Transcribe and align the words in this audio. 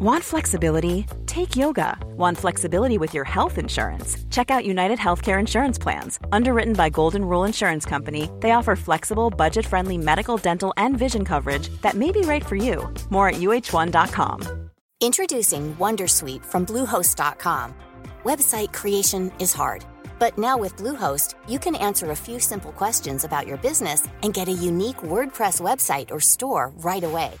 Want 0.00 0.22
flexibility? 0.22 1.06
Take 1.26 1.56
yoga. 1.56 1.98
Want 2.16 2.38
flexibility 2.38 2.98
with 2.98 3.14
your 3.14 3.24
health 3.24 3.58
insurance? 3.58 4.16
Check 4.30 4.48
out 4.48 4.64
United 4.64 4.96
Healthcare 4.96 5.40
Insurance 5.40 5.76
Plans. 5.76 6.20
Underwritten 6.30 6.74
by 6.74 6.88
Golden 6.88 7.24
Rule 7.24 7.42
Insurance 7.42 7.84
Company, 7.84 8.30
they 8.38 8.52
offer 8.52 8.76
flexible, 8.76 9.28
budget 9.28 9.66
friendly 9.66 9.98
medical, 9.98 10.36
dental, 10.36 10.72
and 10.76 10.96
vision 10.96 11.24
coverage 11.24 11.68
that 11.82 11.94
may 11.96 12.12
be 12.12 12.20
right 12.20 12.46
for 12.46 12.54
you. 12.54 12.94
More 13.10 13.30
at 13.30 13.40
uh1.com. 13.40 14.70
Introducing 15.00 15.74
Wondersuite 15.74 16.44
from 16.44 16.64
Bluehost.com. 16.64 17.74
Website 18.22 18.72
creation 18.72 19.32
is 19.40 19.52
hard, 19.52 19.84
but 20.20 20.38
now 20.38 20.56
with 20.56 20.76
Bluehost, 20.76 21.34
you 21.48 21.58
can 21.58 21.74
answer 21.74 22.12
a 22.12 22.16
few 22.16 22.38
simple 22.38 22.70
questions 22.70 23.24
about 23.24 23.48
your 23.48 23.56
business 23.56 24.06
and 24.22 24.32
get 24.32 24.46
a 24.46 24.52
unique 24.52 24.98
WordPress 24.98 25.60
website 25.60 26.12
or 26.12 26.20
store 26.20 26.72
right 26.76 27.02
away. 27.02 27.32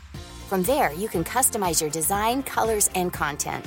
From 0.48 0.62
there, 0.62 0.94
you 0.94 1.08
can 1.08 1.24
customize 1.24 1.78
your 1.78 1.90
design, 1.90 2.42
colors, 2.42 2.88
and 2.94 3.12
content. 3.12 3.66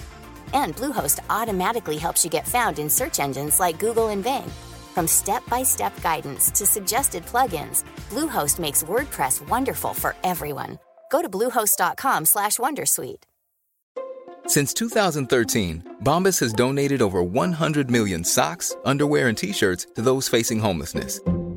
And 0.51 0.75
Bluehost 0.75 1.19
automatically 1.29 1.97
helps 1.97 2.23
you 2.25 2.31
get 2.31 2.47
found 2.47 2.79
in 2.79 2.89
search 2.89 3.19
engines 3.19 3.59
like 3.59 3.77
Google 3.77 4.07
and 4.07 4.23
Bing. 4.23 4.49
From 4.95 5.05
step-by-step 5.05 6.01
guidance 6.01 6.49
to 6.49 6.65
suggested 6.65 7.23
plugins, 7.27 7.83
Bluehost 8.09 8.57
makes 8.57 8.81
WordPress 8.81 9.47
wonderful 9.47 9.93
for 9.93 10.15
everyone. 10.23 10.79
Go 11.11 11.21
to 11.21 11.29
bluehost.com/wondersuite. 11.29 13.23
Since 14.47 14.73
2013, 14.73 15.83
Bombas 16.03 16.39
has 16.39 16.51
donated 16.51 17.01
over 17.03 17.21
100 17.21 17.91
million 17.91 18.23
socks, 18.23 18.75
underwear, 18.85 19.27
and 19.27 19.37
t-shirts 19.37 19.85
to 19.93 20.01
those 20.01 20.27
facing 20.27 20.59
homelessness 20.59 21.21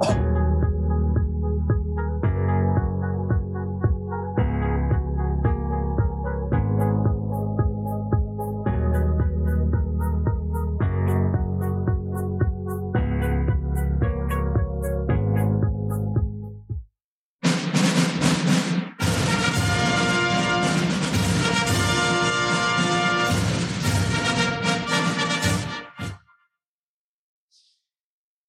oh. 0.00 0.33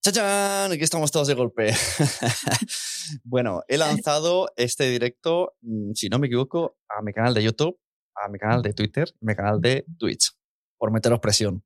¡Chachán! 0.06 0.72
Aquí 0.72 0.84
estamos 0.84 1.12
todos 1.12 1.28
de 1.28 1.34
golpe. 1.34 1.74
bueno, 3.24 3.64
he 3.68 3.76
lanzado 3.76 4.52
este 4.56 4.88
directo, 4.88 5.56
mm, 5.62 5.94
si 5.96 6.10
no 6.10 6.20
me 6.20 6.28
equivoco, 6.28 6.78
a 6.88 7.02
mi 7.02 7.12
canal 7.12 7.34
de 7.34 7.42
YouTube, 7.42 7.80
a 8.14 8.30
mi 8.30 8.38
canal 8.38 8.62
de 8.62 8.74
Twitter, 8.74 9.08
a 9.10 9.26
mi 9.26 9.36
canal 9.36 9.60
de 9.60 9.84
Twitch, 9.98 10.30
por 10.78 10.92
meteros 10.92 11.20
presión. 11.20 11.64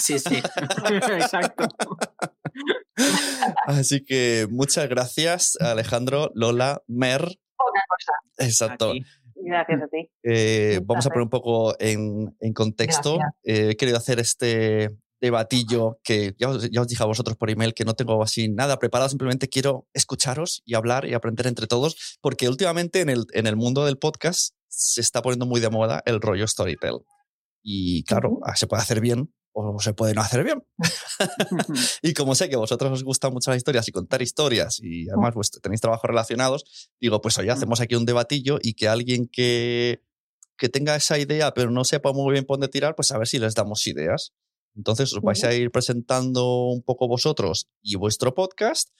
Sí, 0.00 0.18
sí. 0.18 0.36
Exacto. 1.20 1.68
Así 3.66 4.02
que 4.02 4.46
muchas 4.50 4.88
gracias, 4.88 5.60
Alejandro, 5.60 6.30
Lola, 6.34 6.82
Mer. 6.86 7.24
Una 7.24 7.82
cosa. 7.90 8.12
Exacto. 8.38 8.94
Gracias 9.34 9.82
a 9.82 9.88
ti. 9.88 10.10
Eh, 10.22 10.80
vamos 10.82 11.04
a 11.04 11.10
poner 11.10 11.24
un 11.24 11.28
poco 11.28 11.76
en, 11.78 12.54
contexto. 12.54 13.18
Eh, 13.42 13.72
he 13.72 13.76
querido 13.76 13.98
hacer 13.98 14.18
este, 14.18 14.96
debatillo 15.20 15.98
que 16.02 16.34
ya 16.38 16.50
os, 16.50 16.70
ya 16.70 16.80
os, 16.80 16.88
dije 16.88 17.02
a 17.02 17.06
vosotros 17.06 17.36
por 17.36 17.50
email 17.50 17.74
que 17.74 17.84
no 17.84 17.94
tengo 17.94 18.22
así 18.22 18.48
nada 18.48 18.78
preparado, 18.78 19.08
simplemente 19.08 19.48
quiero 19.48 19.86
escucharos 19.94 20.62
y 20.64 20.74
hablar 20.74 21.06
y 21.06 21.14
aprender 21.14 21.46
entre 21.46 21.66
todos, 21.66 22.18
porque 22.20 22.48
últimamente 22.48 23.00
en 23.00 23.08
el, 23.08 23.24
en 23.32 23.46
el 23.46 23.56
mundo 23.56 23.84
del 23.84 23.98
podcast 23.98 24.54
se 24.68 25.00
está 25.00 25.22
poniendo 25.22 25.46
muy 25.46 25.60
de 25.60 25.70
moda 25.70 26.02
el 26.06 26.20
rollo 26.20 26.46
storytell. 26.46 27.00
Y 27.62 28.04
claro, 28.04 28.38
ah, 28.44 28.54
se 28.54 28.66
puede 28.66 28.82
hacer 28.82 29.00
bien 29.00 29.32
o 29.58 29.80
se 29.80 29.94
puede 29.94 30.12
no 30.12 30.20
hacer 30.20 30.44
bien. 30.44 30.62
y 32.02 32.12
como 32.12 32.34
sé 32.34 32.50
que 32.50 32.56
a 32.56 32.58
vosotros 32.58 32.92
os 32.92 33.04
gustan 33.04 33.32
mucho 33.32 33.50
las 33.50 33.56
historias 33.56 33.88
y 33.88 33.92
contar 33.92 34.20
historias 34.20 34.78
y 34.82 35.08
además 35.08 35.32
pues, 35.32 35.50
tenéis 35.50 35.80
trabajos 35.80 36.08
relacionados, 36.08 36.90
digo, 37.00 37.22
pues 37.22 37.38
hoy 37.38 37.48
hacemos 37.48 37.80
aquí 37.80 37.94
un 37.94 38.04
debatillo 38.04 38.58
y 38.60 38.74
que 38.74 38.86
alguien 38.86 39.28
que, 39.32 40.02
que 40.58 40.68
tenga 40.68 40.94
esa 40.94 41.18
idea 41.18 41.54
pero 41.54 41.70
no 41.70 41.84
sepa 41.84 42.12
muy 42.12 42.32
bien 42.32 42.44
por 42.44 42.58
dónde 42.58 42.68
tirar, 42.68 42.94
pues 42.94 43.10
a 43.12 43.18
ver 43.18 43.26
si 43.26 43.38
les 43.38 43.54
damos 43.54 43.86
ideas. 43.86 44.34
Entonces 44.76 45.12
os 45.12 45.22
vais 45.22 45.42
a 45.44 45.54
ir 45.54 45.70
presentando 45.70 46.66
un 46.66 46.82
poco 46.82 47.08
vosotros 47.08 47.68
y 47.82 47.96
vuestro 47.96 48.34
podcast 48.34 48.90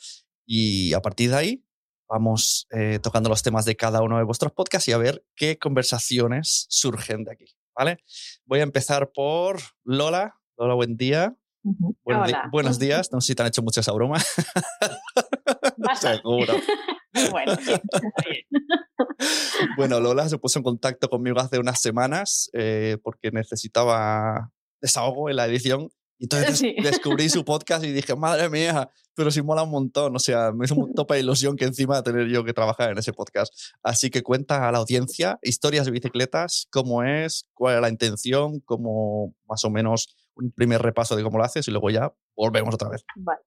y 0.46 0.92
a 0.94 1.00
partir 1.00 1.30
de 1.30 1.36
ahí 1.36 1.64
vamos 2.08 2.66
eh, 2.70 2.98
tocando 3.02 3.28
los 3.28 3.42
temas 3.42 3.64
de 3.64 3.76
cada 3.76 4.02
uno 4.02 4.16
de 4.18 4.24
vuestros 4.24 4.52
podcasts 4.52 4.88
y 4.88 4.92
a 4.92 4.98
ver 4.98 5.24
qué 5.34 5.58
conversaciones 5.58 6.66
surgen 6.68 7.24
de 7.24 7.32
aquí. 7.32 7.56
¿vale? 7.76 7.98
Voy 8.46 8.60
a 8.60 8.64
empezar 8.64 9.12
por 9.12 9.60
Lola. 9.84 10.34
Lola, 10.56 10.74
buen 10.74 10.96
día. 10.96 11.36
buenos, 11.62 12.78
días. 12.78 13.12
No 13.12 13.20
sé 13.20 13.28
si 13.28 13.34
te 13.34 13.42
han 13.42 13.48
hecho 13.48 13.62
mucha 13.62 13.80
esa 13.80 13.92
broma. 13.92 14.18
Seguro. 16.00 16.54
bueno, 17.30 17.52
bueno, 19.76 20.00
Lola 20.00 20.28
se 20.28 20.38
puso 20.38 20.58
en 20.58 20.62
contacto 20.62 21.08
conmigo 21.08 21.38
hace 21.38 21.58
unas 21.58 21.80
semanas 21.80 22.50
eh, 22.52 22.98
porque 23.02 23.30
necesitaba 23.30 24.52
desahogo 24.80 25.30
en 25.30 25.36
la 25.36 25.46
edición. 25.46 25.90
Y 26.18 26.24
entonces 26.24 26.60
descubrí 26.82 27.28
su 27.28 27.44
podcast 27.44 27.84
y 27.84 27.92
dije, 27.92 28.16
madre 28.16 28.48
mía, 28.48 28.90
pero 29.14 29.30
sí 29.30 29.42
mola 29.42 29.62
un 29.62 29.70
montón. 29.70 30.14
O 30.14 30.18
sea, 30.18 30.52
me 30.52 30.64
hizo 30.64 30.74
un 30.74 30.92
tope 30.94 31.14
de 31.14 31.20
ilusión 31.20 31.56
que 31.56 31.64
encima 31.64 31.96
de 31.96 32.02
tener 32.02 32.28
yo 32.28 32.44
que 32.44 32.52
trabajar 32.52 32.90
en 32.90 32.98
ese 32.98 33.12
podcast. 33.12 33.52
Así 33.82 34.10
que 34.10 34.22
cuenta 34.22 34.68
a 34.68 34.72
la 34.72 34.78
audiencia 34.78 35.38
historias 35.42 35.86
de 35.86 35.92
bicicletas, 35.92 36.68
cómo 36.70 37.02
es, 37.02 37.46
cuál 37.54 37.76
es 37.76 37.80
la 37.82 37.88
intención, 37.88 38.60
cómo 38.60 39.34
más 39.48 39.64
o 39.64 39.70
menos 39.70 40.16
un 40.34 40.52
primer 40.52 40.82
repaso 40.82 41.16
de 41.16 41.22
cómo 41.22 41.38
lo 41.38 41.44
haces 41.44 41.66
y 41.66 41.70
luego 41.70 41.90
ya 41.90 42.12
volvemos 42.36 42.74
otra 42.74 42.90
vez. 42.90 43.04
Vale. 43.16 43.40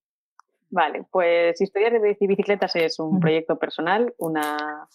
Vale, 0.72 1.03
pues 1.11 1.59
Historias 1.59 2.00
de 2.00 2.16
Bicicletas 2.28 2.75
es 2.75 3.00
un 3.00 3.19
proyecto 3.19 3.57
personal, 3.57 4.13
una, 4.19 4.88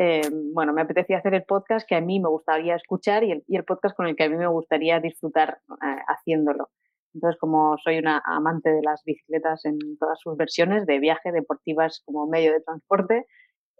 eh, 0.00 0.30
bueno, 0.54 0.72
me 0.72 0.82
apetecía 0.82 1.18
hacer 1.18 1.34
el 1.34 1.42
podcast 1.42 1.84
que 1.84 1.96
a 1.96 2.00
mí 2.00 2.20
me 2.20 2.28
gustaría 2.28 2.76
escuchar 2.76 3.24
y 3.24 3.32
el, 3.32 3.64
podcast 3.64 3.96
con 3.96 4.06
el 4.06 4.14
que 4.14 4.22
a 4.22 4.28
mí 4.28 4.36
me 4.36 4.46
gustaría 4.46 5.00
disfrutar 5.00 5.58
eh, 5.70 5.96
haciéndolo. 6.06 6.68
Entonces, 7.12 7.36
como 7.40 7.76
soy 7.78 7.98
una 7.98 8.22
amante 8.24 8.70
de 8.70 8.80
las 8.80 9.02
bicicletas 9.04 9.64
en 9.64 9.98
todas 9.98 10.20
sus 10.20 10.36
versiones, 10.36 10.86
de 10.86 11.00
viaje, 11.00 11.32
deportivas 11.32 12.00
como 12.04 12.28
medio 12.28 12.52
de 12.52 12.60
transporte, 12.60 13.26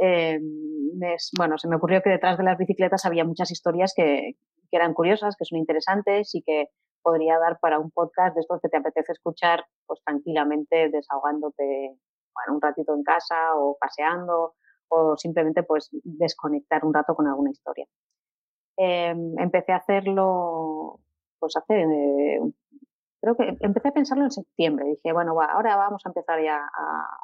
eh, 0.01 0.41
bueno, 1.39 1.57
se 1.57 1.69
me 1.69 1.77
ocurrió 1.77 2.03
que 2.03 2.11
detrás 2.11 2.37
de 2.37 2.43
las 2.43 2.59
bicicletas 2.59 3.05
había 3.05 3.25
muchas 3.25 3.53
historias 3.53 3.93
que, 3.95 4.33
eran 4.73 4.95
curiosas, 4.95 5.37
que 5.37 5.45
son 5.45 5.59
interesantes 5.59 6.35
y 6.35 6.43
que 6.43 6.67
podría 7.01 7.39
dar 7.39 7.61
para 7.61 7.79
un 7.79 7.93
podcast 7.93 8.35
de 8.35 8.41
estos 8.41 8.61
que 8.61 8.69
te 8.69 8.77
apetece 8.77 9.13
escuchar 9.13 9.65
pues 9.87 10.01
tranquilamente, 10.05 10.91
desahogándote 10.91 11.97
un 12.51 12.61
ratito 12.61 12.95
en 12.95 13.05
casa 13.05 13.55
o 13.55 13.77
paseando 13.81 14.55
o 14.89 15.17
simplemente 15.17 15.63
pues 15.63 15.89
desconectar 16.03 16.85
un 16.85 16.95
rato 16.95 17.15
con 17.15 17.27
alguna 17.27 17.51
historia. 17.51 17.87
Em, 18.77 19.39
empecé 19.39 19.73
a 19.73 19.77
hacerlo, 19.77 21.01
pues 21.41 21.57
hace, 21.57 21.83
eh, 21.83 22.41
creo 23.21 23.37
que 23.37 23.57
empecé 23.61 23.89
a 23.89 23.93
pensarlo 23.93 24.25
en 24.25 24.31
septiembre. 24.31 24.87
Dije, 24.87 25.13
bueno, 25.13 25.35
ahora 25.41 25.77
vamos 25.77 26.03
a 26.07 26.11
empezar 26.11 26.41
ya 26.43 26.59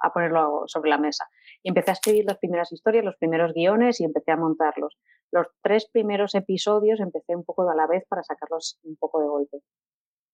a, 0.02 0.12
ponerlo 0.12 0.64
sobre 0.66 0.90
la 0.90 0.98
mesa. 0.98 1.24
Y 1.62 1.68
empecé 1.68 1.90
a 1.90 1.94
escribir 1.94 2.24
las 2.26 2.38
primeras 2.38 2.72
historias, 2.72 3.04
los 3.04 3.16
primeros 3.16 3.52
guiones 3.52 4.00
y 4.00 4.04
empecé 4.04 4.32
a 4.32 4.36
montarlos. 4.36 4.98
Los 5.30 5.46
tres 5.62 5.88
primeros 5.90 6.34
episodios 6.34 7.00
empecé 7.00 7.36
un 7.36 7.44
poco 7.44 7.68
a 7.68 7.74
la 7.74 7.86
vez 7.86 8.04
para 8.08 8.22
sacarlos 8.24 8.78
un 8.82 8.96
poco 8.96 9.20
de 9.20 9.28
golpe. 9.28 9.58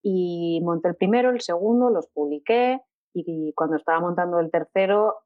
Y 0.02 0.60
monté 0.64 0.88
el 0.88 0.96
primero, 0.96 1.30
el 1.30 1.42
segundo, 1.42 1.90
los 1.90 2.08
publiqué 2.08 2.80
y 3.12 3.52
cuando 3.54 3.76
estaba 3.76 4.00
montando 4.00 4.38
el 4.40 4.50
tercero 4.50 5.16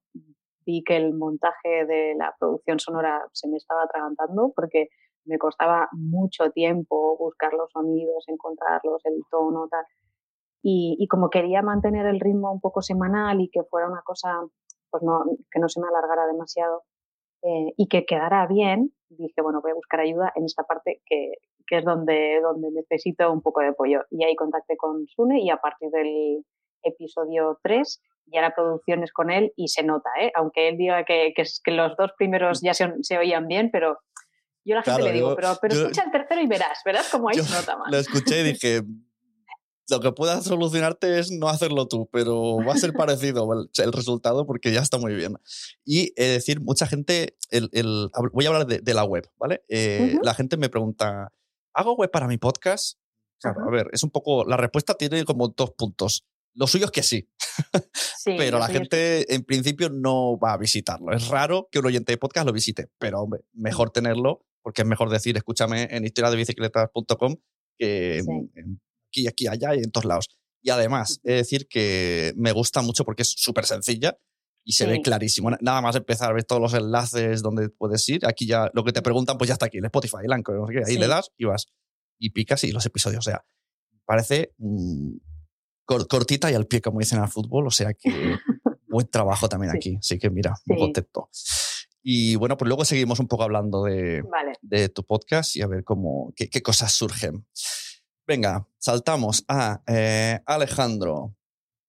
vi 0.66 0.82
que 0.82 0.96
el 0.96 1.14
montaje 1.14 1.84
de 1.86 2.14
la 2.16 2.34
producción 2.38 2.78
sonora 2.78 3.22
se 3.32 3.48
me 3.48 3.56
estaba 3.56 3.82
atragantando 3.84 4.52
porque 4.54 4.88
me 5.24 5.38
costaba 5.38 5.88
mucho 5.92 6.50
tiempo 6.50 7.16
buscar 7.18 7.52
los 7.54 7.70
sonidos, 7.72 8.24
encontrarlos, 8.28 9.00
el 9.04 9.22
tono, 9.30 9.68
tal. 9.70 9.84
Y, 10.62 11.06
como 11.08 11.28
quería 11.28 11.60
mantener 11.60 12.06
el 12.06 12.20
ritmo 12.20 12.50
un 12.50 12.60
poco 12.60 12.80
semanal 12.80 13.40
y 13.40 13.50
que 13.50 13.64
fuera 13.64 13.86
una 13.86 14.00
cosa 14.02 14.40
pues 14.90 15.02
no, 15.02 15.24
que 15.50 15.60
no 15.60 15.68
se 15.68 15.80
me 15.80 15.88
alargara 15.88 16.26
demasiado 16.26 16.84
eh, 17.42 17.74
y 17.76 17.88
que 17.88 18.06
quedara 18.06 18.46
bien, 18.46 18.94
dije, 19.10 19.42
bueno, 19.42 19.60
voy 19.60 19.72
a 19.72 19.74
buscar 19.74 20.00
ayuda 20.00 20.32
en 20.36 20.44
esta 20.44 20.62
parte 20.62 21.02
que, 21.04 21.32
que, 21.66 21.78
es 21.78 21.84
donde, 21.84 22.40
donde 22.40 22.70
necesito 22.70 23.30
un 23.30 23.42
poco 23.42 23.60
de 23.60 23.68
apoyo. 23.68 24.04
Y 24.10 24.24
ahí 24.24 24.34
contacté 24.36 24.76
con 24.78 25.06
Sune 25.08 25.42
y 25.42 25.50
a 25.50 25.58
partir 25.58 25.90
del 25.90 26.44
episodio 26.82 27.58
3 27.62 28.00
ya 28.26 28.40
la 28.40 28.54
producción 28.54 29.02
es 29.02 29.12
con 29.12 29.30
él 29.30 29.52
y 29.56 29.68
se 29.68 29.82
nota, 29.82 30.10
¿eh? 30.20 30.32
aunque 30.34 30.68
él 30.68 30.76
diga 30.76 31.04
que, 31.04 31.32
que, 31.34 31.70
los 31.70 31.96
dos 31.96 32.10
primeros 32.16 32.60
ya 32.62 32.74
se, 32.74 32.92
se, 33.02 33.18
oían 33.18 33.46
bien, 33.46 33.70
pero 33.70 33.98
yo 34.64 34.74
a 34.74 34.78
la 34.78 34.82
gente 34.82 35.02
le 35.02 35.12
digo, 35.12 35.36
pero, 35.36 35.56
pero 35.60 35.74
escucha 35.74 36.04
el 36.04 36.10
tercero 36.10 36.40
y 36.40 36.46
verás, 36.46 36.78
verás 36.84 37.08
cómo 37.10 37.28
ahí 37.28 37.38
se 37.38 37.54
nota 37.54 37.76
más. 37.76 37.90
Lo 37.90 37.98
escuché 37.98 38.40
y 38.40 38.42
dije, 38.52 38.82
lo 39.90 40.00
que 40.00 40.12
pueda 40.12 40.40
solucionarte 40.40 41.18
es 41.18 41.30
no 41.30 41.48
hacerlo 41.48 41.86
tú, 41.86 42.08
pero 42.10 42.56
va 42.56 42.72
a 42.72 42.76
ser 42.76 42.92
parecido 42.94 43.46
el, 43.52 43.92
resultado 43.92 44.46
porque 44.46 44.72
ya 44.72 44.80
está 44.80 44.98
muy 44.98 45.14
bien. 45.14 45.36
Y 45.84 46.12
es 46.16 46.28
decir, 46.32 46.60
mucha 46.60 46.86
gente, 46.86 47.36
el, 47.50 47.68
el, 47.72 48.10
voy 48.32 48.46
a 48.46 48.48
hablar 48.48 48.66
de, 48.66 48.78
de 48.78 48.94
la 48.94 49.04
web, 49.04 49.30
¿vale? 49.36 49.62
Eh, 49.68 50.18
la 50.22 50.34
gente 50.34 50.56
me 50.56 50.70
pregunta, 50.70 51.32
¿hago 51.74 51.96
web 51.96 52.10
para 52.10 52.26
mi 52.26 52.38
podcast? 52.38 52.98
Claro, 53.40 53.60
a 53.68 53.70
ver, 53.70 53.90
es 53.92 54.02
un 54.02 54.10
poco, 54.10 54.44
la 54.46 54.56
respuesta 54.56 54.94
tiene 54.94 55.24
como 55.24 55.48
dos 55.48 55.72
puntos. 55.72 56.24
Lo 56.54 56.66
suyo 56.66 56.86
es 56.86 56.90
que 56.90 57.02
sí, 57.02 57.28
sí 58.18 58.34
pero 58.36 58.58
la 58.58 58.68
gente 58.68 59.34
en 59.34 59.42
principio 59.42 59.90
no 59.90 60.38
va 60.38 60.52
a 60.52 60.56
visitarlo. 60.56 61.12
Es 61.12 61.28
raro 61.28 61.68
que 61.70 61.80
un 61.80 61.86
oyente 61.86 62.12
de 62.12 62.18
podcast 62.18 62.46
lo 62.46 62.52
visite, 62.52 62.88
pero 62.98 63.20
hombre, 63.20 63.42
mejor 63.52 63.90
tenerlo 63.90 64.46
porque 64.62 64.82
es 64.82 64.88
mejor 64.88 65.10
decir, 65.10 65.36
escúchame 65.36 65.88
en 65.90 66.04
historiadebicicletas.com 66.04 67.36
que 67.78 68.18
en 68.18 68.80
aquí, 69.08 69.28
aquí, 69.28 69.46
allá 69.46 69.74
y 69.74 69.78
en 69.78 69.90
todos 69.90 70.06
lados. 70.06 70.28
Y 70.62 70.70
además, 70.70 71.20
es 71.22 71.36
decir 71.36 71.68
que 71.68 72.32
me 72.36 72.52
gusta 72.52 72.80
mucho 72.80 73.04
porque 73.04 73.22
es 73.22 73.34
súper 73.36 73.66
sencilla 73.66 74.18
y 74.64 74.72
se 74.72 74.86
ve 74.86 75.02
clarísimo. 75.02 75.50
Nada 75.60 75.82
más 75.82 75.94
empezar 75.94 76.30
a 76.30 76.34
ver 76.34 76.44
todos 76.44 76.62
los 76.62 76.72
enlaces 76.72 77.42
donde 77.42 77.68
puedes 77.68 78.08
ir. 78.08 78.26
Aquí 78.26 78.46
ya 78.46 78.70
lo 78.72 78.82
que 78.82 78.92
te 78.92 79.02
preguntan, 79.02 79.36
pues 79.36 79.48
ya 79.48 79.54
está 79.54 79.66
aquí, 79.66 79.78
el 79.78 79.84
Spotify, 79.84 80.18
el 80.24 80.32
Anchor, 80.32 80.58
no 80.58 80.66
sé 80.66 80.72
qué. 80.72 80.82
Ahí 80.86 80.96
le 80.96 81.06
das 81.06 81.30
y 81.36 81.44
vas 81.44 81.66
y 82.18 82.30
picas 82.30 82.64
y 82.64 82.72
los 82.72 82.86
episodios. 82.86 83.26
O 83.26 83.30
sea, 83.30 83.44
parece 84.06 84.54
mm, 84.56 85.16
cortita 85.84 86.50
y 86.50 86.54
al 86.54 86.66
pie, 86.66 86.80
como 86.80 87.00
dicen 87.00 87.18
al 87.20 87.28
fútbol. 87.28 87.66
O 87.66 87.70
sea 87.70 87.94
que 87.94 88.10
buen 88.88 89.08
trabajo 89.08 89.48
también 89.48 89.74
aquí. 89.74 89.96
Así 89.96 90.18
que 90.18 90.30
mira, 90.30 90.54
muy 90.66 90.78
contento. 90.78 91.28
Y 92.02 92.36
bueno, 92.36 92.56
pues 92.56 92.68
luego 92.68 92.84
seguimos 92.84 93.18
un 93.18 93.28
poco 93.28 93.44
hablando 93.44 93.84
de, 93.84 94.22
de 94.60 94.88
tu 94.90 95.04
podcast 95.04 95.56
y 95.56 95.62
a 95.62 95.66
ver 95.66 95.84
cómo, 95.84 96.32
qué, 96.36 96.50
qué 96.50 96.62
cosas 96.62 96.92
surgen. 96.92 97.46
Venga, 98.26 98.66
saltamos 98.78 99.44
a 99.48 99.82
eh, 99.86 100.40
Alejandro. 100.46 101.34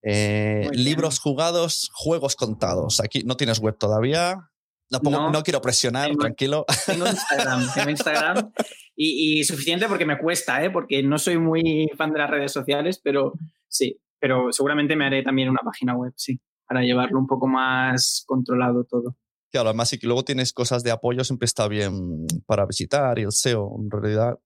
Eh, 0.08 0.70
libros 0.74 1.20
jugados, 1.20 1.90
juegos 1.94 2.36
contados. 2.36 3.00
Aquí 3.00 3.24
no 3.24 3.38
tienes 3.38 3.60
web 3.60 3.78
todavía. 3.78 4.52
No, 4.92 5.32
no, 5.32 5.44
quiero 5.44 5.62
presionar, 5.62 6.16
tranquilo. 6.16 6.66
Tengo 6.86 7.08
Instagram, 7.08 7.74
tengo 7.74 7.90
Instagram 7.90 8.52
y, 8.96 9.44
suficiente 9.44 9.88
porque 9.88 10.06
me 10.06 10.20
cuesta, 10.20 10.64
¿eh? 10.64 10.70
porque 10.70 11.02
no 11.02 11.18
soy 11.18 11.40
muy 11.40 11.90
fan 11.98 12.14
de 12.14 12.20
las 12.20 12.30
redes 12.30 12.52
sociales, 12.52 13.02
pero 13.04 13.34
sí, 13.68 14.00
pero 14.20 14.52
seguramente 14.52 14.96
me 14.96 15.06
haré 15.06 15.24
también 15.24 15.50
una 15.50 15.62
página 15.64 15.96
web, 15.96 16.14
sí, 16.16 16.40
para 16.68 16.82
llevarlo 16.82 17.20
un 17.20 17.28
poco 17.28 17.48
más 17.48 18.24
controlado 18.28 18.84
todo. 18.86 19.16
Claro, 19.52 19.70
además 19.70 19.90
si 19.90 19.98
luego 20.02 20.24
tienes 20.24 20.52
cosas 20.52 20.84
de 20.84 20.92
apoyo, 20.92 21.24
siempre 21.24 21.46
está 21.46 21.68
bien 21.68 22.26
para 22.46 22.66
visitar 22.66 23.18
y 23.20 23.24
el 23.24 23.32
SEO, 23.32 23.76
en 23.80 23.90
realidad. 23.90 24.40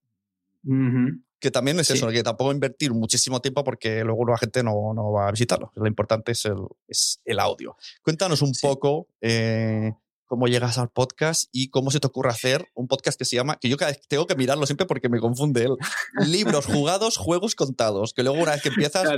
Que 1.40 1.50
también 1.50 1.80
es 1.80 1.90
eso, 1.90 2.08
que 2.08 2.22
tampoco 2.22 2.52
invertir 2.52 2.92
muchísimo 2.92 3.40
tiempo 3.40 3.64
porque 3.64 4.04
luego 4.04 4.26
la 4.26 4.36
gente 4.36 4.62
no, 4.62 4.92
no 4.94 5.10
va 5.10 5.28
a 5.28 5.30
visitarlo. 5.30 5.72
Lo 5.74 5.86
importante 5.86 6.32
es 6.32 6.44
el, 6.44 6.58
es 6.86 7.20
el 7.24 7.40
audio. 7.40 7.76
Cuéntanos 8.02 8.42
un 8.42 8.52
poco 8.60 9.08
eh, 9.22 9.90
cómo 10.30 10.46
llegas 10.46 10.78
al 10.78 10.90
podcast 10.90 11.50
y 11.52 11.70
cómo 11.70 11.90
se 11.90 11.98
te 11.98 12.06
ocurre 12.06 12.30
hacer 12.30 12.68
un 12.74 12.86
podcast 12.86 13.18
que 13.18 13.24
se 13.24 13.34
llama, 13.34 13.58
que 13.60 13.68
yo 13.68 13.76
tengo 14.08 14.28
que 14.28 14.36
mirarlo 14.36 14.64
siempre 14.64 14.86
porque 14.86 15.08
me 15.08 15.18
confunde 15.18 15.64
él, 15.64 15.74
libros 16.24 16.66
jugados, 16.66 17.16
juegos 17.16 17.56
contados, 17.56 18.14
que 18.14 18.22
luego 18.22 18.40
una 18.40 18.52
vez 18.52 18.62
que 18.62 18.68
empiezas 18.68 19.10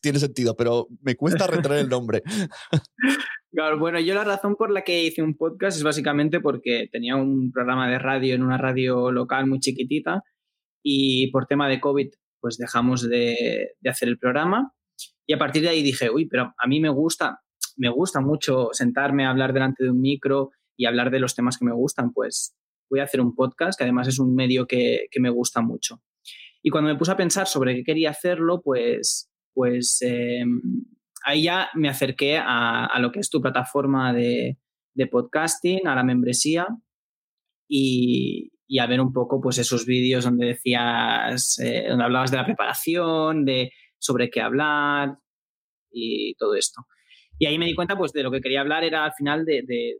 tiene 0.00 0.20
sentido, 0.20 0.54
pero 0.54 0.86
me 1.02 1.16
cuesta 1.16 1.48
retener 1.48 1.78
el 1.78 1.88
nombre. 1.88 2.22
Claro, 3.52 3.80
bueno, 3.80 3.98
yo 3.98 4.14
la 4.14 4.22
razón 4.22 4.54
por 4.54 4.70
la 4.70 4.82
que 4.82 5.02
hice 5.02 5.22
un 5.22 5.36
podcast 5.36 5.76
es 5.76 5.82
básicamente 5.82 6.38
porque 6.38 6.88
tenía 6.92 7.16
un 7.16 7.50
programa 7.50 7.90
de 7.90 7.98
radio 7.98 8.36
en 8.36 8.44
una 8.44 8.56
radio 8.56 9.10
local 9.10 9.48
muy 9.48 9.58
chiquitita 9.58 10.22
y 10.84 11.32
por 11.32 11.46
tema 11.46 11.68
de 11.68 11.80
COVID 11.80 12.10
pues 12.40 12.58
dejamos 12.58 13.08
de, 13.08 13.72
hacer 13.84 14.08
el 14.08 14.18
programa 14.18 14.72
y 15.26 15.32
a 15.32 15.38
partir 15.38 15.62
de 15.62 15.70
ahí 15.70 15.82
dije, 15.82 16.10
uy, 16.10 16.28
pero 16.28 16.54
a 16.56 16.66
mí 16.68 16.78
me 16.78 16.90
gusta, 16.90 17.40
me 17.76 17.88
gusta 17.88 18.20
mucho 18.20 18.68
sentarme 18.70 19.26
a 19.26 19.30
hablar 19.30 19.52
delante 19.52 19.82
de 19.82 19.90
un 19.90 20.00
micro 20.00 20.52
y 20.80 20.86
hablar 20.86 21.10
de 21.10 21.20
los 21.20 21.34
temas 21.34 21.58
que 21.58 21.66
me 21.66 21.74
gustan, 21.74 22.10
pues 22.10 22.56
voy 22.88 23.00
a 23.00 23.04
hacer 23.04 23.20
un 23.20 23.34
podcast, 23.34 23.76
que 23.78 23.84
además 23.84 24.08
es 24.08 24.18
un 24.18 24.34
medio 24.34 24.66
que, 24.66 25.08
me 25.18 25.28
gusta 25.28 25.60
mucho. 25.60 26.00
Y 26.62 26.70
cuando 26.70 26.90
me 26.90 26.98
puse 26.98 27.12
a 27.12 27.18
pensar 27.18 27.46
sobre 27.46 27.74
qué 27.76 27.84
quería 27.84 28.08
hacerlo, 28.08 28.62
pues, 28.62 29.30
pues 29.52 29.98
em, 30.00 30.62
ahí 31.22 31.42
ya 31.42 31.68
me 31.74 31.90
acerqué 31.90 32.38
a, 32.42 32.98
lo 32.98 33.12
que 33.12 33.20
es 33.20 33.28
tu 33.28 33.42
plataforma 33.42 34.14
de, 34.14 34.56
de 34.94 35.06
podcasting, 35.06 35.86
a 35.86 35.94
la 35.94 36.02
membresía, 36.02 36.66
y, 37.68 38.50
y 38.66 38.78
a 38.78 38.86
ver 38.86 39.02
un 39.02 39.12
poco 39.12 39.38
pues 39.38 39.58
esos 39.58 39.84
vídeos 39.84 40.24
donde 40.24 40.46
decías, 40.46 41.58
eh, 41.58 41.88
donde 41.90 42.04
hablabas 42.04 42.30
de 42.30 42.38
la 42.38 42.46
preparación, 42.46 43.44
de 43.44 43.70
sobre 43.98 44.30
qué 44.30 44.40
hablar 44.40 45.18
y 45.92 46.34
todo 46.36 46.54
esto. 46.54 46.86
Y 47.40 47.46
ahí 47.46 47.58
me 47.58 47.64
di 47.64 47.74
cuenta 47.74 47.96
pues 47.96 48.12
de 48.12 48.22
lo 48.22 48.30
que 48.30 48.42
quería 48.42 48.60
hablar 48.60 48.84
era 48.84 49.02
al 49.02 49.14
final 49.14 49.46
de, 49.46 49.62
de, 49.66 49.98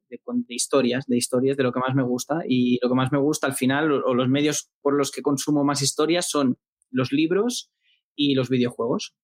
historias, 0.48 1.06
de 1.06 1.16
historias, 1.16 1.56
de 1.56 1.62
lo 1.62 1.72
que 1.72 1.80
más 1.80 1.94
me 1.94 2.02
gusta. 2.02 2.42
Y 2.46 2.78
lo 2.82 2.90
que 2.90 2.94
más 2.94 3.10
me 3.12 3.18
gusta 3.18 3.46
al 3.46 3.54
final, 3.54 3.90
o, 3.90 4.14
los 4.14 4.28
medios 4.28 4.68
por 4.82 4.94
los 4.94 5.10
que 5.10 5.22
consumo 5.22 5.64
más 5.64 5.80
historias 5.80 6.28
son 6.28 6.58
los 6.90 7.12
libros 7.12 7.70
y 8.14 8.34
los 8.34 8.50
videojuegos. 8.50 9.14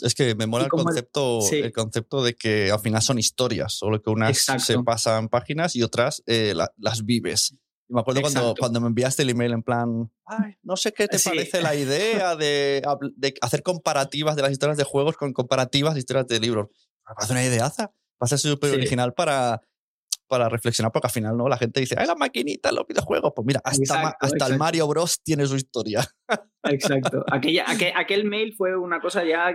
Es 0.00 0.14
que 0.14 0.36
me 0.36 0.46
mola 0.46 0.64
el 0.64 0.70
concepto, 0.70 1.40
el 1.50 1.72
concepto 1.72 2.22
de 2.22 2.36
que 2.36 2.70
al 2.70 2.78
final 2.78 3.02
son 3.02 3.18
historias, 3.18 3.74
solo 3.74 4.00
que 4.00 4.10
unas 4.10 4.38
se 4.38 4.80
pasan 4.84 5.28
páginas 5.28 5.74
y 5.74 5.82
otras 5.82 6.22
eh, 6.26 6.54
las 6.76 7.04
vives 7.04 7.58
me 7.88 8.00
acuerdo 8.00 8.22
cuando, 8.22 8.54
cuando 8.58 8.80
me 8.80 8.88
enviaste 8.88 9.22
el 9.22 9.30
email 9.30 9.52
en 9.52 9.62
plan, 9.62 10.10
Ay, 10.24 10.56
no 10.62 10.76
sé 10.76 10.92
qué 10.92 11.06
te 11.06 11.18
parece 11.18 11.60
la 11.60 11.74
idea 11.74 12.34
de, 12.34 12.82
de, 13.16 13.34
hacer 13.40 13.62
comparativas 13.62 14.36
de 14.36 14.42
las 14.42 14.52
historias 14.52 14.78
de 14.78 14.84
juegos 14.84 15.16
con 15.16 15.32
comparativas 15.32 15.94
de 15.94 16.00
historias 16.00 16.26
de 16.26 16.40
libros. 16.40 16.68
Parece 17.04 17.32
una 17.32 17.44
ideaza. 17.44 17.84
Va 17.86 18.24
a 18.24 18.26
ser 18.26 18.38
súper 18.38 18.72
original 18.72 19.12
para, 19.12 19.60
para 20.26 20.48
reflexionar, 20.48 20.92
porque 20.92 21.08
al 21.08 21.12
final 21.12 21.36
no 21.36 21.48
la 21.48 21.56
gente 21.56 21.80
dice, 21.80 21.96
¡ay, 21.98 22.06
la 22.06 22.14
maquinita, 22.14 22.72
los 22.72 22.86
videojuegos! 22.86 23.32
Pues 23.34 23.46
mira, 23.46 23.60
hasta, 23.64 24.16
hasta 24.20 24.46
el 24.46 24.58
Mario 24.58 24.86
Bros. 24.88 25.20
tiene 25.22 25.46
su 25.46 25.56
historia. 25.56 26.04
Exacto. 26.64 27.24
Aquella, 27.32 27.64
aquel, 27.68 27.92
aquel, 27.96 28.24
mail 28.24 28.54
fue 28.56 28.76
una 28.76 29.00
cosa 29.00 29.24
ya, 29.24 29.52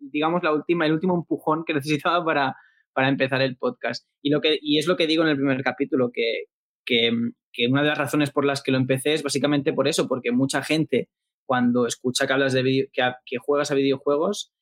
digamos, 0.00 0.42
la 0.42 0.52
última, 0.52 0.86
el 0.86 0.92
último 0.92 1.14
empujón 1.14 1.64
que 1.64 1.74
necesitaba 1.74 2.24
para, 2.24 2.56
para 2.92 3.08
empezar 3.08 3.40
el 3.40 3.56
podcast. 3.56 4.06
Y, 4.22 4.30
lo 4.30 4.40
que, 4.40 4.58
y 4.60 4.78
es 4.78 4.86
lo 4.86 4.96
que 4.96 5.06
digo 5.06 5.22
en 5.22 5.30
el 5.30 5.36
primer 5.36 5.62
capítulo, 5.62 6.10
que, 6.12 6.44
que 6.84 7.10
que 7.54 7.68
una 7.68 7.82
de 7.82 7.88
las 7.88 7.98
razones 7.98 8.30
por 8.30 8.44
las 8.44 8.62
que 8.62 8.72
lo 8.72 8.78
empecé 8.78 9.14
es 9.14 9.22
básicamente 9.22 9.72
por 9.72 9.88
eso, 9.88 10.06
porque 10.08 10.32
mucha 10.32 10.62
gente 10.62 11.08
cuando 11.46 11.86
escucha 11.86 12.26
que 12.26 12.32
hablas 12.32 12.52
de 12.52 12.90
que, 12.92 13.38
juegas 13.38 13.70
a 13.70 13.74
videojuegos, 13.74 14.52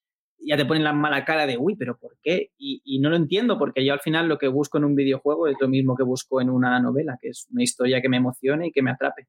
ya 0.44 0.56
te 0.56 0.64
ponen 0.64 0.84
la 0.84 0.92
mala 0.92 1.24
cara 1.24 1.46
de, 1.46 1.56
uy, 1.56 1.76
pero 1.76 1.98
¿por 1.98 2.16
qué? 2.22 2.52
Y, 2.58 2.98
no 3.00 3.10
lo 3.10 3.16
entiendo, 3.16 3.58
porque 3.58 3.84
yo 3.84 3.92
al 3.92 4.00
final 4.00 4.28
lo 4.28 4.38
que 4.38 4.48
busco 4.48 4.78
en 4.78 4.84
un 4.84 4.94
videojuego 4.94 5.46
es 5.46 5.56
lo 5.60 5.68
mismo 5.68 5.96
que 5.96 6.04
busco 6.04 6.40
en 6.40 6.50
una 6.50 6.78
novela, 6.80 7.18
que 7.20 7.28
es 7.28 7.46
una 7.50 7.62
historia 7.62 8.00
que 8.00 8.08
me 8.08 8.16
emocione 8.16 8.68
y 8.68 8.72
que 8.72 8.82
me 8.82 8.90
atrape. 8.90 9.28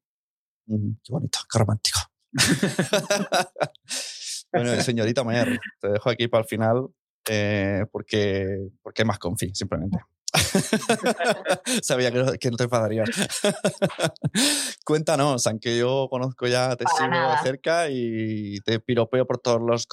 qué 0.66 1.12
bonito, 1.12 1.38
qué 1.50 1.58
romántico. 1.58 1.98
bueno, 4.52 4.80
señorita 4.80 5.24
Mayer, 5.24 5.58
te 5.80 5.88
dejo 5.88 6.10
aquí 6.10 6.28
para 6.28 6.42
el 6.42 6.48
final 6.48 6.88
eh, 7.28 7.84
porque, 7.90 8.68
porque 8.82 9.04
más 9.04 9.18
confí, 9.18 9.50
simplemente. 9.54 9.98
Sabía 11.82 12.10
que 12.10 12.18
no, 12.50 12.56
te 12.56 12.64
enfadarías. 12.64 13.08
Cuéntanos, 14.84 15.46
aunque 15.46 15.78
yo 15.78 16.08
conozco 16.10 16.46
ya, 16.46 16.76
te 16.76 16.84
sigo 16.86 17.30
de 17.30 17.38
cerca 17.42 17.88
y 17.90 18.60
te 18.60 18.80
piropeo 18.80 19.26
por 19.26 19.38
todos 19.38 19.60
los 19.60 19.86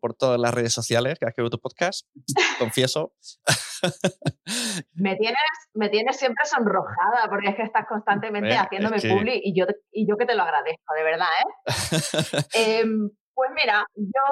por 0.00 0.14
todas 0.14 0.40
las 0.40 0.54
redes 0.54 0.72
sociales 0.72 1.18
que 1.18 1.26
has 1.26 1.34
tu 1.50 1.60
podcast, 1.60 2.06
confieso. 2.58 3.12
me 4.94 5.16
tienes, 5.16 5.40
me 5.74 5.88
tienes 5.88 6.16
siempre 6.16 6.44
sonrojada 6.46 7.28
porque 7.28 7.48
es 7.48 7.56
que 7.56 7.62
estás 7.62 7.86
constantemente 7.86 8.56
haciéndome 8.56 8.96
publi 9.00 9.40
y 9.42 9.58
yo, 9.58 9.66
y 9.92 10.08
yo 10.08 10.16
que 10.16 10.26
te 10.26 10.34
lo 10.34 10.42
agradezco, 10.42 10.94
de 10.94 11.02
verdad, 11.02 11.28
¿eh? 11.40 11.64
Em, 12.54 13.10
pues 13.34 13.50
mira, 13.54 13.84
yo 13.96 14.22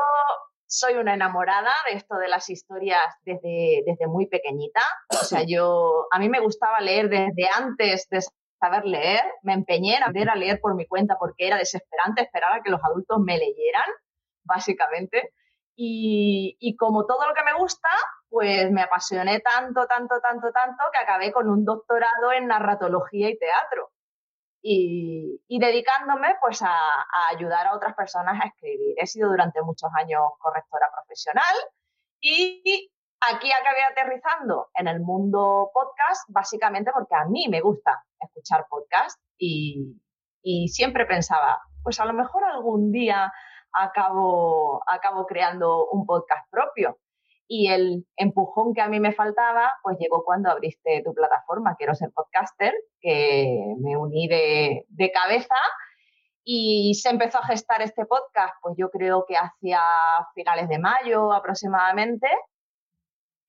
soy 0.72 0.94
una 0.94 1.12
enamorada 1.12 1.70
de 1.86 1.98
esto 1.98 2.16
de 2.16 2.28
las 2.28 2.48
historias 2.48 3.04
desde, 3.26 3.82
desde 3.84 4.06
muy 4.06 4.26
pequeñita. 4.26 4.80
O 5.10 5.24
sea, 5.24 5.42
yo, 5.46 6.06
a 6.10 6.18
mí 6.18 6.30
me 6.30 6.40
gustaba 6.40 6.80
leer 6.80 7.10
desde 7.10 7.46
antes 7.54 8.08
de 8.08 8.20
saber 8.58 8.86
leer. 8.86 9.22
Me 9.42 9.52
empeñé 9.52 9.96
en 9.96 10.02
aprender 10.02 10.30
a 10.30 10.34
leer 10.34 10.60
por 10.62 10.74
mi 10.74 10.86
cuenta 10.86 11.18
porque 11.20 11.46
era 11.46 11.58
desesperante 11.58 12.22
esperar 12.22 12.54
a 12.54 12.62
que 12.62 12.70
los 12.70 12.80
adultos 12.82 13.18
me 13.20 13.36
leyeran, 13.36 13.84
básicamente. 14.44 15.34
Y, 15.76 16.56
y 16.58 16.74
como 16.76 17.04
todo 17.04 17.28
lo 17.28 17.34
que 17.34 17.44
me 17.44 17.52
gusta, 17.52 17.90
pues 18.30 18.70
me 18.70 18.80
apasioné 18.80 19.40
tanto, 19.40 19.86
tanto, 19.86 20.20
tanto, 20.22 20.52
tanto 20.52 20.84
que 20.90 20.98
acabé 20.98 21.32
con 21.32 21.50
un 21.50 21.66
doctorado 21.66 22.32
en 22.32 22.46
narratología 22.46 23.28
y 23.28 23.38
teatro. 23.38 23.90
Y, 24.64 25.40
dedicándome 25.58 26.36
pues 26.40 26.62
a, 26.62 27.06
ayudar 27.30 27.66
a 27.66 27.74
otras 27.74 27.94
personas 27.94 28.40
a 28.40 28.46
escribir. 28.46 28.94
He 28.96 29.06
sido 29.06 29.30
durante 29.30 29.60
muchos 29.62 29.90
años 29.96 30.22
correctora 30.38 30.88
profesional 30.94 31.54
y 32.20 32.90
aquí 33.20 33.50
acabé 33.52 33.82
aterrizando 33.90 34.68
en 34.74 34.88
el 34.88 35.00
mundo 35.00 35.70
podcast 35.74 36.28
básicamente 36.28 36.92
porque 36.92 37.14
a 37.14 37.24
mí 37.24 37.48
me 37.48 37.60
gusta 37.60 38.04
escuchar 38.20 38.66
podcast 38.68 39.20
y, 39.36 40.00
y 40.42 40.68
siempre 40.68 41.06
pensaba, 41.06 41.60
pues 41.82 41.98
a 42.00 42.04
lo 42.04 42.12
mejor 42.12 42.44
algún 42.44 42.92
día 42.92 43.32
acabo, 43.72 44.82
acabo 44.86 45.26
creando 45.26 45.88
un 45.90 46.06
podcast 46.06 46.48
propio. 46.50 46.98
Y 47.48 47.68
el 47.68 48.06
empujón 48.16 48.72
que 48.72 48.80
a 48.80 48.88
mí 48.88 49.00
me 49.00 49.12
faltaba, 49.12 49.70
pues 49.82 49.98
llegó 49.98 50.24
cuando 50.24 50.50
abriste 50.50 51.02
tu 51.04 51.12
plataforma, 51.12 51.76
Quiero 51.76 51.94
ser 51.94 52.10
podcaster, 52.12 52.72
que 53.00 53.74
me 53.78 53.96
uní 53.96 54.28
de, 54.28 54.86
de 54.88 55.12
cabeza 55.12 55.56
y 56.44 56.94
se 56.94 57.10
empezó 57.10 57.38
a 57.38 57.46
gestar 57.46 57.82
este 57.82 58.04
podcast, 58.04 58.54
pues 58.62 58.74
yo 58.76 58.90
creo 58.90 59.24
que 59.26 59.36
hacia 59.36 59.80
finales 60.34 60.68
de 60.68 60.78
mayo 60.78 61.32
aproximadamente 61.32 62.26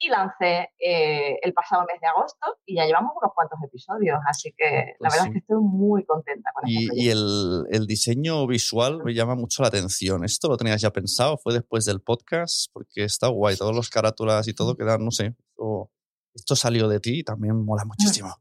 y 0.04 0.10
lancé 0.10 0.70
eh, 0.80 1.40
el 1.42 1.54
pasado 1.54 1.86
mes 1.86 2.00
de 2.02 2.08
agosto 2.08 2.58
y 2.66 2.76
ya 2.76 2.86
llevamos 2.86 3.14
unos 3.20 3.32
cuantos 3.34 3.58
episodios, 3.66 4.20
así 4.28 4.54
que 4.58 4.96
la 5.00 5.08
pues 5.08 5.14
verdad 5.14 5.28
es 5.28 5.32
que 5.32 5.40
estoy 5.40 5.62
muy 5.62 6.06
contenta 6.06 6.50
con 6.54 6.70
y, 6.70 6.84
este 6.84 6.96
Y 7.02 7.10
el, 7.10 7.64
el, 7.72 7.88
diseño 7.88 8.46
visual 8.46 9.02
me 9.04 9.14
llama 9.14 9.36
mucho 9.36 9.62
la 9.62 9.70
atención. 9.70 10.26
¿Esto 10.26 10.50
lo 10.50 10.58
tenías 10.58 10.82
ya 10.82 10.92
pensado? 10.92 11.38
¿Fue 11.38 11.54
después 11.54 11.86
del 11.86 12.02
podcast? 12.02 12.70
Porque 12.74 13.06
está 13.06 13.28
guay, 13.28 13.56
todos 13.56 13.74
los 13.74 13.90
carátulas 13.90 14.48
y 14.50 14.54
todo 14.54 14.76
quedan, 14.76 15.06
no 15.06 15.12
sé, 15.12 15.36
esto, 15.38 15.90
esto 16.34 16.56
salió 16.56 16.90
de 16.90 17.00
ti 17.00 17.20
y 17.20 17.24
también 17.24 17.64
mola 17.64 17.86
muchísimo. 17.86 18.36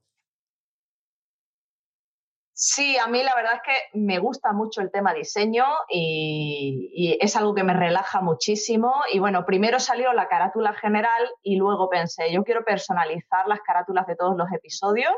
Sí, 2.65 2.97
a 2.97 3.09
mí 3.09 3.21
la 3.25 3.33
verdad 3.35 3.55
es 3.55 3.63
que 3.63 3.99
me 3.99 4.21
gusta 4.21 4.53
mucho 4.53 4.83
el 4.83 4.93
tema 4.93 5.13
diseño 5.13 5.65
y, 5.89 7.19
es 7.21 7.35
algo 7.35 7.57
que 7.57 7.65
me 7.65 7.75
relaja 7.75 8.21
muchísimo. 8.21 8.95
Y 9.13 9.19
bueno, 9.19 9.45
primero 9.45 9.81
salió 9.81 10.13
la 10.13 10.29
carátula 10.29 10.73
general 10.73 11.29
y 11.43 11.57
luego 11.57 11.91
pensé, 11.91 12.33
yo 12.33 12.45
quiero 12.45 12.65
personalizar 12.65 13.49
las 13.49 13.61
carátulas 13.63 14.07
de 14.07 14.15
todos 14.15 14.37
los 14.37 14.47
episodios 14.53 15.13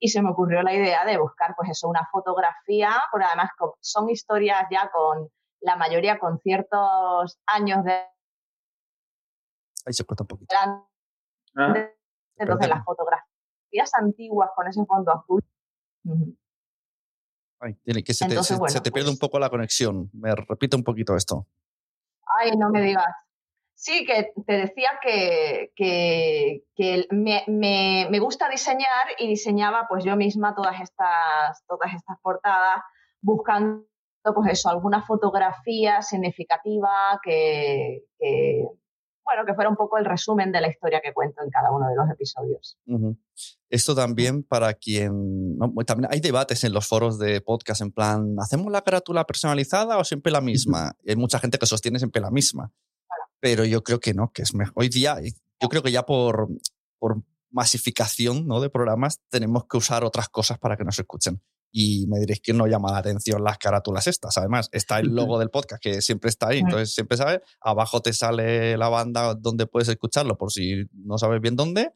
y 0.00 0.08
se 0.08 0.20
me 0.22 0.30
ocurrió 0.30 0.60
la 0.64 0.74
idea 0.74 1.04
de 1.04 1.18
buscar 1.18 1.54
pues 1.56 1.70
eso, 1.70 1.88
una 1.88 2.04
fotografía, 2.10 2.90
porque 3.12 3.26
además 3.26 3.50
son 3.78 4.10
historias 4.10 4.66
ya 4.68 4.90
con 4.90 5.30
la 5.60 5.76
mayoría 5.76 6.18
con 6.18 6.40
ciertos 6.40 7.38
años 7.46 7.84
de... 7.84 7.92
Ahí 9.86 9.92
se 9.92 10.04
corta 10.04 10.24
un 10.24 10.28
poquito. 10.28 10.52
Ah, 11.54 11.74
Entonces 12.38 12.68
las 12.68 12.84
fotografías 12.84 13.94
antiguas 13.94 14.50
con 14.56 14.66
ese 14.66 14.84
fondo 14.84 15.12
azul 15.12 15.44
tiene 17.84 18.02
que 18.02 18.14
se 18.14 18.26
te, 18.26 18.42
se, 18.42 18.80
te 18.80 18.90
pierde 18.90 19.10
un 19.10 19.16
pues 19.16 19.20
poco 19.20 19.38
la 19.38 19.50
conexión. 19.50 20.10
Me 20.12 20.34
repite 20.34 20.76
un 20.76 20.84
poquito 20.84 21.16
esto. 21.16 21.46
Ay, 22.38 22.52
no 22.56 22.70
me 22.70 22.82
digas. 22.82 23.06
Sí, 23.74 24.04
que 24.04 24.32
te 24.44 24.52
decía 24.54 24.90
que, 25.00 25.72
que, 25.76 26.64
que 26.74 27.06
me, 27.10 27.44
me, 27.46 28.08
me, 28.10 28.18
gusta 28.18 28.48
diseñar 28.48 29.06
y 29.18 29.28
diseñaba 29.28 29.86
pues 29.88 30.04
yo 30.04 30.16
misma 30.16 30.54
todas 30.56 30.80
estas, 30.80 31.64
todas 31.64 31.94
estas 31.94 32.18
portadas 32.20 32.82
buscando 33.20 33.86
pues 34.34 34.50
eso, 34.50 34.68
alguna 34.68 35.02
fotografía 35.02 36.02
significativa 36.02 37.20
que, 37.22 38.02
que, 38.18 38.64
bueno, 39.28 39.44
que 39.46 39.54
fuera 39.54 39.68
un 39.68 39.76
poco 39.76 39.98
el 39.98 40.06
resumen 40.06 40.50
de 40.52 40.60
la 40.62 40.68
historia 40.68 41.02
que 41.02 41.12
cuento 41.12 41.42
en 41.42 41.50
cada 41.50 41.70
uno 41.70 41.86
de 41.86 41.94
los 41.94 42.08
episodios. 42.10 42.78
Esto 43.68 43.94
también 43.94 44.42
para 44.42 44.72
quien... 44.72 45.58
También 45.86 46.10
hay 46.10 46.20
debates 46.20 46.64
en 46.64 46.72
los 46.72 46.88
foros 46.88 47.18
de 47.18 47.42
podcast 47.42 47.82
en 47.82 47.92
plan, 47.92 48.36
¿hacemos 48.40 48.72
la 48.72 48.80
carátula 48.80 49.26
personalizada 49.26 49.98
o 49.98 50.04
siempre 50.04 50.32
la 50.32 50.40
misma? 50.40 50.96
hay 51.06 51.16
mucha 51.16 51.38
gente 51.38 51.58
que 51.58 51.66
sostiene 51.66 51.98
siempre 51.98 52.22
la 52.22 52.30
misma. 52.30 52.72
Pero 53.38 53.66
yo 53.66 53.84
creo 53.84 54.00
que 54.00 54.14
no, 54.14 54.32
que 54.32 54.42
es 54.42 54.54
mejor. 54.54 54.72
Hoy 54.76 54.88
día, 54.88 55.18
yo 55.60 55.68
creo 55.68 55.82
que 55.82 55.92
ya 55.92 56.06
por, 56.06 56.48
por 56.98 57.22
masificación 57.50 58.46
¿no? 58.46 58.60
de 58.62 58.70
programas 58.70 59.20
tenemos 59.28 59.66
que 59.66 59.76
usar 59.76 60.04
otras 60.04 60.30
cosas 60.30 60.58
para 60.58 60.76
que 60.76 60.84
nos 60.84 60.98
escuchen 60.98 61.42
y 61.70 62.06
me 62.08 62.18
diréis 62.18 62.40
que 62.40 62.52
no 62.52 62.66
llama 62.66 62.92
la 62.92 62.98
atención 62.98 63.42
las 63.42 63.58
carátulas 63.58 64.06
estas. 64.06 64.38
Además, 64.38 64.68
está 64.72 64.98
el 64.98 65.08
logo 65.08 65.38
del 65.38 65.50
podcast 65.50 65.82
que 65.82 66.00
siempre 66.00 66.30
está 66.30 66.48
ahí, 66.48 66.60
entonces 66.60 66.94
siempre 66.94 67.16
sabes. 67.16 67.40
Abajo 67.60 68.00
te 68.00 68.12
sale 68.12 68.76
la 68.76 68.88
banda 68.88 69.34
donde 69.34 69.66
puedes 69.66 69.88
escucharlo 69.88 70.38
por 70.38 70.50
si 70.50 70.84
no 70.92 71.18
sabes 71.18 71.40
bien 71.40 71.56
dónde 71.56 71.92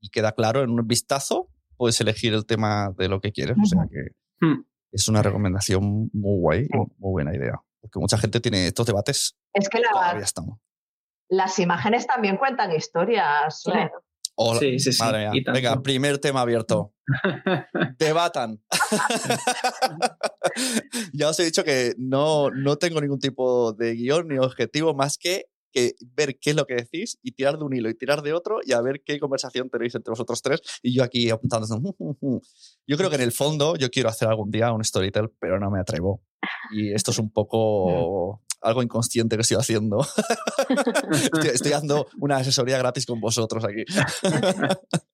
y 0.00 0.10
queda 0.10 0.32
claro 0.32 0.62
en 0.62 0.70
un 0.70 0.86
vistazo, 0.86 1.48
puedes 1.76 2.00
elegir 2.00 2.34
el 2.34 2.44
tema 2.44 2.92
de 2.98 3.08
lo 3.08 3.20
que 3.20 3.32
quieres. 3.32 3.56
O 3.62 3.66
sea 3.66 3.86
que 3.90 4.46
hmm. 4.46 4.64
es 4.90 5.08
una 5.08 5.22
recomendación 5.22 6.10
muy 6.12 6.40
guay, 6.40 6.68
muy 6.72 7.10
buena 7.12 7.34
idea. 7.34 7.60
Porque 7.80 7.98
mucha 7.98 8.18
gente 8.18 8.40
tiene 8.40 8.66
estos 8.66 8.86
debates. 8.86 9.36
Es 9.52 9.68
que 9.68 9.80
las 11.28 11.58
imágenes 11.58 12.06
también 12.06 12.36
cuentan 12.36 12.72
historias. 12.72 13.64
Sí, 14.58 14.78
sí, 14.78 14.92
sí. 14.92 15.04
Venga, 15.52 15.82
primer 15.82 16.18
tema 16.18 16.42
abierto. 16.42 16.94
Debatan. 17.98 18.62
ya 21.12 21.28
os 21.28 21.40
he 21.40 21.44
dicho 21.44 21.64
que 21.64 21.94
no, 21.98 22.50
no 22.50 22.76
tengo 22.76 23.00
ningún 23.00 23.18
tipo 23.18 23.72
de 23.72 23.94
guion 23.94 24.28
ni 24.28 24.38
objetivo 24.38 24.94
más 24.94 25.18
que, 25.18 25.46
que 25.72 25.94
ver 26.14 26.38
qué 26.38 26.50
es 26.50 26.56
lo 26.56 26.66
que 26.66 26.74
decís 26.74 27.18
y 27.22 27.32
tirar 27.32 27.58
de 27.58 27.64
un 27.64 27.74
hilo 27.74 27.88
y 27.88 27.94
tirar 27.94 28.22
de 28.22 28.32
otro 28.32 28.60
y 28.64 28.72
a 28.72 28.80
ver 28.80 29.02
qué 29.04 29.18
conversación 29.18 29.70
tenéis 29.70 29.94
entre 29.94 30.10
vosotros 30.10 30.42
tres 30.42 30.60
y 30.82 30.94
yo 30.94 31.02
aquí 31.02 31.30
apuntando. 31.30 31.66
Yo 32.86 32.96
creo 32.96 33.10
que 33.10 33.16
en 33.16 33.22
el 33.22 33.32
fondo 33.32 33.76
yo 33.76 33.90
quiero 33.90 34.08
hacer 34.08 34.28
algún 34.28 34.50
día 34.50 34.72
un 34.72 34.84
storytell, 34.84 35.30
pero 35.38 35.58
no 35.58 35.70
me 35.70 35.80
atrevo. 35.80 36.22
Y 36.72 36.92
esto 36.92 37.12
es 37.12 37.18
un 37.18 37.30
poco 37.30 38.42
algo 38.62 38.82
inconsciente 38.82 39.36
que 39.36 39.42
estoy 39.42 39.58
haciendo. 39.58 40.00
estoy, 41.44 41.70
dando 41.70 42.06
una 42.18 42.36
asesoría 42.36 42.78
gratis 42.78 43.04
con 43.06 43.20
vosotros 43.20 43.64
aquí. 43.64 43.84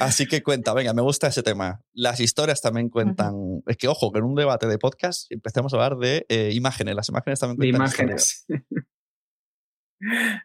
Así 0.00 0.26
que 0.26 0.42
cuenta, 0.42 0.74
venga, 0.74 0.92
me 0.94 1.02
gusta 1.02 1.28
ese 1.28 1.44
tema. 1.44 1.80
Las 1.92 2.18
historias 2.18 2.60
también 2.60 2.88
cuentan. 2.88 3.62
Es 3.66 3.76
que, 3.76 3.86
ojo, 3.86 4.10
que 4.10 4.18
en 4.18 4.24
un 4.24 4.34
debate 4.34 4.66
de 4.66 4.78
podcast 4.78 5.30
empecemos 5.30 5.72
a 5.72 5.76
hablar 5.76 5.96
de 5.96 6.26
eh, 6.28 6.50
imágenes. 6.52 6.96
Las 6.96 7.08
imágenes 7.08 7.38
también 7.38 7.58
cuentan. 7.58 7.80
imágenes. 7.80 8.44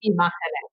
imágenes. 0.00 0.70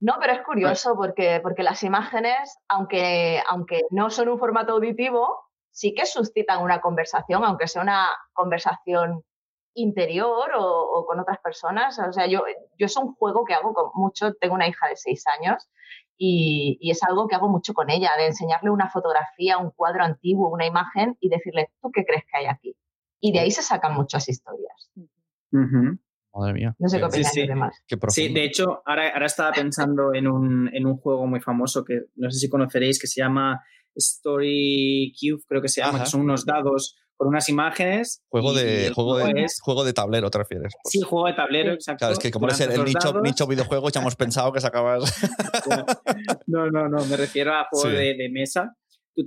No, 0.00 0.14
pero 0.18 0.32
es 0.32 0.40
curioso 0.42 0.94
porque, 0.96 1.40
porque 1.42 1.62
las 1.62 1.82
imágenes, 1.82 2.56
aunque, 2.68 3.42
aunque 3.48 3.82
no 3.90 4.08
son 4.08 4.30
un 4.30 4.38
formato 4.38 4.72
auditivo, 4.72 5.49
sí 5.70 5.94
que 5.94 6.06
suscitan 6.06 6.62
una 6.62 6.80
conversación, 6.80 7.44
aunque 7.44 7.68
sea 7.68 7.82
una 7.82 8.08
conversación 8.32 9.22
interior 9.74 10.50
o, 10.56 11.04
con 11.06 11.20
otras 11.20 11.38
personas. 11.38 11.98
O 11.98 12.12
sea, 12.12 12.26
yo, 12.26 12.42
yo 12.78 12.86
es 12.86 12.96
un 12.96 13.14
juego 13.14 13.44
que 13.44 13.54
hago 13.54 13.72
con 13.72 13.90
mucho, 13.94 14.34
tengo 14.34 14.54
una 14.54 14.68
hija 14.68 14.88
de 14.88 14.96
seis 14.96 15.24
años 15.38 15.68
y, 16.16 16.78
es 16.90 17.02
algo 17.02 17.26
que 17.28 17.34
hago 17.34 17.48
mucho 17.48 17.72
con 17.72 17.88
ella, 17.90 18.10
de 18.18 18.26
enseñarle 18.26 18.70
una 18.70 18.90
fotografía, 18.90 19.58
un 19.58 19.70
cuadro 19.70 20.04
antiguo, 20.04 20.50
una 20.50 20.66
imagen 20.66 21.16
y 21.20 21.30
decirle, 21.30 21.70
¿tú 21.80 21.90
qué 21.90 22.04
crees 22.04 22.24
que 22.24 22.38
hay 22.38 22.46
aquí? 22.46 22.76
Y 23.20 23.32
de 23.32 23.40
ahí 23.40 23.50
se 23.50 23.62
sacan 23.62 23.94
muchas 23.94 24.28
historias. 24.28 24.90
Madre 25.50 26.52
mía. 26.52 26.76
No 26.78 26.88
sé 26.88 26.98
qué 26.98 27.04
opinas 27.04 27.32
sí, 27.32 27.46
sí. 27.86 27.98
sí, 28.08 28.34
de 28.34 28.44
hecho, 28.44 28.82
ahora, 28.84 29.08
ahora 29.14 29.26
estaba 29.26 29.52
pensando 29.52 30.14
en 30.14 30.28
un, 30.28 30.70
en 30.72 30.86
un 30.86 30.96
juego 30.98 31.26
muy 31.26 31.40
famoso 31.40 31.84
que 31.84 32.02
no 32.16 32.30
sé 32.30 32.38
si 32.38 32.48
conoceréis, 32.48 33.00
que 33.00 33.06
se 33.06 33.20
llama 33.20 33.64
Story 33.94 35.12
Cube, 35.18 35.42
creo 35.46 35.62
que 35.62 35.68
se 35.68 35.80
llama, 35.80 36.00
que 36.00 36.06
son 36.06 36.22
unos 36.22 36.44
dados 36.44 36.96
con 37.16 37.28
unas 37.28 37.48
imágenes. 37.50 38.22
Juego 38.30 38.54
de, 38.54 38.90
juego, 38.94 39.18
de, 39.18 39.46
juego 39.62 39.84
de 39.84 39.92
tablero, 39.92 40.30
¿te 40.30 40.38
refieres? 40.38 40.72
Sí, 40.84 41.02
juego 41.02 41.26
de 41.26 41.34
tablero, 41.34 41.72
exacto. 41.72 41.98
Claro, 41.98 42.12
es 42.14 42.18
que 42.18 42.30
como 42.30 42.46
eres 42.46 42.60
el, 42.60 42.82
nicho, 42.82 43.20
nicho, 43.20 43.46
videojuegos, 43.46 43.92
ya 43.92 44.00
hemos 44.00 44.16
pensado 44.16 44.52
que 44.52 44.60
sacabas. 44.60 45.02
no, 46.46 46.70
no, 46.70 46.88
no, 46.88 47.04
me 47.04 47.16
refiero 47.18 47.52
a 47.52 47.66
juego 47.70 47.90
de, 47.90 48.30
mesa. 48.32 48.74
Tú 49.14 49.24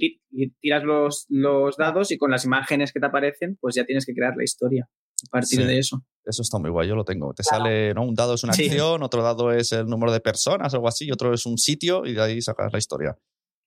tiras 0.60 0.84
los, 0.84 1.28
los 1.30 1.78
dados 1.78 2.12
y 2.12 2.18
con 2.18 2.32
las 2.32 2.46
imágenes 2.46 2.92
que 2.92 3.00
te 3.00 3.06
aparecen, 3.06 3.58
pues 3.62 3.76
ya 3.76 3.86
tienes 3.86 4.08
que 4.08 4.14
crear 4.16 4.34
la 4.36 4.44
historia 4.44 4.90
a 5.28 5.30
partir 5.30 5.66
de 5.66 5.78
eso. 5.78 6.02
Eso 6.26 6.42
está 6.42 6.58
muy 6.58 6.70
guay, 6.70 6.88
yo 6.88 6.96
lo 6.96 7.06
tengo. 7.06 7.34
Te 7.34 7.44
sale, 7.44 7.94
¿no? 7.94 8.04
Un 8.04 8.16
dado 8.16 8.34
es 8.34 8.44
una 8.44 8.54
acción, 8.54 9.04
otro 9.04 9.22
dado 9.22 9.52
es 9.52 9.72
el 9.72 9.86
número 9.86 10.12
de 10.12 10.20
personas, 10.20 10.74
algo 10.74 10.88
así, 10.88 11.12
otro 11.12 11.34
es 11.34 11.46
un 11.46 11.58
sitio 11.58 12.06
y 12.06 12.14
de 12.14 12.22
ahí 12.22 12.42
sacas 12.42 12.72
la 12.72 12.80
historia. 12.80 13.18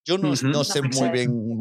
Yo 0.06 0.18
no, 0.18 0.32
no 0.42 0.64
sé 0.64 0.82
muy 0.82 1.08
bien. 1.10 1.32
Y 1.32 1.58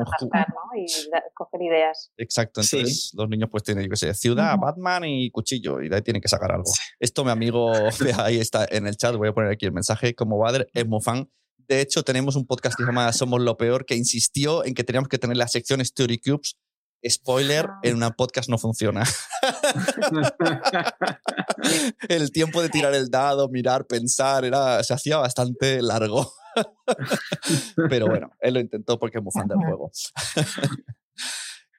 coger 1.34 1.62
ideas. 1.62 2.12
Exacto, 2.16 2.62
entonces 2.62 3.12
los 3.16 3.28
niños 3.28 3.50
pues 3.52 3.64
tienen, 3.64 3.84
yo 3.86 3.90
qué 3.90 3.96
sé, 3.96 4.14
ciudad, 4.14 4.56
Batman 4.60 5.04
y 5.06 5.32
cuchillo, 5.32 5.82
y 5.82 5.90
de 5.90 5.96
ahí 5.96 6.02
tienen 6.04 6.22
que 6.22 6.28
sacar 6.28 6.52
algo. 6.52 6.72
Esto 7.00 7.26
mi 7.26 7.32
amigo, 7.32 7.72
ahí 8.20 8.38
está 8.38 8.68
en 8.70 8.86
el 8.86 8.96
chat, 8.96 9.16
voy 9.16 9.30
a 9.30 9.34
poner 9.34 9.52
aquí 9.52 9.66
el 9.66 9.72
mensaje, 9.72 10.14
como 10.14 10.38
Bader 10.38 10.70
es 10.74 10.88
muy 10.88 11.02
fan. 11.02 11.28
De 11.58 11.82
hecho, 11.82 12.04
tenemos 12.04 12.36
un 12.36 12.46
podcast 12.46 12.78
que 12.78 12.84
se 12.84 12.88
llama 12.88 13.12
Somos 13.12 13.42
lo 13.42 13.58
Peor, 13.58 13.86
que 13.86 13.96
insistió 13.96 14.64
en 14.64 14.76
que 14.76 14.84
teníamos 14.84 15.10
que 15.10 15.18
tener 15.18 15.38
la 15.38 15.48
sección 15.48 15.82
Story 15.82 16.20
Cubes 16.20 16.56
Spoiler, 17.08 17.68
Ah. 17.70 17.80
en 17.84 17.98
una 17.98 18.12
podcast 18.12 18.50
no 18.50 18.58
funciona. 18.58 19.04
el 22.10 22.32
tiempo 22.32 22.62
de 22.62 22.70
tirar 22.70 22.94
el 22.96 23.10
dado, 23.10 23.50
mirar, 23.50 23.86
pensar, 23.86 24.46
era, 24.46 24.84
se 24.84 24.94
hacía 24.94 25.18
bastante 25.18 25.82
largo. 25.82 26.32
Pero 27.90 28.08
bueno, 28.08 28.32
él 28.40 28.54
lo 28.56 28.60
intentó 28.60 28.98
porque 29.00 29.18
es 29.20 29.24
muy 29.24 29.32
fan 29.32 29.48
del 29.48 29.58
juego. 29.58 29.92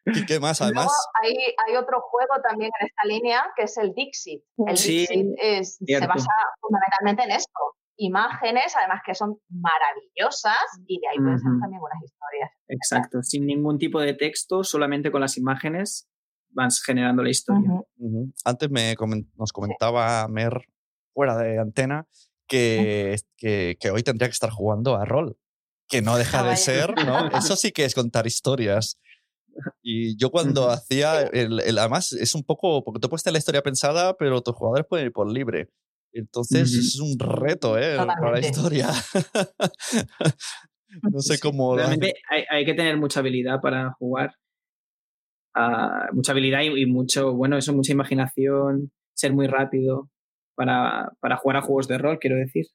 ¿Y 0.06 0.24
qué 0.24 0.38
más? 0.38 0.60
Además, 0.62 0.84
Luego 0.86 1.36
hay, 1.40 1.54
hay 1.66 1.76
otro 1.76 2.00
juego 2.00 2.40
también 2.48 2.70
en 2.80 2.86
esta 2.86 3.04
línea 3.08 3.42
que 3.56 3.64
es 3.64 3.76
el 3.76 3.92
Dixit. 3.92 4.42
El 4.66 4.76
Sí, 4.76 4.98
Dixit 5.00 5.26
es- 5.38 5.78
se 5.84 6.06
basa 6.06 6.30
fundamentalmente 6.60 7.24
en 7.24 7.32
esto. 7.32 7.52
Imágenes, 7.98 8.76
además 8.76 9.00
que 9.04 9.14
son 9.14 9.38
maravillosas 9.48 10.60
y 10.86 11.00
de 11.00 11.08
ahí 11.08 11.16
pueden 11.16 11.38
ser 11.40 11.50
también 11.60 11.80
buenas 11.80 12.02
historias. 12.04 12.50
Exacto, 12.68 13.22
sin 13.22 13.46
ningún 13.46 13.78
tipo 13.78 13.98
de 14.00 14.12
texto, 14.14 14.62
solamente 14.62 15.10
con 15.10 15.22
las 15.22 15.38
imágenes 15.38 16.06
vas 16.50 16.82
generando 16.84 17.22
la 17.22 17.30
historia. 17.30 17.70
Antes 18.44 18.70
me 18.70 18.94
comen- 18.96 19.30
nos 19.34 19.50
comentaba 19.52 20.28
Mer, 20.28 20.68
fuera 21.14 21.36
de 21.38 21.58
antena, 21.58 22.06
que, 22.46 23.16
que, 23.36 23.76
que 23.80 23.90
hoy 23.90 24.02
tendría 24.02 24.28
que 24.28 24.32
estar 24.32 24.50
jugando 24.50 24.96
a 24.96 25.04
rol. 25.04 25.36
Que 25.88 26.02
no 26.02 26.16
deja 26.16 26.42
de 26.42 26.56
ser, 26.56 26.94
¿no? 27.06 27.28
Eso 27.30 27.54
sí 27.54 27.70
que 27.70 27.84
es 27.84 27.94
contar 27.94 28.26
historias. 28.26 28.98
Y 29.82 30.16
yo 30.18 30.30
cuando 30.30 30.68
hacía, 30.68 31.22
el, 31.22 31.60
el- 31.60 31.78
además 31.78 32.12
es 32.12 32.34
un 32.34 32.42
poco, 32.42 32.82
porque 32.82 32.98
tú 33.00 33.08
puedes 33.08 33.22
tener 33.22 33.34
la 33.34 33.38
historia 33.38 33.62
pensada, 33.62 34.16
pero 34.16 34.42
tus 34.42 34.54
jugadores 34.54 34.86
pueden 34.88 35.06
ir 35.06 35.12
por 35.12 35.30
libre. 35.30 35.68
Entonces 36.12 36.72
es 36.72 36.98
un 36.98 37.16
reto, 37.18 37.78
¿eh? 37.78 37.96
Para 37.96 38.06
la 38.06 38.14
Totalmente. 38.40 38.48
historia. 38.48 38.88
no 41.02 41.20
sé 41.20 41.38
cómo... 41.38 41.76
Realmente 41.76 42.14
hay, 42.30 42.44
hay 42.50 42.64
que 42.64 42.74
tener 42.74 42.96
mucha 42.96 43.20
habilidad 43.20 43.60
para 43.60 43.92
jugar. 43.92 44.34
Ah, 45.54 46.08
mucha 46.12 46.32
habilidad 46.32 46.60
y, 46.62 46.82
y 46.82 46.86
mucho, 46.86 47.32
bueno, 47.34 47.56
eso, 47.56 47.72
mucha 47.72 47.92
imaginación, 47.92 48.92
ser 49.14 49.32
muy 49.32 49.46
rápido 49.46 50.10
para, 50.56 51.12
para 51.20 51.36
jugar 51.36 51.58
a 51.58 51.62
juegos 51.62 51.86
de 51.86 51.98
rol, 51.98 52.18
quiero 52.18 52.34
decir. 52.36 52.66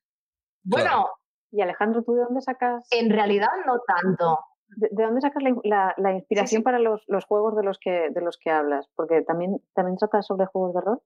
Bueno, 0.64 1.08
Y 1.52 1.60
Alejandro, 1.62 2.04
¿tú 2.04 2.14
de 2.14 2.22
dónde 2.24 2.42
sacas, 2.42 2.88
en 2.92 3.10
realidad 3.10 3.50
no 3.66 3.80
tanto. 3.86 4.40
de, 4.68 4.88
de 4.92 5.04
dónde 5.04 5.20
sacas 5.20 5.44
la, 5.44 5.56
la- 5.64 5.94
la 5.98 6.14
inspiración 6.14 6.60
sí. 6.62 6.64
para 6.64 6.80
los, 6.80 7.04
los 7.08 7.26
juegos 7.26 7.58
de 7.58 7.64
los 7.64 7.78
que 7.80 8.10
de 8.10 8.22
los 8.22 8.38
que 8.38 8.52
hablas? 8.52 8.88
Porque 8.96 9.22
también 9.24 9.58
también 9.74 9.98
tratas 9.98 10.26
sobre 10.28 10.46
juegos 10.46 10.74
de 10.76 10.82
rol. 10.82 11.02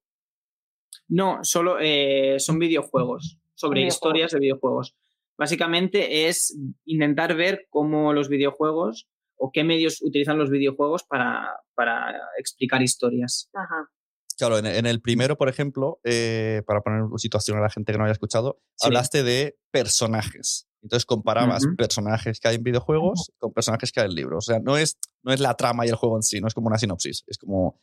No, 1.08 1.44
solo 1.44 1.78
eh, 1.80 2.36
son 2.40 2.60
videojuegos, 2.60 3.40
sobre 3.56 3.80
Videojuegos. 3.82 3.96
historias 3.96 4.32
de 4.34 4.40
videojuegos. 4.40 4.96
Básicamente 5.38 6.28
es 6.28 6.58
intentar 6.86 7.36
ver 7.36 7.68
cómo 7.70 8.14
los 8.14 8.30
videojuegos 8.30 9.08
o 9.38 9.52
qué 9.52 9.64
medios 9.64 10.02
utilizan 10.02 10.38
los 10.38 10.50
videojuegos 10.50 11.04
para, 11.04 11.60
para 11.74 12.16
explicar 12.38 12.82
historias. 12.82 13.50
Ajá. 13.54 13.90
Claro, 14.38 14.58
en, 14.58 14.66
en 14.66 14.86
el 14.86 15.02
primero, 15.02 15.38
por 15.38 15.48
ejemplo, 15.50 16.00
eh, 16.04 16.62
para 16.68 16.82
poner 16.82 17.00
en 17.10 17.18
situación 17.18 17.58
a 17.58 17.62
la 17.62 17.70
gente 17.70 17.92
que 17.92 17.98
no 17.98 18.04
haya 18.04 18.12
escuchado, 18.14 18.60
Sí. 18.76 18.88
hablaste 18.88 19.24
de 19.24 19.58
personajes. 19.72 20.68
Entonces 20.82 21.06
comparabas 21.06 21.64
Ujú. 21.66 21.76
personajes 21.78 22.40
que 22.40 22.48
hay 22.50 22.56
en 22.58 22.64
videojuegos 22.64 23.32
con 23.40 23.54
personajes 23.54 23.92
que 23.92 24.02
hay 24.02 24.08
en 24.08 24.16
libros. 24.16 24.48
O 24.48 24.52
sea, 24.52 24.60
no 24.60 24.78
es, 24.78 24.98
no 25.24 25.32
es 25.34 25.40
la 25.40 25.56
trama 25.56 25.86
y 25.86 25.90
el 25.90 25.96
juego 25.96 26.16
en 26.18 26.22
sí, 26.24 26.42
no 26.42 26.48
es 26.48 26.54
como 26.54 26.68
una 26.68 26.78
sinopsis. 26.78 27.24
Es 27.28 27.38
como 27.38 27.82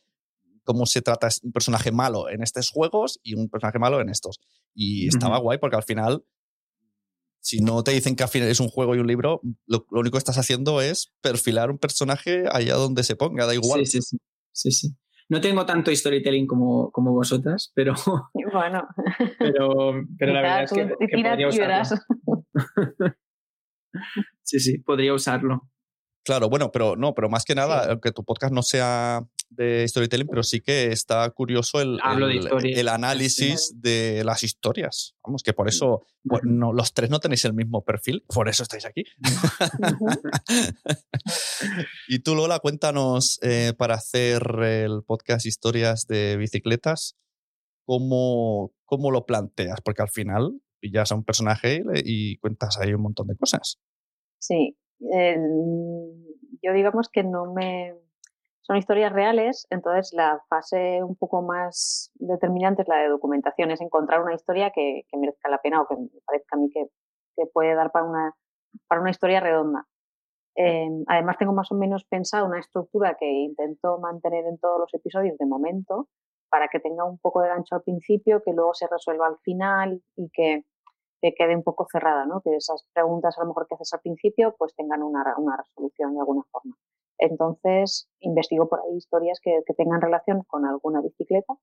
cómo 0.63 0.85
se 0.85 1.01
trata 1.01 1.27
un 1.41 1.51
personaje 1.51 1.91
malo 1.91 2.29
en 2.29 2.41
estos 2.41 2.69
juegos 2.69 3.19
y 3.23 3.33
un 3.33 3.49
personaje 3.49 3.79
malo 3.79 3.99
en 3.99 4.09
estos. 4.09 4.39
Y 4.73 5.07
estaba 5.07 5.35
Ujú. 5.37 5.43
guay 5.45 5.57
porque 5.57 5.75
al 5.75 5.83
final, 5.83 6.23
si 7.41 7.59
no 7.59 7.83
te 7.83 7.91
dicen 7.91 8.15
que 8.15 8.23
al 8.23 8.29
final 8.29 8.47
es 8.47 8.61
un 8.61 8.69
juego 8.69 8.95
y 8.95 8.99
un 8.99 9.07
libro, 9.07 9.41
lo, 9.65 9.85
lo 9.91 9.99
único 9.99 10.13
que 10.13 10.19
estás 10.19 10.37
haciendo 10.37 10.79
es 10.81 11.11
perfilar 11.19 11.69
un 11.71 11.79
personaje 11.79 12.45
allá 12.49 12.75
donde 12.75 13.03
se 13.03 13.17
ponga, 13.17 13.45
da 13.45 13.53
igual. 13.53 13.85
Sí, 13.85 14.01
sí, 14.01 14.01
sí. 14.01 14.17
sí, 14.53 14.71
sí. 14.71 14.95
No 15.29 15.41
tengo 15.41 15.65
tanto 15.65 15.95
storytelling 15.95 16.47
como, 16.47 16.91
como 16.91 17.11
vosotras, 17.13 17.71
pero, 17.73 17.93
Bueno, 18.51 18.87
pero, 19.39 19.93
pero 20.17 20.33
la 20.33 20.41
verdad 20.41 20.63
es 20.63 20.71
que, 20.71 20.95
que 20.99 21.07
tiras 21.07 21.37
podría 21.37 21.47
usarlo. 21.47 22.45
Sí, 24.43 24.59
sí, 24.59 24.77
podría 24.79 25.13
usarlo. 25.13 25.69
Claro, 26.25 26.49
bueno, 26.49 26.71
pero 26.71 26.95
no, 26.95 27.13
pero 27.13 27.29
más 27.29 27.43
que 27.43 27.55
nada, 27.55 27.91
aunque 27.91 28.11
tu 28.11 28.23
podcast 28.23 28.53
no 28.53 28.63
sea 28.63 29.25
de 29.55 29.87
storytelling, 29.87 30.27
pero 30.27 30.43
sí 30.43 30.61
que 30.61 30.87
está 30.91 31.27
curioso 31.31 31.81
el, 31.81 31.99
Hablo 32.03 32.27
de 32.27 32.71
el- 32.73 32.87
análisis 32.87 33.73
de 33.81 34.23
las 34.25 34.43
historias. 34.43 35.15
Vamos, 35.23 35.43
que 35.43 35.53
por 35.53 35.67
eso 35.69 36.05
pues, 36.23 36.41
no, 36.43 36.73
los 36.73 36.93
tres 36.93 37.09
no 37.09 37.19
tenéis 37.19 37.45
el 37.45 37.53
mismo 37.53 37.83
perfil, 37.83 38.23
por 38.27 38.47
eso 38.49 38.63
estáis 38.63 38.85
aquí. 38.85 39.03
y 42.07 42.19
tú, 42.19 42.35
Lola, 42.35 42.59
cuéntanos 42.59 43.39
eh, 43.41 43.73
para 43.77 43.95
hacer 43.95 44.41
el 44.61 45.03
podcast 45.03 45.45
Historias 45.45 46.07
de 46.07 46.37
Bicicletas, 46.37 47.15
¿cómo, 47.85 48.73
cómo 48.85 49.11
lo 49.11 49.25
planteas? 49.25 49.81
Porque 49.81 50.01
al 50.01 50.09
final 50.09 50.59
pillas 50.79 51.11
a 51.11 51.15
un 51.15 51.23
personaje 51.23 51.75
y, 51.75 51.83
le- 51.83 52.01
y 52.03 52.37
cuentas 52.37 52.77
ahí 52.79 52.93
un 52.93 53.01
montón 53.01 53.27
de 53.27 53.35
cosas. 53.37 53.79
Sí, 54.39 54.77
el- 54.99 56.13
yo 56.61 56.73
digamos 56.73 57.09
que 57.11 57.23
no 57.23 57.53
me... 57.53 57.95
Son 58.65 58.77
historias 58.77 59.11
reales, 59.11 59.67
entonces 59.69 60.13
la 60.13 60.41
fase 60.49 61.03
un 61.03 61.17
poco 61.17 61.41
más 61.41 62.11
determinante 62.15 62.83
es 62.83 62.87
la 62.87 62.97
de 62.97 63.09
documentación, 63.09 63.71
es 63.71 63.81
encontrar 63.81 64.21
una 64.21 64.33
historia 64.33 64.71
que, 64.71 65.03
que 65.09 65.17
merezca 65.17 65.49
la 65.49 65.57
pena 65.57 65.81
o 65.81 65.87
que 65.87 65.97
me 65.97 66.07
parezca 66.25 66.55
a 66.55 66.59
mí 66.59 66.69
que, 66.69 66.87
que 67.35 67.45
puede 67.47 67.75
dar 67.75 67.91
para 67.91 68.05
una, 68.05 68.33
para 68.87 69.01
una 69.01 69.11
historia 69.11 69.41
redonda. 69.41 69.85
Eh, 70.55 70.87
además 71.07 71.37
tengo 71.37 71.51
más 71.51 71.71
o 71.71 71.75
menos 71.75 72.05
pensado 72.05 72.45
una 72.45 72.59
estructura 72.59 73.17
que 73.19 73.29
intento 73.29 73.97
mantener 73.99 74.45
en 74.45 74.57
todos 74.59 74.79
los 74.79 74.93
episodios 74.93 75.37
de 75.37 75.45
momento 75.45 76.07
para 76.49 76.69
que 76.69 76.79
tenga 76.79 77.03
un 77.03 77.17
poco 77.17 77.41
de 77.41 77.49
gancho 77.49 77.75
al 77.75 77.81
principio, 77.81 78.43
que 78.43 78.53
luego 78.53 78.73
se 78.75 78.87
resuelva 78.87 79.27
al 79.27 79.39
final 79.39 80.01
y 80.15 80.29
que, 80.29 80.63
que 81.21 81.33
quede 81.33 81.55
un 81.55 81.63
poco 81.63 81.85
cerrada, 81.91 82.25
¿no? 82.25 82.39
que 82.41 82.55
esas 82.55 82.85
preguntas 82.93 83.37
a 83.37 83.41
lo 83.41 83.47
mejor 83.47 83.67
que 83.67 83.75
haces 83.75 83.91
al 83.93 84.01
principio 84.01 84.55
pues 84.57 84.73
tengan 84.75 85.01
una, 85.01 85.35
una 85.37 85.57
resolución 85.57 86.13
de 86.13 86.19
alguna 86.19 86.43
forma. 86.51 86.77
Entonces 87.17 88.09
investigo 88.19 88.67
por 88.67 88.81
ahí 88.81 88.97
historias 88.97 89.39
que, 89.41 89.61
que 89.65 89.73
tengan 89.73 90.01
relación 90.01 90.43
con 90.43 90.65
alguna 90.65 91.01
bicicleta 91.01 91.53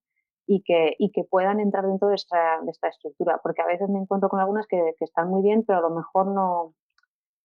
y 0.46 0.62
que, 0.62 0.94
y 0.98 1.10
que 1.12 1.24
puedan 1.24 1.60
entrar 1.60 1.86
dentro 1.86 2.08
de 2.08 2.16
esta, 2.16 2.60
de 2.62 2.70
esta 2.70 2.88
estructura, 2.88 3.40
porque 3.42 3.62
a 3.62 3.66
veces 3.66 3.88
me 3.88 4.00
encuentro 4.00 4.28
con 4.28 4.40
algunas 4.40 4.66
que, 4.66 4.94
que 4.98 5.04
están 5.04 5.28
muy 5.28 5.42
bien, 5.42 5.64
pero 5.64 5.78
a 5.78 5.82
lo 5.82 5.90
mejor 5.90 6.26
no, 6.26 6.74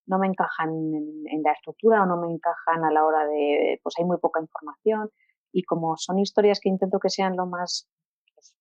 no 0.07 0.19
me 0.19 0.27
encajan 0.27 0.69
en, 0.69 1.23
en, 1.27 1.43
la 1.43 1.51
estructura 1.51 2.03
o 2.03 2.05
no 2.05 2.17
me 2.17 2.31
encajan 2.31 2.83
a 2.83 2.91
la 2.91 3.05
hora 3.05 3.25
de, 3.27 3.79
pues 3.83 3.95
hay 3.99 4.05
muy 4.05 4.17
poca 4.17 4.41
información 4.41 5.09
y 5.51 5.63
como 5.63 5.97
son 5.97 6.19
historias 6.19 6.59
que 6.59 6.69
intento 6.69 6.99
que 6.99 7.09
sean 7.09 7.35
lo 7.35 7.45
más 7.45 7.87
pues, 8.33 8.55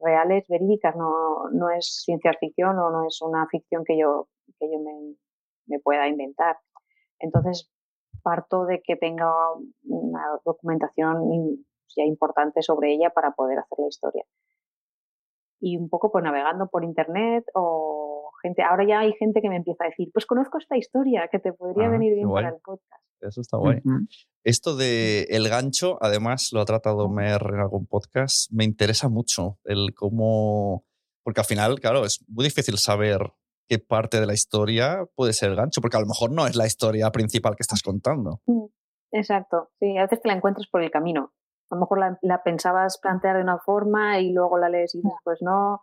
reales, 0.00 0.46
verídicas, 0.48 0.96
no, 0.96 1.50
no 1.50 1.70
es 1.70 2.02
ciencia 2.04 2.32
ficción 2.40 2.78
o 2.78 2.90
no 2.90 3.06
es 3.06 3.20
una 3.22 3.46
ficción 3.48 3.84
que 3.84 3.98
yo, 3.98 4.28
que 4.58 4.70
yo 4.70 4.78
me, 4.78 5.14
me 5.66 5.78
pueda 5.80 6.08
inventar. 6.08 6.58
Entonces 7.18 7.70
parto 8.24 8.64
de 8.64 8.80
que 8.82 8.96
tenga 8.96 9.30
una 9.84 10.22
documentación 10.44 11.58
ya 11.96 12.02
importante 12.04 12.62
sobre 12.62 12.92
ella 12.94 13.10
para 13.10 13.30
poder 13.32 13.60
hacer 13.60 13.78
la 13.78 13.86
historia. 13.88 14.24
Y 15.60 15.76
un 15.76 15.88
poco 15.88 16.10
pues 16.10 16.24
navegando 16.24 16.66
por 16.68 16.82
internet 16.84 17.44
o 17.54 18.30
gente, 18.42 18.62
ahora 18.62 18.84
ya 18.86 18.98
hay 19.00 19.12
gente 19.12 19.40
que 19.40 19.48
me 19.48 19.56
empieza 19.56 19.84
a 19.84 19.88
decir, 19.88 20.10
pues 20.12 20.26
conozco 20.26 20.58
esta 20.58 20.76
historia 20.76 21.28
que 21.30 21.38
te 21.38 21.52
podría 21.52 21.86
Ah, 21.86 21.90
venir 21.90 22.14
bien 22.14 22.28
guay. 22.28 22.42
para 22.44 22.56
el 22.56 22.60
podcast. 22.60 23.02
Eso 23.20 23.40
está 23.40 23.56
guay. 23.56 23.80
Esto 24.42 24.76
de 24.76 25.22
el 25.30 25.48
gancho, 25.48 25.96
además 26.02 26.50
lo 26.52 26.60
ha 26.60 26.64
tratado 26.66 27.08
Mer 27.08 27.40
en 27.54 27.60
algún 27.60 27.86
podcast, 27.86 28.50
me 28.52 28.64
interesa 28.64 29.08
mucho 29.08 29.58
el 29.64 29.94
cómo, 29.94 30.84
porque 31.22 31.40
al 31.40 31.46
final, 31.46 31.80
claro, 31.80 32.04
es 32.04 32.22
muy 32.28 32.44
difícil 32.44 32.76
saber 32.76 33.32
qué 33.68 33.78
parte 33.78 34.20
de 34.20 34.26
la 34.26 34.34
historia 34.34 35.04
puede 35.14 35.32
ser 35.32 35.50
el 35.50 35.56
gancho, 35.56 35.80
porque 35.80 35.96
a 35.96 36.00
lo 36.00 36.06
mejor 36.06 36.32
no 36.32 36.46
es 36.46 36.56
la 36.56 36.66
historia 36.66 37.10
principal 37.10 37.56
que 37.56 37.62
estás 37.62 37.82
contando. 37.82 38.40
Exacto, 39.12 39.70
sí, 39.78 39.96
a 39.96 40.02
veces 40.02 40.20
te 40.20 40.28
la 40.28 40.34
encuentras 40.34 40.66
por 40.68 40.82
el 40.82 40.90
camino. 40.90 41.32
A 41.70 41.76
lo 41.76 41.80
mejor 41.80 41.98
la, 41.98 42.18
la 42.22 42.42
pensabas 42.42 42.98
plantear 42.98 43.36
de 43.36 43.42
una 43.42 43.58
forma 43.58 44.20
y 44.20 44.32
luego 44.32 44.58
la 44.58 44.68
lees 44.68 44.94
y 44.94 45.00
después 45.02 45.38
no. 45.40 45.82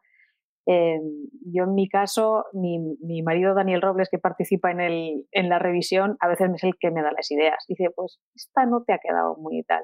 Eh, 0.68 1.00
yo 1.46 1.64
en 1.64 1.74
mi 1.74 1.90
caso, 1.90 2.46
mi, 2.54 2.80
mi, 3.02 3.24
marido 3.24 3.56
Daniel 3.56 3.82
Robles, 3.82 4.10
que 4.10 4.20
participa 4.20 4.72
en, 4.72 4.80
el, 4.80 5.28
en 5.32 5.50
la 5.50 5.58
revisión, 5.58 6.18
a 6.20 6.28
veces 6.28 6.52
es 6.56 6.64
el 6.64 6.74
que 6.80 6.92
me 6.92 7.02
da 7.02 7.12
las 7.12 7.32
ideas. 7.32 7.66
Dice, 7.68 7.90
pues 7.96 8.20
esta 8.36 8.66
no 8.66 8.84
te 8.84 8.94
ha 8.94 9.00
quedado 9.00 9.36
muy 9.38 9.64
tal. 9.64 9.84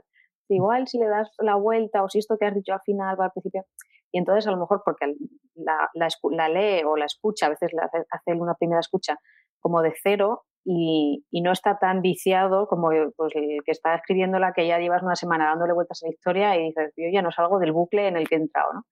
Igual 0.49 0.87
si 0.87 0.99
le 0.99 1.07
das 1.07 1.29
la 1.39 1.55
vuelta 1.55 2.03
o 2.03 2.09
si 2.09 2.19
esto 2.19 2.37
que 2.37 2.45
has 2.45 2.55
dicho 2.55 2.73
al 2.73 2.81
final 2.81 3.19
va 3.19 3.25
al 3.25 3.31
principio. 3.31 3.65
Y 4.11 4.19
entonces 4.19 4.47
a 4.47 4.51
lo 4.51 4.57
mejor 4.57 4.81
porque 4.85 5.13
la, 5.55 5.89
la, 5.93 6.07
la 6.31 6.49
lee 6.49 6.83
o 6.85 6.95
la 6.95 7.05
escucha, 7.05 7.47
a 7.47 7.49
veces 7.49 7.71
la 7.73 7.83
hace, 7.85 8.05
hace 8.09 8.33
una 8.33 8.55
primera 8.55 8.79
escucha 8.79 9.17
como 9.59 9.81
de 9.81 9.93
cero 10.01 10.45
y, 10.63 11.25
y, 11.31 11.41
no 11.41 11.51
está 11.51 11.77
tan 11.79 12.01
viciado 12.01 12.67
como 12.67 12.89
pues, 13.15 13.35
el 13.35 13.59
que 13.65 13.71
está 13.71 13.95
escribiéndola 13.95 14.53
que 14.53 14.67
ya 14.67 14.79
llevas 14.79 15.01
una 15.01 15.15
semana 15.15 15.45
dándole 15.45 15.73
vueltas 15.73 16.03
a 16.03 16.07
la 16.07 16.13
historia 16.13 16.57
y 16.57 16.67
dices, 16.67 16.93
yo 16.97 17.05
ya 17.11 17.21
no 17.21 17.31
salgo 17.31 17.59
del 17.59 17.71
bucle 17.71 18.07
en 18.07 18.17
el 18.17 18.27
que 18.27 18.35
he 18.35 18.39
entrado, 18.39 18.73
¿no? 18.73 18.83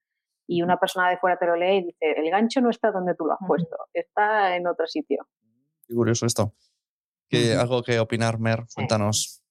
Y 0.47 0.61
una 0.61 0.77
persona 0.77 1.09
de 1.09 1.17
fuera 1.17 1.37
te 1.37 1.47
lo 1.47 1.55
lee 1.55 1.77
y 1.77 1.83
dice, 1.85 2.13
el 2.17 2.29
gancho 2.29 2.61
no 2.61 2.69
está 2.69 2.91
donde 2.91 3.15
tú 3.15 3.25
lo 3.25 3.33
has 3.33 3.39
puesto, 3.45 3.75
está 3.93 4.55
en 4.55 4.67
otro 4.67 4.85
sitio. 4.85 5.27
Qué 5.87 5.93
curioso 5.93 6.25
esto. 6.25 6.53
¿Qué. 7.27 7.55
¿Algo 7.55 7.81
que 7.83 7.99
opinar, 7.99 8.39
Mer? 8.39 8.65
Cuéntanos. 8.73 9.41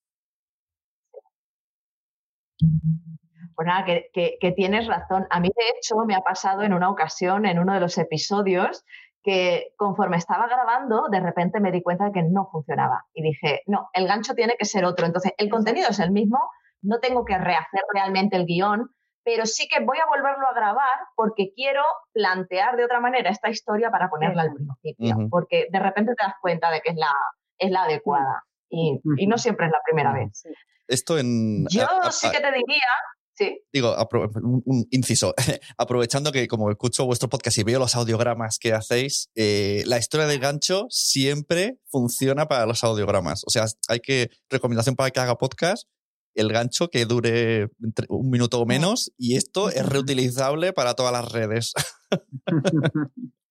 Pues 3.54 3.66
nada, 3.66 3.84
que, 3.84 4.10
que, 4.40 4.52
tienes 4.52 4.86
razón. 4.86 5.26
A 5.30 5.40
mí, 5.40 5.48
de 5.48 5.64
hecho, 5.76 5.96
me 6.06 6.14
ha 6.14 6.20
pasado 6.20 6.62
en 6.62 6.72
una 6.72 6.90
ocasión, 6.90 7.46
en 7.46 7.58
uno 7.58 7.74
de 7.74 7.80
los 7.80 7.96
episodios, 7.98 8.84
que 9.22 9.72
conforme 9.76 10.16
estaba 10.16 10.46
grabando, 10.46 11.08
de 11.10 11.20
repente 11.20 11.60
me 11.60 11.72
di 11.72 11.82
cuenta 11.82 12.06
de 12.06 12.12
que 12.12 12.22
no 12.22 12.48
funcionaba. 12.50 13.04
Y 13.14 13.22
dije, 13.22 13.62
no, 13.66 13.88
el 13.92 14.06
gancho 14.06 14.34
tiene 14.34 14.56
que 14.58 14.66
ser 14.66 14.84
otro. 14.84 15.06
Entonces, 15.06 15.32
el 15.38 15.48
contenido 15.48 15.88
es 15.90 15.98
el 15.98 16.10
mismo, 16.10 16.38
no 16.82 17.00
tengo 17.00 17.24
que 17.24 17.38
rehacer 17.38 17.80
realmente 17.92 18.36
el 18.36 18.44
guion, 18.44 18.90
pero 19.24 19.46
sí 19.46 19.66
que 19.66 19.82
voy 19.82 19.96
a 19.98 20.06
volverlo 20.06 20.46
a 20.46 20.54
grabar 20.54 20.98
porque 21.16 21.52
quiero 21.56 21.82
plantear 22.12 22.76
de 22.76 22.84
otra 22.84 23.00
manera 23.00 23.30
esta 23.30 23.48
historia 23.48 23.90
para 23.90 24.10
ponerla 24.10 24.42
al 24.42 24.52
principio, 24.52 25.28
porque 25.30 25.68
de 25.70 25.80
repente 25.80 26.14
te 26.14 26.22
das 26.22 26.34
cuenta 26.42 26.70
de 26.70 26.82
que 26.82 26.90
es 26.90 26.96
la, 26.96 27.12
es 27.58 27.70
la 27.70 27.84
adecuada 27.84 28.44
y, 28.68 29.00
y 29.16 29.26
no 29.26 29.38
siempre 29.38 29.66
es 29.66 29.72
la 29.72 29.80
primera 29.82 30.12
vez. 30.12 30.44
Esto 30.86 31.18
en... 31.18 31.66
Yo 31.70 31.86
sí 32.10 32.30
que 32.30 32.40
te 32.40 32.52
diría 32.52 32.92
Sí. 33.36 33.60
Digo, 33.72 33.96
un, 34.42 34.86
inciso, 34.90 35.34
aprovechando 35.76 36.30
que 36.30 36.46
como 36.46 36.70
escucho 36.70 37.04
vuestro 37.04 37.28
podcast 37.28 37.58
y 37.58 37.64
veo 37.64 37.80
los 37.80 37.96
audiogramas 37.96 38.58
que 38.58 38.72
hacéis, 38.72 39.30
eh, 39.34 39.82
la 39.86 39.98
historia 39.98 40.26
del 40.26 40.38
gancho 40.38 40.86
siempre 40.88 41.78
funciona 41.86 42.46
para 42.46 42.66
los 42.66 42.84
audiogramas. 42.84 43.42
O 43.46 43.50
sea, 43.50 43.66
hay 43.88 44.00
que, 44.00 44.30
recomendación 44.50 44.94
para 44.94 45.10
que 45.10 45.20
haga 45.20 45.36
podcast, 45.36 45.88
el 46.34 46.52
gancho 46.52 46.90
que 46.90 47.06
dure 47.06 47.70
un 48.08 48.30
minuto 48.30 48.60
o 48.60 48.66
menos 48.66 49.12
y 49.16 49.36
esto 49.36 49.70
es 49.70 49.84
reutilizable 49.86 50.72
para 50.72 50.94
todas 50.94 51.12
las 51.12 51.30
redes. 51.30 51.72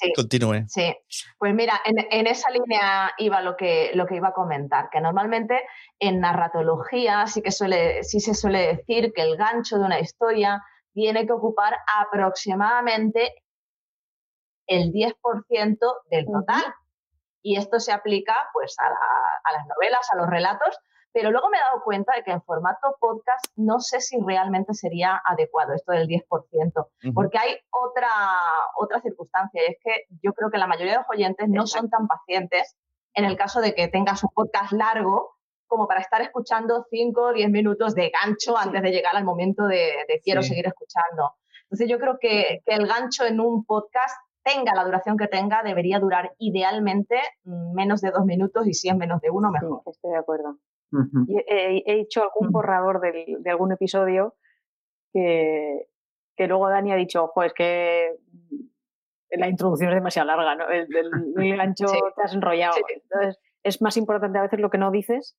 Sí, 0.00 0.12
Continúe. 0.14 0.64
Sí, 0.68 0.94
pues 1.38 1.54
mira, 1.54 1.80
en, 1.84 2.26
esa 2.28 2.50
línea 2.50 3.12
iba 3.18 3.40
lo 3.40 3.56
que, 3.56 3.90
lo 3.94 4.06
que 4.06 4.14
iba 4.14 4.28
a 4.28 4.32
comentar, 4.32 4.90
que 4.90 5.00
normalmente 5.00 5.60
en 5.98 6.20
narratología 6.20 7.26
sí 7.26 7.42
que 7.42 7.50
suele, 7.50 8.04
sí 8.04 8.20
se 8.20 8.32
suele 8.32 8.76
decir 8.76 9.12
que 9.12 9.22
el 9.22 9.36
gancho 9.36 9.76
de 9.76 9.84
una 9.84 9.98
historia 9.98 10.62
tiene 10.92 11.26
que 11.26 11.32
ocupar 11.32 11.76
aproximadamente 11.98 13.42
el 14.68 14.92
10% 14.92 15.78
del 16.10 16.26
total. 16.26 16.62
Y 17.42 17.56
esto 17.56 17.80
se 17.80 17.90
aplica 17.90 18.36
pues 18.52 18.76
a, 18.78 18.86
a 18.86 19.52
las 19.52 19.66
novelas, 19.66 20.06
a 20.12 20.16
los 20.16 20.28
relatos, 20.28 20.78
pero 21.12 21.30
luego 21.30 21.48
me 21.48 21.58
he 21.58 21.60
dado 21.60 21.82
cuenta 21.84 22.12
de 22.16 22.22
que 22.22 22.30
en 22.30 22.42
formato 22.42 22.96
podcast 23.00 23.44
no 23.56 23.80
sé 23.80 24.00
si 24.00 24.18
realmente 24.20 24.74
sería 24.74 25.20
adecuado 25.24 25.74
esto 25.74 25.92
del 25.92 26.06
10%, 26.06 26.24
porque 27.14 27.38
hay 27.38 27.56
otra, 27.70 28.08
otra 28.76 29.00
circunstancia, 29.00 29.62
y 29.62 29.72
es 29.72 29.76
que 29.82 30.04
yo 30.22 30.32
creo 30.32 30.50
que 30.50 30.58
la 30.58 30.66
mayoría 30.66 30.92
de 30.92 30.98
los 30.98 31.10
oyentes 31.10 31.48
no 31.48 31.66
son 31.66 31.88
tan 31.90 32.06
pacientes 32.06 32.76
en 33.14 33.24
el 33.24 33.36
caso 33.36 33.60
de 33.60 33.74
que 33.74 33.88
tengas 33.88 34.22
un 34.22 34.30
podcast 34.34 34.72
largo 34.72 35.34
como 35.66 35.86
para 35.86 36.00
estar 36.00 36.22
escuchando 36.22 36.86
5 36.88 37.20
o 37.20 37.32
10 37.32 37.50
minutos 37.50 37.94
de 37.94 38.10
gancho 38.10 38.56
antes 38.56 38.82
de 38.82 38.90
llegar 38.90 39.16
al 39.16 39.24
momento 39.24 39.66
de, 39.66 39.92
quiero 40.24 40.42
seguir 40.42 40.66
escuchando. 40.66 41.34
Entonces 41.64 41.88
yo 41.90 41.98
creo 41.98 42.18
que, 42.18 42.62
que 42.64 42.74
el 42.74 42.86
gancho 42.86 43.24
en 43.26 43.40
un 43.40 43.64
podcast 43.64 44.16
tenga 44.42 44.74
la 44.74 44.84
duración 44.84 45.18
que 45.18 45.28
tenga, 45.28 45.62
debería 45.62 45.98
durar 45.98 46.32
idealmente 46.38 47.20
mm, 47.44 47.74
menos 47.74 48.00
de 48.00 48.10
dos 48.10 48.24
minutos 48.24 48.66
y 48.66 48.72
si 48.72 48.88
es 48.88 48.96
menos 48.96 49.20
de 49.20 49.30
uno, 49.30 49.50
mejor. 49.50 49.82
estoy 49.86 50.12
de 50.12 50.18
acuerdo 50.18 50.56
he, 51.46 51.82
hecho 51.86 52.22
algún 52.22 52.50
borrador 52.50 53.00
de 53.00 53.50
algún 53.50 53.72
episodio 53.72 54.34
que, 55.12 55.86
que, 56.36 56.46
luego 56.46 56.68
Dani 56.68 56.92
ha 56.92 56.96
dicho, 56.96 57.24
ojo, 57.24 57.42
es 57.42 57.52
que 57.52 58.14
la 59.30 59.48
introducción 59.48 59.90
es 59.90 59.96
demasiado 59.96 60.26
larga, 60.26 60.54
¿no? 60.54 60.68
El, 60.68 60.88
el, 60.94 61.10
gancho 61.56 61.86
te 62.16 62.22
has 62.22 62.34
enrollado. 62.34 62.76
Entonces, 62.88 63.38
es 63.62 63.82
más 63.82 63.96
importante 63.96 64.38
a 64.38 64.42
veces 64.42 64.60
lo 64.60 64.70
que 64.70 64.78
no 64.78 64.90
dices 64.90 65.36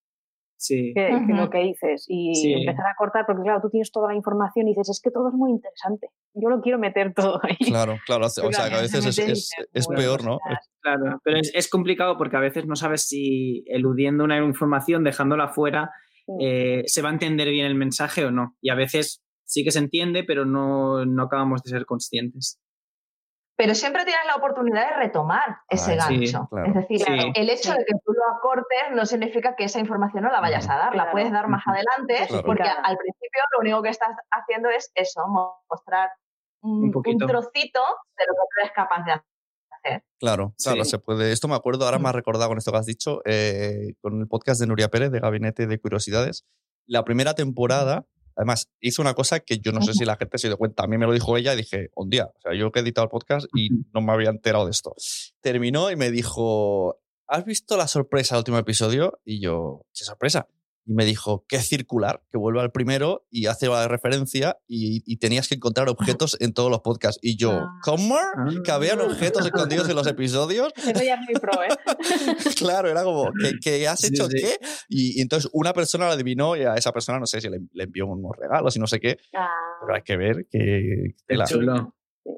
que, 0.68 0.94
lo 1.28 1.50
que 1.50 1.60
dices. 1.60 2.06
Y 2.08 2.54
empezar 2.54 2.86
a 2.86 2.96
cortar, 2.98 3.26
porque 3.26 3.44
claro, 3.44 3.62
tú 3.62 3.70
tienes 3.70 3.92
toda 3.92 4.10
la 4.10 4.16
información 4.16 4.68
y 4.68 4.72
dices, 4.72 4.90
es 4.90 5.02
que 5.02 5.12
todo 5.12 5.30
es 5.30 5.34
muy 5.34 5.52
interesante. 5.52 6.10
Yo 6.34 6.50
lo 6.50 6.62
quiero 6.62 6.78
meter 6.78 7.14
todo 7.14 7.40
ahí. 7.44 7.58
Claro, 7.58 7.98
claro. 8.06 8.26
O 8.50 8.52
sea, 8.52 8.70
que 8.70 8.76
a 8.76 8.82
veces 8.82 9.06
es, 9.06 9.52
es, 9.74 9.88
peor, 9.88 10.24
¿no? 10.24 10.40
Claro, 10.82 11.20
pero 11.24 11.40
es, 11.42 11.70
complicado 11.70 12.18
porque 12.18 12.38
a 12.38 12.42
veces 12.42 12.66
no 12.66 12.76
sabes 12.76 13.08
si 13.08 13.64
eludiendo 13.68 14.24
una 14.24 14.38
información, 14.38 15.04
dejándola 15.04 15.50
fuera, 15.50 15.92
eh, 16.40 16.84
se 16.86 17.02
va 17.02 17.10
a 17.10 17.14
entender 17.14 17.50
bien 17.50 17.66
el 17.66 17.76
mensaje 17.76 18.26
o 18.26 18.32
no. 18.32 18.56
Y 18.62 18.70
a 18.70 18.76
veces 18.76 19.22
sí 19.46 19.64
que 19.64 19.72
se 19.72 19.80
entiende, 19.80 20.24
pero 20.24 20.46
no, 20.46 21.06
no 21.06 21.24
acabamos 21.24 21.64
de 21.64 21.72
ser 21.72 21.86
conscientes 21.86 22.60
pero 23.60 23.76
siempre 23.76 24.06
tienes 24.06 24.26
la 24.26 24.38
oportunidad 24.38 24.88
de 24.90 24.96
retomar 24.96 25.58
ese 25.68 25.98
gancho. 25.98 26.48
Es 26.66 26.74
decir, 26.76 27.06
el 27.36 27.50
hecho 27.50 27.74
de 27.74 27.80
que 27.80 27.94
tú 28.06 28.14
lo 28.14 28.38
acortes 28.38 28.96
no 28.96 29.06
significa 29.06 29.58
que 29.58 29.66
esa 29.66 29.82
información 29.82 30.24
no 30.24 30.32
la 30.32 30.40
vayas 30.40 30.70
a 30.70 30.78
dar, 30.78 30.96
la 30.96 31.12
puedes 31.12 31.30
dar 31.30 31.50
más 31.50 31.62
adelante, 31.68 32.42
porque 32.46 32.64
al 32.64 32.96
principio 32.96 33.42
lo 33.52 33.60
único 33.60 33.82
que 33.82 33.90
estás 33.90 34.16
haciendo 34.32 34.70
es 34.70 34.90
eso, 34.96 35.26
mostrar 35.70 36.10
un, 36.62 36.90
trocito 36.90 37.82
de 38.18 38.24
lo 38.28 38.34
que 38.34 38.46
tú 38.48 38.62
eres 38.62 38.72
capaz 38.74 39.04
de 39.04 39.12
hacer. 39.12 40.04
Claro, 40.22 40.54
claro, 40.64 40.86
se 40.86 40.98
puede. 40.98 41.34
Esto 41.34 41.50
me 41.50 41.56
acuerdo, 41.56 41.84
ahora 41.84 42.00
me 42.00 42.08
ha 42.08 42.14
recordado 42.14 42.48
con 42.48 42.60
esto 42.60 42.72
que 42.72 42.78
has 42.78 42.86
dicho, 42.86 43.20
eh, 43.26 43.94
con 44.00 44.22
el 44.22 44.28
podcast 44.30 44.62
de 44.62 44.68
Nuria 44.68 44.88
Pérez 44.88 45.12
de 45.12 45.20
Gabinete 45.20 45.68
de 45.68 45.80
Curiosidades. 45.82 46.46
La 46.88 47.04
primera 47.04 47.34
temporada 47.34 48.06
Además, 48.40 48.70
hizo 48.80 49.02
una 49.02 49.16
cosa 49.16 49.42
que 49.42 49.60
yo 49.60 49.74
no 49.74 49.82
sé 49.82 49.94
si 49.94 50.06
la 50.06 50.16
gente 50.16 50.38
se 50.38 50.48
dio 50.48 50.56
cuenta. 50.56 50.84
A 50.84 50.88
mí 50.88 50.98
me 50.98 51.06
lo 51.06 51.12
dijo 51.12 51.36
ella 51.36 51.54
y 51.54 51.58
dije, 51.58 51.90
un 51.94 52.10
día, 52.10 52.32
o 52.34 52.40
sea, 52.42 52.54
yo 52.54 52.72
que 52.72 52.80
he 52.80 52.84
editado 52.84 53.04
el 53.04 53.10
podcast 53.10 53.48
y 53.54 53.68
no 53.94 54.00
me 54.00 54.14
había 54.14 54.30
enterado 54.30 54.64
de 54.64 54.72
esto. 54.72 54.96
Terminó 55.42 55.92
y 55.92 55.98
me 55.98 56.10
dijo, 56.10 57.02
¿has 57.28 57.44
visto 57.44 57.76
la 57.76 57.90
sorpresa 57.90 58.36
del 58.36 58.40
último 58.40 58.58
episodio? 58.58 59.20
Y 59.26 59.42
yo, 59.42 59.82
¿qué 59.94 60.06
sorpresa? 60.06 60.48
Y 60.90 60.94
me 60.96 61.06
dijo 61.06 61.46
que 61.48 61.60
circular, 61.60 62.24
que 62.32 62.40
vuelva 62.40 62.64
al 62.64 62.72
primero 62.72 63.24
y 63.30 63.46
hace 63.46 63.68
la 63.68 63.88
referencia 63.88 64.58
y, 64.68 65.18
tenías 65.18 65.48
que 65.48 65.56
encontrar 65.56 65.88
objetos 65.90 66.36
en 66.40 66.52
todos 66.54 66.72
los 66.72 66.80
podcasts. 66.80 67.20
Y 67.22 67.38
yo, 67.38 67.52
ah. 67.52 67.80
¿cómo? 67.84 68.18
¿Que 68.64 68.72
habían 68.72 69.00
objetos 69.00 69.46
escondidos 69.46 69.88
en 69.88 69.96
los 69.96 70.08
episodios? 70.08 70.74
Eso 70.76 71.04
ya 71.04 71.14
es 71.14 71.20
muy 71.20 71.36
pro, 71.40 71.62
¿eh? 71.62 71.68
claro, 72.58 72.90
era 72.90 73.04
como, 73.04 73.32
¿qué, 73.62 73.88
has 73.88 74.04
hecho 74.04 74.28
qué? 74.28 74.58
Y, 74.88 75.22
entonces 75.22 75.52
una 75.54 75.74
persona 75.74 76.08
lo 76.08 76.14
adivinó 76.14 76.56
y 76.56 76.64
a 76.64 76.74
esa 76.74 76.92
persona 76.92 77.20
no 77.20 77.28
sé 77.28 77.40
si 77.40 77.50
le, 77.50 77.60
envió 77.84 78.08
unos 78.08 78.32
regalos 78.36 78.76
y 78.76 78.80
no 78.80 78.88
sé 78.88 79.00
qué. 79.00 79.20
Ah. 79.36 79.48
Pero 79.82 79.96
hay 79.96 80.02
que 80.02 80.18
ver 80.18 80.48
que... 80.50 81.16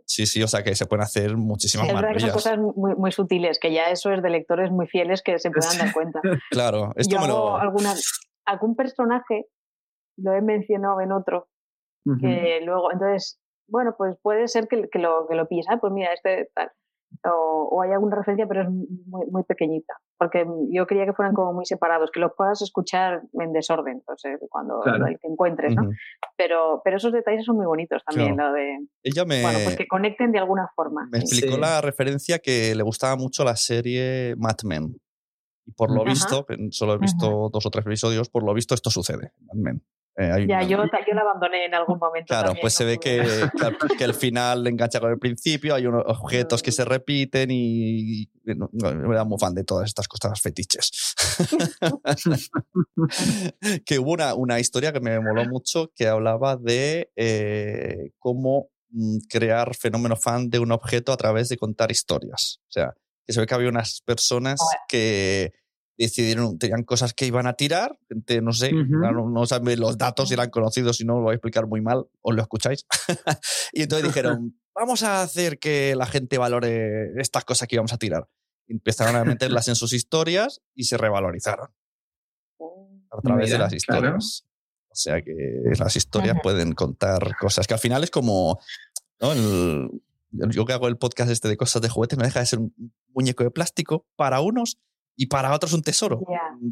Sí, 0.05 0.25
sí, 0.25 0.43
o 0.43 0.47
sea 0.47 0.63
que 0.63 0.75
se 0.75 0.85
pueden 0.85 1.03
hacer 1.03 1.37
muchísimas 1.37 1.87
sí, 1.87 1.93
maravillas. 1.93 2.23
son 2.23 2.31
cosas 2.31 2.57
muy, 2.57 2.95
muy, 2.95 3.11
sutiles, 3.11 3.59
que 3.59 3.73
ya 3.73 3.85
eso 3.85 4.11
es 4.11 4.21
de 4.21 4.29
lectores 4.29 4.71
muy 4.71 4.87
fieles 4.87 5.21
que 5.21 5.39
se 5.39 5.51
puedan 5.51 5.77
dar 5.77 5.93
cuenta. 5.93 6.21
claro, 6.49 6.91
esto 6.95 7.19
me 7.19 7.27
lo... 7.27 7.57
Alguna, 7.57 7.93
algún 8.45 8.75
personaje 8.75 9.45
lo 10.17 10.34
he 10.34 10.41
mencionado 10.41 11.01
en 11.01 11.12
otro, 11.12 11.47
que 12.19 12.60
luego, 12.63 12.91
entonces, 12.91 13.39
bueno, 13.67 13.95
pues 13.97 14.17
puede 14.21 14.47
ser 14.47 14.67
que, 14.67 14.89
que 14.89 14.99
lo, 14.99 15.27
que 15.27 15.36
lo 15.36 15.47
pilles, 15.47 15.67
ah, 15.69 15.77
pues 15.80 15.93
mira, 15.93 16.13
este 16.13 16.49
tal. 16.54 16.71
O, 17.25 17.67
o, 17.69 17.82
hay 17.82 17.91
alguna 17.91 18.15
referencia, 18.15 18.47
pero 18.47 18.62
es 18.62 18.69
muy, 18.69 19.25
muy 19.30 19.43
pequeñita, 19.43 19.93
porque 20.17 20.45
yo 20.69 20.88
quería 20.88 21.06
que 21.06 21.12
fueran 21.13 21.36
como 21.36 21.51
muy 21.51 21.65
separados, 21.65 22.10
que 22.10 22.21
los 22.21 22.32
puedas 22.38 22.62
escuchar 22.62 23.21
en 23.34 23.51
desorden, 23.51 23.97
entonces, 23.97 24.39
cuando 24.49 24.82
el 24.86 25.19
que 25.19 25.27
encuentres, 25.27 25.75
¿no? 25.75 25.89
pero, 26.38 26.82
pero 26.86 26.97
esos 26.97 27.12
detalles 27.12 27.43
son 27.45 27.58
muy 27.58 27.65
bonitos 27.65 28.01
también, 28.06 28.38
lo 28.38 28.54
de... 28.54 28.77
Ella 29.04 29.25
me... 29.25 29.41
Bueno, 29.41 29.60
pues 29.65 29.75
que 29.75 29.88
conecten 29.88 30.32
de 30.32 30.39
alguna 30.39 30.69
forma. 30.73 31.08
Me 31.12 31.19
explicó 31.19 31.58
la 31.58 31.82
referencia 31.82 32.39
que 32.39 32.73
le 32.73 32.82
gustaba 32.82 33.17
mucho 33.17 33.43
la 33.43 33.58
serie 33.58 34.36
Mad 34.38 34.63
Men. 34.63 34.95
Y 35.65 35.71
por 35.74 35.91
lo 35.91 36.04
visto, 36.04 36.45
solo 36.71 36.95
he 36.95 36.97
visto 36.97 37.50
dos 37.52 37.65
o 37.65 37.69
tres 37.69 37.86
episodios, 37.86 38.30
por 38.30 38.43
lo 38.43 38.54
visto 38.54 38.74
esto 38.74 38.89
sucede. 38.89 39.32
Eh, 40.17 40.45
ya, 40.47 40.62
yo, 40.63 40.78
yo 40.78 41.13
la 41.13 41.21
abandoné 41.21 41.65
en 41.65 41.74
algún 41.74 41.97
momento. 41.97 42.28
Claro, 42.28 42.54
pues 42.60 42.74
se 42.74 42.84
ve 42.84 42.97
que, 42.97 43.24
que, 43.97 44.04
el 44.04 44.13
final 44.13 44.67
engancha 44.67 45.00
con 45.00 45.10
el 45.10 45.17
principio, 45.17 45.74
hay 45.74 45.86
unos 45.86 46.04
objetos 46.06 46.62
que 46.62 46.74
se 46.74 46.84
repiten 46.84 47.50
y, 47.50 48.30
me 48.43 49.15
da 49.15 49.24
muy 49.24 49.39
fan 49.39 49.56
de 49.56 49.63
todas 49.63 49.88
estas 49.88 50.10
cosas 50.10 50.41
fetiches. 50.41 51.15
que 53.86 54.00
hubo 54.00 54.12
una, 54.12 54.36
una, 54.36 54.60
historia 54.60 54.91
que 54.91 55.00
me 55.00 55.17
moló 55.19 55.45
mucho 55.45 55.91
que 55.95 56.08
hablaba 56.08 56.58
de 56.58 57.10
eh, 57.15 58.12
cómo 58.19 58.67
mm, 58.89 59.17
crear 59.30 59.76
fenómeno 59.76 60.17
fan 60.17 60.50
de 60.50 60.60
un 60.60 60.74
objeto 60.74 61.13
a 61.13 61.17
través 61.17 61.47
de 61.47 61.58
contar 61.58 61.89
historias. 61.89 62.60
O 62.67 62.71
sea, 62.71 62.93
que 63.31 63.33
se 63.33 63.39
ve 63.39 63.47
que 63.47 63.55
había 63.55 63.69
unas 63.69 64.01
personas 64.01 64.59
que 64.89 65.53
decidieron, 65.97 66.57
tenían 66.57 66.83
cosas 66.83 67.13
que 67.13 67.25
iban 67.25 67.47
a 67.47 67.53
tirar, 67.53 67.97
no 68.41 68.53
sé, 68.53 68.71
no, 68.73 69.45
saben 69.45 69.79
los 69.79 69.97
datos 69.97 70.31
eran 70.31 70.49
conocidos, 70.49 70.97
si 70.97 71.05
no 71.05 71.15
lo 71.15 71.21
voy 71.21 71.31
a 71.31 71.35
explicar 71.35 71.67
muy 71.67 71.81
mal, 71.81 72.05
os 72.21 72.35
lo 72.35 72.41
escucháis. 72.41 72.85
y 73.73 73.83
entonces 73.83 74.07
dijeron, 74.07 74.59
vamos 74.75 75.03
a 75.03 75.21
hacer 75.21 75.59
que 75.59 75.95
la 75.95 76.05
gente 76.05 76.37
valore 76.37 77.13
estas 77.21 77.45
cosas 77.45 77.67
que 77.67 77.75
íbamos 77.75 77.93
a 77.93 77.97
tirar. 77.97 78.27
empezaron 78.67 79.15
a 79.15 79.23
meterlas 79.23 79.67
en 79.67 79.75
sus 79.75 79.93
historias 79.93 80.61
y 80.75 80.85
se 80.85 80.97
revalorizaron. 80.97 81.69
A 83.11 83.21
través 83.21 83.51
de 83.51 83.59
las 83.59 83.73
historias. 83.73 84.45
O 84.89 84.95
sea 84.95 85.21
que 85.21 85.33
las 85.77 85.95
historias 85.95 86.37
pueden 86.43 86.73
contar 86.73 87.37
cosas 87.37 87.65
que 87.67 87.73
al 87.73 87.79
final 87.79 88.03
es 88.03 88.11
como 88.11 88.59
yo 90.31 90.65
que 90.65 90.73
hago 90.73 90.87
el 90.87 90.97
podcast 90.97 91.31
este 91.31 91.47
de 91.47 91.57
cosas 91.57 91.81
de 91.81 91.89
juguetes, 91.89 92.17
no 92.17 92.25
deja 92.25 92.39
de 92.39 92.45
ser 92.45 92.59
un 92.59 92.73
muñeco 93.09 93.43
de 93.43 93.51
plástico 93.51 94.07
para 94.15 94.41
unos 94.41 94.79
y 95.15 95.27
para 95.27 95.53
otros 95.53 95.73
un 95.73 95.81
tesoro. 95.81 96.21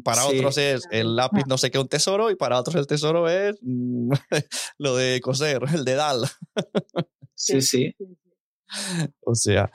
Para 0.02 0.26
otros 0.26 0.58
es 0.58 0.84
el 0.90 1.14
lápiz 1.14 1.44
no 1.46 1.58
sé 1.58 1.70
qué 1.70 1.78
un 1.78 1.88
tesoro 1.88 2.30
y 2.30 2.36
para 2.36 2.58
otros 2.58 2.76
el 2.76 2.86
tesoro 2.86 3.28
es 3.28 3.56
mm, 3.62 4.12
lo 4.78 4.96
de 4.96 5.20
coser, 5.20 5.62
el 5.72 5.84
de 5.84 5.94
Dal. 5.94 6.22
sí, 7.34 7.60
sí. 7.60 7.94
O 9.20 9.34
sea. 9.34 9.70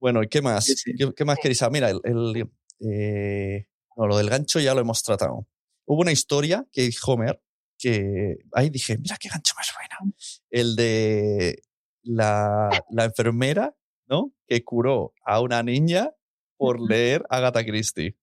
Bueno, 0.00 0.22
¿y 0.22 0.28
qué 0.28 0.42
más? 0.42 0.74
¿Qué, 1.16 1.24
más 1.24 1.38
queréis? 1.40 1.62
Ah, 1.62 1.70
mira, 1.70 1.88
el, 1.88 2.48
eh, 2.80 3.66
no, 3.96 4.06
lo 4.06 4.18
del 4.18 4.28
gancho 4.28 4.60
ya 4.60 4.74
lo 4.74 4.80
hemos 4.80 5.02
tratado. 5.02 5.46
Hubo 5.86 6.00
una 6.00 6.12
historia 6.12 6.66
que 6.72 6.82
dijo 6.82 7.12
Homer 7.12 7.40
que 7.78 8.36
ahí 8.52 8.70
dije, 8.70 8.98
mira 8.98 9.16
qué 9.18 9.28
gancho 9.28 9.54
más 9.56 9.70
bueno. 9.74 10.14
El 10.50 10.76
de 10.76 11.62
la, 12.04 12.70
la 12.90 13.04
enfermera, 13.04 13.74
¿no? 14.06 14.32
Que 14.46 14.62
curó 14.62 15.12
a 15.24 15.40
una 15.40 15.62
niña 15.62 16.10
por 16.56 16.80
leer 16.80 17.24
Agatha 17.28 17.64
Christie. 17.64 18.16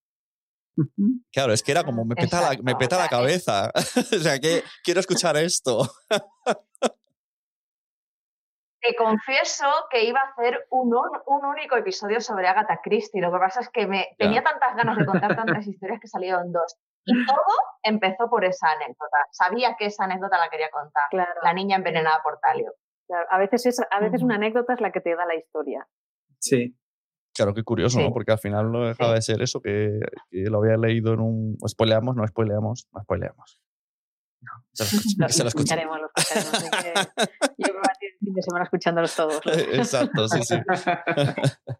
Claro, 1.31 1.53
es 1.53 1.63
que 1.63 1.71
era 1.71 1.83
como 1.83 2.05
me 2.05 2.15
peta 2.15 2.41
la, 2.41 2.57
me 2.63 2.75
peta 2.75 2.97
la 2.97 3.07
cabeza. 3.07 3.71
o 3.75 4.19
sea, 4.19 4.39
que 4.39 4.63
quiero 4.83 4.99
escuchar 4.99 5.37
esto. 5.37 5.87
Te 8.79 8.95
confieso 8.95 9.65
que 9.91 10.05
iba 10.05 10.19
a 10.19 10.31
hacer 10.31 10.65
un, 10.71 10.91
un, 11.27 11.45
único 11.45 11.75
episodio 11.77 12.19
sobre 12.19 12.47
Agatha 12.47 12.79
Christie. 12.83 13.21
Lo 13.21 13.31
que 13.31 13.37
pasa 13.37 13.59
es 13.59 13.69
que 13.69 13.85
me 13.85 14.07
tenía 14.17 14.43
tantas 14.43 14.75
ganas 14.75 14.97
de 14.97 15.05
contar 15.05 15.35
tantas 15.35 15.67
historias 15.67 15.99
que 15.99 16.07
salieron 16.07 16.51
dos. 16.51 16.77
Y 17.05 17.13
todo 17.27 17.55
empezó 17.83 18.27
por 18.29 18.43
esa 18.43 18.71
anécdota. 18.71 19.17
Sabía 19.31 19.75
que 19.77 19.85
esa 19.85 20.05
anécdota 20.05 20.39
la 20.39 20.49
quería 20.49 20.71
contar. 20.71 21.09
La 21.43 21.53
niña 21.53 21.75
envenenada 21.75 22.23
por 22.23 22.39
Talio. 22.39 22.73
A 23.29 23.37
veces, 23.37 23.65
es, 23.65 23.81
a 23.89 23.99
veces 23.99 24.21
una 24.21 24.35
anécdota 24.35 24.73
es 24.73 24.81
la 24.81 24.91
que 24.91 25.01
te 25.01 25.15
da 25.15 25.25
la 25.25 25.35
historia. 25.35 25.87
Sí. 26.39 26.75
Claro, 27.33 27.53
qué 27.53 27.63
curioso, 27.63 28.01
¿no? 28.01 28.11
Porque 28.11 28.31
al 28.31 28.39
final 28.39 28.71
no 28.71 28.85
dejaba 28.85 29.13
de 29.13 29.21
ser 29.21 29.41
eso, 29.41 29.61
que, 29.61 29.99
lo 30.31 30.59
había 30.59 30.77
leído 30.77 31.13
en 31.13 31.21
un... 31.21 31.57
Spoileamos, 31.65 32.15
no 32.15 32.27
spoileamos, 32.27 32.87
no 32.91 33.01
spoileamos. 33.01 33.61
No, 34.41 34.51
se 35.29 35.43
lo, 35.43 35.49
escucharemos, 35.49 35.99
lo 35.99 36.09
escucharemos. 36.13 36.63
yo 37.57 37.73
me 37.73 37.79
voy 37.79 37.87
a 37.87 37.97
el 38.01 38.17
fin 38.19 38.33
de 38.33 38.41
semana 38.41 38.65
escuchándolos 38.65 39.15
todos. 39.15 39.41
Exacto, 39.45 40.27
sí, 40.27 40.43
sí. 40.43 40.55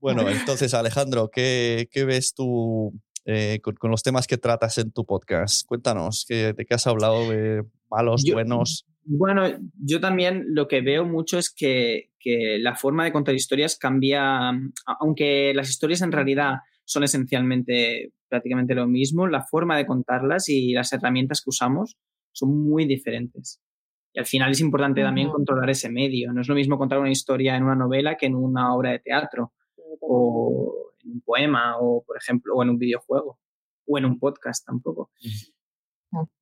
bueno, 0.00 0.28
entonces, 0.28 0.72
Alejandro, 0.74 1.30
¿qué, 1.30 1.88
qué 1.90 2.04
ves 2.04 2.34
tú 2.34 2.92
eh, 3.24 3.60
con, 3.62 3.90
los 3.90 4.02
temas 4.02 4.26
que 4.26 4.38
tratas 4.38 4.78
en 4.78 4.92
tu 4.92 5.04
podcast? 5.04 5.66
Cuéntanos, 5.66 6.26
¿de 6.28 6.54
qué 6.54 6.74
has 6.74 6.86
hablado? 6.86 7.28
¿De 7.28 7.64
malos, 7.90 8.22
buenos? 8.30 8.86
Bueno, 9.04 9.44
yo 9.80 10.00
también 10.00 10.44
lo 10.48 10.68
que 10.68 10.80
veo 10.80 11.04
mucho 11.04 11.38
es 11.38 11.50
que, 11.50 12.10
la 12.60 12.76
forma 12.76 13.04
de 13.04 13.12
contar 13.12 13.34
historias 13.34 13.78
cambia, 13.78 14.50
aunque 15.00 15.54
las 15.54 15.70
historias 15.70 16.02
en 16.02 16.12
realidad 16.12 16.56
son 16.84 17.04
esencialmente 17.04 18.12
prácticamente 18.28 18.74
lo 18.74 18.86
mismo, 18.86 19.26
la 19.26 19.44
forma 19.44 19.78
de 19.78 19.86
contarlas 19.86 20.50
y 20.50 20.72
las 20.72 20.92
herramientas 20.92 21.40
que 21.40 21.48
usamos 21.48 21.96
son 22.32 22.68
muy 22.68 22.84
diferentes. 22.84 23.62
Y 24.12 24.18
al 24.18 24.26
final 24.26 24.50
es 24.50 24.60
importante 24.60 25.02
también 25.02 25.30
controlar 25.30 25.70
ese 25.70 25.88
medio. 25.88 26.32
No 26.34 26.42
es 26.42 26.48
lo 26.48 26.54
mismo 26.54 26.76
contar 26.76 26.98
una 26.98 27.10
historia 27.10 27.56
en 27.56 27.62
una 27.62 27.74
novela 27.74 28.16
que 28.16 28.26
en 28.26 28.34
una 28.34 28.74
obra 28.74 28.90
de 28.90 28.98
teatro 28.98 29.54
o 30.00 30.92
en 31.02 31.12
un 31.12 31.20
poema 31.22 31.78
o, 31.78 32.04
por 32.04 32.18
ejemplo, 32.18 32.54
o 32.54 32.62
en 32.62 32.70
un 32.70 32.78
videojuego 32.78 33.38
o 33.86 33.98
en 33.98 34.04
un 34.04 34.18
podcast 34.18 34.66
tampoco. 34.66 35.10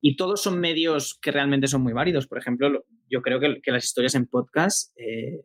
Y 0.01 0.15
todos 0.15 0.41
son 0.41 0.59
medios 0.59 1.17
que 1.21 1.31
realmente 1.31 1.67
son 1.67 1.83
muy 1.83 1.93
válidos. 1.93 2.27
Por 2.27 2.37
ejemplo, 2.37 2.85
yo 3.09 3.21
creo 3.21 3.39
que, 3.39 3.71
las 3.71 3.85
historias 3.85 4.15
en 4.15 4.27
podcast 4.27 4.97
eh, 4.97 5.43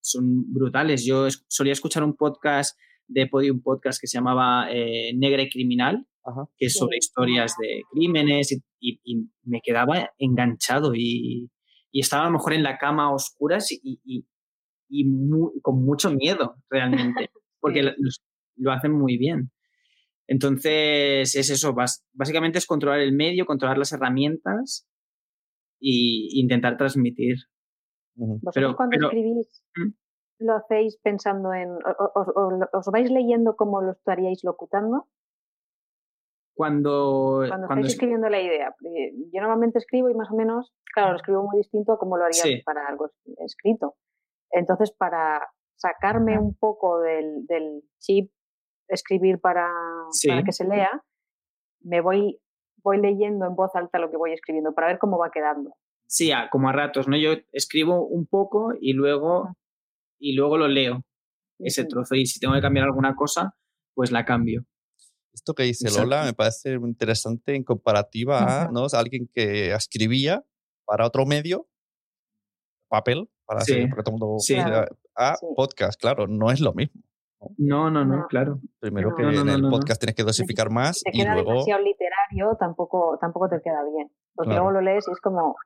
son 0.00 0.52
brutales. 0.52 1.04
Yo 1.04 1.26
solía 1.48 1.72
escuchar 1.72 2.02
un 2.02 2.16
podcast 2.16 2.78
de 3.06 3.26
Podium 3.26 3.62
Podcast 3.62 4.00
que 4.00 4.06
se 4.06 4.18
llamaba 4.18 4.68
eh, 4.70 5.12
Negra 5.14 5.42
y 5.42 5.50
Criminal, 5.50 6.06
que 6.56 6.66
es 6.66 6.74
sobre 6.74 6.98
historias 6.98 7.54
de 7.60 7.82
crímenes 7.90 8.58
y, 8.80 9.00
me 9.44 9.60
quedaba 9.62 10.10
enganchado 10.18 10.94
y, 10.94 11.50
estaba 11.92 12.24
a 12.24 12.26
lo 12.26 12.32
mejor 12.32 12.52
en 12.52 12.62
la 12.62 12.78
cama 12.78 13.04
a 13.04 13.14
oscuras 13.14 13.68
y, 13.70 14.24
con 15.62 15.84
mucho 15.84 16.10
miedo 16.10 16.56
realmente, 16.70 17.30
porque 17.60 17.82
lo, 17.82 17.92
lo 18.56 18.72
hacen 18.72 18.92
muy 18.92 19.16
bien. 19.16 19.50
Entonces, 20.28 21.34
es 21.34 21.50
eso, 21.50 21.74
básicamente 22.12 22.58
es 22.58 22.66
controlar 22.66 23.00
el 23.00 23.14
medio, 23.14 23.46
controlar 23.46 23.78
las 23.78 23.92
herramientas 23.92 24.86
e 25.80 26.28
intentar 26.38 26.76
transmitir. 26.76 27.36
¿Vosotros 28.14 28.76
cuando 28.76 29.06
escribís 29.06 29.64
¿Mm? 29.76 30.44
lo 30.44 30.56
hacéis 30.56 30.98
pensando 31.02 31.54
en, 31.54 31.70
os, 31.70 32.86
vais 32.92 33.10
leyendo 33.10 33.56
como 33.56 33.80
lo 33.80 33.92
estaríais 33.92 34.44
locutando? 34.44 35.08
Cuando, 36.54 37.44
cuando, 37.48 37.66
estáis 37.66 37.94
escribiendo 37.94 38.28
la 38.28 38.42
idea. 38.42 38.74
Yo 39.32 39.40
normalmente 39.40 39.78
escribo 39.78 40.10
y 40.10 40.14
más 40.14 40.30
o 40.30 40.34
menos, 40.34 40.74
claro, 40.92 41.12
lo 41.12 41.16
escribo 41.16 41.44
muy 41.44 41.56
distinto 41.56 41.92
a 41.92 41.98
como 41.98 42.18
lo 42.18 42.24
haría 42.24 42.42
para 42.66 42.86
algo 42.86 43.10
escrito. 43.38 43.94
Entonces, 44.50 44.92
para 44.92 45.48
sacarme 45.76 46.38
un 46.38 46.54
poco 46.54 47.00
del, 47.00 47.46
del 47.46 47.82
chip 47.98 48.30
escribir 48.88 49.40
para, 49.40 49.68
que 50.44 50.52
se 50.52 50.64
lea, 50.64 50.90
me 51.80 52.00
voy, 52.00 52.40
voy 52.82 53.00
leyendo 53.00 53.46
en 53.46 53.54
voz 53.54 53.74
alta 53.74 53.98
lo 53.98 54.10
que 54.10 54.16
voy 54.16 54.32
escribiendo 54.32 54.72
para 54.74 54.88
ver 54.88 54.98
cómo 54.98 55.18
va 55.18 55.30
quedando. 55.30 55.74
Sí, 56.06 56.30
como 56.50 56.68
a 56.68 56.72
ratos, 56.72 57.06
¿no? 57.06 57.16
Yo 57.16 57.32
escribo 57.52 58.06
un 58.06 58.26
poco 58.26 58.72
y 58.80 58.94
luego, 58.94 59.54
y 60.18 60.34
luego 60.34 60.56
lo 60.56 60.66
leo, 60.66 61.04
ese 61.58 61.84
trozo. 61.84 62.14
Y 62.14 62.26
si 62.26 62.40
tengo 62.40 62.54
que 62.54 62.62
cambiar 62.62 62.86
alguna 62.86 63.14
cosa, 63.14 63.54
pues 63.94 64.10
la 64.10 64.24
cambio. 64.24 64.64
Esto 65.32 65.54
que 65.54 65.64
dice 65.64 65.90
Lola 65.90 66.24
me 66.24 66.32
parece 66.32 66.72
interesante 66.72 67.54
en 67.54 67.62
comparativa 67.62 68.64
a, 68.64 68.68
¿no? 68.72 68.86
alguien 68.92 69.30
que 69.32 69.72
escribía 69.72 70.44
para 70.84 71.06
otro 71.06 71.26
medio, 71.26 71.68
papel, 72.88 73.28
para 73.44 73.60
hacer, 73.60 73.88
a 75.14 75.36
podcast, 75.54 76.00
claro, 76.00 76.26
no 76.26 76.50
es 76.50 76.60
lo 76.60 76.72
mismo. 76.72 77.02
No, 77.56 77.90
no, 77.90 78.04
no, 78.04 78.26
claro. 78.28 78.60
Primero 78.80 79.14
que 79.14 79.22
en 79.22 79.48
el 79.48 79.62
podcast 79.68 80.00
tienes 80.00 80.16
que 80.16 80.24
dosificar 80.24 80.70
más 80.70 81.02
te 81.02 81.10
y 81.12 81.22
queda 81.22 81.34
luego... 81.34 81.50
demasiado 81.50 81.82
literario, 81.82 82.56
tampoco, 82.58 83.16
tampoco 83.20 83.48
te 83.48 83.60
queda 83.62 83.82
bien. 83.94 84.10
Porque 84.34 84.52
luego 84.52 84.70
lo 84.70 84.80
lees 84.80 85.06
y 85.08 85.12
es 85.12 85.20
como, 85.20 85.56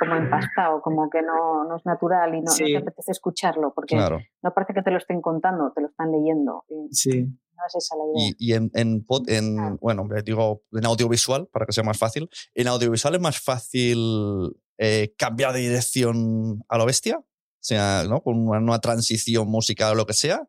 como 0.00 0.14
empastado, 0.16 0.80
como 0.82 1.08
que 1.10 1.22
no, 1.22 1.64
no 1.64 1.76
es 1.76 1.86
natural 1.86 2.34
y 2.34 2.40
no, 2.40 2.52
te 2.52 2.76
apetece 2.76 3.12
escucharlo, 3.12 3.72
porque 3.74 3.96
no 3.96 4.54
parece 4.54 4.74
que 4.74 4.82
te 4.82 4.90
lo 4.90 4.98
estén 4.98 5.20
contando, 5.20 5.72
te 5.74 5.80
lo 5.80 5.88
están 5.88 6.10
leyendo. 6.12 6.64
sí. 6.90 7.26
No 7.58 7.62
es 7.66 7.74
esa 7.74 7.96
la 7.96 8.04
idea. 8.04 8.34
Y, 8.38 8.52
en, 8.52 8.70
en, 8.74 9.06
en 9.28 9.76
bueno, 9.78 10.06
digo, 10.22 10.60
en 10.72 10.84
audiovisual, 10.84 11.48
para 11.50 11.64
que 11.64 11.72
sea 11.72 11.84
más 11.84 11.96
fácil, 11.96 12.28
en 12.54 12.68
audiovisual 12.68 13.14
es 13.14 13.20
más 13.22 13.40
fácil 13.40 14.54
eh, 14.76 15.14
cambiar 15.16 15.54
de 15.54 15.60
dirección 15.60 16.62
a 16.68 16.76
lo 16.76 16.84
bestia, 16.84 17.16
o 17.18 17.24
sea, 17.60 18.04
¿no? 18.06 18.20
Con 18.20 18.46
una, 18.46 18.58
una 18.58 18.78
transición 18.78 19.48
musical 19.48 19.92
o 19.92 19.94
lo 19.94 20.04
que 20.04 20.12
sea, 20.12 20.46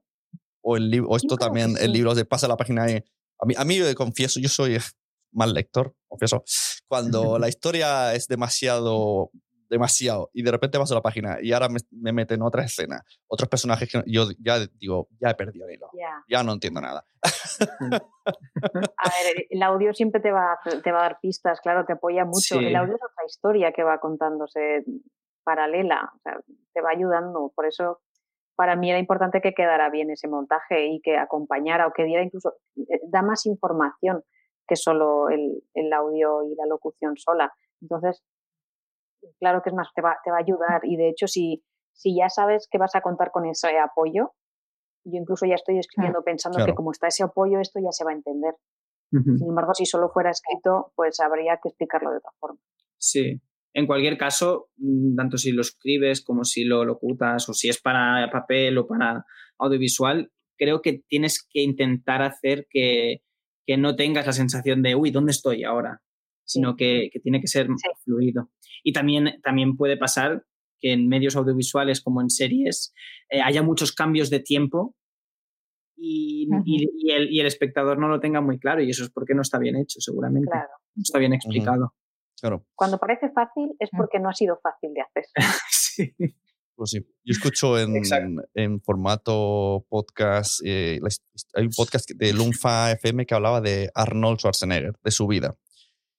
o, 0.68 0.76
el 0.76 0.90
libro, 0.90 1.10
o 1.10 1.16
esto 1.16 1.38
también, 1.38 1.76
el 1.80 1.94
libro 1.94 2.14
de 2.14 2.26
pasa 2.26 2.48
la 2.48 2.58
página 2.58 2.92
y 2.92 2.96
a 2.96 3.46
mí, 3.46 3.54
a 3.58 3.64
mí 3.64 3.80
confieso, 3.96 4.40
yo 4.40 4.50
soy 4.50 4.78
mal 5.32 5.54
lector, 5.54 5.96
confieso. 6.08 6.44
Cuando 6.88 7.40
la 7.40 7.48
historia 7.48 8.14
es 8.14 8.28
demasiado, 8.28 9.32
demasiado 9.70 10.30
y 10.34 10.44
de 10.44 10.52
repente 10.52 10.78
paso 10.78 10.96
la 10.96 11.02
página 11.02 11.38
y 11.42 11.52
ahora 11.52 11.70
me, 11.70 11.80
me 11.92 12.12
meten 12.12 12.42
otra 12.42 12.64
escena, 12.64 13.02
otros 13.28 13.50
personajes 13.50 13.90
que 13.90 14.04
yo 14.08 14.28
ya 14.40 14.60
digo, 14.80 15.08
ya 15.22 15.30
he 15.30 15.36
perdido 15.36 15.68
el 15.68 15.76
hilo, 15.76 15.90
ya 16.28 16.44
no 16.44 16.54
entiendo 16.54 16.82
nada. 16.82 17.06
A 18.26 19.10
ver, 19.24 19.48
el 19.50 19.64
audio 19.64 19.94
siempre 19.94 20.20
te 20.20 20.32
va, 20.32 20.60
te 20.84 20.92
va 20.92 21.00
a 21.00 21.04
dar 21.04 21.20
pistas, 21.22 21.62
claro, 21.62 21.86
te 21.86 21.94
apoya 21.94 22.26
mucho. 22.26 22.60
El 22.60 22.76
audio 22.76 22.96
es 22.96 23.02
otra 23.02 23.26
historia 23.26 23.72
que 23.72 23.84
va 23.84 24.00
contándose 24.00 24.84
paralela, 25.44 26.12
o 26.14 26.20
sea, 26.20 26.42
te 26.74 26.82
va 26.82 26.90
ayudando. 26.92 27.52
Por 27.56 27.66
eso 27.66 28.02
para 28.58 28.76
mí 28.76 28.90
era 28.90 29.00
importante 29.00 29.40
que 29.40 29.54
quedara 29.54 29.90
bien 29.90 30.10
ese 30.10 30.28
montaje 30.28 30.88
y 30.88 31.00
que 31.02 31.16
acompañara 31.16 31.88
o 31.88 31.94
que 31.94 32.04
diera 32.04 32.24
incluso, 32.24 32.56
eh, 32.76 33.00
da 33.08 33.22
más 33.22 33.46
información 33.46 34.24
que 34.68 34.76
solo 34.76 35.30
el, 35.30 35.94
audio 35.94 36.44
y 36.44 36.56
la 36.56 36.66
locución 36.66 37.16
sola. 37.16 37.54
Entonces, 37.82 38.24
claro 39.40 39.62
que 39.62 39.70
es 39.70 39.76
más, 39.76 39.88
te 39.94 40.02
va, 40.02 40.18
te 40.24 40.32
va 40.32 40.38
a 40.38 40.42
ayudar 40.42 40.82
y 40.84 40.98
de 40.98 41.08
hecho 41.08 41.28
si, 41.28 41.64
si 41.94 42.18
ya 42.18 42.30
sabes 42.30 42.68
que 42.70 42.80
vas 42.80 42.96
a 42.96 43.02
contar 43.02 43.32
con 43.32 43.46
ese 43.46 43.78
apoyo, 43.78 44.34
yo 45.06 45.20
incluso 45.20 45.46
ya 45.46 45.56
estoy 45.56 45.78
escribiendo 45.78 46.24
pensando 46.24 46.66
que 46.66 46.74
como 46.74 46.92
está 46.92 47.08
ese 47.08 47.24
apoyo, 47.24 47.60
esto 47.60 47.80
ya 47.80 47.92
se 47.92 48.04
va 48.04 48.12
a 48.12 48.16
entender. 48.16 48.56
Sin 49.10 49.48
embargo, 49.48 49.74
si 49.74 49.86
solo 49.86 50.10
fuera 50.10 50.32
escrito, 50.32 50.92
pues 50.96 51.22
habría 51.22 51.60
que 51.64 51.70
explicarlo 51.70 52.12
de 52.12 52.18
otra 52.18 52.32
forma. 52.40 52.60
Sí, 52.98 53.40
en 53.74 53.86
cualquier 53.86 54.18
caso, 54.18 54.70
mm, 54.78 55.16
tanto 55.16 55.38
si 55.38 55.52
lo 55.52 55.62
escribes 55.62 56.24
como 56.24 56.44
si 56.44 56.64
lo 56.64 56.84
locutas 56.86 57.48
o 57.50 57.54
si 57.54 57.70
es 57.70 57.80
para 57.80 58.30
papel 58.32 58.78
o 58.78 58.88
para 58.88 59.26
audiovisual, 59.60 60.32
creo 60.58 60.82
que 60.82 61.04
tienes 61.08 61.48
que 61.50 61.62
intentar 61.62 62.22
hacer 62.22 62.68
que, 62.70 63.22
no 63.78 63.98
tengas 63.98 64.26
la 64.26 64.32
sensación 64.32 64.82
de, 64.82 64.96
uy, 64.96 65.12
¿dónde 65.12 65.32
estoy 65.32 65.66
ahora? 65.66 66.02
Sino 66.46 66.78
que, 66.78 67.10
tiene 67.22 67.42
que 67.42 67.48
ser 67.48 67.68
fluido. 68.06 68.50
Y 68.82 68.94
también, 68.94 69.42
también 69.44 69.76
puede 69.76 69.98
pasar 69.98 70.46
que 70.80 70.94
en 70.94 71.10
medios 71.10 71.36
audiovisuales 71.36 72.02
como 72.02 72.22
en 72.22 72.30
series 72.30 72.94
eh, 73.30 73.42
haya 73.42 73.64
muchos 73.64 73.92
cambios 73.92 74.30
de 74.30 74.40
tiempo 74.40 74.96
y, 75.98 76.48
el, 77.12 77.46
espectador 77.46 78.00
no 78.00 78.08
lo 78.08 78.20
tenga 78.20 78.40
muy 78.40 78.60
claro 78.60 78.82
y 78.82 78.90
eso 78.90 79.04
es 79.04 79.10
porque 79.10 79.34
no 79.34 79.42
está 79.42 79.58
bien 79.58 79.76
hecho, 79.76 80.00
seguramente. 80.00 80.52
No 80.96 81.02
está 81.02 81.20
bien 81.20 81.34
explicado. 81.34 81.94
Claro. 82.40 82.66
Cuando 82.76 82.98
parece 82.98 83.30
fácil 83.30 83.76
es 83.80 83.90
mm. 83.92 83.98
porque 83.98 84.20
no 84.20 84.30
ha 84.30 84.34
sido 84.34 84.60
fácil 84.62 84.94
de 84.94 85.02
hacer. 85.02 85.26
sí. 85.70 86.16
Pues 86.76 86.92
sí. 86.92 87.00
Yo 87.00 87.32
escucho 87.32 87.80
en, 87.80 88.04
en 88.54 88.82
formato 88.82 89.86
podcast, 89.90 90.62
eh, 90.64 91.00
hay 91.56 91.66
un 91.66 91.72
podcast 91.76 92.12
de 92.12 92.34
Lunfa 92.34 92.92
FM 92.92 93.26
que 93.26 93.34
hablaba 93.34 93.62
de 93.62 93.90
Arnold 93.96 94.38
Schwarzenegger, 94.38 94.94
de 95.04 95.12
su 95.12 95.26
vida. 95.26 95.58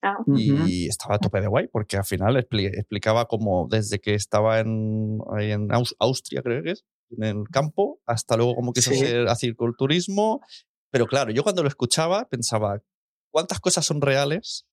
Ah. 0.02 0.16
Y 0.26 0.88
estaba 0.88 1.14
a 1.16 1.18
tope 1.18 1.40
de 1.40 1.46
guay, 1.46 1.68
porque 1.68 1.96
al 1.96 2.04
final 2.04 2.36
explicaba 2.36 3.26
cómo 3.26 3.68
desde 3.70 4.00
que 4.00 4.14
estaba 4.14 4.60
en, 4.60 5.20
en 5.38 5.68
Austria, 5.98 6.42
creo 6.42 6.62
que 6.62 6.72
es, 6.72 6.84
en 7.10 7.24
el 7.24 7.44
campo, 7.52 8.00
hasta 8.06 8.36
luego 8.36 8.56
cómo 8.56 8.72
quiso 8.72 8.90
hacer 9.28 9.54
culturismo. 9.56 10.40
Pero 10.90 11.06
claro, 11.06 11.30
yo 11.30 11.42
cuando 11.42 11.62
lo 11.62 11.68
escuchaba 11.68 12.28
pensaba, 12.28 12.82
¿cuántas 13.30 13.60
cosas 13.60 13.86
son 13.86 14.00
reales 14.00 14.67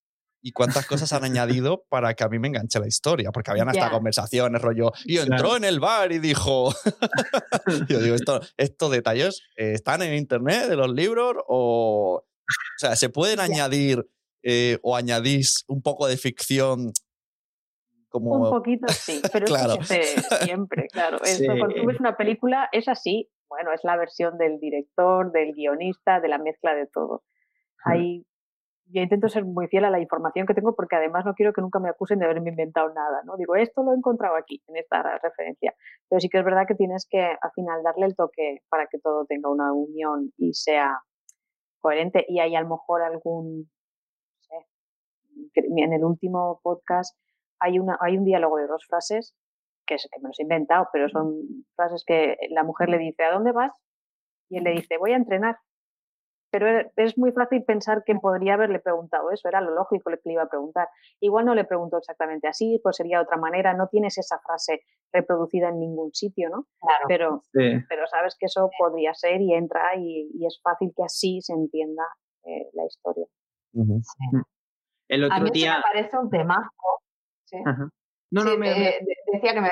y 0.45 0.51
cuántas 0.51 0.85
cosas 0.85 1.11
han 1.11 1.23
añadido 1.23 1.85
para 1.89 2.13
que 2.13 2.23
a 2.23 2.29
mí 2.29 2.37
me 2.37 2.49
enganche 2.49 2.79
la 2.79 2.85
historia, 2.85 3.31
porque 3.31 3.49
habían 3.49 3.67
hasta 3.67 3.89
conversaciones, 3.89 4.61
rollo, 4.61 4.91
y 5.03 5.17
entró 5.17 5.57
en 5.57 5.63
el 5.63 5.79
bar 5.79 6.11
y 6.11 6.19
dijo, 6.19 6.71
yo 7.89 7.99
digo, 7.99 8.15
estos 8.55 8.91
detalles 8.91 9.41
eh, 9.57 9.71
están 9.73 10.03
en 10.03 10.13
internet 10.13 10.67
de 10.67 10.75
los 10.75 10.93
libros 10.93 11.33
o, 11.47 12.21
o 12.21 12.77
sea, 12.77 12.95
se 12.95 13.09
pueden 13.09 13.39
añadir 13.39 14.07
eh, 14.43 14.77
o 14.83 14.95
añadís 14.95 15.65
un 15.67 15.81
poco 15.81 16.05
de 16.05 16.15
ficción 16.15 16.91
como... 18.09 18.35
Un 18.35 18.49
poquito 18.51 18.85
sí, 18.93 19.23
pero 19.33 19.47
claro. 19.47 19.77
siempre, 20.43 20.89
claro. 20.91 21.17
cuando 21.57 21.75
tú 21.75 21.87
ves 21.87 21.99
una 21.99 22.15
película 22.15 22.69
es 22.71 22.87
así, 22.87 23.31
bueno, 23.49 23.73
es 23.73 23.81
la 23.83 23.97
versión 23.97 24.37
del 24.37 24.59
director, 24.59 25.31
del 25.31 25.53
guionista, 25.53 26.19
de 26.19 26.27
la 26.27 26.37
mezcla 26.37 26.75
de 26.75 26.85
todo. 26.85 27.23
Hay 27.83 28.27
yo 28.87 29.01
intento 29.01 29.29
ser 29.29 29.45
muy 29.45 29.67
fiel 29.67 29.85
a 29.85 29.89
la 29.89 29.99
información 29.99 30.45
que 30.45 30.53
tengo 30.53 30.75
porque 30.75 30.95
además 30.95 31.25
no 31.25 31.33
quiero 31.33 31.53
que 31.53 31.61
nunca 31.61 31.79
me 31.79 31.89
acusen 31.89 32.19
de 32.19 32.25
haberme 32.25 32.51
inventado 32.51 32.93
nada, 32.93 33.23
¿no? 33.23 33.35
Digo, 33.37 33.55
esto 33.55 33.83
lo 33.83 33.93
he 33.93 33.95
encontrado 33.95 34.35
aquí, 34.35 34.61
en 34.67 34.77
esta 34.77 35.17
referencia. 35.19 35.73
Pero 36.07 36.19
sí 36.19 36.29
que 36.29 36.37
es 36.37 36.45
verdad 36.45 36.65
que 36.67 36.75
tienes 36.75 37.07
que 37.09 37.19
al 37.19 37.51
final 37.55 37.81
darle 37.83 38.05
el 38.05 38.15
toque 38.15 38.59
para 38.69 38.87
que 38.87 38.99
todo 38.99 39.25
tenga 39.25 39.49
una 39.49 39.73
unión 39.73 40.31
y 40.37 40.53
sea 40.53 40.99
coherente. 41.79 42.25
Y 42.27 42.39
hay 42.39 42.55
a 42.55 42.61
lo 42.61 42.69
mejor 42.69 43.01
algún, 43.01 43.69
no 44.31 44.41
sé, 44.41 45.61
en 45.65 45.93
el 45.93 46.03
último 46.03 46.59
podcast 46.63 47.17
hay, 47.59 47.79
una, 47.79 47.97
hay 48.01 48.17
un 48.17 48.25
diálogo 48.25 48.57
de 48.57 48.67
dos 48.67 48.85
frases 48.87 49.35
que, 49.87 49.95
que 49.95 50.21
me 50.21 50.29
los 50.29 50.39
he 50.39 50.43
inventado, 50.43 50.89
pero 50.93 51.09
son 51.09 51.65
frases 51.75 52.03
que 52.05 52.37
la 52.49 52.63
mujer 52.63 52.89
le 52.89 52.99
dice, 52.99 53.23
¿a 53.23 53.31
dónde 53.31 53.51
vas? 53.51 53.73
Y 54.49 54.57
él 54.57 54.63
le 54.63 54.71
dice, 54.71 54.97
voy 54.97 55.13
a 55.13 55.17
entrenar 55.17 55.57
pero 56.55 56.69
e, 56.69 56.91
es 56.95 57.17
muy 57.17 57.33
fácil 57.33 57.65
pensar 57.65 58.05
que 58.05 58.15
podría 58.15 58.53
haberle 58.53 58.79
preguntado 58.79 59.29
eso, 59.29 59.49
era 59.49 59.59
lo 59.59 59.75
lógico 59.75 60.09
que 60.09 60.21
le 60.23 60.33
iba 60.33 60.43
a 60.43 60.47
preguntar. 60.47 60.87
Igual 61.19 61.45
no 61.45 61.53
le 61.53 61.65
preguntó 61.65 61.97
exactamente 61.97 62.47
así, 62.47 62.79
pues 62.81 62.95
sería 62.95 63.17
de 63.17 63.25
otra 63.25 63.35
manera, 63.35 63.73
no 63.73 63.89
tienes 63.89 64.17
esa 64.17 64.39
frase 64.39 64.83
reproducida 65.11 65.67
en 65.67 65.81
ningún 65.81 66.13
sitio, 66.13 66.49
¿no? 66.49 66.65
Claro. 66.79 67.41
Pero, 67.51 67.83
pero 67.89 68.07
sabes 68.07 68.37
que 68.39 68.45
eso 68.45 68.69
podría 68.79 69.13
ser 69.13 69.41
y 69.41 69.53
entra 69.53 69.97
y, 69.97 70.29
es 70.45 70.61
fácil 70.63 70.93
que 70.95 71.03
así 71.03 71.41
se 71.41 71.51
entienda 71.51 72.03
eh, 72.45 72.69
la 72.71 72.85
historia. 72.85 73.25
Mm. 73.73 73.99
El 75.09 75.23
otro 75.25 75.35
a 75.35 75.39
mí 75.41 75.49
día... 75.51 75.75
me 75.75 75.83
parece 75.83 76.17
un 76.17 76.29
temazo. 76.29 76.69
¿sí? 77.43 77.57
No, 78.31 78.45
no, 78.45 78.57
me, 78.57 78.95
eh, 78.95 78.99
decía 79.33 79.53
que 79.53 79.61
me, 79.61 79.71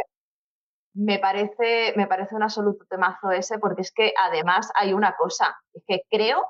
me 0.96 1.20
parece, 1.20 1.94
me 1.96 2.08
parece 2.08 2.36
un 2.36 2.44
absoluto 2.44 2.84
temazo 2.90 3.32
ese, 3.32 3.58
porque 3.58 3.84
es 3.84 3.94
que 3.94 4.12
además 4.22 4.70
hay 4.76 4.92
una 4.92 5.16
cosa, 5.16 5.56
es 5.74 5.84
que 5.88 6.02
creo 6.10 6.44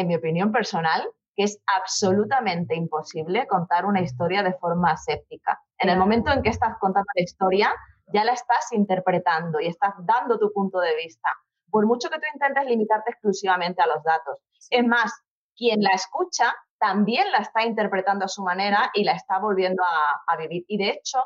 en 0.00 0.08
mi 0.08 0.16
opinión 0.16 0.52
personal, 0.52 1.08
que 1.36 1.44
es 1.44 1.58
absolutamente 1.66 2.74
imposible 2.74 3.46
contar 3.46 3.86
una 3.86 4.00
historia 4.00 4.42
de 4.42 4.54
forma 4.54 4.92
aséptica. 4.92 5.60
En 5.78 5.88
el 5.88 5.98
momento 5.98 6.30
en 6.32 6.42
que 6.42 6.50
estás 6.50 6.76
contando 6.78 7.06
la 7.14 7.22
historia, 7.22 7.74
ya 8.12 8.24
la 8.24 8.32
estás 8.32 8.72
interpretando 8.72 9.60
y 9.60 9.66
estás 9.66 9.94
dando 10.00 10.38
tu 10.38 10.52
punto 10.52 10.80
de 10.80 10.96
vista, 10.96 11.30
por 11.70 11.86
mucho 11.86 12.10
que 12.10 12.16
tú 12.16 12.24
intentes 12.34 12.66
limitarte 12.66 13.12
exclusivamente 13.12 13.80
a 13.80 13.86
los 13.86 14.02
datos. 14.02 14.40
Es 14.70 14.84
más, 14.84 15.12
quien 15.56 15.82
la 15.82 15.90
escucha 15.90 16.54
también 16.78 17.30
la 17.30 17.38
está 17.38 17.64
interpretando 17.64 18.24
a 18.24 18.28
su 18.28 18.42
manera 18.42 18.90
y 18.94 19.04
la 19.04 19.12
está 19.12 19.38
volviendo 19.38 19.82
a, 19.84 20.36
vivir. 20.36 20.64
Y 20.66 20.78
de 20.78 20.90
hecho, 20.90 21.22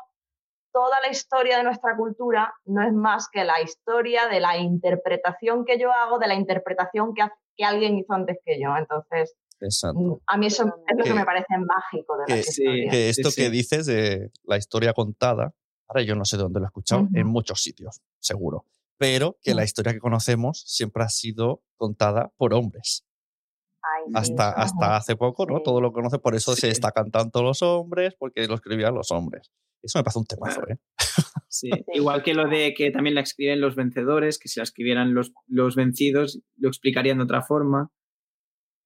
toda 0.73 0.99
la 0.99 1.07
historia 1.07 1.57
de 1.57 1.63
nuestra 1.63 1.95
cultura 1.95 2.53
no 2.65 2.85
es 2.85 2.93
más 2.93 3.29
que 3.29 3.45
la 3.45 3.61
historia 3.61 4.27
de 4.27 4.41
la 4.41 4.57
interpretación 4.57 5.63
que 5.63 5.79
yo 5.79 5.91
hago, 5.93 6.19
de 6.19 6.27
la 6.27 6.35
interpretación 6.35 7.13
que, 7.13 7.23
que 7.55 7.63
alguien 7.63 7.97
hizo 7.97 8.13
antes 8.13 8.37
que 8.45 8.59
yo. 8.59 8.75
Entonces, 8.77 9.35
mm, 9.93 10.13
a 10.25 10.37
mí 10.37 10.47
eso 10.47 10.63
es 10.87 10.97
lo 10.97 11.03
que, 11.03 11.13
me 11.13 11.25
parece 11.25 11.57
mágico 11.57 12.17
de 12.17 12.33
la 12.33 12.39
historia. 12.39 12.91
Que 12.91 13.09
esto 13.09 13.29
que 13.35 13.49
dices 13.49 13.85
de 13.85 14.31
la 14.43 14.57
historia 14.57 14.93
contada, 14.93 15.53
ahora 15.87 16.01
yo 16.03 16.15
no 16.15 16.25
sé 16.25 16.37
de 16.37 16.43
dónde 16.43 16.59
lo 16.59 16.65
he 16.65 16.67
escuchado, 16.67 17.07
en 17.13 17.27
muchos 17.27 17.61
sitios, 17.61 18.01
seguro, 18.19 18.65
pero 18.97 19.37
que 19.41 19.53
la 19.53 19.61
mm. 19.61 19.65
historia 19.65 19.93
que 19.93 19.99
conocemos 19.99 20.63
siempre 20.65 21.03
ha 21.03 21.09
sido 21.09 21.61
contada 21.77 22.31
por 22.37 22.53
hombres. 22.53 23.05
hasta, 24.13 24.49
hasta 24.49 24.97
hace 24.97 25.15
poco, 25.15 25.45
¿no? 25.45 25.61
Todo 25.61 25.79
lo 25.79 25.93
conoce, 25.93 26.19
por 26.19 26.35
eso 26.35 26.55
se 26.55 26.67
destacan 26.67 27.11
tanto 27.11 27.43
los 27.43 27.61
hombres, 27.61 28.15
porque 28.17 28.47
lo 28.47 28.55
escribían 28.55 28.95
los 28.95 29.11
hombres. 29.11 29.51
Eso 29.85 29.99
me 29.99 30.03
pasa 30.03 30.19
un 30.19 30.25
temazo, 30.25 30.67
¿eh? 30.67 30.77
Sí, 31.47 31.69
igual 31.93 32.23
que 32.23 32.33
lo 32.33 32.49
de 32.49 32.73
que 32.73 32.89
también 32.89 33.13
la 33.13 33.21
escriben 33.21 33.61
los 33.61 33.75
vencedores, 33.75 34.39
que 34.39 34.49
si 34.49 34.59
la 34.59 34.63
escribieran 34.63 35.13
los, 35.13 35.31
los 35.47 35.75
vencidos, 35.75 36.41
lo 36.57 36.69
explicarían 36.69 37.19
de 37.19 37.23
otra 37.23 37.43
forma. 37.43 37.91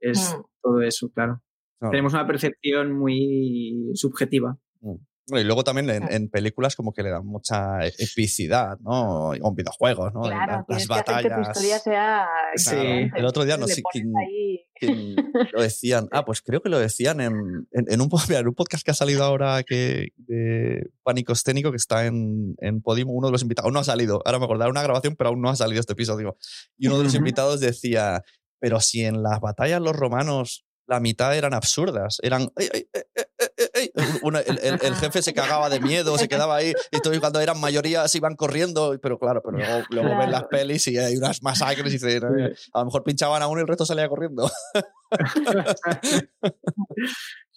Es 0.01 0.35
mm. 0.35 0.41
todo 0.61 0.81
eso, 0.81 1.09
claro. 1.09 1.41
Tenemos 1.79 2.13
una 2.13 2.27
percepción 2.27 2.91
muy 2.91 3.91
subjetiva. 3.93 4.57
Mm. 4.81 4.95
Y 5.31 5.43
luego 5.43 5.63
también 5.63 5.89
en, 5.89 6.29
películas 6.29 6.75
como 6.75 6.93
que 6.93 7.03
le 7.03 7.09
dan 7.09 7.25
mucha 7.25 7.85
e, 7.85 7.93
epicidad, 7.97 8.79
¿no? 8.79 9.29
O 9.29 9.33
en 9.33 9.55
videojuegos, 9.55 10.13
¿no? 10.13 10.21
Claro, 10.21 10.65
las 10.67 10.87
batallas. 10.87 11.23
Que 11.23 11.29
tu 11.29 11.41
historia 11.41 11.79
sea... 11.79 12.27
Sí. 12.55 12.75
El 13.15 13.25
otro 13.25 13.45
día 13.45 13.57
no 13.57 13.67
sé 13.67 13.81
quién, 13.91 14.11
lo 15.53 15.61
decían. 15.61 16.07
Ah, 16.11 16.25
pues 16.25 16.41
creo 16.41 16.61
que 16.61 16.69
lo 16.69 16.79
decían 16.79 17.21
en, 17.21 17.67
en, 17.71 18.01
un, 18.01 18.09
un, 18.45 18.55
podcast 18.55 18.83
que 18.83 18.91
ha 18.91 18.95
salido 18.95 19.23
ahora 19.23 19.63
que, 19.63 20.09
de 20.17 20.89
Pánico 21.03 21.33
Escénico 21.33 21.71
que 21.71 21.77
está 21.77 22.05
en, 22.05 22.55
en 22.59 22.81
Podimo. 22.81 23.13
Uno 23.13 23.27
de 23.27 23.31
los 23.31 23.41
invitados, 23.41 23.65
aún 23.65 23.73
no 23.73 23.79
ha 23.79 23.83
salido, 23.83 24.21
ahora 24.25 24.39
me 24.39 24.45
acordaré 24.45 24.71
una 24.71 24.83
grabación, 24.83 25.15
pero 25.15 25.29
aún 25.29 25.41
no 25.41 25.49
ha 25.49 25.55
salido 25.55 25.79
este 25.79 25.93
episodio. 25.93 26.37
Y 26.77 26.87
uno 26.87 26.97
de 26.97 27.03
los 27.05 27.15
invitados 27.15 27.59
decía, 27.59 28.23
pero 28.59 28.79
si 28.79 29.05
en 29.05 29.23
las 29.23 29.39
batallas 29.39 29.81
los 29.81 29.95
romanos 29.95 30.65
la 30.89 30.99
mitad 30.99 31.37
eran 31.37 31.53
absurdas. 31.53 32.17
Eran. 32.23 32.51
El, 34.37 34.95
jefe 34.95 35.21
se 35.21 35.33
cagaba 35.33 35.69
de 35.69 35.79
miedo, 35.79 36.17
se 36.17 36.27
quedaba 36.27 36.57
ahí. 36.57 36.73
Y 36.91 37.19
cuando 37.19 37.39
eran 37.39 37.59
mayoría 37.59 38.07
se 38.07 38.17
iban 38.17 38.35
corriendo. 38.35 38.97
Pero 39.01 39.17
claro, 39.17 39.41
pero 39.43 39.57
luego, 39.89 40.17
ven 40.17 40.31
las 40.31 40.45
pelis 40.45 40.87
y 40.87 40.97
hay 40.97 41.15
unas 41.17 41.41
masacres 41.43 41.87
y 41.93 41.97
dicen, 41.97 42.23
a 42.73 42.79
lo 42.79 42.85
mejor 42.85 43.03
pinchaban 43.03 43.41
a 43.41 43.47
uno 43.47 43.59
y 43.59 43.63
el 43.63 43.67
resto 43.67 43.85
salía 43.85 44.07
corriendo. 44.07 44.49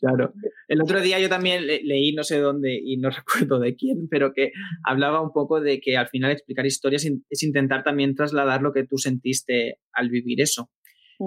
Claro. 0.03 0.33
El 0.67 0.83
otro 0.83 1.01
día 1.01 1.21
yo 1.21 1.29
también 1.29 1.65
leí, 1.65 2.13
no 2.13 2.25
sé 2.25 2.41
dónde 2.41 2.75
y 2.75 2.97
no 2.97 3.09
recuerdo 3.11 3.61
de 3.61 3.77
quién, 3.77 4.09
pero 4.11 4.33
que 4.33 4.51
hablaba 4.85 5.21
un 5.21 5.33
poco 5.33 5.61
de 5.61 5.81
que 5.81 5.97
al 5.97 6.09
final 6.09 6.33
explicar 6.33 6.67
historias 6.67 7.07
es 7.31 7.43
intentar 7.45 7.85
también 7.85 8.17
trasladar 8.17 8.63
lo 8.63 8.73
que 8.73 8.85
tú 8.85 8.99
sentiste 8.99 9.79
al 9.93 10.09
vivir 10.11 10.41
eso 10.41 10.73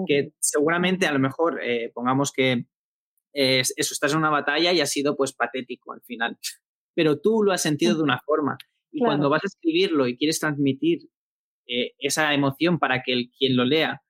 que 0.06 0.32
seguramente 0.40 1.06
a 1.06 1.12
lo 1.12 1.18
mejor 1.18 1.60
eh, 1.62 1.90
pongamos 1.94 2.32
que 2.32 2.66
eso, 3.36 3.92
estás 3.92 4.12
en 4.12 4.18
una 4.18 4.30
batalla 4.30 4.72
y 4.72 4.80
ha 4.80 4.86
sido 4.86 5.16
pues 5.16 5.32
patético 5.32 5.92
al 5.92 6.00
final, 6.02 6.38
pero 6.94 7.20
tú 7.20 7.42
lo 7.42 7.52
has 7.52 7.62
sentido 7.62 7.96
de 7.96 8.02
una 8.02 8.20
forma. 8.24 8.56
Y 8.90 9.00
cuando 9.00 9.28
vas 9.28 9.44
a 9.44 9.48
escribirlo 9.48 10.06
y 10.06 10.16
quieres 10.16 10.40
transmitir 10.40 11.10
eh, 11.66 11.92
esa 11.98 12.32
emoción 12.32 12.78
para 12.78 13.02
que 13.02 13.12
el, 13.12 13.30
quien 13.38 13.56
lo 13.56 13.64
lea 13.64 14.02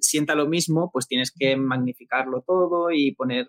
sienta 0.00 0.34
lo 0.34 0.46
mismo, 0.46 0.90
pues 0.90 1.06
tienes 1.06 1.30
que 1.30 1.56
magnificarlo 1.56 2.42
todo 2.46 2.90
y 2.90 3.14
poner 3.14 3.48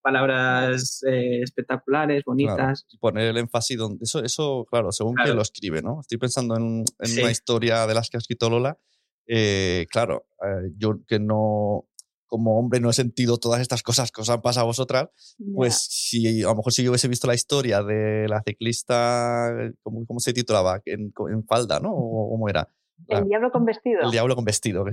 palabras 0.00 1.02
eh, 1.06 1.40
espectaculares, 1.42 2.24
bonitas. 2.24 2.86
poner 3.00 3.28
el 3.28 3.38
énfasis 3.38 3.76
donde 3.76 4.04
eso, 4.04 4.22
eso 4.22 4.66
claro, 4.70 4.92
según 4.92 5.14
que 5.16 5.34
lo 5.34 5.42
escribe, 5.42 5.82
¿no? 5.82 6.00
Estoy 6.00 6.18
pensando 6.18 6.56
en, 6.56 6.84
una 6.98 7.30
historia 7.30 7.86
de 7.86 7.94
las 7.94 8.08
que 8.08 8.16
ha 8.16 8.18
escrito 8.18 8.48
Lola 8.48 8.78
eh, 9.26 9.86
claro, 9.90 10.26
eh, 10.42 10.70
yo 10.76 11.00
que 11.06 11.18
no, 11.18 11.88
como 12.34 12.58
hombre 12.58 12.80
no 12.80 12.90
he 12.90 12.92
sentido 12.92 13.38
todas 13.38 13.60
estas 13.60 13.84
cosas 13.84 14.10
que 14.10 14.20
os 14.20 14.28
han 14.28 14.42
pasado 14.42 14.64
a 14.64 14.66
vosotras, 14.66 15.08
pues 15.54 15.86
si 15.88 16.42
a 16.42 16.48
lo 16.48 16.56
mejor 16.56 16.72
si 16.72 16.82
yo 16.82 16.90
hubiese 16.90 17.06
visto 17.06 17.28
la 17.28 17.34
historia 17.36 17.80
de 17.84 18.26
la 18.26 18.42
ciclista, 18.42 19.54
¿cómo, 19.84 20.04
cómo 20.04 20.18
se 20.18 20.32
titulaba? 20.32 20.82
En, 20.84 21.12
en, 21.30 21.46
falda, 21.46 21.78
¿no? 21.78 21.92
¿O 21.94 22.30
cómo 22.30 22.48
era? 22.48 22.68
el 23.06 23.28
diablo 23.28 23.52
con 23.52 23.64
vestido. 23.64 24.00
El 24.02 24.10
diablo 24.10 24.34
con 24.34 24.44
vestido, 24.44 24.84
que, 24.84 24.90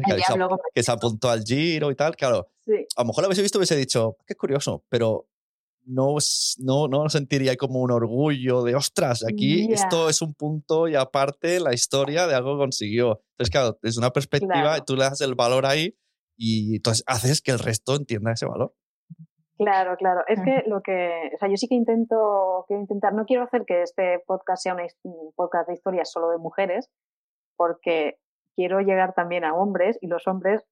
que, 0.76 0.84
se, 0.84 0.92
apuntó 0.92 1.32
al 1.32 1.42
giro 1.44 1.90
y 1.90 1.96
tal. 1.96 2.16
Claro, 2.16 2.50
a 2.96 3.02
lo 3.02 3.08
mejor 3.08 3.24
lo 3.24 3.30
hubiese 3.30 3.42
visto 3.42 3.58
y 3.58 3.62
hubiese 3.62 3.76
dicho, 3.76 4.18
qué 4.28 4.36
curioso, 4.36 4.84
pero 4.88 5.28
no, 5.84 6.18
no, 6.60 6.88
no 6.88 7.10
sentiría 7.10 7.56
como 7.56 7.82
un 7.82 7.90
orgullo 7.90 8.62
de, 8.62 8.76
ostras, 8.76 9.26
aquí 9.28 9.74
esto 9.74 10.10
es 10.10 10.22
un 10.22 10.36
punto 10.36 10.88
y 10.88 10.94
aparte 10.94 11.60
la 11.60 11.74
historia 11.74 12.28
de 12.28 12.36
algo 12.36 12.60
consiguió. 12.60 13.24
Entonces, 13.32 13.50
claro, 13.50 13.80
es 13.82 13.98
una 13.98 14.12
perspectiva, 14.12 14.78
y 14.78 14.82
tú 14.82 14.96
le 14.96 15.06
das 15.06 15.22
el 15.22 15.34
valor 15.34 15.66
ahí 15.66 15.96
y 16.44 16.78
entonces 16.78 17.04
haces 17.06 17.40
que 17.40 17.52
el 17.52 17.60
resto 17.60 17.96
entienda 17.96 18.32
ese 18.32 18.48
valor. 18.48 18.74
Claro, 19.60 19.96
claro. 19.96 20.24
Es 20.28 20.42
que 20.42 20.64
lo 20.66 20.82
que, 20.82 21.30
o 21.36 21.38
sea, 21.38 21.48
yo 21.48 21.56
sí 21.56 21.68
que 21.68 21.76
intento, 21.76 22.66
quiero 22.68 22.82
intentar, 22.82 23.14
no 23.14 23.26
quiero 23.26 23.44
hacer 23.44 23.64
que 23.64 23.84
este 23.84 24.24
podcast 24.26 24.64
sea 24.64 24.76
un 25.04 25.34
podcast 25.36 25.68
de 25.68 25.76
historias 25.76 26.12
solo 26.12 26.32
de 26.32 26.40
mujeres, 26.40 26.90
porque 27.56 28.18
quiero 28.56 28.80
llegar 28.80 29.14
también 29.14 29.46
a 29.46 29.54
hombres 29.54 30.00
y 30.02 30.08
los 30.08 30.26
hombres, 30.26 30.64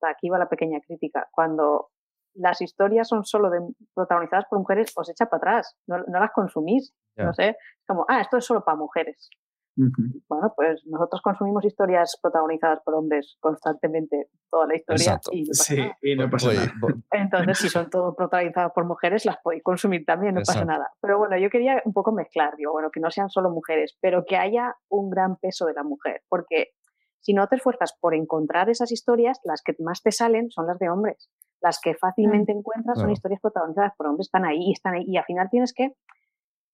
aquí 0.00 0.30
va 0.30 0.38
la 0.38 0.48
pequeña 0.48 0.80
crítica, 0.80 1.28
cuando 1.32 1.90
las 2.32 2.62
historias 2.62 3.06
son 3.06 3.26
solo 3.26 3.50
de, 3.50 3.60
protagonizadas 3.92 4.46
por 4.48 4.58
mujeres, 4.58 4.90
os 4.96 5.10
echa 5.10 5.26
para 5.26 5.36
atrás, 5.36 5.76
no, 5.86 5.98
las 5.98 6.32
consumís. 6.32 6.94
No 7.16 7.34
sé, 7.34 7.48
es 7.50 7.56
como, 7.86 8.06
ah, 8.08 8.22
esto 8.22 8.38
es 8.38 8.46
solo 8.46 8.64
para 8.64 8.78
mujeres. 8.78 9.28
Bueno, 9.76 10.52
pues 10.56 10.82
nosotros 10.86 11.22
consumimos 11.22 11.64
historias 11.64 12.18
protagonizadas 12.20 12.80
por 12.84 12.94
hombres 12.94 13.36
constantemente, 13.40 14.28
toda 14.50 14.66
la 14.66 14.76
historia. 14.76 15.20
Y 15.32 15.42
no 15.44 15.48
pasa 15.50 15.74
nada. 15.74 15.98
y 16.02 16.16
no 16.16 16.30
pasa 16.30 16.52
nada. 16.52 16.72
Entonces, 17.12 17.58
si 17.58 17.68
son 17.68 17.88
todo 17.88 18.14
protagonizadas 18.14 18.72
por 18.72 18.84
mujeres, 18.84 19.24
las 19.24 19.38
podéis 19.38 19.62
consumir 19.62 20.04
también, 20.04 20.34
no 20.34 20.42
pasa 20.44 20.64
nada. 20.64 20.90
Pero 21.00 21.18
bueno, 21.18 21.38
yo 21.38 21.48
quería 21.50 21.82
un 21.84 21.92
poco 21.92 22.12
mezclar, 22.12 22.56
digo, 22.56 22.72
bueno, 22.72 22.90
que 22.90 23.00
no 23.00 23.10
sean 23.10 23.30
solo 23.30 23.50
mujeres, 23.50 23.96
pero 24.00 24.24
que 24.26 24.36
haya 24.36 24.74
un 24.88 25.10
gran 25.10 25.36
peso 25.36 25.66
de 25.66 25.74
la 25.74 25.82
mujer, 25.82 26.22
porque 26.28 26.72
si 27.20 27.34
no 27.34 27.46
te 27.46 27.56
esfuerzas 27.56 27.96
por 28.00 28.14
encontrar 28.14 28.70
esas 28.70 28.92
historias, 28.92 29.40
las 29.44 29.62
que 29.62 29.74
más 29.78 30.02
te 30.02 30.10
salen 30.10 30.50
son 30.50 30.66
las 30.66 30.78
de 30.78 30.88
hombres. 30.88 31.30
Las 31.62 31.78
que 31.78 31.94
fácilmente 31.94 32.52
encuentras 32.52 32.98
son 32.98 33.10
historias 33.10 33.40
protagonizadas 33.42 33.92
por 33.96 34.06
hombres, 34.06 34.28
están 34.28 34.46
ahí, 34.46 34.72
están 34.72 34.94
ahí, 34.94 35.04
y 35.06 35.18
al 35.18 35.24
final 35.24 35.48
tienes 35.50 35.74
que 35.74 35.92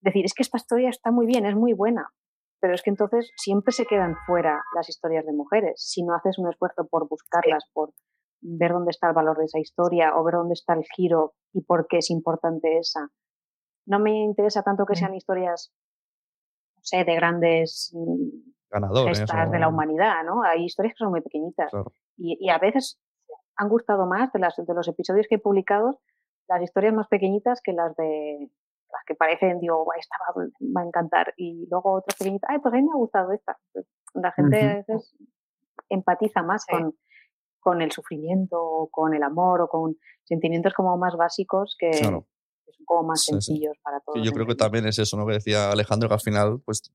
decir, 0.01 0.25
es 0.25 0.33
que 0.33 0.45
esta 0.45 0.59
historia 0.59 0.91
está 0.91 1.11
muy 1.11 1.27
bien, 1.27 1.45
es 1.45 1.57
muy 1.57 1.73
buena, 1.73 2.13
pero 2.61 2.75
es 2.75 2.83
que 2.83 2.91
entonces 2.91 3.31
siempre 3.37 3.73
se 3.73 3.87
quedan 3.87 4.17
fuera 4.27 4.63
las 4.75 4.89
historias 4.89 5.25
de 5.27 5.33
mujeres. 5.33 5.75
Si 5.77 6.03
no 6.03 6.15
haces 6.15 6.39
un 6.39 6.49
esfuerzo 6.49 6.87
por 6.87 7.09
buscarlas, 7.09 7.65
por 7.73 7.93
ver 8.41 8.73
dónde 8.73 8.91
está 8.91 9.09
el 9.09 9.15
valor 9.15 9.39
de 9.39 9.45
esa 9.45 9.59
historia 9.59 10.17
o 10.17 10.25
ver 10.25 10.35
dónde 10.35 10.55
está 10.55 10.75
el 10.75 10.85
giro 10.95 11.35
y 11.53 11.63
por 11.63 11.87
qué 11.87 11.99
es 11.99 12.11
importante 12.11 12.79
esa. 12.79 13.09
No 13.87 13.99
me 13.99 14.23
interesa 14.23 14.63
tanto 14.63 14.85
que 14.85 14.97
sean 14.97 15.15
historias, 15.15 15.73
no 16.75 16.81
sé, 16.83 17.05
de 17.05 17.15
grandes 17.15 17.93
mm, 17.95 18.53
ganadores 18.71 19.25
de 19.51 19.59
la 19.59 19.69
humanidad, 19.69 20.25
¿no? 20.25 20.43
Hay 20.43 20.65
historias 20.65 20.95
que 20.95 21.05
son 21.05 21.11
muy 21.11 21.21
pequeñitas 21.21 21.73
y, 22.17 22.37
y, 22.41 22.51
a 22.51 22.59
veces 22.59 23.01
han 23.57 23.69
gustado 23.69 24.07
más 24.07 24.33
de, 24.33 24.39
las, 24.39 24.57
de 24.57 24.75
los 24.75 24.89
episodios 24.89 25.27
que 25.29 25.37
he 25.37 25.41
publicado 25.41 26.01
las 26.49 26.63
historias 26.63 26.95
más 26.95 27.09
pequeñitas 27.09 27.61
que 27.63 27.73
las 27.73 27.95
de 27.97 28.51
las 28.93 29.03
que 29.07 29.15
parecen, 29.15 29.61
digo, 29.61 29.87
esta 29.99 30.17
va, 30.21 30.45
va, 30.45 30.81
a 30.83 30.87
encantar 30.87 31.35
y 31.37 31.67
luego 31.71 31.95
otras 31.95 32.17
pequeñitas, 32.19 32.51
ay, 32.51 32.59
pues 32.61 32.73
a 32.73 32.77
mí 32.77 32.83
me 32.83 32.93
ha 32.93 32.97
gustado 32.97 33.33
esta. 33.33 33.59
Pues 33.73 33.87
la 34.15 34.33
gente 34.33 34.61
a 34.61 34.75
veces 34.77 35.15
empatiza 35.89 36.43
más 36.43 36.65
con, 36.67 36.95
con 37.61 37.83
el 37.83 37.91
sufrimiento, 37.93 38.89
con 38.91 39.15
el 39.15 39.23
amor 39.23 39.61
o 39.63 39.69
con 39.69 39.97
sentimientos 40.25 40.73
como 40.75 40.97
más 40.97 41.17
básicos 41.17 41.77
que, 41.79 41.93
son 41.95 42.25
como 42.85 43.09
más 43.09 43.25
sencillos 43.25 43.77
para 43.83 44.01
todos. 44.01 44.25
yo 44.25 44.33
creo 44.33 44.47
que 44.47 44.55
también 44.55 44.87
es 44.87 44.99
eso, 44.99 45.17
¿no? 45.17 45.27
Que 45.27 45.35
decía 45.35 45.71
Alejandro, 45.71 46.09
que 46.09 46.15
al 46.15 46.21
final, 46.21 46.61
pues 46.65 46.93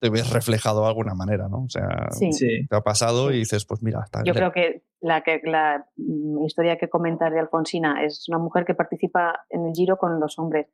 te 0.00 0.08
ves 0.08 0.32
reflejado 0.32 0.82
de 0.82 0.88
alguna 0.88 1.14
manera, 1.14 1.48
¿no? 1.48 1.64
O 1.64 1.68
sea, 1.68 2.08
te 2.18 2.76
ha 2.76 2.80
pasado 2.80 3.30
y 3.30 3.38
dices, 3.38 3.66
pues 3.66 3.82
mira, 3.82 4.00
está. 4.02 4.22
Yo 4.24 4.32
creo 4.32 4.50
que 4.50 4.82
la, 5.00 5.22
que 5.22 5.40
la 5.44 5.86
mm, 5.96 6.44
historia 6.44 6.78
que 6.78 6.88
comentas 6.88 7.30
de 7.30 7.38
Alfonsina 7.38 8.02
es 8.02 8.26
una 8.28 8.38
mujer 8.38 8.64
que 8.64 8.74
participa 8.74 9.44
en 9.50 9.66
el 9.66 9.72
Giro 9.74 9.98
con 9.98 10.18
los 10.18 10.38
hombres. 10.38 10.68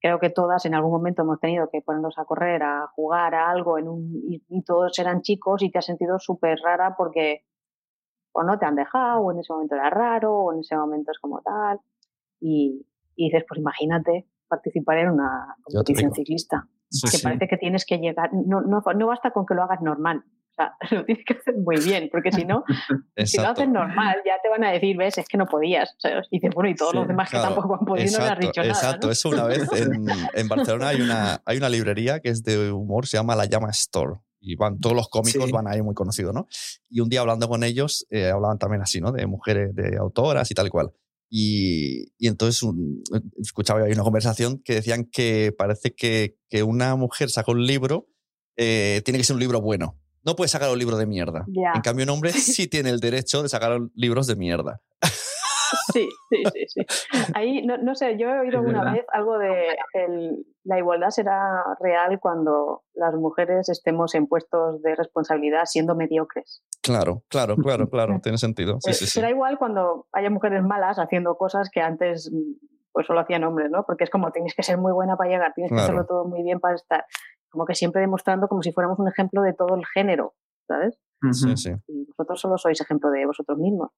Creo 0.00 0.20
que 0.20 0.30
todas 0.30 0.64
en 0.64 0.74
algún 0.74 0.92
momento 0.92 1.22
hemos 1.22 1.40
tenido 1.40 1.68
que 1.70 1.82
ponernos 1.82 2.18
a 2.18 2.24
correr, 2.24 2.62
a 2.62 2.86
jugar 2.94 3.34
a 3.34 3.50
algo 3.50 3.78
en 3.78 3.88
un, 3.88 4.12
y, 4.48 4.62
todos 4.62 4.98
eran 4.98 5.22
chicos 5.22 5.62
y 5.62 5.70
te 5.70 5.78
has 5.78 5.86
sentido 5.86 6.18
súper 6.18 6.58
rara 6.62 6.94
porque 6.96 7.44
o 8.32 8.44
no 8.44 8.58
te 8.58 8.66
han 8.66 8.76
dejado, 8.76 9.20
o 9.20 9.32
en 9.32 9.40
ese 9.40 9.52
momento 9.52 9.74
era 9.74 9.90
raro, 9.90 10.32
o 10.32 10.52
en 10.52 10.60
ese 10.60 10.76
momento 10.76 11.10
es 11.10 11.18
como 11.18 11.40
tal. 11.40 11.80
Y, 12.40 12.86
y 13.16 13.24
dices, 13.26 13.44
pues 13.48 13.58
imagínate 13.58 14.28
participar 14.46 14.98
en 14.98 15.10
una 15.10 15.56
competición 15.64 16.12
ciclista 16.12 16.68
que 17.10 17.18
parece 17.22 17.48
que 17.48 17.56
tienes 17.56 17.84
que 17.84 17.98
llegar, 17.98 18.30
no, 18.32 18.62
no, 18.62 18.80
no 18.80 19.06
basta 19.06 19.30
con 19.30 19.44
que 19.44 19.54
lo 19.54 19.62
hagas 19.62 19.82
normal, 19.82 20.24
sea, 20.58 20.76
lo 20.90 21.04
tienes 21.04 21.24
que 21.24 21.34
hacer 21.34 21.54
muy 21.56 21.76
bien, 21.76 22.08
porque 22.10 22.32
si 22.32 22.44
no, 22.44 22.64
si 23.24 23.38
lo 23.38 23.48
haces 23.48 23.68
normal, 23.68 24.16
ya 24.24 24.34
te 24.42 24.48
van 24.48 24.64
a 24.64 24.72
decir, 24.72 24.96
ves, 24.96 25.18
es 25.18 25.28
que 25.28 25.38
no 25.38 25.46
podías. 25.46 25.96
y 26.30 26.38
dices, 26.38 26.54
bueno, 26.54 26.70
y 26.70 26.74
todos 26.74 26.94
los 26.94 27.08
demás 27.08 27.30
que 27.30 27.38
tampoco 27.38 27.74
han 27.74 27.86
podido 27.86 28.04
exacto, 28.04 28.26
no 28.26 28.32
has 28.32 28.38
dicho 28.40 28.60
nada. 28.60 28.72
Exacto, 28.72 29.10
eso 29.10 29.28
una 29.30 29.44
vez 29.44 29.68
en, 29.72 30.06
en, 30.34 30.48
Barcelona 30.48 30.88
hay 30.88 31.00
una, 31.00 31.42
hay 31.44 31.56
una 31.56 31.68
librería 31.68 32.20
que 32.20 32.30
es 32.30 32.42
de 32.42 32.70
humor, 32.72 33.06
se 33.06 33.16
llama 33.16 33.36
La 33.36 33.46
Llama 33.46 33.70
Store. 33.70 34.16
Y 34.40 34.54
van, 34.54 34.78
todos 34.78 34.94
los 34.94 35.08
cómicos 35.08 35.50
van 35.50 35.66
ahí 35.66 35.82
muy 35.82 35.94
conocidos, 35.94 36.32
¿no? 36.32 36.46
Y 36.88 37.00
un 37.00 37.08
día 37.08 37.20
hablando 37.20 37.48
con 37.48 37.64
ellos, 37.64 38.06
eh, 38.08 38.30
hablaban 38.30 38.58
también 38.58 38.82
así, 38.82 39.00
¿no? 39.00 39.10
De 39.10 39.26
mujeres, 39.26 39.74
de 39.74 39.96
autoras 39.96 40.48
y 40.50 40.54
tal 40.54 40.68
y 40.68 40.70
cual. 40.70 40.92
Y, 41.28 42.12
y 42.18 42.28
entonces 42.28 42.62
un, 42.62 43.02
escuchaba 43.36 43.82
ahí 43.82 43.92
una 43.92 44.04
conversación 44.04 44.62
que 44.64 44.74
decían 44.74 45.04
que 45.04 45.52
parece 45.56 45.94
que, 45.94 46.38
que 46.48 46.62
una 46.62 46.94
mujer 46.94 47.30
saca 47.30 47.50
un 47.50 47.66
libro, 47.66 48.06
eh, 48.56 49.02
tiene 49.04 49.18
que 49.18 49.24
ser 49.24 49.34
un 49.34 49.40
libro 49.40 49.60
bueno. 49.60 49.98
No 50.24 50.36
puede 50.36 50.48
sacar 50.48 50.70
un 50.70 50.78
libro 50.78 50.96
de 50.96 51.06
mierda. 51.06 51.44
En 51.74 51.80
cambio, 51.82 52.04
un 52.04 52.10
hombre 52.10 52.32
sí 52.32 52.68
tiene 52.68 52.90
el 52.90 53.00
derecho 53.00 53.42
de 53.42 53.48
sacar 53.48 53.78
libros 53.94 54.26
de 54.26 54.36
mierda. 54.36 54.80
Sí, 55.92 56.08
sí, 56.30 56.42
sí, 56.52 56.64
sí. 56.68 56.86
Ahí, 57.34 57.62
no, 57.66 57.76
no 57.78 57.94
sé, 57.94 58.16
yo 58.18 58.28
he 58.28 58.38
oído 58.40 58.58
alguna 58.58 58.92
vez 58.92 59.04
algo 59.12 59.38
de 59.38 59.76
el, 59.94 60.46
la 60.64 60.78
igualdad 60.78 61.10
será 61.10 61.62
real 61.80 62.18
cuando 62.20 62.82
las 62.94 63.14
mujeres 63.14 63.68
estemos 63.68 64.14
en 64.14 64.26
puestos 64.26 64.82
de 64.82 64.94
responsabilidad 64.94 65.64
siendo 65.64 65.94
mediocres. 65.94 66.62
Claro, 66.82 67.22
claro, 67.28 67.56
claro, 67.56 67.88
claro, 67.88 68.18
tiene 68.22 68.38
sentido. 68.38 68.78
Sí, 68.80 68.92
será 68.92 69.30
igual 69.30 69.58
cuando 69.58 70.06
haya 70.12 70.30
mujeres 70.30 70.62
malas 70.62 70.98
haciendo 70.98 71.36
cosas 71.36 71.70
que 71.70 71.80
antes 71.80 72.30
pues 72.92 73.06
solo 73.06 73.20
hacían 73.20 73.44
hombres, 73.44 73.70
¿no? 73.70 73.84
Porque 73.84 74.04
es 74.04 74.10
como 74.10 74.32
tienes 74.32 74.54
que 74.54 74.62
ser 74.62 74.78
muy 74.78 74.92
buena 74.92 75.16
para 75.16 75.30
llegar, 75.30 75.52
tienes 75.54 75.72
que 75.72 75.78
hacerlo 75.78 76.04
todo 76.06 76.24
muy 76.24 76.42
bien 76.42 76.58
para 76.58 76.74
estar. 76.74 77.04
Como 77.50 77.64
que 77.64 77.74
siempre 77.74 78.00
demostrando 78.00 78.48
como 78.48 78.62
si 78.62 78.72
fuéramos 78.72 78.98
un 78.98 79.08
ejemplo 79.08 79.42
de 79.42 79.54
todo 79.54 79.74
el 79.74 79.86
género, 79.86 80.34
¿sabes? 80.66 80.98
Sí, 81.32 81.56
sí. 81.56 81.70
Y 81.88 82.04
vosotros 82.06 82.40
solo 82.40 82.58
sois 82.58 82.80
ejemplo 82.80 83.10
de 83.10 83.26
vosotros 83.26 83.58
mismos. 83.58 83.90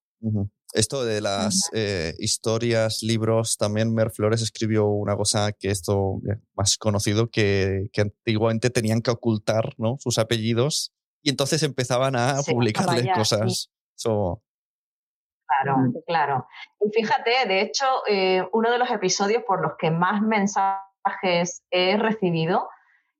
Esto 0.73 1.03
de 1.05 1.21
las 1.21 1.69
eh, 1.73 2.13
historias, 2.17 3.03
libros, 3.03 3.57
también 3.57 3.93
Mer 3.93 4.11
Flores 4.11 4.41
escribió 4.41 4.87
una 4.87 5.15
cosa 5.15 5.51
que 5.51 5.69
esto 5.69 6.19
más 6.55 6.77
conocido, 6.77 7.29
que, 7.29 7.89
que 7.93 8.01
antiguamente 8.01 8.69
tenían 8.69 9.01
que 9.01 9.11
ocultar 9.11 9.73
¿no? 9.77 9.97
sus 9.99 10.17
apellidos 10.17 10.93
y 11.21 11.29
entonces 11.29 11.61
empezaban 11.63 12.15
a 12.15 12.37
publicarles 12.47 13.07
cosas. 13.13 13.69
Claro, 15.63 15.91
claro. 16.07 16.47
Y 16.79 16.89
fíjate, 16.91 17.47
de 17.47 17.61
hecho, 17.61 17.85
eh, 18.07 18.47
uno 18.53 18.71
de 18.71 18.77
los 18.77 18.89
episodios 18.89 19.43
por 19.45 19.61
los 19.61 19.73
que 19.77 19.91
más 19.91 20.21
mensajes 20.21 21.63
he 21.69 21.97
recibido, 21.97 22.67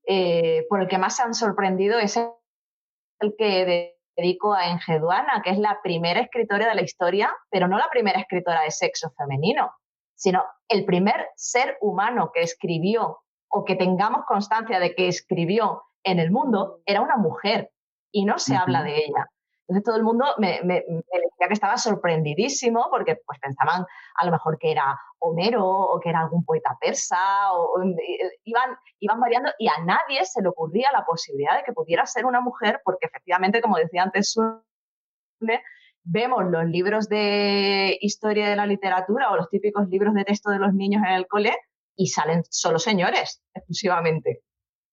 eh, 0.05 0.65
por 0.69 0.81
el 0.81 0.87
que 0.87 0.97
más 0.97 1.15
se 1.15 1.23
han 1.23 1.33
sorprendido, 1.33 1.99
es 1.99 2.17
el 2.17 3.35
que 3.37 3.95
dedico 4.17 4.53
a 4.53 4.69
Engeduana, 4.69 5.41
que 5.43 5.51
es 5.51 5.57
la 5.57 5.79
primera 5.81 6.21
escritora 6.21 6.67
de 6.67 6.75
la 6.75 6.81
historia, 6.81 7.35
pero 7.49 7.67
no 7.67 7.77
la 7.77 7.89
primera 7.89 8.19
escritora 8.19 8.61
de 8.61 8.71
sexo 8.71 9.11
femenino, 9.17 9.73
sino 10.15 10.43
el 10.67 10.85
primer 10.85 11.27
ser 11.35 11.77
humano 11.81 12.31
que 12.33 12.41
escribió 12.41 13.21
o 13.49 13.65
que 13.65 13.75
tengamos 13.75 14.25
constancia 14.25 14.79
de 14.79 14.95
que 14.95 15.07
escribió 15.07 15.83
en 16.03 16.19
el 16.19 16.31
mundo, 16.31 16.81
era 16.85 17.01
una 17.01 17.17
mujer 17.17 17.71
y 18.11 18.25
no 18.25 18.39
se 18.39 18.55
habla 18.55 18.83
de 18.83 18.97
ella. 18.97 19.29
Entonces 19.71 19.85
todo 19.85 19.95
el 19.95 20.03
mundo 20.03 20.25
me, 20.37 20.59
decía 20.63 21.47
que 21.47 21.53
estaba 21.53 21.77
sorprendidísimo 21.77 22.87
porque 22.91 23.21
pues 23.25 23.39
pensaban 23.39 23.85
a 24.15 24.25
lo 24.25 24.31
mejor 24.33 24.57
que 24.59 24.69
era 24.69 24.99
Homero 25.19 25.65
o 25.65 25.97
que 26.01 26.09
era 26.09 26.19
algún 26.19 26.43
poeta 26.43 26.77
persa 26.81 27.53
o, 27.53 27.81
iban, 28.43 28.75
iban 28.99 29.19
variando 29.21 29.49
y 29.57 29.69
a 29.69 29.81
nadie 29.85 30.25
se 30.25 30.41
le 30.41 30.49
ocurría 30.49 30.91
la 30.91 31.05
posibilidad 31.05 31.55
de 31.55 31.63
que 31.63 31.71
pudiera 31.71 32.05
ser 32.05 32.25
una 32.25 32.41
mujer 32.41 32.81
porque 32.83 33.05
efectivamente, 33.05 33.61
como 33.61 33.77
decía 33.77 34.03
antes, 34.03 34.35
vemos 36.03 36.43
los 36.51 36.65
libros 36.65 37.07
de 37.07 37.97
historia 38.01 38.49
de 38.49 38.57
la 38.57 38.65
literatura 38.65 39.31
o 39.31 39.37
los 39.37 39.49
típicos 39.49 39.87
libros 39.87 40.13
de 40.15 40.25
texto 40.25 40.49
de 40.49 40.59
los 40.59 40.73
niños 40.73 41.01
en 41.07 41.13
el 41.13 41.27
cole 41.27 41.55
y 41.95 42.07
salen 42.07 42.43
solo 42.49 42.77
señores 42.77 43.41
exclusivamente. 43.53 44.41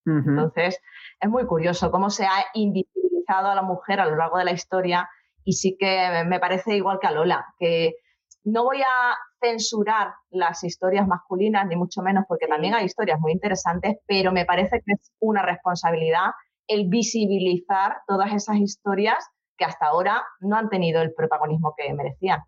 Entonces, 0.05 0.79
es 1.19 1.29
muy 1.29 1.45
curioso 1.45 1.91
cómo 1.91 2.09
se 2.09 2.25
ha 2.25 2.45
invisibilizado 2.53 3.47
a 3.49 3.55
la 3.55 3.61
mujer 3.61 3.99
a 3.99 4.05
lo 4.05 4.15
largo 4.15 4.37
de 4.37 4.45
la 4.45 4.51
historia 4.51 5.09
y 5.43 5.53
sí 5.53 5.75
que 5.77 6.23
me 6.27 6.39
parece 6.39 6.75
igual 6.75 6.99
que 6.99 7.07
a 7.07 7.11
Lola, 7.11 7.45
que 7.57 7.95
no 8.43 8.63
voy 8.63 8.81
a 8.81 9.15
censurar 9.41 10.13
las 10.29 10.63
historias 10.63 11.07
masculinas, 11.07 11.67
ni 11.67 11.75
mucho 11.75 12.01
menos, 12.01 12.25
porque 12.27 12.47
también 12.47 12.73
hay 12.73 12.85
historias 12.85 13.19
muy 13.19 13.31
interesantes, 13.31 13.97
pero 14.05 14.31
me 14.31 14.45
parece 14.45 14.81
que 14.85 14.93
es 14.93 15.11
una 15.19 15.41
responsabilidad 15.41 16.31
el 16.67 16.87
visibilizar 16.87 17.97
todas 18.07 18.31
esas 18.33 18.57
historias 18.57 19.17
que 19.57 19.65
hasta 19.65 19.87
ahora 19.87 20.23
no 20.39 20.55
han 20.55 20.69
tenido 20.69 21.01
el 21.01 21.13
protagonismo 21.13 21.73
que 21.75 21.93
merecían. 21.93 22.41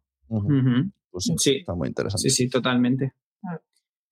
Pues 1.09 1.29
sí, 1.37 1.57
está 1.59 1.73
muy 1.73 1.89
interesante. 1.89 2.29
Sí, 2.29 2.43
sí, 2.43 2.49
totalmente. 2.49 3.13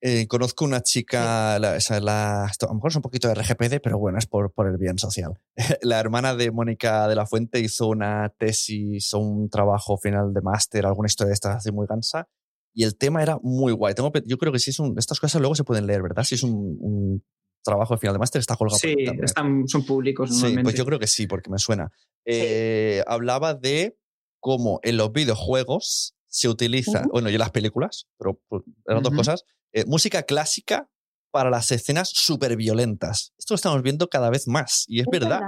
Eh, 0.01 0.27
conozco 0.27 0.63
una 0.63 0.81
chica, 0.81 1.59
la, 1.59 1.77
la, 1.99 2.45
a 2.45 2.65
lo 2.67 2.73
mejor 2.73 2.89
es 2.89 2.95
un 2.95 3.01
poquito 3.01 3.27
de 3.27 3.35
RGPD, 3.35 3.81
pero 3.83 3.99
bueno, 3.99 4.17
es 4.17 4.27
por, 4.27 4.53
por 4.53 4.67
el 4.67 4.77
bien 4.77 4.97
social. 4.97 5.33
la 5.81 5.99
hermana 5.99 6.35
de 6.35 6.51
Mónica 6.51 7.07
de 7.09 7.15
la 7.15 7.25
Fuente 7.25 7.59
hizo 7.59 7.87
una 7.87 8.29
tesis 8.37 9.13
o 9.13 9.19
un 9.19 9.49
trabajo 9.49 9.97
final 9.97 10.33
de 10.33 10.41
máster, 10.41 10.85
alguna 10.85 11.07
historia 11.07 11.29
de 11.29 11.33
estas 11.33 11.57
así 11.57 11.71
muy 11.71 11.85
gansa, 11.85 12.29
y 12.73 12.85
el 12.85 12.97
tema 12.97 13.21
era 13.21 13.39
muy 13.41 13.73
guay. 13.73 13.93
Tengo, 13.93 14.11
yo 14.25 14.37
creo 14.37 14.53
que 14.53 14.59
si 14.59 14.69
es 14.69 14.79
un, 14.79 14.97
estas 14.97 15.19
cosas 15.19 15.41
luego 15.41 15.55
se 15.55 15.65
pueden 15.65 15.85
leer, 15.85 16.01
¿verdad? 16.01 16.23
Si 16.23 16.35
es 16.35 16.43
un, 16.43 17.21
trabajo 17.61 17.93
de 17.93 17.99
final 17.99 18.13
de 18.13 18.19
máster, 18.19 18.39
está 18.39 18.55
colgado 18.55 18.79
sí, 18.79 18.95
están, 19.21 19.67
son 19.67 19.85
públicos. 19.85 20.33
Sí, 20.33 20.55
pues 20.63 20.75
yo 20.75 20.85
creo 20.85 20.97
que 20.97 21.07
sí, 21.07 21.27
porque 21.27 21.49
me 21.49 21.59
suena. 21.59 21.91
Eh, 22.25 23.03
hablaba 23.05 23.53
de 23.53 23.97
cómo 24.39 24.79
en 24.81 24.95
los 24.95 25.11
videojuegos 25.11 26.15
se 26.29 26.47
utiliza, 26.47 27.03
bueno, 27.11 27.29
y 27.29 27.33
en 27.33 27.39
las 27.39 27.51
películas, 27.51 28.07
pero 28.17 28.39
pues, 28.47 28.63
eran 28.87 29.03
dos 29.03 29.13
cosas, 29.13 29.45
eh, 29.73 29.83
música 29.85 30.23
clásica 30.23 30.89
para 31.31 31.49
las 31.49 31.71
escenas 31.71 32.09
súper 32.09 32.55
violentas. 32.55 33.33
Esto 33.37 33.53
lo 33.53 33.55
estamos 33.55 33.81
viendo 33.81 34.07
cada 34.09 34.29
vez 34.29 34.47
más 34.47 34.85
y 34.87 35.01
es, 35.01 35.07
verdad, 35.11 35.41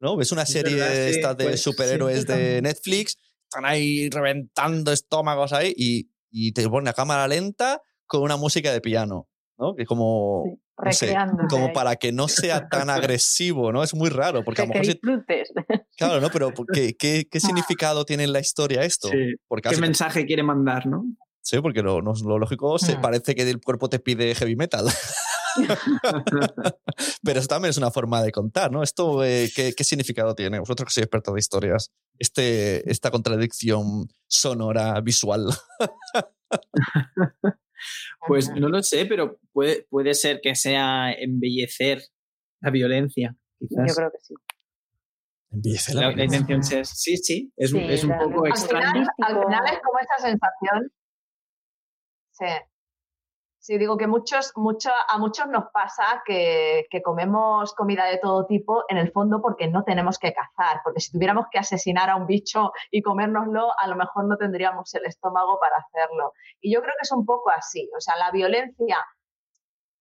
¿no? 0.00 0.16
Ves 0.16 0.32
una 0.32 0.46
serie 0.46 0.76
de 0.76 1.20
pues, 1.36 1.62
superhéroes 1.62 2.26
de 2.26 2.62
Netflix, 2.62 3.16
están 3.44 3.64
ahí 3.64 4.10
reventando 4.10 4.92
estómagos 4.92 5.52
ahí 5.52 5.72
y, 5.76 6.10
y, 6.30 6.52
te 6.52 6.68
pone 6.68 6.90
a 6.90 6.92
cámara 6.92 7.26
lenta 7.26 7.80
con 8.06 8.22
una 8.22 8.36
música 8.36 8.72
de 8.72 8.80
piano, 8.80 9.28
¿no? 9.58 9.74
Que 9.74 9.86
como... 9.86 10.60
como 11.50 11.72
para 11.72 11.96
que 11.96 12.12
no 12.12 12.28
sea 12.28 12.68
tan 12.68 12.88
agresivo, 12.90 13.72
¿no? 13.72 13.82
Es 13.82 13.94
muy 13.94 14.10
raro. 14.10 14.44
Porque 14.44 14.62
que, 14.62 14.62
a 14.62 14.66
lo 14.66 14.74
mejor 14.74 15.86
Claro, 15.98 16.20
¿no? 16.20 16.30
Pero 16.30 16.52
¿qué, 16.72 16.96
qué, 16.96 17.26
qué 17.28 17.40
significado 17.40 18.04
tiene 18.04 18.24
en 18.24 18.32
la 18.32 18.40
historia 18.40 18.84
esto? 18.84 19.10
¿Qué 19.10 19.76
mensaje 19.78 20.24
quiere 20.24 20.42
mandar, 20.42 20.86
no? 20.86 21.04
Sí, 21.42 21.60
porque 21.60 21.82
lo, 21.82 22.00
lo 22.00 22.38
lógico 22.38 22.78
se 22.78 22.96
hmm. 22.96 23.00
parece 23.00 23.34
que 23.34 23.42
el 23.42 23.60
cuerpo 23.60 23.88
te 23.88 23.98
pide 23.98 24.34
heavy 24.34 24.54
metal. 24.54 24.86
Pero 27.22 27.40
eso 27.40 27.48
también 27.48 27.70
es 27.70 27.78
una 27.78 27.90
forma 27.90 28.22
de 28.22 28.30
contar, 28.30 28.70
¿no? 28.70 28.82
Esto, 28.82 29.24
eh, 29.24 29.50
¿qué, 29.54 29.72
¿qué, 29.72 29.82
significado 29.84 30.34
tiene? 30.34 30.58
Vosotros 30.60 30.86
que 30.86 30.92
sois 30.92 31.04
expertos 31.04 31.34
de 31.34 31.40
historias, 31.40 31.92
este, 32.18 32.88
esta 32.90 33.10
contradicción 33.10 34.08
sonora, 34.28 35.00
visual. 35.00 35.46
pues 38.26 38.50
no 38.50 38.68
lo 38.68 38.82
sé, 38.82 39.06
pero 39.06 39.40
puede, 39.52 39.86
puede 39.90 40.14
ser 40.14 40.40
que 40.40 40.54
sea 40.54 41.12
embellecer 41.12 42.02
la 42.60 42.70
violencia. 42.70 43.36
Quizás. 43.58 43.88
Yo 43.88 43.94
creo 43.94 44.10
que 44.10 44.18
sí. 44.22 44.34
La, 45.50 46.12
la, 46.12 46.24
intención 46.24 46.60
es, 46.60 46.90
sí, 46.90 47.16
sí, 47.16 47.52
es, 47.56 47.72
es 47.72 48.04
un 48.04 48.18
poco 48.18 48.46
extraño. 48.46 49.06
al 49.18 49.42
final 49.42 49.64
es 49.66 49.80
como 49.82 49.98
esa 49.98 50.28
sensación 50.28 50.92
Sí. 52.38 52.46
Sí, 53.60 53.76
digo 53.76 53.98
que 53.98 54.06
muchos, 54.06 54.52
mucho, 54.56 54.88
a 55.08 55.18
muchos 55.18 55.46
nos 55.48 55.64
pasa 55.72 56.22
que, 56.24 56.86
comemos 57.04 57.74
comida 57.74 58.06
de 58.06 58.18
todo 58.18 58.46
tipo 58.46 58.84
en 58.88 58.96
el 58.96 59.12
fondo 59.12 59.42
porque 59.42 59.68
no 59.68 59.82
tenemos 59.82 60.18
que 60.18 60.32
cazar, 60.32 60.80
porque 60.84 61.00
si 61.00 61.12
tuviéramos 61.12 61.46
que 61.50 61.58
asesinar 61.58 62.08
a 62.08 62.16
un 62.16 62.26
bicho 62.26 62.72
y 62.90 63.02
comérnoslo, 63.02 63.68
a 63.78 63.86
lo 63.88 63.96
mejor 63.96 64.26
no 64.26 64.36
tendríamos 64.36 64.94
el 64.94 65.04
estómago 65.04 65.58
para 65.60 65.76
hacerlo. 65.76 66.32
Y 66.60 66.72
yo 66.72 66.80
creo 66.80 66.94
que 66.98 67.02
es 67.02 67.12
un 67.12 67.26
poco 67.26 67.50
así, 67.50 67.90
o 67.94 68.00
sea, 68.00 68.16
la 68.16 68.30
violencia 68.30 69.04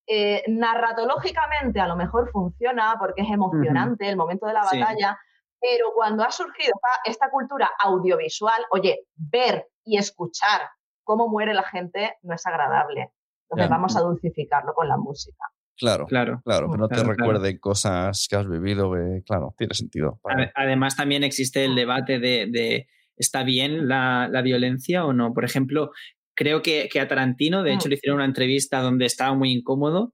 eh, 0.06 0.44
narratológicamente 0.48 1.82
a 1.82 1.88
lo 1.88 1.98
mejor 1.98 2.30
funciona 2.32 2.96
porque 2.98 3.24
es 3.24 3.30
emocionante 3.30 4.08
el 4.08 4.16
momento 4.16 4.46
de 4.46 4.54
la 4.54 4.62
batalla, 4.62 5.20
pero 5.60 5.92
cuando 5.96 6.24
ha 6.24 6.32
surgido 6.32 6.74
esta 7.06 7.30
cultura 7.30 7.70
audiovisual, 7.80 8.66
oye, 8.72 9.06
ver 9.16 9.68
y 9.84 9.98
escuchar 9.98 10.62
cómo 11.04 11.30
muere 11.30 11.54
la 11.54 11.64
gente 11.64 12.16
no 12.22 12.36
es 12.36 12.46
agradable. 12.46 13.12
Entonces 13.50 13.70
vamos 13.70 13.96
a 13.96 14.02
dulcificarlo 14.02 14.74
con 14.74 14.88
la 14.88 14.98
música. 14.98 15.46
Claro, 15.78 16.08
claro, 16.08 16.42
claro, 16.44 16.72
que 16.72 16.78
no 16.78 16.88
te 16.88 17.04
recuerden 17.04 17.60
cosas 17.60 18.28
que 18.28 18.36
has 18.36 18.50
vivido, 18.50 18.92
claro, 19.26 19.54
tiene 19.58 19.76
sentido. 19.76 20.20
Además 20.56 20.96
también 20.96 21.24
existe 21.24 21.64
el 21.66 21.76
debate 21.76 22.20
de, 22.20 22.88
¿está 23.16 23.44
bien 23.44 23.88
la, 23.88 24.30
violencia 24.44 25.06
o 25.06 25.14
no? 25.14 25.34
Por 25.34 25.46
ejemplo, 25.46 25.92
creo 26.36 26.62
que, 26.64 26.90
a 27.00 27.08
Tarantino, 27.08 27.62
de 27.64 27.74
hecho, 27.74 27.88
mm. 27.88 27.90
le 27.90 27.96
hicieron 27.96 28.16
una 28.18 28.26
entrevista 28.26 28.82
donde 28.82 29.06
estaba 29.06 29.36
muy 29.36 29.52
incómodo 29.52 30.14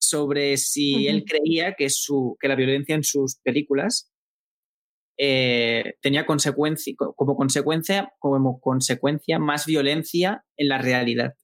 sobre 0.00 0.56
si 0.56 1.06
él 1.06 1.24
creía 1.24 1.74
que, 1.74 1.90
su, 1.90 2.36
que 2.40 2.48
la 2.48 2.56
violencia 2.56 2.94
en 2.94 3.04
sus 3.04 3.36
películas 3.42 4.10
eh, 5.16 5.94
tenía 6.00 6.26
consecuencia, 6.26 6.94
como 6.96 7.36
consecuencia, 7.36 8.12
como 8.18 8.60
consecuencia 8.60 9.38
más 9.38 9.66
violencia 9.66 10.44
en 10.56 10.68
la 10.68 10.78
realidad. 10.78 11.34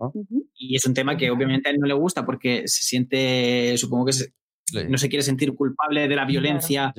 Ah. 0.00 0.10
Y 0.54 0.76
es 0.76 0.86
un 0.86 0.94
tema 0.94 1.16
que 1.16 1.30
obviamente 1.30 1.68
a 1.68 1.72
él 1.72 1.78
no 1.78 1.86
le 1.86 1.94
gusta 1.94 2.24
porque 2.24 2.66
se 2.66 2.84
siente, 2.84 3.76
supongo 3.76 4.06
que 4.06 4.84
no 4.88 4.98
se 4.98 5.08
quiere 5.08 5.22
sentir 5.22 5.54
culpable 5.54 6.08
de 6.08 6.16
la 6.16 6.24
violencia 6.24 6.92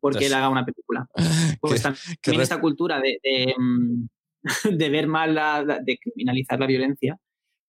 porque 0.00 0.26
él 0.26 0.34
haga 0.34 0.50
una 0.50 0.64
película. 0.64 1.06
Pues 1.60 1.80
también 1.80 2.42
esta 2.42 2.60
cultura 2.60 3.00
de, 3.00 3.54
mm, 3.56 4.06
de, 4.78 4.88
ver 4.90 5.06
mal, 5.06 5.34
la, 5.34 5.64
de 5.64 5.98
criminalizar 5.98 6.60
la 6.60 6.66
violencia, 6.66 7.18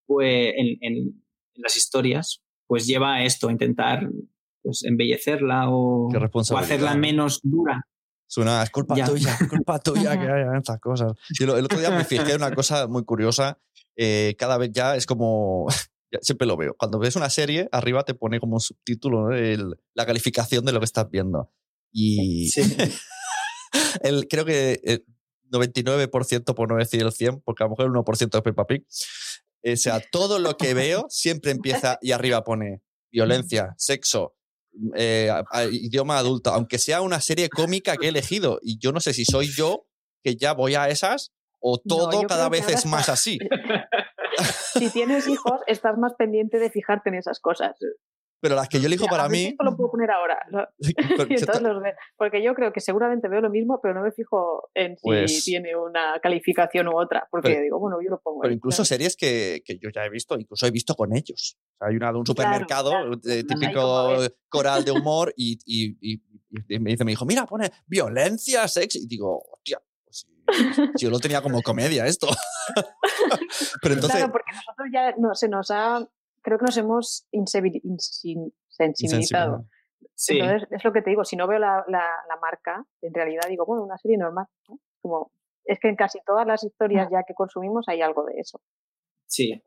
pues 0.05 0.53
en, 0.57 0.77
en, 0.81 1.23
las 1.53 1.77
historias, 1.77 2.41
pues 2.67 2.85
lleva 2.85 3.15
a 3.15 3.23
esto, 3.23 3.47
a 3.47 3.51
intentar 3.53 4.09
pues 4.65 4.83
embellecerla 4.83 5.69
o, 5.69 6.09
hacerla 6.57 6.95
menos 6.95 7.39
dura. 7.43 7.87
Suena, 8.27 8.63
es 8.63 8.71
culpa 8.71 8.95
tuya, 8.95 9.37
es 9.39 9.47
culpa 9.47 9.77
tuya 9.83 10.19
que 10.19 10.27
haya 10.27 10.57
estas 10.57 10.79
cosas. 10.79 11.13
el, 11.39 11.49
otro 11.51 11.79
día 11.79 11.91
me 11.91 12.03
fijé 12.03 12.31
en 12.31 12.37
una 12.37 12.51
cosa 12.51 12.87
muy 12.87 13.05
curiosa. 13.05 13.59
Eh, 13.95 14.35
cada 14.39 14.57
vez 14.57 14.71
ya 14.73 14.95
es 14.95 15.05
como. 15.05 15.67
siempre 16.21 16.47
lo 16.47 16.57
veo. 16.57 16.75
Cuando 16.77 16.97
ves 16.97 17.15
una 17.15 17.29
serie, 17.29 17.69
arriba 17.71 18.03
te 18.03 18.15
pone 18.15 18.39
como 18.39 18.55
un 18.55 18.59
subtítulo 18.59 19.29
la 19.29 20.05
calificación 20.05 20.65
de 20.65 20.71
lo 20.71 20.79
que 20.79 20.85
estás 20.85 21.07
viendo. 21.11 21.51
Y. 21.93 22.49
el, 24.01 24.27
creo 24.27 24.45
que 24.45 24.81
el 24.83 25.05
99%, 25.51 26.55
por 26.55 26.71
no 26.71 26.77
decir 26.77 27.03
el 27.03 27.11
100%, 27.11 27.43
porque 27.45 27.63
a 27.63 27.67
lo 27.67 27.71
mejor 27.71 27.85
el 27.85 27.91
1% 27.91 28.35
es 28.35 28.41
Peppa 28.41 28.65
Pig. 28.65 28.83
O 29.63 29.75
sea, 29.75 29.99
todo 30.11 30.39
lo 30.39 30.57
que 30.57 30.73
veo 30.73 31.05
siempre 31.09 31.51
empieza 31.51 31.99
y 32.01 32.11
arriba 32.11 32.43
pone 32.43 32.81
violencia, 33.11 33.73
sexo, 33.77 34.34
eh, 34.95 35.31
idioma 35.71 36.17
adulto, 36.17 36.51
aunque 36.51 36.77
sea 36.77 37.01
una 37.01 37.21
serie 37.21 37.49
cómica 37.49 37.97
que 37.97 38.07
he 38.07 38.09
elegido. 38.09 38.59
Y 38.61 38.77
yo 38.79 38.91
no 38.91 38.99
sé 38.99 39.13
si 39.13 39.25
soy 39.25 39.47
yo 39.47 39.87
que 40.23 40.35
ya 40.35 40.53
voy 40.53 40.75
a 40.75 40.89
esas 40.89 41.33
o 41.59 41.79
todo 41.79 42.23
cada 42.27 42.49
vez 42.49 42.67
es 42.69 42.85
más 42.85 43.09
así. 43.09 43.39
si 44.73 44.89
tienes 44.89 45.27
hijos, 45.27 45.61
estás 45.67 45.97
más 45.97 46.13
pendiente 46.17 46.59
de 46.59 46.69
fijarte 46.69 47.09
en 47.09 47.15
esas 47.15 47.39
cosas. 47.39 47.75
Pero 48.45 48.57
las 48.57 48.69
que 48.69 48.79
yo 48.79 48.85
elijo 48.85 49.07
para 49.07 49.27
mí. 49.27 49.45
Esto 49.45 49.63
lo 49.63 49.75
puedo 49.75 49.89
poner 49.89 50.11
ahora. 50.11 50.37
porque 52.15 52.43
yo 52.43 52.53
creo 52.53 52.71
que 52.71 52.79
seguramente 52.79 53.27
veo 53.27 53.41
lo 53.41 53.49
mismo, 53.49 53.79
pero 53.81 53.95
no 53.95 54.03
me 54.03 54.11
fijo 54.11 54.69
en 54.75 54.95
si 54.97 55.01
pues 55.01 55.43
tiene 55.43 55.75
una 55.75 56.19
calificación 56.21 56.87
u 56.89 56.95
otra. 56.95 57.27
Porque 57.31 57.59
digo, 57.59 57.79
bueno, 57.79 57.97
yo 58.03 58.11
lo 58.11 58.21
pongo. 58.21 58.41
Pero 58.41 58.53
incluso 58.53 58.85
series 58.85 59.17
que, 59.17 59.63
que, 59.65 59.79
yo 59.79 59.89
ya 59.89 60.05
he 60.05 60.11
visto, 60.11 60.37
incluso 60.37 60.67
he 60.67 60.69
visto 60.69 60.93
con 60.93 61.15
ellos. 61.15 61.57
hay 61.79 61.95
una 61.95 62.11
de 62.11 62.19
un 62.19 62.25
supermercado, 62.27 62.91
típico 63.19 64.19
coral 64.47 64.85
de 64.85 64.91
humor, 64.91 65.33
y, 65.35 65.57
y, 65.65 66.21
me 66.79 66.91
dice 66.91 67.03
mi 67.03 67.13
hijo, 67.13 67.25
mira, 67.25 67.47
pone 67.47 67.71
violencia, 67.87 68.67
sexo. 68.67 68.99
Y 68.99 69.07
digo, 69.07 69.41
hostia, 69.53 69.81
pues 70.05 70.27
yo 70.99 71.09
lo 71.09 71.17
tenía 71.19 71.41
como 71.41 71.63
comedia 71.63 72.05
esto. 72.05 72.27
pero 73.81 73.95
entonces. 73.95 74.17
Claro, 74.17 74.31
porque 74.31 74.51
nosotros 74.53 74.87
ya 74.93 75.15
no, 75.17 75.33
se 75.33 75.49
nos 75.49 75.71
ha 75.71 76.07
creo 76.45 76.57
que 76.59 76.65
nos 76.65 76.77
hemos 76.77 77.27
insensibilizado. 77.31 79.65
Entonces, 80.29 80.67
es 80.69 80.83
lo 80.83 80.93
que 80.93 81.01
te 81.01 81.09
digo, 81.09 81.25
si 81.25 81.35
no 81.35 81.47
veo 81.47 81.57
la, 81.57 81.83
marca, 82.39 82.85
en 83.01 83.13
realidad 83.13 83.41
digo, 83.49 83.65
bueno, 83.65 83.83
una 83.83 83.97
serie 83.97 84.17
normal. 84.17 84.45
Como, 85.01 85.31
es 85.65 85.79
que 85.79 85.89
en 85.89 85.95
casi 85.95 86.19
todas 86.25 86.45
las 86.45 86.63
historias 86.63 87.09
ya 87.11 87.23
que 87.27 87.33
consumimos 87.33 87.89
hay 87.89 88.01
algo 88.01 88.23
de 88.25 88.39
eso. 88.39 88.61
Sí, 89.25 89.59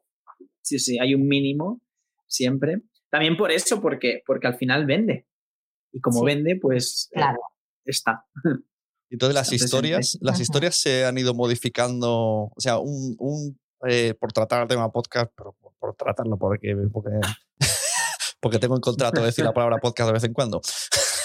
sí, 0.62 0.79
sí, 0.79 0.99
hay 1.01 1.14
un 1.14 1.26
mínimo 1.26 1.81
siempre. 2.26 2.83
También 3.11 3.37
por 3.37 3.51
eso, 3.51 3.81
porque, 3.81 4.22
porque 4.24 4.47
al 4.47 4.57
final 4.57 4.87
vende. 4.87 5.26
Y 5.93 6.01
como 6.01 6.22
vende, 6.22 6.57
pues 6.61 7.09
eh, 7.11 7.16
claro. 7.16 7.41
está. 7.85 8.24
Entonces 9.11 9.35
las 9.35 9.53
historias, 9.53 10.16
las 10.20 10.39
historias 10.39 10.76
se 10.76 11.05
han 11.05 11.18
ido 11.18 11.35
modificando, 11.35 12.53
o 12.55 12.61
sea, 12.61 12.79
un, 12.79 13.16
un 13.18 13.59
eh, 13.87 14.14
por 14.14 14.33
tratar 14.33 14.62
el 14.62 14.68
tema 14.68 14.91
podcast, 14.91 15.33
pero 15.37 15.55
por 15.79 15.95
tratarlo, 15.95 16.37
porque, 16.37 16.76
porque, 16.93 17.11
porque 18.41 18.59
tengo 18.59 18.74
en 18.74 18.81
contrato 18.81 19.22
decir 19.22 19.45
la 19.45 19.53
palabra 19.53 19.79
podcast 19.79 20.09
de 20.09 20.12
vez 20.12 20.24
en 20.24 20.33
cuando. 20.33 20.61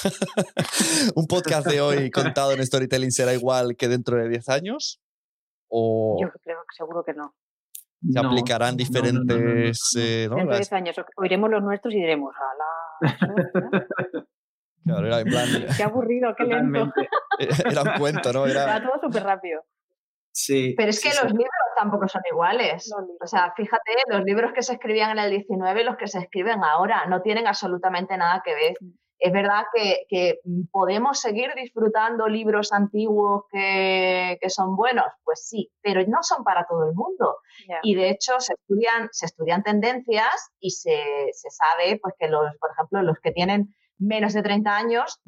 ¿Un 1.16 1.28
podcast 1.28 1.68
de 1.68 1.82
hoy 1.82 2.12
contado 2.12 2.52
en 2.52 2.66
storytelling 2.66 3.12
será 3.12 3.34
igual 3.34 3.76
que 3.76 3.88
dentro 3.88 4.18
de 4.18 4.30
10 4.30 4.50
años? 4.50 5.02
¿O 5.70 6.18
Yo 6.22 6.30
creo 6.44 6.60
que 6.70 6.76
seguro 6.76 7.04
que 7.04 7.14
no. 7.14 7.36
Se 8.12 8.20
aplicarán 8.20 8.76
diferentes. 8.76 9.96
Eh, 9.96 10.28
dentro 10.30 10.50
de 10.50 10.58
10 10.58 10.74
años 10.74 10.96
oiremos 11.16 11.50
los 11.50 11.64
nuestros 11.64 11.94
y 11.94 11.98
diremos, 11.98 12.34
¡Hala! 12.36 13.88
Claro, 14.86 15.08
era 15.08 15.22
en 15.22 15.28
plan. 15.28 15.48
Qué 15.78 15.84
aburrido, 15.84 16.36
qué 16.36 16.44
lento. 16.44 16.92
Era 17.40 17.84
un 17.84 18.00
cuento, 18.00 18.34
¿no? 18.34 18.46
Era, 18.46 18.84
todo 18.84 19.00
súper 19.02 19.24
rápido. 19.24 19.64
Sí. 20.34 20.74
Pero 20.76 20.90
es 20.90 21.02
que 21.02 21.08
los 21.10 21.32
libros 21.32 21.63
tampoco 21.76 22.08
son 22.08 22.22
iguales. 22.32 22.92
O 23.22 23.28
sea, 23.28 23.54
fíjate, 23.56 23.92
los 24.08 24.24
libros 24.24 24.54
que 24.54 24.64
se 24.64 24.74
escribían 24.74 25.12
en 25.12 25.20
el 25.20 25.32
19 25.32 25.82
y 25.82 25.84
los 25.84 25.98
que 25.98 26.08
se 26.08 26.20
escriben 26.20 26.64
ahora 26.64 27.06
no 27.08 27.22
tienen 27.22 27.48
absolutamente 27.48 28.18
nada 28.18 28.42
que 28.44 28.54
ver. 28.54 28.74
Es 29.20 29.32
verdad 29.32 29.64
que, 29.74 30.40
podemos 30.72 31.22
seguir 31.22 31.54
disfrutando 31.56 32.28
libros 32.28 32.74
antiguos 32.74 33.44
que, 33.52 34.38
son 34.50 34.76
buenos, 34.76 35.06
pues 35.24 35.48
sí, 35.48 35.72
pero 35.82 36.02
no 36.08 36.22
son 36.22 36.44
para 36.44 36.66
todo 36.66 36.90
el 36.90 36.94
mundo. 36.94 37.38
Y 37.84 37.96
de 37.96 38.10
hecho 38.10 38.40
se 38.40 38.54
estudian, 38.54 39.10
se 39.12 39.28
estudian 39.28 39.64
tendencias 39.64 40.52
y 40.60 40.72
se, 40.72 41.30
sabe 41.50 42.00
pues, 42.02 42.16
que 42.20 42.28
los, 42.28 42.56
por 42.60 42.72
ejemplo, 42.72 43.02
los 43.02 43.18
que 43.20 43.32
tienen 43.32 43.74
menos 43.98 44.34
de 44.34 44.44
30 44.44 44.76
años 44.76 45.22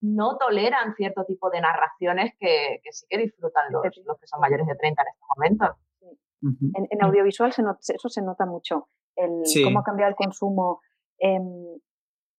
no 0.00 0.36
toleran 0.38 0.94
cierto 0.94 1.24
tipo 1.24 1.50
de 1.50 1.60
narraciones 1.60 2.32
que, 2.38 2.80
sí 2.90 3.06
que 3.08 3.18
disfrutan 3.18 3.70
los, 3.70 3.82
los, 4.04 4.18
que 4.18 4.26
son 4.26 4.40
mayores 4.40 4.66
de 4.66 4.74
30 4.74 5.02
en 5.02 5.08
estos 5.08 5.28
momentos. 5.36 6.88
en, 6.90 7.04
audiovisual 7.04 7.52
se 7.52 7.62
eso 7.94 8.08
se 8.08 8.22
nota 8.22 8.46
mucho, 8.46 8.88
el, 9.16 9.42
cómo 9.64 9.80
ha 9.80 9.84
cambiado 9.84 10.10
el 10.10 10.16
consumo. 10.16 10.80
Em, 11.18 11.78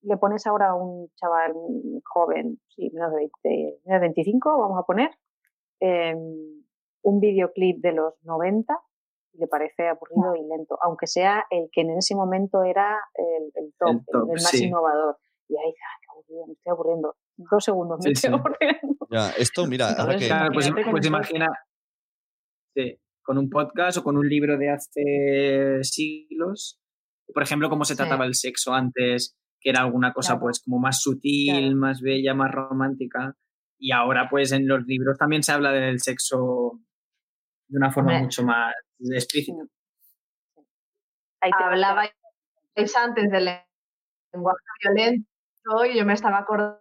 le 0.04 0.18
pones 0.18 0.48
ahora 0.48 0.70
a 0.70 0.76
un 0.76 1.10
chaval 1.16 1.54
joven, 2.04 2.60
sí, 2.70 2.90
menos 2.92 3.12
de, 3.14 4.00
25, 4.00 4.58
vamos 4.58 4.80
a 4.80 4.84
poner, 4.84 5.12
em, 5.80 6.64
un 7.04 7.20
videoclip 7.20 7.82
de 7.82 7.92
los 7.94 8.14
90 8.24 8.76
y 9.34 9.38
le 9.38 9.48
parece 9.48 9.88
aburrido 9.88 10.36
y 10.36 10.48
lento, 10.48 10.78
aunque 10.82 11.08
sea 11.08 11.46
el 11.50 11.70
que 11.72 11.82
en 11.82 11.92
ese 11.92 12.16
momento 12.16 12.64
era 12.64 13.00
el, 13.14 13.74
top, 13.78 14.02
el, 14.14 14.28
más 14.34 14.54
innovador. 14.56 15.18
Y 15.48 15.58
ahí 15.58 15.68
dice, 15.68 15.80
qué 16.02 16.12
aburrido, 16.12 16.48
me 16.48 16.54
estoy 16.54 16.72
aburriendo. 16.72 17.16
Dos 17.50 17.64
segundos, 17.64 18.00
me 18.04 18.12
estoy 18.12 18.34
aburriendo. 18.34 19.08
Ya, 19.10 19.32
esto, 19.32 19.66
mira, 19.68 19.92
ahora 19.92 20.18
que... 20.18 20.30
pues, 20.54 20.72
pues 20.90 21.06
imagina, 21.06 21.48
con 23.22 23.38
un 23.38 23.50
podcast 23.50 23.98
o 23.98 24.04
con 24.04 24.18
un 24.18 24.28
libro 24.28 24.58
de 24.58 24.70
hace 24.70 25.84
siglos, 25.84 26.80
por 27.34 27.44
ejemplo, 27.44 27.70
cómo 27.70 27.86
se 27.86 27.96
trataba 27.96 28.26
el 28.26 28.36
sexo 28.36 28.74
antes, 28.74 29.38
que 29.60 29.70
era 29.70 29.82
alguna 29.82 30.14
cosa 30.14 30.40
pues 30.40 30.62
como 30.64 30.80
más 30.80 31.02
sutil, 31.02 31.76
más 31.76 32.02
bella, 32.02 32.34
más 32.34 32.52
romántica. 32.52 33.36
Y 33.80 33.92
ahora 33.92 34.28
pues 34.30 34.52
en 34.52 34.68
los 34.68 34.84
libros 34.86 35.18
también 35.18 35.44
se 35.44 35.52
habla 35.52 35.72
del 35.72 36.00
sexo 36.00 36.80
de 37.68 37.78
una 37.78 37.92
forma 37.92 38.20
mucho 38.20 38.44
más 38.44 38.74
explícita. 39.00 39.64
Ahí 41.42 41.52
te 41.58 41.64
hablaba 41.64 42.04
antes 42.76 43.32
del 43.32 43.50
lenguaje 44.34 44.60
violento 44.84 45.86
y 45.90 45.98
yo 45.98 46.06
me 46.06 46.14
estaba 46.14 46.40
acordando 46.40 46.81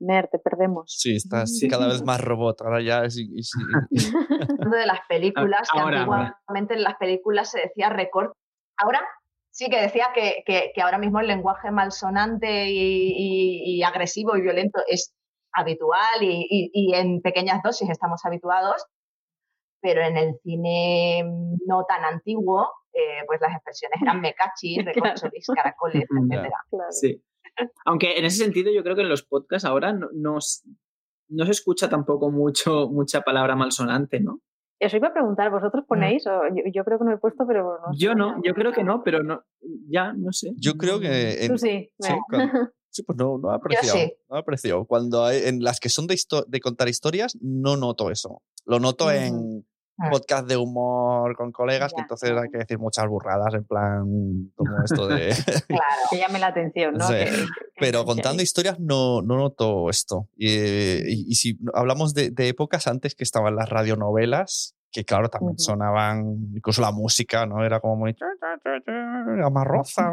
Mer, 0.00 0.28
te 0.30 0.38
perdemos. 0.38 0.94
Sí, 0.96 1.16
estás 1.16 1.60
cada 1.68 1.88
vez 1.88 2.04
más 2.04 2.20
robot. 2.20 2.62
Ahora 2.62 2.80
ya 2.82 3.04
es. 3.04 3.16
de 3.90 4.86
las 4.86 5.00
películas, 5.08 5.68
que 5.72 5.80
antiguamente 5.80 6.74
en 6.74 6.82
las 6.82 6.96
películas 6.96 7.50
se 7.50 7.60
decía 7.60 7.88
recorte. 7.90 8.38
Ahora 8.76 9.00
sí 9.50 9.68
que 9.68 9.80
decía 9.80 10.06
que, 10.14 10.44
que, 10.46 10.80
ahora 10.80 10.98
mismo 10.98 11.18
el 11.18 11.26
lenguaje 11.26 11.72
malsonante 11.72 12.66
y, 12.68 13.82
agresivo 13.82 14.36
y 14.36 14.42
violento 14.42 14.80
es 14.86 15.14
habitual 15.52 16.22
y, 16.22 16.70
y, 16.72 16.94
en 16.94 17.20
pequeñas 17.20 17.60
dosis 17.64 17.90
estamos 17.90 18.24
habituados, 18.24 18.86
pero 19.80 20.02
en 20.02 20.16
el 20.16 20.38
cine 20.44 21.24
no 21.66 21.84
tan 21.88 22.04
antiguo, 22.04 22.70
eh, 22.92 23.24
pues 23.26 23.40
las 23.40 23.52
expresiones 23.52 24.00
eran 24.00 24.20
mecachis, 24.20 24.84
recorcholis, 24.84 25.46
caracoles, 25.54 26.04
etc. 26.04 26.52
Sí. 26.90 27.22
Aunque 27.84 28.18
en 28.18 28.24
ese 28.24 28.44
sentido 28.44 28.72
yo 28.72 28.82
creo 28.82 28.96
que 28.96 29.02
en 29.02 29.08
los 29.08 29.22
podcasts 29.22 29.64
ahora 29.64 29.92
no, 29.92 30.08
no, 30.12 30.40
se 30.40 31.50
escucha 31.50 31.88
tampoco 31.88 32.30
mucho, 32.30 32.88
mucha 32.88 33.22
palabra 33.22 33.56
malsonante, 33.56 34.20
¿no? 34.20 34.40
Eso 34.80 34.96
iba 34.96 35.08
a 35.08 35.12
preguntar, 35.12 35.50
¿vosotros 35.50 35.84
ponéis? 35.88 36.24
yo, 36.24 36.84
creo 36.84 36.98
que 36.98 37.04
no 37.04 37.12
he 37.12 37.18
puesto, 37.18 37.44
pero 37.48 37.78
no 37.80 37.98
Yo 37.98 38.14
no, 38.14 38.40
yo 38.44 38.54
creo 38.54 38.72
que 38.72 38.84
no, 38.84 39.02
pero 39.02 39.24
no, 39.24 39.42
ya, 39.88 40.12
no 40.12 40.32
sé. 40.32 40.52
Yo 40.56 40.74
creo 40.74 41.00
que... 41.00 41.46
Tú 41.48 41.58
sí. 41.58 41.90
Sí, 42.90 43.02
pues 43.02 43.18
no, 43.18 43.36
no 43.36 43.52
he 43.52 43.54
apreciado. 43.54 43.98
No 44.30 44.36
he 44.36 44.40
apreciado. 44.40 44.84
Cuando 44.86 45.24
hay, 45.24 45.42
en 45.44 45.62
las 45.62 45.78
que 45.78 45.90
son 45.90 46.06
de, 46.06 46.18
de 46.46 46.60
contar 46.60 46.88
historias, 46.88 47.36
no 47.40 47.76
noto 47.76 48.10
eso. 48.10 48.42
Lo 48.64 48.80
noto 48.80 49.10
en, 49.10 49.66
Ah. 50.00 50.10
podcast 50.10 50.46
de 50.46 50.56
humor 50.56 51.34
con 51.36 51.50
colegas, 51.50 51.92
que 51.92 52.02
entonces 52.02 52.30
hay 52.30 52.48
que 52.50 52.58
decir 52.58 52.78
muchas 52.78 53.08
burradas, 53.08 53.52
en 53.52 53.64
plan, 53.64 54.04
como 54.54 54.70
esto 54.84 55.08
de... 55.08 55.30
claro, 55.66 56.02
que 56.08 56.18
llame 56.18 56.38
la 56.38 56.46
atención, 56.48 56.94
¿no? 56.94 57.04
Pero 57.80 58.04
contando 58.04 58.40
historias 58.40 58.78
no, 58.78 59.22
no 59.22 59.36
noto 59.36 59.90
esto. 59.90 60.28
Y, 60.36 61.34
si 61.34 61.58
hablamos 61.74 62.14
de, 62.14 62.32
épocas 62.48 62.86
antes 62.86 63.16
que 63.16 63.24
estaban 63.24 63.56
las 63.56 63.68
radionovelas, 63.68 64.76
que 64.92 65.04
claro, 65.04 65.28
también 65.28 65.58
sonaban, 65.58 66.52
incluso 66.54 66.80
la 66.80 66.92
música, 66.92 67.44
¿no? 67.46 67.64
Era 67.64 67.80
como 67.80 67.96
muy... 67.96 68.16
Amarroza. 69.42 70.12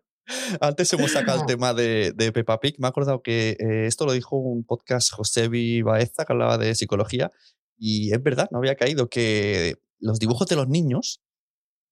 Antes 0.60 0.92
hemos 0.92 1.12
sacado 1.12 1.40
el 1.40 1.46
tema 1.46 1.74
de, 1.74 2.12
de 2.14 2.32
Peppa 2.32 2.60
Pig. 2.60 2.76
Me 2.78 2.86
he 2.86 2.88
acordado 2.88 3.22
que 3.22 3.56
eh, 3.58 3.86
esto 3.86 4.06
lo 4.06 4.12
dijo 4.12 4.36
un 4.36 4.64
podcast 4.64 5.12
José 5.12 5.48
Baeza 5.82 6.24
que 6.24 6.32
hablaba 6.32 6.58
de 6.58 6.74
psicología. 6.74 7.30
Y 7.78 8.12
es 8.12 8.22
verdad, 8.22 8.48
no 8.50 8.58
había 8.58 8.74
caído 8.74 9.08
que 9.08 9.76
los 9.98 10.18
dibujos 10.18 10.46
de 10.48 10.56
los 10.56 10.68
niños 10.68 11.22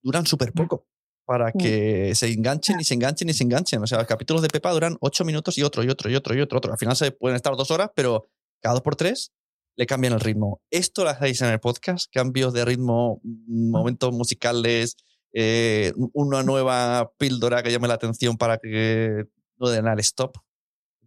duran 0.03 0.27
súper 0.27 0.53
poco 0.53 0.87
para 1.25 1.49
mm. 1.49 1.59
que 1.59 2.15
se 2.15 2.33
enganchen 2.33 2.81
y 2.81 2.85
se 2.85 2.95
enganchen 2.95 3.29
y 3.29 3.35
se 3.35 3.45
enganchen. 3.45 3.83
O 3.83 3.87
sea, 3.87 3.99
los 3.99 4.07
capítulos 4.07 4.43
de 4.43 4.49
Peppa 4.49 4.73
duran 4.73 4.97
ocho 5.01 5.25
minutos 5.25 5.59
y 5.59 5.63
otro, 5.63 5.83
y 5.83 5.89
otro, 5.91 6.11
y 6.11 6.15
otro, 6.15 6.35
y 6.35 6.41
otro, 6.41 6.59
otro. 6.59 6.73
Al 6.73 6.79
final 6.79 6.97
se 6.97 7.11
pueden 7.13 7.37
estar 7.37 7.55
dos 7.55 7.71
horas, 7.71 7.91
pero 7.95 8.31
cada 8.63 8.75
dos 8.75 8.83
por 8.83 8.97
tres 8.97 9.33
le 9.77 9.87
cambian 9.87 10.15
el 10.15 10.21
ritmo. 10.21 10.63
Esto 10.71 11.05
lo 11.05 11.11
hacéis 11.11 11.41
en 11.43 11.51
el 11.51 11.61
podcast, 11.61 12.11
cambios 12.11 12.53
de 12.53 12.65
ritmo, 12.65 13.21
momentos 13.47 14.13
musicales, 14.13 14.97
eh, 15.33 15.93
una 16.13 16.43
nueva 16.43 17.13
píldora 17.19 17.63
que 17.63 17.71
llame 17.71 17.89
la 17.89 17.95
atención 17.95 18.37
para 18.37 18.59
que 18.59 19.25
no 19.59 19.69
den 19.69 19.87
al 19.87 20.01
stop, 20.01 20.37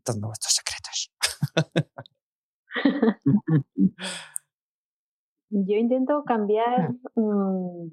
dando 0.06 0.28
vuestros 0.28 0.54
secretos. 0.54 1.12
Yo 5.50 5.76
intento 5.76 6.24
cambiar. 6.24 6.92
Mm, 7.16 7.92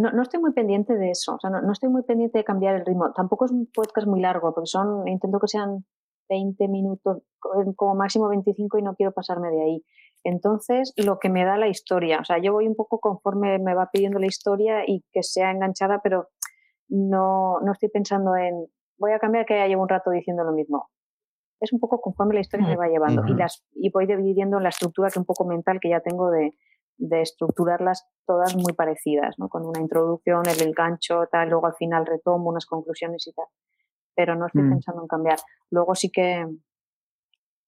no, 0.00 0.22
estoy 0.22 0.40
muy 0.40 0.52
pendiente 0.52 0.94
de 0.94 1.10
eso. 1.10 1.34
O 1.34 1.40
sea, 1.40 1.50
no, 1.50 1.72
estoy 1.72 1.90
muy 1.90 2.02
pendiente 2.02 2.38
de 2.38 2.44
cambiar 2.44 2.76
el 2.76 2.86
ritmo. 2.86 3.12
Tampoco 3.14 3.44
es 3.44 3.52
un 3.52 3.68
podcast 3.72 4.06
muy 4.06 4.20
largo, 4.20 4.54
porque 4.54 4.66
son. 4.66 5.06
Intento 5.06 5.38
que 5.38 5.48
sean 5.48 5.84
20 6.28 6.68
minutos, 6.68 7.22
como 7.76 7.94
máximo 7.94 8.28
25, 8.28 8.78
y 8.78 8.82
no 8.82 8.94
quiero 8.94 9.12
pasarme 9.12 9.50
de 9.50 9.62
ahí. 9.62 9.84
Entonces, 10.28 10.92
lo 10.96 11.20
que 11.20 11.28
me 11.28 11.44
da 11.44 11.56
la 11.56 11.68
historia, 11.68 12.18
o 12.18 12.24
sea, 12.24 12.38
yo 12.38 12.52
voy 12.52 12.66
un 12.66 12.74
poco 12.74 12.98
conforme 12.98 13.60
me 13.60 13.74
va 13.74 13.90
pidiendo 13.92 14.18
la 14.18 14.26
historia 14.26 14.82
y 14.84 15.04
que 15.12 15.22
sea 15.22 15.52
enganchada, 15.52 16.00
pero 16.02 16.30
no, 16.88 17.60
no 17.60 17.70
estoy 17.70 17.90
pensando 17.90 18.34
en, 18.34 18.66
voy 18.98 19.12
a 19.12 19.20
cambiar 19.20 19.46
que 19.46 19.56
ya 19.56 19.68
llevo 19.68 19.82
un 19.82 19.88
rato 19.88 20.10
diciendo 20.10 20.42
lo 20.42 20.50
mismo. 20.50 20.90
Es 21.60 21.72
un 21.72 21.78
poco 21.78 22.00
conforme 22.00 22.34
la 22.34 22.40
historia 22.40 22.66
me 22.66 22.76
va 22.76 22.88
llevando 22.88 23.22
y, 23.28 23.34
las, 23.34 23.64
y 23.72 23.88
voy 23.90 24.06
dividiendo 24.06 24.56
en 24.56 24.64
la 24.64 24.70
estructura 24.70 25.10
que 25.10 25.20
un 25.20 25.24
poco 25.24 25.44
mental 25.44 25.78
que 25.80 25.90
ya 25.90 26.00
tengo 26.00 26.32
de, 26.32 26.56
de 26.96 27.22
estructurarlas 27.22 28.08
todas 28.26 28.56
muy 28.56 28.72
parecidas, 28.72 29.36
¿no? 29.38 29.48
Con 29.48 29.64
una 29.64 29.80
introducción, 29.80 30.42
el 30.48 30.74
gancho, 30.74 31.28
tal, 31.30 31.50
luego 31.50 31.68
al 31.68 31.76
final 31.76 32.04
retomo 32.04 32.50
unas 32.50 32.66
conclusiones 32.66 33.24
y 33.28 33.32
tal. 33.32 33.46
Pero 34.16 34.34
no 34.34 34.46
estoy 34.46 34.62
mm. 34.62 34.70
pensando 34.70 35.02
en 35.02 35.08
cambiar. 35.08 35.38
Luego 35.70 35.94
sí 35.94 36.10
que 36.10 36.46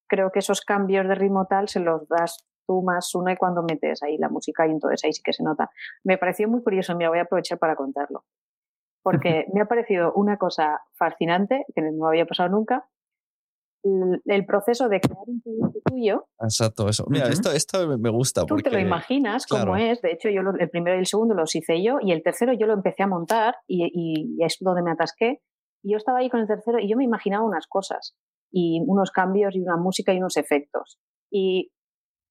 creo 0.09 0.33
que 0.33 0.41
esos 0.41 0.63
cambios 0.63 1.07
de 1.07 1.15
ritmo 1.15 1.47
tal 1.47 1.69
se 1.69 1.79
los 1.79 2.09
das 2.09 2.48
tú 2.69 2.83
más 2.83 3.13
uno 3.15 3.33
y 3.33 3.37
cuando 3.37 3.63
metes 3.63 4.03
ahí 4.03 4.19
la 4.19 4.29
música 4.29 4.67
y 4.67 4.71
entonces 4.71 5.03
ahí 5.05 5.13
sí 5.13 5.23
que 5.25 5.33
se 5.33 5.43
nota. 5.43 5.71
Me 6.05 6.19
pareció 6.19 6.49
muy 6.49 6.63
curioso, 6.63 6.95
me 6.95 7.09
voy 7.09 7.19
a 7.19 7.23
aprovechar 7.23 7.59
para 7.59 7.75
contarlo, 7.75 8.25
porque 9.03 9.47
me 9.55 9.63
ha 9.63 9.65
parecido 9.65 10.13
una 10.13 10.37
cosa 10.37 10.83
fascinante, 10.93 11.65
que 11.75 11.83
no 11.83 12.07
había 12.07 12.27
pasado 12.27 12.51
nunca, 12.51 12.89
el 13.83 14.45
proceso 14.45 14.89
de 14.89 15.01
crear 15.01 15.23
un 15.27 15.41
producto 15.41 15.81
tuyo. 15.85 16.27
Exacto, 16.41 16.89
eso. 16.89 17.07
Mira, 17.09 17.29
esto, 17.29 17.53
esto 17.53 17.99
me 17.99 18.11
gusta. 18.11 18.45
Tú 18.45 18.57
te 18.57 18.71
lo 18.71 18.79
imaginas 18.79 19.47
cómo 19.47 19.77
es. 19.77 20.03
De 20.03 20.13
hecho, 20.13 20.29
yo 20.29 20.43
el 20.59 20.69
primero 20.69 20.97
y 20.97 21.01
el 21.01 21.07
segundo 21.07 21.35
los 21.35 21.55
hice 21.55 21.83
yo 21.83 21.99
y 22.03 22.13
el 22.13 22.23
tercero 22.23 22.53
yo 22.53 22.67
lo 22.67 22.75
empecé 22.75 23.05
a 23.05 23.07
montar 23.07 23.55
y, 23.67 23.89
y, 23.93 24.45
es 24.45 24.57
donde 24.61 24.83
me 24.83 24.91
atasqué. 24.91 25.41
Y 25.83 25.93
yo 25.93 25.97
estaba 25.97 26.19
ahí 26.19 26.29
con 26.29 26.41
el 26.41 26.49
tercero 26.49 26.81
y 26.81 26.91
yo 26.91 26.97
me 26.97 27.05
imaginaba 27.05 27.45
unas 27.45 27.67
cosas 27.69 28.17
y 28.51 28.83
unos 28.87 29.11
cambios 29.11 29.55
y 29.55 29.61
una 29.61 29.77
música 29.77 30.13
y 30.13 30.19
unos 30.19 30.37
efectos. 30.37 30.99
Y 31.31 31.71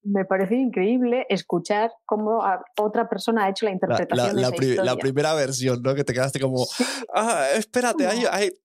me 0.03 0.25
parece 0.25 0.55
increíble 0.55 1.25
escuchar 1.29 1.91
cómo 2.05 2.43
otra 2.77 3.09
persona 3.09 3.45
ha 3.45 3.49
hecho 3.49 3.65
la 3.65 3.71
interpretación 3.71 4.41
la, 4.41 4.51
de 4.51 4.73
esa 4.73 4.83
la 4.83 4.95
primera 4.95 5.33
versión, 5.33 5.81
¿no? 5.81 5.95
Que 5.95 6.03
te 6.03 6.13
quedaste 6.13 6.39
como, 6.39 6.65
ah, 7.13 7.47
espérate, 7.55 8.07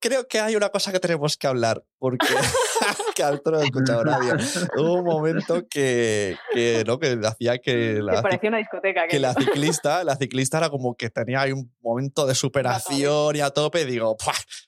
creo 0.00 0.26
que 0.28 0.40
hay 0.40 0.56
una 0.56 0.68
cosa 0.68 0.92
que 0.92 1.00
tenemos 1.00 1.36
que 1.36 1.46
hablar, 1.46 1.84
porque... 1.98 2.26
que 3.14 3.22
al 3.22 3.40
no 3.44 3.60
he 3.60 3.64
escuchado 3.64 4.04
nadie. 4.04 4.32
Hubo 4.76 4.94
un 4.94 5.04
momento 5.04 5.66
que, 5.68 6.36
que, 6.52 6.84
¿no? 6.86 6.98
que 6.98 7.18
hacía 7.24 7.58
que 7.58 8.00
la, 8.02 8.22
parecía 8.22 8.48
una 8.48 8.58
discoteca. 8.58 9.06
Que, 9.08 9.18
la 9.18 9.34
ciclista, 9.34 10.04
la 10.04 10.16
ciclista 10.16 10.58
era 10.58 10.70
como 10.70 10.94
que 10.94 11.10
tenía 11.10 11.40
ahí 11.42 11.52
un 11.52 11.72
momento 11.82 12.26
de 12.26 12.34
superación 12.34 13.36
y 13.36 13.40
a 13.40 13.50
tope. 13.50 13.82
Y 13.82 13.84
digo, 13.84 14.16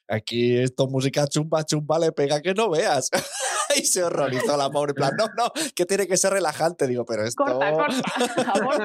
aquí 0.08 0.58
esto 0.58 0.86
música 0.86 1.26
chumba 1.26 1.64
chumba 1.64 1.98
le 1.98 2.12
pega 2.12 2.40
que 2.40 2.54
no 2.54 2.70
veas. 2.70 3.10
y 3.76 3.82
se 3.82 4.02
horrorizó 4.02 4.56
la 4.56 4.70
pobre. 4.70 4.94
plan, 4.94 5.12
no, 5.18 5.26
no, 5.36 5.52
que 5.74 5.86
tiene 5.86 6.06
que 6.06 6.16
ser 6.16 6.32
relajante. 6.32 6.86
Digo, 6.86 7.04
pero 7.04 7.24
esto. 7.24 7.44
Corta, 7.44 7.72
corta. 7.72 8.52
Amor, 8.54 8.78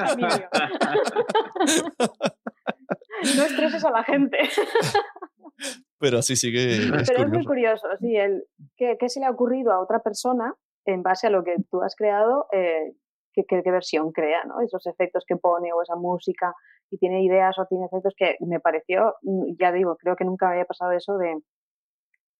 no 3.36 3.42
estreses 3.44 3.84
a 3.84 3.90
la 3.90 4.04
gente. 4.04 4.38
Pero 6.00 6.22
sí, 6.22 6.34
sí 6.34 6.50
que. 6.50 6.76
Es 6.76 7.10
Pero 7.10 7.24
es 7.24 7.30
muy 7.30 7.44
curioso, 7.44 7.86
sí, 8.00 8.16
el, 8.16 8.44
¿qué, 8.76 8.96
¿qué, 8.98 9.08
se 9.10 9.20
le 9.20 9.26
ha 9.26 9.30
ocurrido 9.30 9.70
a 9.70 9.80
otra 9.80 10.00
persona 10.00 10.54
en 10.86 11.02
base 11.02 11.26
a 11.26 11.30
lo 11.30 11.44
que 11.44 11.56
tú 11.70 11.82
has 11.82 11.94
creado? 11.94 12.46
Eh, 12.52 12.94
qué, 13.34 13.44
qué, 13.46 13.70
versión 13.70 14.10
crea, 14.10 14.42
¿no? 14.44 14.62
Esos 14.62 14.86
efectos 14.86 15.24
que 15.26 15.36
pone 15.36 15.72
o 15.74 15.82
esa 15.82 15.96
música 15.96 16.54
y 16.90 16.96
tiene 16.96 17.22
ideas 17.22 17.58
o 17.58 17.66
tiene 17.66 17.84
efectos 17.84 18.14
que 18.16 18.36
me 18.40 18.60
pareció, 18.60 19.14
mm, 19.22 19.56
ya 19.60 19.72
digo, 19.72 19.96
creo 19.96 20.16
que 20.16 20.24
nunca 20.24 20.46
me 20.46 20.52
había 20.52 20.64
pasado 20.64 20.92
eso 20.92 21.18
de 21.18 21.36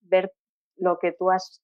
ver 0.00 0.32
lo 0.76 0.98
que 0.98 1.12
tú 1.12 1.30
has 1.30 1.62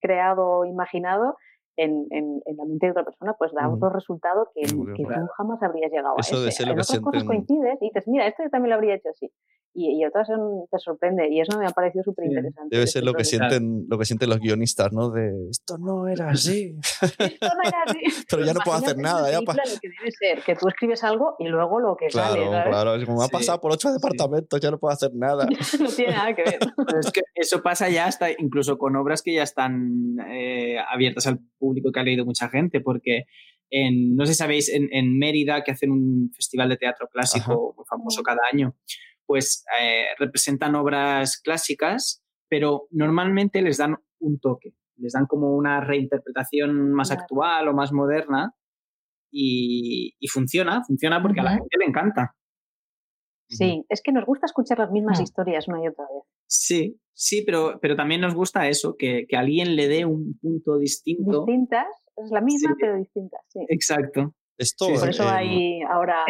creado 0.00 0.46
o 0.46 0.64
imaginado 0.66 1.36
en, 1.78 2.06
en, 2.10 2.42
en, 2.44 2.56
la 2.56 2.64
mente 2.66 2.86
de 2.86 2.92
otra 2.92 3.04
persona, 3.04 3.34
pues 3.38 3.52
da 3.52 3.68
otro 3.68 3.88
resultado 3.88 4.50
que, 4.54 4.62
que 4.62 5.04
tú 5.04 5.26
jamás 5.36 5.62
habrías 5.62 5.90
llegado 5.90 6.14
a 6.16 6.20
eso. 6.20 6.40
De 6.40 6.52
ser 6.52 6.66
lo 6.66 6.74
en 6.74 6.80
otras 6.80 7.00
cosas 7.00 7.24
coincides 7.24 7.78
y 7.80 7.86
dices, 7.86 8.06
mira, 8.06 8.26
esto 8.26 8.42
yo 8.42 8.50
también 8.50 8.70
lo 8.70 8.76
habría 8.76 8.94
hecho 8.94 9.08
así 9.08 9.30
y, 9.76 10.04
otras 10.06 10.28
te 10.70 10.78
sorprende 10.78 11.28
y 11.30 11.40
eso 11.40 11.58
me 11.58 11.66
ha 11.66 11.70
parecido 11.70 12.02
súper 12.02 12.26
interesante. 12.26 12.74
Debe 12.74 12.86
ser 12.86 13.04
lo 13.04 13.12
que, 13.12 13.24
sienten, 13.24 13.84
lo 13.88 13.98
que 13.98 14.06
sienten 14.06 14.30
los 14.30 14.40
guionistas, 14.40 14.90
¿no? 14.92 15.10
De 15.10 15.30
esto 15.50 15.76
no 15.76 16.08
era 16.08 16.30
así. 16.30 16.74
esto 16.80 17.18
no 17.18 17.68
era 17.68 17.82
así. 17.86 18.00
Pero 18.30 18.44
ya 18.44 18.54
no 18.54 18.60
puedo 18.64 18.78
hacer 18.78 18.96
nada. 18.96 19.30
Ya 19.30 19.40
lo 19.40 19.52
que 19.52 19.88
debe 19.88 20.10
ser, 20.10 20.42
que 20.42 20.56
tú 20.56 20.68
escribes 20.68 21.04
algo 21.04 21.36
y 21.38 21.48
luego 21.48 21.78
lo 21.80 21.96
que 21.96 22.06
claro, 22.06 22.34
sale. 22.34 22.46
Claro, 22.46 22.70
claro. 22.70 23.06
Como 23.06 23.18
me 23.18 23.24
ha 23.24 23.28
pasado 23.28 23.60
por 23.60 23.72
ocho 23.72 23.92
departamentos, 23.92 24.60
ya 24.60 24.70
no 24.70 24.78
puedo 24.78 24.94
hacer 24.94 25.10
nada. 25.14 25.46
no 25.80 25.88
tiene 25.88 26.12
nada 26.12 26.34
que 26.34 26.42
ver. 26.42 26.58
es 26.98 27.12
que 27.12 27.20
eso 27.34 27.62
pasa 27.62 27.90
ya 27.90 28.06
hasta 28.06 28.30
incluso 28.30 28.78
con 28.78 28.96
obras 28.96 29.22
que 29.22 29.34
ya 29.34 29.42
están 29.42 30.16
eh, 30.30 30.78
abiertas 30.90 31.26
al 31.26 31.40
público 31.58 31.92
que 31.92 32.00
ha 32.00 32.02
leído 32.02 32.24
mucha 32.24 32.48
gente, 32.48 32.80
porque 32.80 33.24
en, 33.70 34.16
no 34.16 34.24
sé 34.26 34.32
si 34.32 34.38
sabéis, 34.38 34.68
en, 34.68 34.88
en 34.92 35.18
Mérida, 35.18 35.62
que 35.62 35.72
hacen 35.72 35.90
un 35.90 36.30
festival 36.34 36.68
de 36.68 36.76
teatro 36.76 37.08
clásico 37.08 37.74
muy 37.76 37.84
famoso 37.84 38.22
cada 38.22 38.40
año, 38.50 38.74
pues 39.26 39.64
eh, 39.80 40.06
representan 40.18 40.74
obras 40.74 41.40
clásicas, 41.40 42.22
pero 42.48 42.86
normalmente 42.90 43.62
les 43.62 43.78
dan 43.78 43.96
un 44.20 44.38
toque, 44.38 44.74
les 44.96 45.12
dan 45.12 45.26
como 45.26 45.54
una 45.54 45.80
reinterpretación 45.80 46.92
más 46.92 47.10
actual 47.10 47.68
o 47.68 47.74
más 47.74 47.92
moderna 47.92 48.54
y, 49.30 50.14
funciona, 50.32 50.82
funciona 50.84 51.20
porque 51.20 51.40
a 51.40 51.44
la 51.44 51.50
gente 51.50 51.76
le 51.78 51.86
encanta. 51.86 52.34
Sí, 53.48 53.84
es 53.88 54.02
que 54.02 54.12
nos 54.12 54.24
gusta 54.24 54.46
escuchar 54.46 54.78
las 54.78 54.90
mismas 54.90 55.20
mm. 55.20 55.22
historias 55.22 55.68
una 55.68 55.84
y 55.84 55.88
otra 55.88 56.04
vez. 56.04 56.24
Sí, 56.46 57.00
sí, 57.12 57.42
pero, 57.44 57.78
pero 57.80 57.96
también 57.96 58.20
nos 58.20 58.34
gusta 58.34 58.68
eso, 58.68 58.96
que, 58.96 59.26
que 59.28 59.36
alguien 59.36 59.76
le 59.76 59.88
dé 59.88 60.04
un 60.04 60.38
punto 60.40 60.78
distinto. 60.78 61.44
Distintas, 61.44 61.86
es 62.16 62.30
la 62.30 62.40
misma, 62.40 62.74
pero 62.80 62.96
distintas, 62.96 63.40
sí. 63.48 63.60
Exacto. 63.68 64.34
Esto, 64.58 64.86
por 64.98 65.10
eso 65.10 65.28
hay 65.28 65.82
ahora 65.82 66.24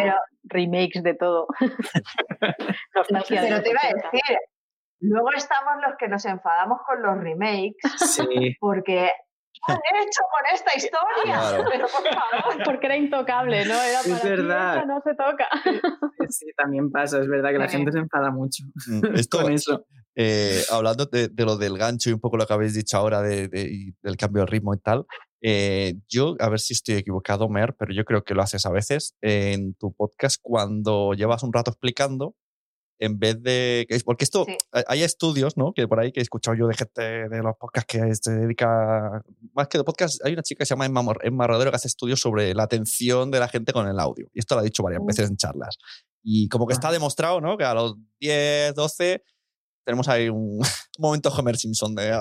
remakes 0.47 1.03
de 1.03 1.15
todo. 1.15 1.47
pero 3.09 3.23
te 3.25 3.35
iba 3.35 3.81
a 3.83 3.95
decir, 3.95 4.39
luego 5.01 5.31
estamos 5.37 5.75
los 5.87 5.97
que 5.99 6.09
nos 6.09 6.25
enfadamos 6.25 6.81
con 6.87 7.03
los 7.03 7.19
remakes 7.19 7.77
porque 8.61 9.11
han 9.69 9.77
hecho 9.77 10.23
con 10.31 10.55
esta 10.55 10.77
historia? 10.77 11.65
Pero 11.71 11.87
por 11.89 12.03
favor. 12.03 12.65
Porque 12.65 12.87
era 12.87 12.97
intocable, 12.97 13.65
¿no? 13.65 13.75
Era 13.75 14.01
para 14.03 14.17
es 14.17 14.23
verdad. 14.23 14.85
no 14.87 15.01
se 15.03 15.15
toca. 15.15 15.49
Sí, 16.29 16.47
también 16.57 16.91
pasa, 16.91 17.21
es 17.21 17.29
verdad 17.29 17.51
que 17.51 17.59
la 17.59 17.69
gente 17.69 17.93
se 17.93 17.99
enfada 17.99 18.31
mucho 18.31 18.65
mm, 18.87 19.01
Esto, 19.15 19.43
con 19.43 19.53
eso. 19.53 19.87
Eh, 20.15 20.63
hablando 20.71 21.07
de, 21.07 21.31
lo 21.37 21.57
del 21.57 21.77
gancho 21.79 22.11
y 22.11 22.13
un 22.15 22.21
poco 22.21 22.37
lo 22.37 22.47
que 22.47 22.53
habéis 22.53 22.75
dicho 22.75 22.97
ahora 22.97 23.21
de, 23.21 23.49
del 23.49 24.17
cambio 24.17 24.45
de 24.45 24.47
ritmo 24.47 24.75
y 24.75 24.79
tal, 24.79 25.05
eh, 25.43 25.95
yo, 26.09 26.37
a 26.41 26.49
ver 26.49 26.61
si 26.61 26.73
estoy 26.73 26.97
equivocado, 26.97 27.49
Mer, 27.49 27.75
pero 27.79 27.93
yo 27.93 28.05
creo 28.05 28.25
que 28.25 28.35
lo 28.35 28.43
haces 28.43 28.67
a 28.67 28.71
veces 28.71 29.15
en 29.21 29.75
tu 29.75 29.93
podcast 29.93 30.41
cuando 30.43 31.13
llevas 31.15 31.43
un 31.43 31.53
rato 31.53 31.71
explicando, 31.71 32.35
en 32.99 33.19
vez 33.19 33.43
de. 33.43 33.87
Porque 34.05 34.25
esto, 34.25 34.47
hay 34.87 35.03
estudios, 35.03 35.57
¿no? 35.57 35.73
Que 35.75 35.87
por 35.87 36.01
ahí 36.01 36.13
que 36.13 36.21
he 36.21 36.23
escuchado 36.23 36.57
yo 36.57 36.67
de 36.67 36.75
gente 36.75 37.29
de 37.29 37.43
los 37.43 37.57
podcasts 37.57 37.87
que 37.87 38.15
se 38.15 38.33
dedica. 38.33 39.23
Más 39.53 39.69
que 39.69 39.79
de 39.79 39.85
podcast, 39.85 40.25
hay 40.25 40.33
una 40.33 40.43
chica 40.43 40.61
que 40.61 40.67
se 40.67 40.75
llama 40.75 40.87
Emma, 40.87 41.03
Emma 41.23 41.47
Rodero 41.47 41.71
que 41.71 41.77
hace 41.77 41.89
estudios 41.89 42.21
sobre 42.21 42.55
la 42.55 42.63
atención 42.63 43.31
de 43.31 43.41
la 43.41 43.49
gente 43.49 43.73
con 43.73 43.87
el 43.87 43.99
audio. 44.01 44.29
Y 44.33 44.39
esto 44.39 44.55
lo 44.55 44.63
ha 44.63 44.65
dicho 44.65 44.83
varias 44.83 45.05
veces 45.05 45.29
en 45.29 45.37
charlas. 45.37 45.77
Y 46.23 46.49
como 46.49 46.67
que 46.67 46.73
está 46.73 46.91
demostrado, 46.91 47.41
¿no? 47.41 47.57
Que 47.57 47.65
a 47.65 47.75
los 47.75 47.97
10, 48.21 48.75
12 48.75 49.23
tenemos 49.85 50.09
ahí 50.09 50.29
un, 50.31 50.61
momento 50.99 51.31
Homer 51.31 51.57
Simpson 51.57 51.95
de... 51.95 52.13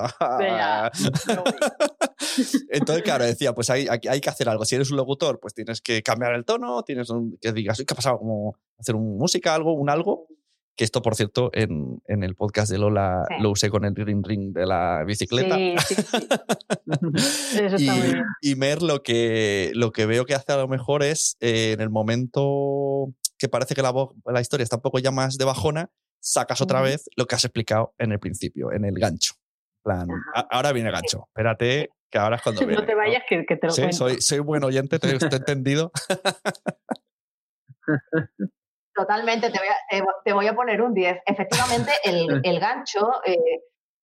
Entonces, 2.70 3.02
claro, 3.02 3.24
decía, 3.24 3.54
pues 3.54 3.70
hay, 3.70 3.86
hay, 3.88 4.20
que 4.20 4.28
hacer 4.28 4.48
algo. 4.48 4.64
Si 4.64 4.74
eres 4.74 4.90
un 4.90 4.96
locutor, 4.96 5.40
pues 5.40 5.54
tienes 5.54 5.80
que 5.80 6.02
cambiar 6.02 6.34
el 6.34 6.44
tono, 6.44 6.82
tienes 6.82 7.08
que 7.40 7.52
digas, 7.52 7.78
¿qué 7.78 7.92
ha 7.92 7.94
pasado? 7.94 8.18
Como 8.18 8.56
hacer 8.78 8.94
un 8.94 9.18
música, 9.18 9.54
algo, 9.54 9.74
un 9.74 9.90
algo. 9.90 10.26
Que 10.76 10.84
esto, 10.84 11.00
por 11.00 11.14
cierto, 11.14 11.48
en, 11.54 12.02
en 12.06 12.22
el 12.22 12.34
podcast 12.34 12.70
de 12.70 12.76
Lola 12.76 13.24
lo 13.40 13.50
usé 13.50 13.70
con 13.70 13.86
el 13.86 13.96
ring 13.96 14.22
ring 14.22 14.52
de 14.52 14.66
la 14.66 15.04
bicicleta. 15.06 15.56
Sí, 15.56 15.74
sí, 15.78 15.94
sí. 15.94 16.16
Eso 17.64 17.76
está 17.76 17.94
muy 17.94 18.08
bien. 18.08 18.24
y 18.42 18.56
Mer 18.56 18.82
lo 18.82 19.02
que, 19.02 19.72
lo 19.74 19.90
que 19.90 20.04
veo 20.04 20.26
que 20.26 20.34
hace 20.34 20.52
a 20.52 20.58
lo 20.58 20.68
mejor 20.68 21.02
es 21.02 21.38
eh, 21.40 21.72
en 21.72 21.80
el 21.80 21.88
momento 21.88 23.14
que 23.38 23.48
parece 23.48 23.74
que 23.74 23.80
la, 23.80 23.94
la 24.26 24.40
historia 24.42 24.64
está 24.64 24.76
un 24.76 24.82
poco 24.82 24.98
ya 24.98 25.10
más 25.10 25.38
de 25.38 25.46
bajona, 25.46 25.90
sacas 26.20 26.60
otra 26.60 26.80
vez 26.80 27.08
lo 27.16 27.26
que 27.26 27.36
has 27.36 27.44
explicado 27.44 27.94
en 27.98 28.12
el 28.12 28.18
principio, 28.18 28.72
en 28.72 28.84
el 28.84 28.94
gancho. 28.98 29.34
plan, 29.82 30.08
ahora 30.50 30.72
viene 30.72 30.88
el 30.88 30.94
gancho. 30.94 31.28
Espérate, 31.28 31.90
que 32.10 32.18
ahora 32.18 32.36
es 32.36 32.42
cuando 32.42 32.60
viene. 32.66 32.80
no 32.80 32.86
te 32.86 32.94
vayas, 32.94 33.22
que, 33.28 33.44
te 33.44 33.66
lo 33.66 33.72
sí, 33.72 33.92
Soy, 33.92 34.20
soy 34.20 34.38
buen 34.40 34.64
oyente, 34.64 34.98
te, 34.98 35.08
he 35.08 35.14
entendido. 35.14 35.90
Totalmente, 38.94 39.50
te 39.50 39.58
voy, 39.58 39.68
a, 39.68 39.76
te, 40.24 40.32
voy 40.32 40.46
a, 40.46 40.54
poner 40.54 40.80
un 40.80 40.94
10. 40.94 41.18
Efectivamente, 41.26 41.92
el, 42.04 42.28
el 42.44 42.60
gancho, 42.60 43.20
eh, 43.26 43.36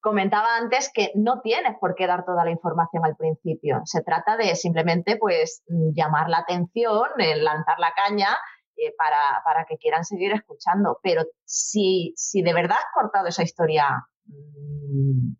comentaba 0.04 0.58
antes 0.58 0.91
que 0.93 1.12
no 1.16 1.39
tienes 1.41 1.78
por 1.80 1.95
qué 1.95 2.06
dar 2.06 2.26
toda 2.26 2.43
la 2.43 2.51
información 2.51 3.06
al 3.06 3.16
principio. 3.16 3.82
Se 3.86 4.04
trata 4.04 4.36
de 4.36 4.54
simplemente 4.56 5.16
pues 5.16 5.64
llamar 5.68 6.30
la 6.30 6.39
atención, 6.39 7.08
lanzar 7.18 7.80
la 7.80 7.93
caña 7.95 8.38
eh, 8.76 8.93
para, 8.97 9.41
para, 9.45 9.66
que 9.66 9.78
quieran 9.78 10.04
seguir 10.04 10.34
escuchando. 10.34 10.99
Pero 11.01 11.24
si, 11.45 12.14
si 12.18 12.41
de 12.41 12.54
verdad 12.54 12.78
has 12.78 12.93
cortado 12.93 13.30
esa 13.30 13.43
historia 13.43 14.06
mm, 14.26 15.36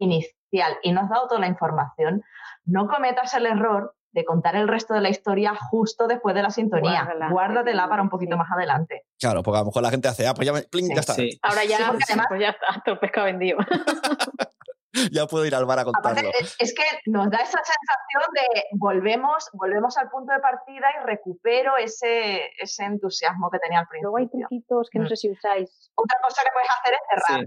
inicial 0.00 0.76
y 0.82 0.92
no 0.92 1.02
has 1.02 1.08
dado 1.08 1.28
toda 1.28 1.40
la 1.40 1.46
información, 1.46 2.22
no 2.64 2.88
cometas 2.88 3.32
el 3.34 3.46
error 3.46 3.94
de 4.12 4.24
contar 4.24 4.56
el 4.56 4.66
resto 4.66 4.94
de 4.94 5.00
la 5.00 5.08
historia 5.08 5.54
justo 5.54 6.08
después 6.08 6.34
de 6.34 6.42
la 6.42 6.50
sintonía. 6.50 7.08
Guárdatela 7.30 7.88
para 7.88 8.02
un 8.02 8.08
poquito 8.08 8.36
más 8.36 8.50
adelante. 8.50 9.06
Claro, 9.18 9.42
porque 9.42 9.58
a 9.58 9.60
lo 9.60 9.66
mejor 9.66 9.82
la 9.82 9.90
gente 9.90 10.08
hace, 10.08 10.26
ah, 10.26 10.34
pues 10.34 10.46
ya, 10.46 10.52
me, 10.52 10.62
ya 10.62 11.00
está. 11.00 11.14
Ahora 11.42 11.64
ya, 11.64 11.76
además, 11.88 12.26
pues 12.28 12.40
ya 12.40 12.48
está, 12.48 12.98
pesca 12.98 13.22
vendido. 13.22 13.58
ya 15.12 15.26
puedo 15.26 15.46
ir 15.46 15.54
al 15.54 15.64
bar 15.64 15.78
a 15.78 15.84
contarlo. 15.84 16.30
es 16.58 16.74
que 16.74 16.82
nos 17.06 17.30
da 17.30 17.38
esa 17.38 17.58
sensación 17.58 18.22
de 18.34 18.64
volvemos, 18.72 19.48
volvemos 19.52 19.96
al 19.96 20.10
punto 20.10 20.32
de 20.32 20.40
partida 20.40 20.88
y 21.00 21.06
recupero 21.06 21.76
ese, 21.76 22.50
ese 22.58 22.84
entusiasmo 22.84 23.48
que 23.50 23.60
tenía 23.60 23.80
al 23.80 23.86
principio. 23.86 24.10
Luego 24.10 24.18
hay 24.18 24.28
truquitos 24.28 24.88
que 24.90 24.98
no 24.98 25.04
mm. 25.04 25.08
sé 25.08 25.16
si 25.16 25.30
usáis. 25.30 25.92
Otra 25.94 26.18
cosa 26.20 26.42
que 26.42 26.50
puedes 26.52 26.68
hacer 26.70 26.94
es 26.94 27.00
cerrar. 27.08 27.46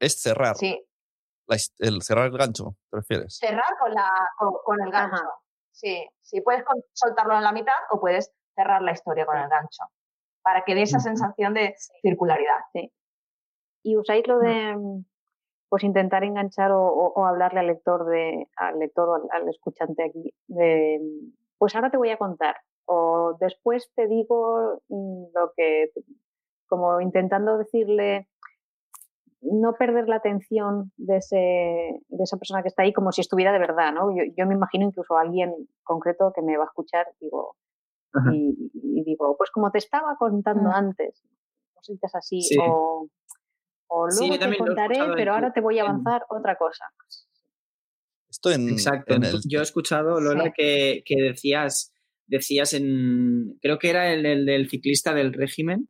Es 0.00 0.20
cerrar. 0.20 0.56
Sí. 0.56 0.84
El 1.78 2.02
cerrar 2.02 2.26
el 2.26 2.38
gancho, 2.38 2.76
¿te 2.90 2.96
refieres? 2.96 3.38
Cerrar 3.38 3.76
con, 3.80 3.92
la, 3.92 4.10
con, 4.64 4.80
el 4.82 4.90
gancho. 4.90 5.22
Sí, 5.72 6.08
sí, 6.22 6.40
puedes 6.40 6.64
soltarlo 6.92 7.36
en 7.36 7.42
la 7.42 7.52
mitad 7.52 7.74
o 7.90 8.00
puedes 8.00 8.32
cerrar 8.54 8.82
la 8.82 8.92
historia 8.92 9.26
con 9.26 9.36
el 9.36 9.48
gancho 9.48 9.84
para 10.42 10.62
que 10.62 10.74
dé 10.74 10.82
esa 10.82 11.00
sensación 11.00 11.54
de 11.54 11.74
circularidad. 12.02 12.60
Sí. 12.72 12.92
¿Y 13.82 13.96
usáis 13.96 14.26
lo 14.26 14.38
mm. 14.38 14.42
de 14.42 15.04
pues 15.68 15.82
intentar 15.82 16.24
enganchar 16.24 16.70
o, 16.72 17.26
hablarle 17.26 17.60
al 17.60 17.66
lector 17.66 18.06
de, 18.06 18.48
al 18.56 18.78
lector 18.78 19.08
o 19.08 19.28
al, 19.32 19.48
escuchante 19.48 20.04
aquí 20.04 20.32
de 20.46 21.00
pues 21.58 21.74
ahora 21.74 21.90
te 21.90 21.96
voy 21.96 22.10
a 22.10 22.18
contar 22.18 22.56
o 22.84 23.36
después 23.40 23.90
te 23.94 24.06
digo 24.06 24.80
mm, 24.88 25.24
lo 25.34 25.52
que 25.56 25.90
como 26.68 27.00
intentando 27.00 27.58
decirle 27.58 28.28
no 29.40 29.74
perder 29.74 30.08
la 30.08 30.16
atención 30.16 30.92
de, 30.96 31.18
ese, 31.18 31.36
de 32.08 32.22
esa 32.22 32.36
persona 32.36 32.62
que 32.62 32.68
está 32.68 32.82
ahí 32.82 32.92
como 32.92 33.12
si 33.12 33.20
estuviera 33.20 33.52
de 33.52 33.58
verdad, 33.58 33.92
¿no? 33.92 34.14
Yo, 34.14 34.46
me 34.46 34.54
imagino 34.54 34.86
incluso 34.86 35.16
a 35.16 35.22
alguien 35.22 35.52
concreto 35.82 36.32
que 36.34 36.42
me 36.42 36.56
va 36.56 36.64
a 36.64 36.66
escuchar 36.66 37.06
digo, 37.20 37.56
y, 38.32 39.02
digo, 39.04 39.36
pues 39.36 39.50
como 39.50 39.70
te 39.70 39.78
estaba 39.78 40.16
contando 40.18 40.70
mm. 40.70 40.74
antes, 40.74 41.22
cositas 41.74 42.14
así, 42.14 42.40
o 42.58 43.08
O 43.88 44.06
luego 44.08 44.38
te 44.38 44.58
contaré, 44.58 44.98
pero 45.14 45.34
ahora 45.34 45.52
te 45.52 45.60
voy 45.60 45.78
a 45.78 45.82
avanzar 45.82 46.24
otra 46.30 46.56
cosa. 46.56 46.86
Esto 48.28 48.50
en, 48.50 48.68
Exacto. 48.70 49.14
Yo 49.46 49.60
he 49.60 49.62
escuchado, 49.62 50.20
Lola, 50.20 50.52
que, 50.56 51.02
decías, 51.08 51.92
decías 52.26 52.72
en, 52.72 53.58
creo 53.60 53.78
que 53.78 53.90
era 53.90 54.12
el, 54.12 54.46
del 54.46 54.68
ciclista 54.68 55.14
del 55.14 55.32
régimen, 55.32 55.88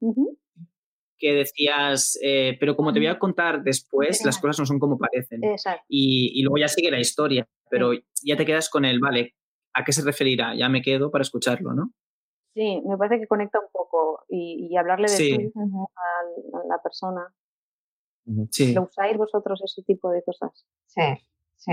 que 1.18 1.32
decías, 1.32 2.18
eh, 2.22 2.56
pero 2.60 2.76
como 2.76 2.92
te 2.92 2.98
voy 2.98 3.08
a 3.08 3.18
contar 3.18 3.62
después, 3.62 4.24
las 4.24 4.38
cosas 4.38 4.58
no 4.58 4.66
son 4.66 4.78
como 4.78 4.98
parecen. 4.98 5.40
Y, 5.88 6.38
y, 6.38 6.42
luego 6.42 6.58
ya 6.58 6.68
sigue 6.68 6.90
la 6.90 7.00
historia, 7.00 7.48
pero 7.70 7.92
ya 8.22 8.36
te 8.36 8.44
quedas 8.44 8.68
con 8.68 8.84
el, 8.84 9.00
vale, 9.00 9.34
¿a 9.74 9.84
qué 9.84 9.92
se 9.92 10.02
referirá? 10.02 10.54
Ya 10.54 10.68
me 10.68 10.82
quedo 10.82 11.10
para 11.10 11.22
escucharlo, 11.22 11.72
¿no? 11.72 11.92
Sí, 12.54 12.82
me 12.86 12.96
parece 12.96 13.20
que 13.20 13.26
conecta 13.26 13.60
un 13.60 13.68
poco 13.70 14.24
y, 14.28 14.74
hablarle 14.76 15.10
de 15.10 15.50
tú 15.52 15.88
a, 15.94 16.66
la 16.66 16.82
persona. 16.82 17.34
Sí. 18.50 18.72
¿Lo 18.72 18.84
usáis 18.84 19.16
vosotros 19.18 19.60
ese 19.62 19.82
tipo 19.82 20.10
de 20.10 20.22
cosas? 20.24 20.66
Sí, 20.86 21.02
sí. 21.56 21.72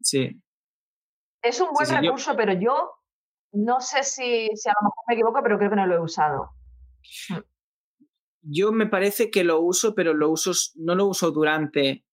Sí. 0.00 0.42
Es 1.40 1.60
un 1.60 1.68
buen 1.72 1.88
recurso, 1.88 2.34
pero 2.36 2.52
yo 2.54 2.94
no 3.52 3.80
sé 3.80 4.02
si, 4.02 4.48
si, 4.54 4.68
a 4.68 4.74
lo 4.80 4.88
mejor 4.88 5.04
me 5.06 5.14
equivoco, 5.14 5.40
pero 5.42 5.56
creo 5.56 5.70
que 5.70 5.76
no 5.76 5.86
lo 5.86 5.94
he 5.94 6.00
usado. 6.00 6.50
Yo 8.48 8.72
me 8.72 8.86
parece 8.86 9.30
que 9.30 9.44
lo 9.44 9.60
uso, 9.60 9.94
pero 9.94 10.14
lo 10.14 10.30
uso, 10.30 10.52
no 10.76 10.94
lo 10.94 11.06
uso 11.06 11.30
durante 11.30 12.04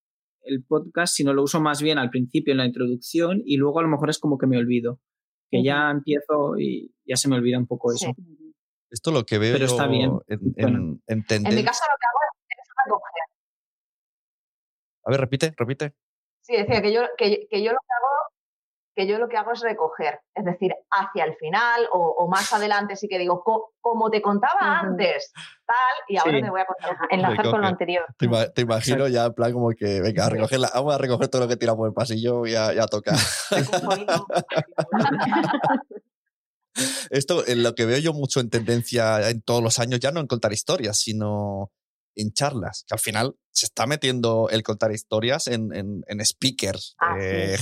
el 0.41 0.63
podcast, 0.63 1.15
sino 1.15 1.33
lo 1.33 1.43
uso 1.43 1.61
más 1.61 1.81
bien 1.81 1.97
al 1.97 2.09
principio, 2.09 2.51
en 2.51 2.57
la 2.57 2.65
introducción, 2.65 3.41
y 3.45 3.57
luego 3.57 3.79
a 3.79 3.83
lo 3.83 3.89
mejor 3.89 4.09
es 4.09 4.19
como 4.19 4.37
que 4.37 4.47
me 4.47 4.57
olvido. 4.57 4.99
Que 5.49 5.63
ya 5.63 5.91
empiezo 5.91 6.57
y 6.57 6.95
ya 7.05 7.15
se 7.15 7.29
me 7.29 7.35
olvida 7.35 7.59
un 7.59 7.67
poco 7.67 7.93
eso. 7.93 8.11
Esto 8.89 9.11
lo 9.11 9.23
que 9.23 9.37
veo 9.37 9.53
Pero 9.53 9.65
está 9.65 9.85
bien. 9.85 10.11
En, 10.27 10.39
en, 10.57 11.23
en, 11.29 11.55
mi 11.55 11.63
caso 11.63 11.83
lo 11.85 11.97
que 11.97 12.07
hago 12.07 12.19
es 12.49 12.67
recoger. 12.85 13.23
A 15.05 15.11
ver, 15.11 15.19
repite, 15.19 15.53
repite. 15.55 15.93
Sí, 16.41 16.55
decía 16.55 16.81
que 16.81 16.91
yo, 16.91 17.01
que, 17.17 17.47
que 17.49 17.63
yo 17.63 17.71
lo 17.71 17.77
que 17.77 17.93
hago 17.93 18.22
que 18.95 19.07
yo 19.07 19.17
lo 19.17 19.27
que 19.27 19.37
hago 19.37 19.51
es 19.51 19.61
recoger, 19.61 20.19
es 20.35 20.45
decir, 20.45 20.73
hacia 20.89 21.25
el 21.25 21.35
final 21.35 21.87
o, 21.91 22.27
más 22.29 22.51
adelante 22.53 22.95
sí 22.95 23.07
que 23.07 23.17
digo, 23.19 23.43
como 23.81 24.09
te 24.09 24.21
contaba 24.21 24.79
antes, 24.79 25.31
tal, 25.65 25.75
y 26.07 26.17
ahora 26.17 26.41
te 26.41 26.49
voy 26.49 26.61
a 26.61 26.65
contar. 26.65 26.97
Enlazar 27.09 27.49
con 27.49 27.61
lo 27.61 27.67
anterior. 27.67 28.05
Te, 28.17 28.61
imagino 28.61 29.07
ya 29.07 29.25
en 29.25 29.33
plan 29.33 29.53
como 29.53 29.69
que, 29.71 30.01
venga, 30.01 30.25
a 30.25 30.29
recoger 30.29 30.59
vamos 30.73 30.95
a 30.95 30.97
recoger 30.97 31.27
todo 31.27 31.43
lo 31.43 31.47
que 31.47 31.57
tiramos 31.57 31.87
el 31.87 31.93
pasillo 31.93 32.45
y 32.45 32.51
ya, 32.51 32.73
ya 32.73 32.85
toca. 32.87 33.13
Esto 37.09 37.45
es 37.45 37.57
lo 37.57 37.75
que 37.75 37.85
veo 37.85 37.99
yo 37.99 38.13
mucho 38.13 38.39
en 38.39 38.49
tendencia 38.49 39.29
en 39.29 39.41
todos 39.41 39.61
los 39.61 39.79
años, 39.79 39.99
ya 39.99 40.11
no 40.11 40.19
en 40.19 40.27
contar 40.27 40.53
historias, 40.53 40.99
sino 40.99 41.71
en 42.15 42.31
charlas, 42.31 42.85
que 42.87 42.93
al 42.93 42.99
final 42.99 43.35
se 43.51 43.65
está 43.65 43.85
metiendo 43.85 44.49
el 44.49 44.63
contar 44.63 44.91
historias 44.91 45.47
en, 45.47 45.71
en, 45.73 46.25
speakers. 46.25 46.95
Ah, 46.99 47.17
eh, 47.19 47.57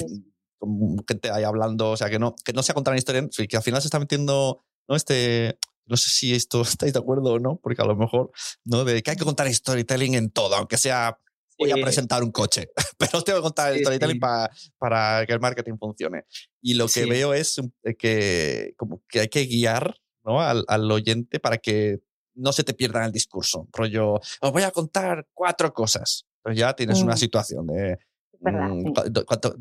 gente 1.08 1.32
ahí 1.32 1.44
hablando, 1.44 1.92
o 1.92 1.98
sea, 1.98 2.10
que 2.10 2.20
no, 2.20 2.36
que 2.44 2.54
no 2.54 2.64
sea 2.64 2.76
contar 2.76 2.94
una 2.94 3.00
historia, 3.00 3.28
que 3.48 3.58
al 3.58 3.64
final 3.64 3.82
se 3.82 3.88
está 3.88 4.00
metiendo, 4.00 4.64
¿no? 4.88 4.96
Este, 4.96 5.58
no 5.86 5.98
sé 5.98 6.10
si 6.10 6.34
esto 6.34 6.62
estáis 6.62 6.94
de 6.94 7.00
acuerdo 7.00 7.34
o 7.34 7.40
no, 7.40 7.60
porque 7.62 7.82
a 7.82 7.86
lo 7.86 7.96
mejor, 7.96 8.32
¿no? 8.64 8.84
De 8.84 9.02
que 9.02 9.12
hay 9.12 9.18
que 9.18 9.26
contar 9.26 9.52
storytelling 9.52 10.16
en 10.16 10.30
todo, 10.32 10.56
aunque 10.56 10.78
sea 10.78 11.18
voy 11.58 11.72
a 11.72 11.76
presentar 11.76 12.24
un 12.24 12.32
coche, 12.32 12.72
pero 12.98 13.22
tengo 13.22 13.38
que 13.40 13.44
contar 13.44 13.78
storytelling 13.78 14.20
para 14.20 15.26
que 15.28 15.34
el 15.34 15.40
marketing 15.40 15.78
funcione. 15.78 16.26
Y 16.62 16.74
lo 16.74 16.88
que 16.88 17.06
veo 17.06 17.34
es 17.34 17.60
eh, 17.84 17.96
que, 17.96 18.74
como 18.78 19.04
que 19.08 19.20
hay 19.20 19.28
que 19.28 19.46
guiar 19.46 19.96
¿no? 20.24 20.42
al, 20.42 20.64
al 20.68 20.92
oyente 20.92 21.40
para 21.40 21.58
que 21.58 22.00
no 22.34 22.52
se 22.52 22.64
te 22.64 22.74
pierda 22.74 23.06
el 23.06 23.12
discurso. 23.12 23.68
Rollo, 23.72 24.16
os 24.16 24.52
voy 24.52 24.64
a 24.64 24.72
contar 24.72 25.28
cuatro 25.34 25.74
cosas. 25.74 26.26
Pues 26.42 26.58
ya 26.58 26.74
tienes 26.74 27.02
una 27.02 27.14
mm. 27.14 27.18
situación 27.18 27.68
de 27.68 28.00
Mm, 28.42 28.94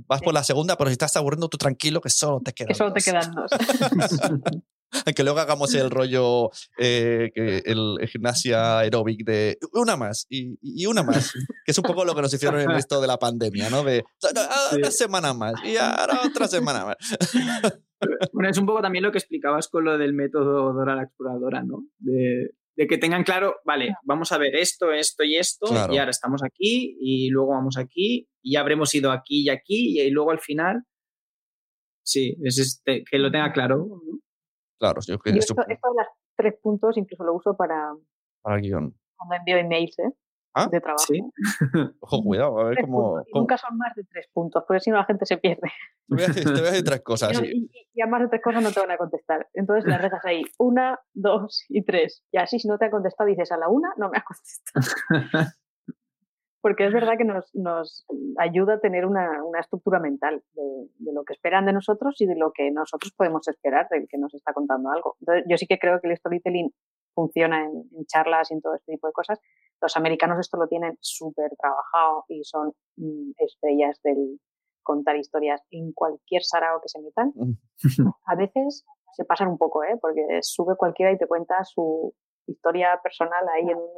vas 0.06 0.22
por 0.22 0.32
la 0.32 0.42
segunda, 0.42 0.76
pero 0.76 0.88
si 0.88 0.92
estás 0.92 1.16
aburriendo 1.16 1.48
tú 1.48 1.58
tranquilo, 1.58 2.00
que 2.00 2.08
solo 2.08 2.40
te 2.40 2.52
quedan 2.52 2.68
Que 2.68 2.74
solo 2.74 2.92
te 2.92 3.00
quedan 3.02 3.32
dos. 3.32 3.50
que 5.16 5.22
luego 5.22 5.38
hagamos 5.38 5.74
el 5.74 5.90
rollo, 5.90 6.50
eh, 6.78 7.30
el, 7.34 7.98
gimnasia 8.08 8.80
aeróbic 8.80 9.24
de 9.24 9.58
una 9.72 9.96
más 9.96 10.26
y, 10.28 10.86
una 10.86 11.02
más, 11.02 11.32
que 11.64 11.72
es 11.72 11.78
un 11.78 11.84
poco 11.84 12.04
lo 12.04 12.14
que 12.14 12.22
nos 12.22 12.32
hicieron 12.34 12.60
en 12.60 12.70
esto 12.72 13.00
de 13.00 13.06
la 13.06 13.18
pandemia, 13.18 13.70
¿no? 13.70 13.84
De 13.84 14.02
ah, 14.36 14.70
una 14.74 14.90
semana 14.90 15.34
más 15.34 15.54
y 15.64 15.76
ahora 15.76 16.20
otra 16.26 16.48
semana 16.48 16.86
más. 16.86 16.96
Bueno, 18.32 18.48
es 18.48 18.56
un 18.56 18.66
poco 18.66 18.80
también 18.80 19.04
lo 19.04 19.12
que 19.12 19.18
explicabas 19.18 19.68
con 19.68 19.84
lo 19.84 19.98
del 19.98 20.14
método 20.14 20.72
Dora 20.72 20.96
la 20.96 21.02
exploradora, 21.02 21.62
¿no? 21.62 21.84
De 21.98 22.54
de 22.80 22.86
que 22.86 22.96
tengan 22.96 23.24
claro, 23.24 23.56
vale, 23.66 23.94
vamos 24.04 24.32
a 24.32 24.38
ver 24.38 24.56
esto, 24.56 24.90
esto 24.90 25.22
y 25.22 25.36
esto, 25.36 25.66
y 25.92 25.98
ahora 25.98 26.12
estamos 26.12 26.42
aquí, 26.42 26.96
y 26.98 27.28
luego 27.28 27.50
vamos 27.50 27.76
aquí, 27.76 28.26
y 28.40 28.54
ya 28.54 28.60
habremos 28.60 28.94
ido 28.94 29.12
aquí 29.12 29.42
y 29.44 29.50
aquí, 29.50 30.00
y 30.00 30.08
luego 30.08 30.30
al 30.30 30.40
final, 30.40 30.84
sí, 32.02 32.38
es 32.42 32.58
este, 32.58 33.04
que 33.04 33.18
lo 33.18 33.30
tenga 33.30 33.52
claro. 33.52 33.86
Claro, 34.78 34.98
yo 35.06 35.18
que 35.18 35.28
esto, 35.28 35.54
esto 35.68 35.88
de 35.90 35.94
los 35.94 36.06
tres 36.34 36.54
puntos 36.62 36.96
incluso 36.96 37.22
lo 37.22 37.34
uso 37.34 37.54
para, 37.54 37.92
para 38.40 38.56
el 38.56 38.62
guion. 38.62 38.98
Cuando 39.14 39.34
envío 39.34 39.58
emails, 39.58 39.98
¿eh? 39.98 40.12
¿Ah? 40.54 40.68
de 40.70 40.80
trabajo. 40.80 41.04
¿Sí? 41.06 41.20
Ojo, 42.00 42.22
cuidado, 42.24 42.58
a 42.58 42.64
ver 42.64 42.78
cómo, 42.80 43.22
Nunca 43.32 43.56
son 43.56 43.76
más 43.76 43.94
de 43.94 44.04
tres 44.04 44.28
puntos, 44.32 44.64
porque 44.66 44.80
si 44.80 44.90
no 44.90 44.96
la 44.96 45.04
gente 45.04 45.24
se 45.26 45.38
pierde. 45.38 45.70
Te 46.08 46.14
voy 46.14 46.24
a 46.24 46.26
decir, 46.26 46.84
tres 46.84 47.02
cosas. 47.02 47.40
Y, 47.42 48.00
a 48.02 48.06
más 48.06 48.22
de 48.22 48.28
tres 48.28 48.42
cosas 48.42 48.62
no 48.62 48.72
te 48.72 48.80
van 48.80 48.90
a 48.90 48.96
contestar. 48.96 49.48
Entonces 49.52 49.88
las 49.88 50.02
dejas 50.02 50.24
ahí, 50.24 50.42
una, 50.58 50.98
dos 51.14 51.64
y 51.68 51.84
tres. 51.84 52.24
Y 52.32 52.38
así 52.38 52.58
si 52.58 52.66
no 52.66 52.78
te 52.78 52.86
ha 52.86 52.90
contestado 52.90 53.28
dices 53.28 53.52
a 53.52 53.58
la 53.58 53.68
una, 53.68 53.92
no 53.96 54.10
me 54.10 54.18
ha 54.18 54.24
contestado. 54.24 55.52
porque 56.62 56.86
es 56.86 56.92
verdad 56.92 57.14
que 57.16 57.24
nos, 57.24 57.54
nos 57.54 58.06
ayuda 58.38 58.74
a 58.74 58.80
tener 58.80 59.06
una, 59.06 59.44
una 59.44 59.60
estructura 59.60 60.00
mental 60.00 60.42
de, 60.54 60.62
de, 60.98 61.12
lo 61.12 61.24
que 61.24 61.32
esperan 61.32 61.66
de 61.66 61.72
nosotros 61.72 62.20
y 62.20 62.26
de 62.26 62.36
lo 62.36 62.52
que 62.52 62.70
nosotros 62.70 63.12
podemos 63.16 63.46
esperar 63.48 63.88
del 63.90 64.08
que 64.08 64.18
nos 64.18 64.34
está 64.34 64.52
contando 64.52 64.90
algo. 64.90 65.16
Entonces, 65.20 65.44
yo 65.48 65.56
sí 65.56 65.66
que 65.66 65.78
creo 65.78 66.00
que 66.00 66.08
el 66.08 66.16
storytelling 66.16 66.70
funciona 67.14 67.64
en, 67.64 67.88
en 67.96 68.06
charlas 68.06 68.50
y 68.50 68.54
en 68.54 68.60
todo 68.60 68.74
este 68.74 68.92
tipo 68.92 69.06
de 69.06 69.12
cosas, 69.12 69.38
los 69.80 69.96
americanos 69.96 70.38
esto 70.38 70.58
lo 70.58 70.68
tienen 70.68 70.96
súper 71.00 71.50
trabajado 71.56 72.24
y 72.28 72.44
son 72.44 72.72
mm, 72.96 73.32
estrellas 73.38 74.00
del 74.02 74.38
contar 74.82 75.16
historias 75.16 75.62
en 75.70 75.92
cualquier 75.92 76.42
sarao 76.42 76.80
que 76.80 76.88
se 76.88 77.00
metan. 77.00 77.32
A 78.26 78.34
veces 78.36 78.84
se 79.12 79.24
pasan 79.24 79.48
un 79.48 79.58
poco, 79.58 79.82
¿eh? 79.84 79.98
porque 80.00 80.22
sube 80.42 80.76
cualquiera 80.76 81.12
y 81.12 81.18
te 81.18 81.26
cuenta 81.26 81.64
su 81.64 82.14
historia 82.46 83.00
personal 83.02 83.46
ahí 83.48 83.70
en 83.70 83.76
un, 83.76 83.90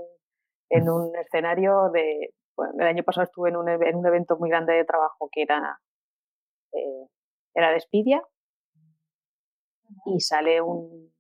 en 0.71 0.91
un 0.91 1.17
escenario 1.17 1.91
de... 1.93 2.35
Bueno, 2.57 2.75
el 2.79 2.87
año 2.87 3.03
pasado 3.03 3.25
estuve 3.25 3.49
en 3.49 3.57
un, 3.57 3.69
en 3.69 3.97
un 3.97 4.07
evento 4.07 4.37
muy 4.39 4.51
grande 4.51 4.75
de 4.75 4.85
trabajo 4.85 5.29
que 5.33 5.43
era, 5.43 5.81
eh, 6.73 7.07
era 7.55 7.71
de 7.71 7.83
y 10.07 10.21
sale 10.21 10.61
un, 10.61 11.12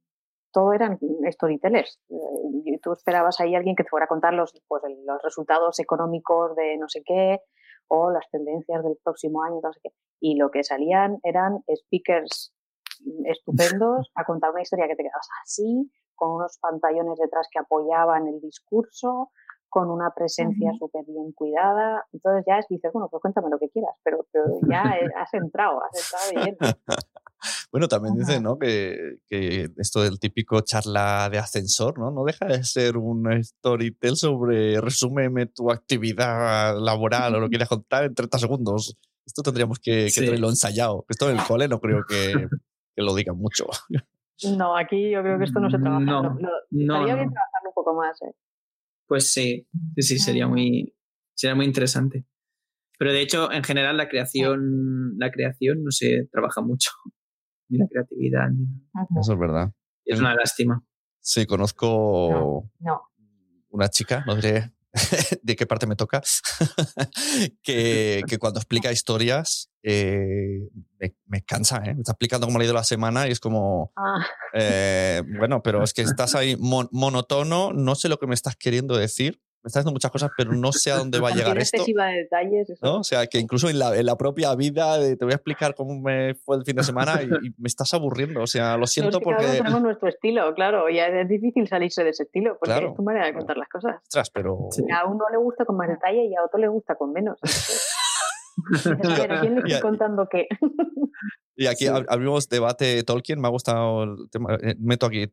todo 0.53 0.73
eran 0.73 0.99
storytellers. 1.31 2.01
Y 2.65 2.79
tú 2.79 2.93
esperabas 2.93 3.41
ahí 3.41 3.55
a 3.55 3.59
alguien 3.59 3.77
que 3.77 3.85
te 3.85 3.91
fuera 3.91 4.05
a 4.05 4.09
contar 4.09 4.35
los, 4.35 4.53
pues, 4.69 4.83
los 5.05 5.23
resultados 5.23 5.79
económicos 5.81 6.55
de 6.57 6.77
no 6.77 6.89
sé 6.89 7.03
qué 7.05 7.41
o 7.89 8.11
las 8.11 8.29
tendencias 8.31 8.83
del 8.83 8.97
próximo 9.03 9.43
año, 9.43 9.61
no 9.63 9.73
sé 9.73 9.81
qué. 9.83 9.91
Y 10.21 10.37
lo 10.37 10.51
que 10.51 10.65
salían 10.65 11.19
eran 11.23 11.63
speakers 11.75 12.55
estupendos 13.27 14.11
a 14.15 14.25
contar 14.25 14.51
una 14.51 14.63
historia 14.63 14.87
que 14.87 14.97
te 14.97 15.03
quedabas 15.03 15.29
así, 15.43 15.91
con 16.15 16.33
unos 16.33 16.59
pantallones 16.59 17.19
detrás 17.19 17.49
que 17.51 17.59
apoyaban 17.59 18.29
el 18.29 18.41
discurso, 18.41 19.31
con 19.73 19.91
una 19.91 20.11
presencia 20.15 20.71
súper 20.79 21.03
bien 21.07 21.33
cuidada. 21.33 22.05
Entonces 22.13 22.45
ya 22.47 22.59
es, 22.59 22.67
dices, 22.69 22.93
bueno, 22.93 23.09
pues 23.11 23.23
cuéntame 23.23 23.49
lo 23.49 23.59
que 23.59 23.71
quieras, 23.71 23.95
pero, 24.05 24.27
pero 24.31 24.45
ya 24.69 24.83
has 25.17 25.33
entrado, 25.33 25.81
has 25.83 26.13
entrado 26.13 26.45
bien. 26.45 26.57
Bueno, 27.73 27.89
también 27.89 28.15
dice, 28.15 28.41
¿no? 28.41 28.57
Que, 28.57 29.17
que, 29.29 29.69
esto 29.77 30.03
del 30.03 30.21
típico 30.21 30.61
charla 30.61 31.29
de 31.29 31.39
ascensor, 31.39 31.99
¿no? 31.99 32.13
No 32.13 32.23
deja 32.23 32.47
de 32.47 32.63
ser 32.63 32.97
un 32.97 33.43
storytell 33.43 34.15
sobre 34.15 34.81
resúmeme 34.81 35.47
tu 35.47 35.69
actividad 35.73 36.79
laboral 36.79 37.35
o 37.35 37.41
lo 37.41 37.49
quieres 37.51 37.69
contar 37.69 38.05
en 38.05 38.15
30 38.15 38.39
segundos. 38.39 38.97
Esto 39.27 39.43
tendríamos 39.43 39.81
que, 39.81 40.09
que 40.15 40.21
tenerlo 40.21 40.51
ensayado. 40.51 41.05
Esto 41.09 41.31
en 41.31 41.39
el 41.39 41.45
cole 41.45 41.67
no 41.67 41.81
creo 41.81 42.05
que, 42.09 42.47
que, 42.95 43.03
lo 43.03 43.13
digan 43.13 43.39
mucho. 43.39 43.67
No, 44.57 44.77
aquí 44.77 45.11
yo 45.11 45.23
creo 45.23 45.39
que 45.39 45.45
esto 45.45 45.59
no 45.59 45.69
se 45.69 45.79
trabaja. 45.79 46.05
No, 46.05 46.23
no, 46.23 46.49
no 46.71 47.05
bien 47.05 47.17
trabajarlo 47.17 47.71
un 47.71 47.75
poco 47.75 47.95
más, 47.95 48.23
¿eh? 48.23 48.33
Pues 49.13 49.31
sí, 49.31 49.69
sí, 49.99 50.19
sería 50.19 50.47
muy, 50.47 50.97
sería 51.35 51.55
muy 51.55 51.67
interesante. 51.67 52.25
Pero 52.99 53.13
de 53.13 53.21
hecho, 53.21 53.53
en 53.53 53.63
general, 53.63 53.99
la 53.99 54.09
creación, 54.09 55.19
la 55.19 55.31
creación 55.31 55.85
no 55.85 55.91
se 55.91 56.31
trabaja 56.33 56.63
mucho 56.63 56.91
ni 57.69 57.77
la 57.77 57.87
creatividad. 57.89 58.49
Eso 59.21 59.35
es 59.35 59.39
verdad. 59.39 59.71
Es 60.07 60.19
una 60.19 60.35
lástima. 60.35 60.83
Sí, 61.21 61.45
conozco 61.45 62.71
una 63.69 63.89
chica, 63.91 64.25
no 64.27 64.35
diré 64.35 64.73
de 65.43 65.57
qué 65.57 65.67
parte 65.67 65.87
me 65.87 65.97
toca, 65.97 66.23
que, 67.63 68.23
que, 68.27 68.39
cuando 68.39 68.61
explica 68.61 68.93
historias 68.93 69.71
eh, 69.83 70.69
me, 71.27 71.43
cansa, 71.43 71.79
¿eh? 71.79 71.95
me 71.95 72.01
está 72.01 72.13
explicando 72.13 72.47
cómo 72.47 72.61
ha 72.61 72.65
ido 72.65 72.75
la 72.75 72.85
semana 72.85 73.27
y 73.27 73.33
es 73.33 73.41
como, 73.41 73.93
ah. 73.97 74.27
eh, 74.53 75.23
bueno, 75.39 75.63
pero 75.63 75.83
es 75.83 75.95
que 75.95 76.03
estás 76.21 76.35
ahí 76.35 76.57
monotono, 76.59 77.73
no 77.73 77.95
sé 77.95 78.09
lo 78.09 78.19
que 78.19 78.27
me 78.27 78.35
estás 78.35 78.57
queriendo 78.57 78.97
decir, 78.97 79.41
me 79.63 79.69
está 79.69 79.79
diciendo 79.79 79.93
muchas 79.93 80.11
cosas, 80.11 80.31
pero 80.37 80.53
no 80.53 80.73
sé 80.73 80.91
a 80.91 80.97
dónde 80.97 81.21
va 81.21 81.29
a 81.29 81.33
llegar 81.35 81.57
esto. 81.59 81.77
excesiva 81.77 82.07
de 82.07 82.19
detalles. 82.19 82.73
¿no? 82.83 82.99
O 82.99 83.05
sea, 83.05 83.27
que 83.27 83.39
incluso 83.39 83.69
en 83.69 83.79
la, 83.79 83.97
en 83.97 84.07
la 84.07 84.17
propia 84.17 84.55
vida 84.57 84.99
te 84.99 85.25
voy 85.25 85.33
a 85.33 85.37
explicar 85.37 85.75
cómo 85.75 86.01
me 86.01 86.35
fue 86.35 86.57
el 86.57 86.65
fin 86.65 86.77
de 86.77 86.83
semana 86.83 87.23
y, 87.23 87.29
me 87.29 87.67
estás 87.69 87.95
aburriendo. 87.95 88.43
O 88.43 88.47
sea, 88.47 88.77
lo 88.77 88.87
siento 88.89 89.21
porque... 89.21 89.45
tenemos 89.45 89.83
nuestro 89.83 90.09
estilo, 90.09 90.53
claro, 90.55 90.89
y 90.89 90.99
es 90.99 91.29
difícil 91.29 91.69
salirse 91.69 92.03
de 92.03 92.11
ese 92.11 92.25
estilo, 92.25 92.59
porque 92.59 92.87
es 92.87 92.95
tu 92.95 93.03
manera 93.03 93.27
de 93.27 93.35
contar 93.35 93.57
las 93.57 93.69
cosas. 93.69 93.97
Ostras, 94.03 94.31
pero... 94.31 94.69
A 94.95 95.07
uno 95.07 95.25
le 95.31 95.39
gusta 95.39 95.65
con 95.65 95.77
más 95.77 95.89
detalle 95.89 96.25
y 96.25 96.35
a 96.35 96.45
otro 96.45 96.59
le 96.59 96.69
gusta 96.69 96.97
con 96.97 97.13
menos. 97.13 97.39
¿quién 99.41 99.55
le 99.55 99.61
estoy 99.61 99.81
contando 99.81 100.29
qué? 100.31 100.49
y 101.57 101.67
aquí 101.67 101.87
abrimos 101.87 102.49
debate 102.49 103.03
Tolkien, 103.03 103.41
me 103.41 103.49
ha 103.49 103.51
gustado 103.51 104.05
el 104.05 104.31
tema, 104.31 104.57
eh, 104.63 104.75
meto 104.79 105.07
aquí 105.07 105.33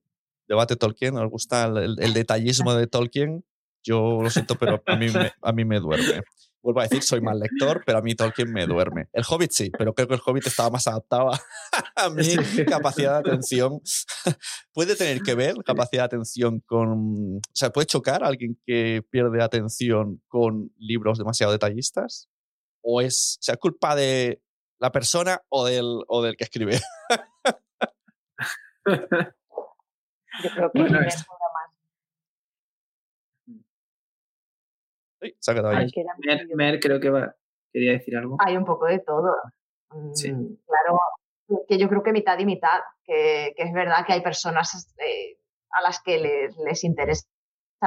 debate 0.50 0.76
Tolkien, 0.76 1.14
nos 1.14 1.30
gusta 1.30 1.66
el, 1.66 2.14
detallismo 2.14 2.74
de 2.74 2.88
Tolkien, 2.88 3.46
yo 3.84 4.20
lo 4.22 4.30
siento, 4.30 4.56
pero 4.56 4.82
a 4.86 4.96
mí, 4.96 5.08
me, 5.14 5.32
a 5.42 5.52
mí 5.52 5.66
me 5.66 5.80
duerme. 5.80 6.22
Vuelvo 6.62 6.82
a 6.82 6.84
decir, 6.84 7.02
soy 7.02 7.22
mal 7.22 7.40
lector, 7.40 7.84
pero 7.86 8.00
a 8.00 8.02
mí 8.02 8.16
Tolkien 8.16 8.52
me 8.52 8.66
duerme. 8.66 9.08
El 9.14 9.24
Hobbit 9.28 9.52
sí, 9.52 9.72
pero 9.78 9.94
creo 9.94 10.10
que 10.10 10.16
el 10.16 10.22
Hobbit 10.26 10.48
estaba 10.48 10.70
más 10.70 10.88
adaptado 10.88 11.32
a, 11.96 12.10
mi 12.10 12.36
capacidad 12.66 13.14
de 13.14 13.30
atención. 13.30 13.80
¿Puede 14.74 14.98
tener 14.98 15.22
que 15.22 15.36
ver 15.36 15.56
capacidad 15.66 16.02
de 16.04 16.18
atención 16.18 16.60
con... 16.60 17.38
O 17.38 17.42
sea, 17.54 17.70
¿puede 17.70 17.88
chocar 17.88 18.26
a 18.26 18.28
alguien 18.28 18.60
que 18.66 19.06
pierde 19.10 19.42
atención 19.42 20.22
con 20.28 20.74
libros 20.78 21.18
demasiado 21.18 21.54
detallistas? 21.54 22.28
¿O 22.82 23.00
es 23.00 23.38
sea, 23.40 23.56
culpa 23.56 23.96
de 23.96 24.42
la 24.80 24.92
persona 24.92 25.42
o 25.48 25.66
del, 25.66 26.04
o 26.08 26.22
del 26.22 26.36
que 26.36 26.44
escribe? 26.44 26.82
Yo 30.44 30.50
creo 30.52 30.72
que 30.72 30.82
es 31.08 31.26
Mer, 36.56 36.80
creo 36.80 37.00
que 37.00 37.10
va, 37.10 37.36
quería 37.72 37.94
decir 37.94 38.16
algo. 38.18 38.38
Hay 38.40 38.58
un 38.58 38.66
poco 38.66 38.86
de 38.86 39.00
todo. 39.00 39.36
Mm, 39.92 40.14
claro, 40.66 41.00
que 41.68 41.78
yo 41.78 41.90
creo 41.90 42.04
que 42.04 42.12
mitad 42.12 42.38
y 42.40 42.46
mitad, 42.46 42.80
que, 43.04 43.54
es 43.56 43.74
verdad 43.74 44.06
que 44.06 44.14
hay 44.14 44.22
personas 44.22 44.94
eh, 44.98 45.38
a 45.72 45.82
las 45.82 46.02
que 46.02 46.18
les, 46.20 46.58
les, 46.58 46.84
interesa 46.84 47.26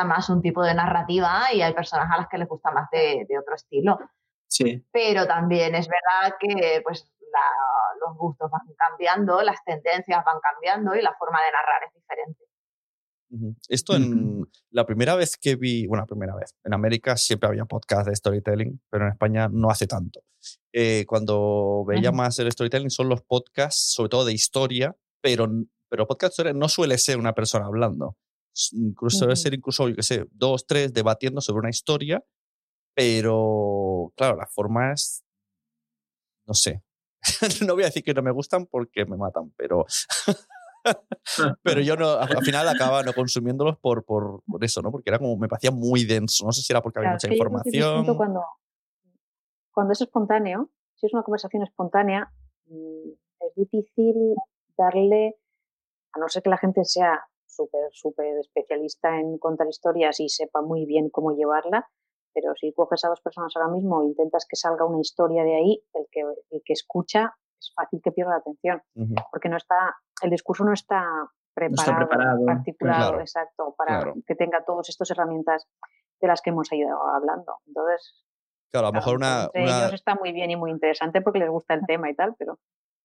más 0.04 0.28
un 0.30 0.42
tipo 0.42 0.62
de 0.62 0.74
narrativa 0.74 1.52
y 1.52 1.62
hay 1.62 1.72
personas 1.74 2.08
a 2.12 2.18
las 2.18 2.28
que 2.28 2.38
les 2.38 2.48
gusta 2.48 2.70
más 2.70 2.88
de, 2.90 3.26
otro 3.38 3.54
estilo. 3.54 3.98
Sí. 4.48 4.84
Pero 4.92 5.26
también 5.26 5.74
es 5.74 5.88
verdad 5.88 6.36
que 6.38 6.80
pues, 6.82 7.10
los 8.00 8.16
gustos 8.16 8.50
van 8.50 8.74
cambiando, 8.76 9.42
las 9.42 9.62
tendencias 9.64 10.24
van 10.24 10.40
cambiando 10.40 10.94
y 10.94 11.02
la 11.02 11.14
forma 11.14 11.42
de 11.42 11.52
narrar 11.52 11.84
es 11.84 11.94
diferente. 11.94 12.44
Esto 13.68 13.96
en 13.96 14.46
la 14.70 14.84
primera 14.84 15.14
vez 15.14 15.36
que 15.36 15.56
vi, 15.56 15.86
bueno, 15.86 16.02
la 16.02 16.06
primera 16.06 16.34
vez, 16.34 16.54
en 16.64 16.74
América 16.74 17.16
siempre 17.16 17.48
había 17.48 17.64
podcast 17.64 18.06
de 18.06 18.14
storytelling, 18.14 18.80
pero 18.90 19.06
en 19.06 19.12
España 19.12 19.48
no 19.50 19.70
hace 19.70 19.86
tanto. 19.86 20.22
Eh, 20.72 21.04
cuando 21.06 21.84
veía 21.86 22.12
más 22.12 22.38
el 22.38 22.52
storytelling 22.52 22.90
son 22.90 23.08
los 23.08 23.22
podcasts, 23.22 23.94
sobre 23.94 24.10
todo 24.10 24.24
de 24.26 24.34
historia, 24.34 24.96
pero, 25.22 25.48
pero 25.88 26.06
podcast 26.06 26.40
no 26.54 26.68
suele 26.68 26.98
ser 26.98 27.18
una 27.18 27.32
persona 27.32 27.66
hablando. 27.66 28.16
Incluso 28.72 29.20
suele 29.20 29.36
ser 29.36 29.54
incluso, 29.54 29.88
yo 29.88 29.96
qué 29.96 30.02
sé, 30.02 30.26
dos, 30.30 30.66
tres 30.66 30.92
debatiendo 30.92 31.40
sobre 31.40 31.60
una 31.60 31.70
historia, 31.70 32.22
pero 32.94 34.12
claro, 34.14 34.36
la 34.36 34.46
forma 34.46 34.92
es, 34.92 35.24
no 36.46 36.52
sé. 36.52 36.82
no 37.66 37.74
voy 37.74 37.84
a 37.84 37.86
decir 37.86 38.02
que 38.02 38.14
no 38.14 38.22
me 38.22 38.32
gustan 38.32 38.66
porque 38.66 39.06
me 39.06 39.16
matan, 39.16 39.52
pero 39.56 39.86
pero 41.62 41.80
yo 41.80 41.96
no, 41.96 42.10
al 42.10 42.44
final 42.44 42.68
acababa 42.68 43.02
no 43.02 43.12
consumiéndolos 43.12 43.78
por, 43.78 44.04
por, 44.04 44.42
por, 44.44 44.64
eso, 44.64 44.82
¿no? 44.82 44.90
Porque 44.90 45.10
era 45.10 45.18
como, 45.18 45.36
me 45.36 45.48
parecía 45.48 45.70
muy 45.70 46.04
denso. 46.04 46.44
No 46.44 46.52
sé 46.52 46.62
si 46.62 46.72
era 46.72 46.82
porque 46.82 46.98
había 46.98 47.12
mucha 47.12 47.32
información. 47.32 48.16
cuando, 48.16 48.42
cuando 49.72 49.92
es 49.92 50.00
espontáneo, 50.00 50.70
si 50.94 51.06
es 51.06 51.14
una 51.14 51.22
conversación 51.22 51.62
espontánea, 51.62 52.32
mm, 52.66 53.10
es 53.40 53.54
difícil 53.56 54.34
darle, 54.76 55.36
a 56.12 56.18
no 56.18 56.28
ser 56.28 56.42
que 56.42 56.50
la 56.50 56.58
gente 56.58 56.84
sea 56.84 57.24
súper, 57.46 57.88
súper 57.92 58.38
especialista 58.38 59.18
en 59.18 59.38
contar 59.38 59.68
historias 59.68 60.20
y 60.20 60.28
sepa 60.28 60.62
muy 60.62 60.86
bien 60.86 61.10
cómo 61.10 61.32
llevarla, 61.32 61.88
pero 62.34 62.54
si 62.58 62.72
coges 62.72 63.04
a 63.04 63.08
dos 63.08 63.20
personas 63.20 63.52
ahora 63.56 63.72
mismo 63.72 64.02
e 64.02 64.06
intentas 64.06 64.46
que 64.48 64.56
salga 64.56 64.86
una 64.86 65.00
historia 65.00 65.44
de 65.44 65.56
ahí, 65.56 65.84
el 65.94 66.06
que, 66.10 66.20
el 66.20 66.62
que 66.64 66.72
escucha 66.72 67.34
es 67.58 67.72
fácil 67.74 68.00
que 68.02 68.12
pierda 68.12 68.32
la 68.32 68.38
atención, 68.38 68.82
porque 69.30 69.48
no 69.48 69.56
está, 69.56 69.94
el 70.22 70.30
discurso 70.30 70.64
no 70.64 70.72
está 70.72 71.04
preparado, 71.54 72.48
articulado, 72.48 73.20
exacto, 73.20 73.74
para 73.76 74.12
que 74.26 74.34
tenga 74.34 74.64
todas 74.64 74.88
estas 74.88 75.10
herramientas 75.10 75.66
de 76.20 76.28
las 76.28 76.40
que 76.40 76.50
hemos 76.50 76.72
ido 76.72 76.96
hablando. 77.14 77.56
Entonces, 77.66 78.24
claro, 78.70 78.86
a 78.86 78.90
lo 78.90 78.94
mejor 78.94 79.16
una, 79.16 79.50
ellos 79.52 79.92
está 79.92 80.14
muy 80.14 80.32
bien 80.32 80.50
y 80.50 80.56
muy 80.56 80.70
interesante 80.70 81.20
porque 81.20 81.40
les 81.40 81.50
gusta 81.50 81.74
el 81.74 81.82
tema 81.86 82.10
y 82.10 82.14
tal, 82.14 82.34
pero... 82.38 82.58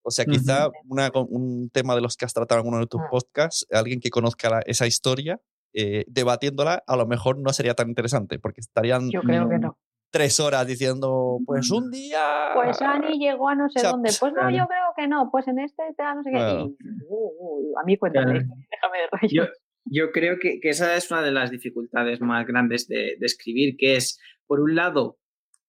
O 0.04 0.12
sea, 0.12 0.24
quizá 0.24 0.70
un 0.88 1.70
tema 1.74 1.94
de 1.94 2.00
los 2.00 2.16
que 2.16 2.24
has 2.24 2.34
tratado 2.34 2.62
en 2.62 2.68
uno 2.68 2.80
de 2.80 2.88
tus 2.88 3.02
ah. 3.02 3.08
podcasts, 3.12 3.68
alguien 3.72 4.00
que 4.00 4.10
conozca 4.10 4.62
esa 4.66 4.88
historia, 4.88 5.42
eh, 5.74 6.06
debatiéndola, 6.08 6.82
a 6.88 6.96
lo 6.96 7.06
mejor 7.06 7.38
no 7.38 7.52
sería 7.52 7.74
tan 7.74 7.90
interesante, 7.90 8.40
porque 8.40 8.62
estarían 8.62 9.10
Yo 9.10 9.20
creo 9.22 9.50
que 9.50 9.60
no 9.60 9.78
tres 10.10 10.40
horas 10.40 10.66
diciendo, 10.66 11.40
pues 11.46 11.70
un 11.72 11.92
día. 11.92 12.52
Pues 12.54 12.82
Ani 12.82 13.20
llegó 13.20 13.50
a 13.50 13.56
no 13.56 13.70
sé 13.70 13.86
dónde. 13.86 14.12
Pues 14.20 14.34
no, 14.34 14.50
yo 14.50 14.66
creo 14.68 14.94
que 14.96 15.08
no. 15.08 15.30
Pues 15.32 15.48
en 15.48 15.60
este, 15.60 15.84
no 15.98 16.24
sé 16.24 16.32
qué. 16.32 16.66
Uh, 17.08 17.80
a 17.80 17.84
mí 17.86 17.98
cuéntame, 17.98 18.34
déjame 18.72 18.98
de 19.00 19.08
rollo. 19.12 19.30
Yo, 19.30 19.46
yo 19.86 20.12
creo 20.12 20.38
que, 20.40 20.60
que, 20.60 20.70
esa 20.70 20.96
es 20.96 21.12
una 21.12 21.22
de 21.22 21.32
las 21.32 21.52
dificultades 21.52 22.22
más 22.22 22.46
grandes 22.46 22.88
de, 22.88 23.18
de, 23.20 23.26
escribir, 23.26 23.76
que 23.78 23.96
es, 23.96 24.20
por 24.46 24.60
un 24.60 24.76
lado, 24.76 25.18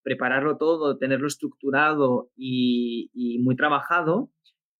prepararlo 0.03 0.57
todo, 0.57 0.99
tenerlo 0.99 1.27
estructurado 1.27 2.31
y, 2.37 3.11
y, 3.13 3.39
muy 3.41 3.57
trabajado, 3.57 4.33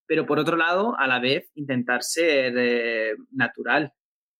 pero 0.07 0.25
por 0.25 0.39
otro 0.39 0.57
lado, 0.57 0.97
a 0.97 1.07
la 1.07 1.19
vez, 1.19 1.51
intentar 1.53 2.03
ser 2.03 2.53
eh, 2.57 3.15
natural 3.31 3.93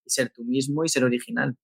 y 0.04 0.10
ser 0.10 0.30
tú 0.30 0.44
mismo 0.44 0.84
y 0.84 0.88
ser 0.88 1.04
original, 1.04 1.56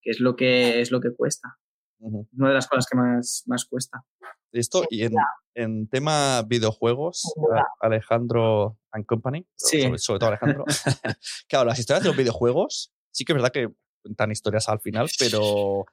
que 0.00 0.10
es 0.10 0.20
lo 0.20 0.34
que, 0.34 0.80
es 0.80 0.90
lo 0.90 1.00
que 1.00 1.14
cuesta. 1.14 1.59
Una 2.00 2.48
de 2.48 2.54
las 2.54 2.66
cosas 2.66 2.86
que 2.90 2.96
más, 2.96 3.42
más 3.46 3.64
cuesta. 3.66 4.04
Esto, 4.52 4.84
y 4.90 5.04
en, 5.04 5.14
en 5.54 5.88
tema 5.88 6.42
videojuegos, 6.42 7.32
Alejandro 7.80 8.78
and 8.90 9.06
Company, 9.06 9.46
sobre, 9.56 10.18
todo 10.18 10.28
Alejandro, 10.28 10.64
claro, 11.48 11.66
las 11.66 11.78
historias 11.78 12.02
de 12.02 12.08
los 12.08 12.16
videojuegos 12.16 12.92
sí 13.12 13.24
que 13.24 13.32
es 13.32 13.34
verdad 13.34 13.52
que 13.52 13.68
cuentan 14.02 14.30
historias 14.30 14.68
al 14.68 14.80
final, 14.80 15.08
pero 15.18 15.84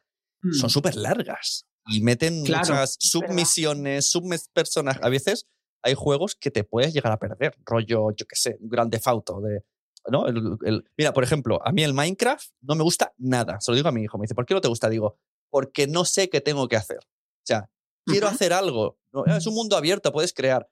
son 0.51 0.67
mm. 0.67 0.69
súper 0.69 0.95
largas 0.95 1.67
y 1.87 2.01
meten 2.01 2.39
muchas 2.39 2.97
submisiones, 2.99 4.09
subpersonas. 4.09 4.99
A 5.01 5.09
veces 5.09 5.47
hay 5.83 5.93
juegos 5.93 6.35
que 6.35 6.51
te 6.51 6.63
puedes 6.63 6.93
llegar 6.93 7.11
a 7.11 7.19
perder, 7.19 7.55
rollo, 7.65 8.11
yo 8.11 8.25
qué 8.25 8.35
sé, 8.35 8.57
un 8.59 8.69
gran 8.69 8.89
defauto 8.89 9.41
de... 9.41 9.63
¿no? 10.09 10.25
El, 10.27 10.89
mira, 10.97 11.11
por 11.11 11.23
ejemplo, 11.23 11.59
a 11.65 11.71
mí 11.71 11.83
el 11.83 11.93
Minecraft 11.93 12.49
no 12.61 12.75
me 12.75 12.83
gusta 12.83 13.13
nada. 13.17 13.59
Se 13.59 13.71
lo 13.71 13.75
digo 13.75 13.89
a 13.89 13.91
mi 13.91 14.03
hijo. 14.03 14.17
Me 14.17 14.23
dice, 14.23 14.35
¿por 14.35 14.45
qué 14.45 14.53
no 14.53 14.61
te 14.61 14.69
gusta? 14.69 14.89
Digo, 14.89 15.19
porque 15.49 15.87
no 15.87 16.05
sé 16.05 16.29
qué 16.29 16.41
tengo 16.41 16.67
que 16.67 16.75
hacer. 16.75 16.99
O 16.99 17.45
sea, 17.45 17.69
quiero 18.05 18.27
hacer 18.27 18.53
algo. 18.53 18.97
es 19.25 19.47
un 19.47 19.53
mundo 19.53 19.77
abierto, 19.77 20.11
puedes 20.11 20.33
crear. 20.33 20.67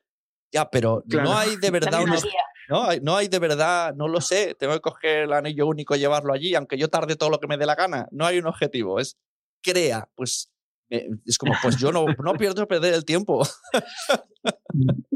Ya, 0.51 0.69
pero 0.69 1.03
no 1.07 1.37
hay 1.37 1.57
de 1.57 1.71
verdad 1.71 2.03
unos, 2.03 2.25
no, 2.69 2.83
hay, 2.83 2.99
no 3.01 3.15
hay 3.15 3.27
de 3.27 3.39
verdad, 3.39 3.93
no 3.95 4.07
lo 4.07 4.21
sé, 4.21 4.55
tengo 4.55 4.73
que 4.73 4.79
coger 4.79 5.23
el 5.23 5.33
anillo 5.33 5.67
único 5.67 5.95
y 5.95 5.99
llevarlo 5.99 6.33
allí, 6.33 6.55
aunque 6.55 6.77
yo 6.77 6.87
tarde 6.87 7.15
todo 7.15 7.29
lo 7.29 7.39
que 7.39 7.47
me 7.47 7.57
dé 7.57 7.65
la 7.65 7.75
gana. 7.75 8.07
No 8.11 8.25
hay 8.25 8.37
un 8.37 8.47
objetivo, 8.47 8.99
es 8.99 9.17
crea. 9.61 10.09
Pues 10.15 10.51
es 10.89 11.37
como, 11.37 11.53
pues 11.61 11.77
yo 11.77 11.91
no, 11.91 12.05
no 12.23 12.33
pierdo 12.33 12.67
perder 12.67 12.93
el 12.93 13.05
tiempo. 13.05 13.45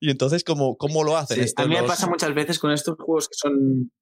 y 0.00 0.10
entonces, 0.10 0.44
¿cómo, 0.44 0.76
cómo 0.76 1.04
lo 1.04 1.16
hacen? 1.16 1.44
a 1.56 1.66
mí 1.66 1.74
me 1.74 1.82
pasa 1.82 2.06
muchas 2.06 2.34
veces 2.34 2.58
con 2.58 2.72
estos 2.72 2.96
juegos 2.96 3.28
que 3.28 3.34
son. 3.36 3.92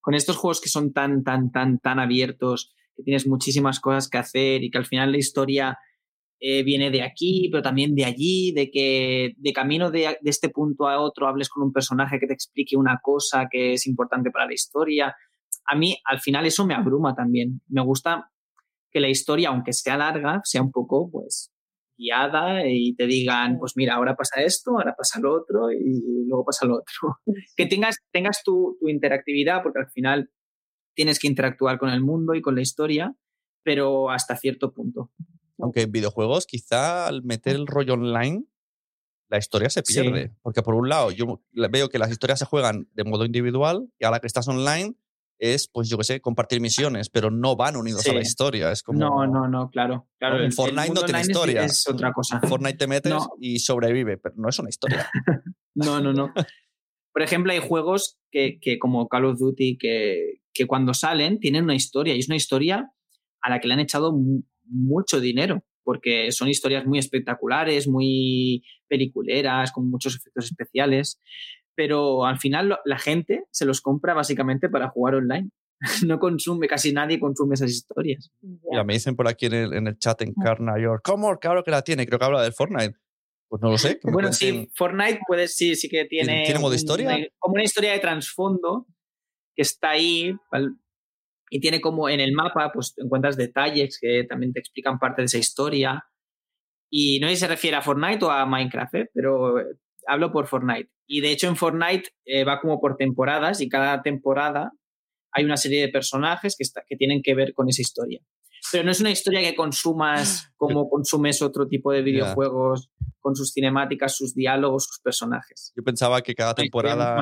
Con 0.00 0.14
estos 0.14 0.36
juegos 0.36 0.60
que 0.60 0.70
son 0.70 0.92
tan, 0.92 1.22
tan, 1.22 1.50
tan, 1.52 1.78
tan 1.80 1.98
abiertos 1.98 2.74
que 2.98 3.04
tienes 3.04 3.28
muchísimas 3.28 3.78
cosas 3.78 4.08
que 4.08 4.18
hacer 4.18 4.64
y 4.64 4.70
que 4.70 4.78
al 4.78 4.84
final 4.84 5.12
la 5.12 5.18
historia 5.18 5.78
eh, 6.40 6.64
viene 6.64 6.90
de 6.90 7.02
aquí, 7.02 7.48
pero 7.50 7.62
también 7.62 7.94
de 7.94 8.04
allí, 8.04 8.52
de 8.52 8.70
que 8.70 9.34
de 9.36 9.52
camino 9.52 9.90
de, 9.92 10.18
este 10.24 10.48
punto 10.48 10.88
a 10.88 11.00
otro 11.00 11.28
hables 11.28 11.48
con 11.48 11.62
un 11.62 11.72
personaje 11.72 12.18
que 12.18 12.26
te 12.26 12.34
explique 12.34 12.76
una 12.76 12.98
cosa 13.00 13.46
que 13.50 13.74
es 13.74 13.86
importante 13.86 14.32
para 14.32 14.46
la 14.46 14.54
historia. 14.54 15.14
A 15.64 15.76
mí, 15.76 15.96
al 16.04 16.18
final, 16.20 16.44
eso 16.44 16.66
me 16.66 16.74
abruma 16.74 17.14
también. 17.14 17.60
Me 17.68 17.82
gusta 17.82 18.30
que 18.90 19.00
la 19.00 19.08
historia, 19.08 19.50
aunque 19.50 19.72
sea 19.72 19.96
larga, 19.96 20.40
sea 20.42 20.62
un 20.62 20.72
poco, 20.72 21.08
pues, 21.08 21.52
guiada 21.96 22.66
y 22.66 22.94
te 22.96 23.06
digan, 23.06 23.58
pues 23.58 23.72
mira, 23.76 23.94
ahora 23.94 24.16
pasa 24.16 24.40
esto, 24.42 24.72
ahora 24.72 24.94
pasa 24.96 25.20
lo 25.20 25.34
otro 25.34 25.70
y 25.72 26.24
luego 26.26 26.44
pasa 26.44 26.66
lo 26.66 26.76
otro. 26.76 27.18
Que 27.56 27.66
tengas, 27.66 27.96
tengas 28.12 28.42
tu, 28.44 28.76
tu 28.80 28.88
interactividad, 28.88 29.62
porque 29.62 29.80
al 29.80 29.90
final 29.90 30.30
tienes 30.98 31.20
que 31.20 31.28
interactuar 31.28 31.78
con 31.78 31.90
el 31.90 32.00
mundo 32.00 32.34
y 32.34 32.42
con 32.42 32.56
la 32.56 32.60
historia, 32.60 33.14
pero 33.62 34.10
hasta 34.10 34.34
cierto 34.34 34.72
punto. 34.72 35.12
Aunque 35.60 35.82
en 35.82 35.92
videojuegos, 35.92 36.44
quizá 36.44 37.06
al 37.06 37.22
meter 37.22 37.54
el 37.54 37.68
rollo 37.68 37.94
online, 37.94 38.46
la 39.28 39.38
historia 39.38 39.70
se 39.70 39.84
pierde. 39.84 40.34
Porque 40.42 40.60
por 40.60 40.74
un 40.74 40.88
lado, 40.88 41.12
yo 41.12 41.40
veo 41.52 41.88
que 41.88 42.00
las 42.00 42.10
historias 42.10 42.40
se 42.40 42.46
juegan 42.46 42.88
de 42.94 43.04
modo 43.04 43.24
individual 43.24 43.88
y 44.00 44.06
ahora 44.06 44.18
que 44.18 44.26
estás 44.26 44.48
online, 44.48 44.96
es, 45.38 45.68
pues 45.68 45.88
yo 45.88 45.96
qué 45.98 46.02
sé, 46.02 46.20
compartir 46.20 46.60
misiones, 46.60 47.10
pero 47.10 47.30
no 47.30 47.54
van 47.54 47.76
unidos 47.76 48.04
a 48.08 48.12
la 48.12 48.20
historia. 48.20 48.72
Es 48.72 48.82
como, 48.82 48.98
no, 48.98 49.24
no, 49.24 49.46
no, 49.46 49.70
claro. 49.70 50.08
claro 50.18 50.42
en 50.42 50.50
Fortnite 50.50 50.94
no 50.94 51.02
tiene 51.04 51.20
historia. 51.20 51.62
Es, 51.62 51.86
otra 51.86 52.12
cosa. 52.12 52.40
Fortnite 52.40 52.76
te 52.76 52.88
metes 52.88 53.14
y 53.38 53.60
sobrevive, 53.60 54.18
pero 54.18 54.34
no 54.36 54.48
es 54.48 54.58
una 54.58 54.68
historia. 54.68 55.08
no, 55.76 56.00
no, 56.00 56.12
no. 56.12 56.34
Por 57.12 57.22
ejemplo, 57.22 57.52
hay 57.52 57.60
juegos 57.60 58.18
que, 58.32 58.58
que 58.60 58.80
como 58.80 59.06
Call 59.06 59.26
of 59.26 59.38
Duty 59.38 59.78
que, 59.78 60.40
que, 60.58 60.66
cuando 60.66 60.94
salen 60.94 61.38
tienen 61.38 61.64
una 61.64 61.74
historia 61.74 62.14
y 62.14 62.18
es 62.18 62.28
una 62.28 62.36
historia 62.36 62.90
a 63.40 63.50
la 63.50 63.60
que 63.60 63.68
le 63.68 63.74
han 63.74 63.80
echado 63.80 64.12
mucho 64.64 65.20
dinero 65.20 65.62
porque 65.84 66.32
son 66.32 66.48
historias 66.48 66.84
muy 66.84 66.98
espectaculares, 66.98 67.88
muy 67.88 68.62
peliculeras, 68.88 69.72
con 69.72 69.88
muchos 69.88 70.16
efectos 70.16 70.46
especiales 70.46 71.18
pero 71.78 72.26
al 72.26 72.40
final 72.40 72.76
la 72.84 72.98
gente 72.98 73.44
se 73.52 73.64
los 73.64 73.80
compra 73.80 74.12
básicamente 74.12 74.68
para 74.68 74.88
jugar 74.88 75.14
online. 75.14 75.50
no 76.08 76.18
consume, 76.18 76.66
casi 76.66 76.92
nadie 76.92 77.20
consume 77.20 77.54
esas 77.54 77.70
historias. 77.70 78.32
Ya 78.72 78.82
me 78.82 78.94
dicen 78.94 79.14
por 79.14 79.28
aquí 79.28 79.46
en 79.46 79.54
el, 79.54 79.72
en 79.72 79.86
el 79.86 79.96
chat 79.96 80.20
en 80.22 80.34
Carna 80.34 80.72
York, 80.82 81.02
¿cómo? 81.04 81.38
Claro 81.38 81.62
que 81.62 81.70
la 81.70 81.82
tiene, 81.82 82.04
creo 82.04 82.18
que 82.18 82.24
habla 82.24 82.42
del 82.42 82.52
Fortnite. 82.52 82.96
Pues 83.48 83.62
no 83.62 83.70
lo 83.70 83.78
sé. 83.78 84.00
Bueno, 84.02 84.32
sí, 84.32 84.68
Fortnite 84.74 85.20
puede, 85.24 85.46
sí, 85.46 85.76
sí 85.76 85.88
que 85.88 86.04
tiene. 86.06 86.42
¿Tiene 86.46 86.58
modo 86.58 86.74
historia? 86.74 87.16
como 87.38 87.54
una 87.54 87.62
historia 87.62 87.92
de 87.92 88.00
trasfondo 88.00 88.88
que 89.58 89.62
está 89.62 89.90
ahí 89.90 90.36
y 91.50 91.58
tiene 91.58 91.80
como 91.80 92.08
en 92.08 92.20
el 92.20 92.32
mapa, 92.32 92.70
pues 92.72 92.94
encuentras 92.96 93.36
detalles 93.36 93.98
que 94.00 94.22
también 94.22 94.52
te 94.52 94.60
explican 94.60 95.00
parte 95.00 95.22
de 95.22 95.26
esa 95.26 95.38
historia. 95.38 96.04
Y 96.88 97.18
no 97.18 97.26
sé 97.26 97.34
si 97.34 97.40
se 97.40 97.48
refiere 97.48 97.76
a 97.76 97.82
Fortnite 97.82 98.24
o 98.24 98.30
a 98.30 98.46
Minecraft, 98.46 98.94
¿eh? 98.94 99.10
pero 99.12 99.56
hablo 100.06 100.30
por 100.30 100.46
Fortnite. 100.46 100.90
Y 101.08 101.22
de 101.22 101.32
hecho 101.32 101.48
en 101.48 101.56
Fortnite 101.56 102.10
eh, 102.24 102.44
va 102.44 102.60
como 102.60 102.80
por 102.80 102.96
temporadas 102.96 103.60
y 103.60 103.68
cada 103.68 104.00
temporada 104.00 104.70
hay 105.32 105.44
una 105.44 105.56
serie 105.56 105.80
de 105.80 105.88
personajes 105.88 106.54
que, 106.56 106.64
que 106.86 106.96
tienen 106.96 107.20
que 107.20 107.34
ver 107.34 107.52
con 107.52 107.68
esa 107.68 107.82
historia. 107.82 108.20
Pero 108.72 108.84
no 108.84 108.90
es 108.90 109.00
una 109.00 109.10
historia 109.10 109.40
que 109.40 109.54
consumas 109.54 110.50
como 110.56 110.88
consumes 110.88 111.42
otro 111.42 111.66
tipo 111.66 111.92
de 111.92 112.02
videojuegos 112.02 112.90
con 113.20 113.34
sus 113.34 113.52
cinemáticas, 113.52 114.16
sus 114.16 114.34
diálogos, 114.34 114.84
sus 114.84 115.00
personajes. 115.00 115.72
Yo 115.76 115.82
pensaba 115.82 116.22
que 116.22 116.34
cada 116.34 116.54
temporada 116.54 117.16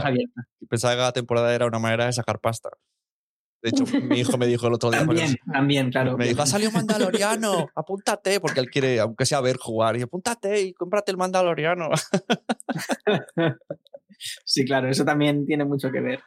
pensaba 0.69 0.95
que 0.95 0.99
cada 0.99 1.13
temporada 1.13 1.55
era 1.55 1.67
una 1.67 1.79
manera 1.79 2.07
de 2.07 2.13
sacar 2.13 2.41
pasta. 2.41 2.71
De 3.63 3.71
hecho, 3.71 3.85
mi 4.03 4.21
hijo 4.21 4.39
me 4.39 4.47
dijo 4.47 4.67
el 4.69 4.75
otro 4.75 4.91
día. 4.91 5.01
También, 5.01 5.37
también, 5.53 5.91
claro. 5.91 6.17
Me 6.17 6.29
dijo, 6.29 6.43
ha 6.43 6.47
salido 6.47 6.71
Mandaloriano, 6.71 7.69
apúntate, 7.75 8.41
porque 8.41 8.61
él 8.61 8.71
quiere, 8.71 9.01
aunque 9.01 9.27
sea 9.27 9.41
ver 9.41 9.57
jugar, 9.57 9.97
y 9.97 10.03
apúntate 10.03 10.61
y 10.61 10.73
cómprate 10.73 11.11
el 11.11 11.17
Mandaloriano. 11.17 11.89
Sí, 14.47 14.65
claro, 14.65 14.89
eso 14.89 15.05
también 15.05 15.45
tiene 15.45 15.67
mucho 15.67 15.91
que 15.93 16.01
ver. 16.01 16.23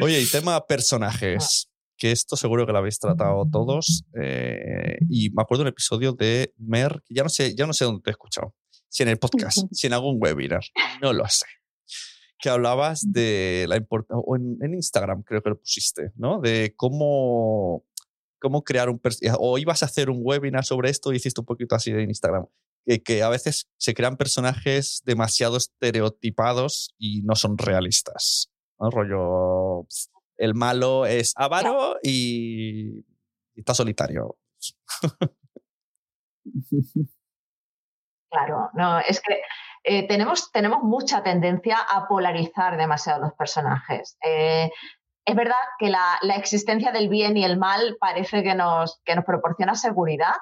Oye, 0.00 0.20
y 0.20 0.26
tema 0.26 0.66
personajes, 0.66 1.70
que 2.02 2.10
esto 2.10 2.34
seguro 2.34 2.66
que 2.66 2.72
lo 2.72 2.78
habéis 2.78 2.98
tratado 2.98 3.48
todos. 3.48 4.04
Eh, 4.20 4.98
y 5.08 5.30
me 5.30 5.42
acuerdo 5.42 5.62
un 5.62 5.68
episodio 5.68 6.12
de 6.12 6.52
Mer, 6.58 7.00
que 7.06 7.14
ya 7.14 7.22
no 7.22 7.28
sé, 7.28 7.54
ya 7.54 7.64
no 7.64 7.72
sé 7.72 7.84
dónde 7.84 8.02
te 8.02 8.10
he 8.10 8.14
escuchado. 8.14 8.56
Si 8.88 9.04
en 9.04 9.08
el 9.08 9.20
podcast, 9.20 9.58
si 9.70 9.86
en 9.86 9.92
algún 9.92 10.16
webinar, 10.18 10.64
no 11.00 11.12
lo 11.12 11.28
sé 11.28 11.46
que 12.40 12.50
hablabas 12.50 13.12
de 13.12 13.66
la 13.68 13.76
importancia, 13.76 14.20
o 14.26 14.34
en, 14.34 14.74
Instagram 14.74 15.22
creo 15.22 15.44
que 15.44 15.50
lo 15.50 15.60
pusiste, 15.60 16.10
¿no? 16.16 16.40
De 16.40 16.74
cómo, 16.76 17.84
cómo 18.40 18.64
crear 18.64 18.90
un, 18.90 19.00
o 19.38 19.58
ibas 19.58 19.84
a 19.84 19.86
hacer 19.86 20.10
un 20.10 20.22
webinar 20.22 20.64
sobre 20.64 20.90
esto 20.90 21.12
y 21.12 21.16
hiciste 21.18 21.40
un 21.40 21.46
poquito 21.46 21.76
así 21.76 21.92
de 21.92 22.02
Instagram, 22.02 22.46
que, 22.84 23.00
que 23.00 23.22
a 23.22 23.28
veces 23.28 23.68
se 23.76 23.94
crean 23.94 24.16
personajes 24.16 25.02
demasiado 25.04 25.56
estereotipados 25.56 26.96
y 26.98 27.22
no 27.22 27.36
son 27.36 27.58
realistas, 27.58 28.50
¿no? 28.80 28.90
Rollo, 28.90 29.86
el 30.42 30.54
malo 30.54 31.06
es 31.06 31.34
avaro 31.36 31.96
y, 32.02 33.04
y 33.54 33.60
está 33.60 33.74
solitario. 33.74 34.36
Claro, 38.32 38.70
no, 38.72 38.98
es 38.98 39.20
que 39.20 39.42
eh, 39.84 40.08
tenemos, 40.08 40.50
tenemos 40.52 40.82
mucha 40.82 41.22
tendencia 41.22 41.76
a 41.78 42.08
polarizar 42.08 42.78
demasiado 42.78 43.20
los 43.20 43.34
personajes. 43.34 44.16
Eh, 44.24 44.70
es 45.24 45.36
verdad 45.36 45.60
que 45.78 45.90
la, 45.90 46.18
existencia 46.34 46.92
del 46.92 47.10
bien 47.10 47.36
y 47.36 47.44
el 47.44 47.58
mal 47.58 47.98
parece 48.00 48.42
que 48.42 48.54
nos, 48.54 49.02
que 49.04 49.14
nos 49.14 49.26
proporciona 49.26 49.74
seguridad, 49.74 50.36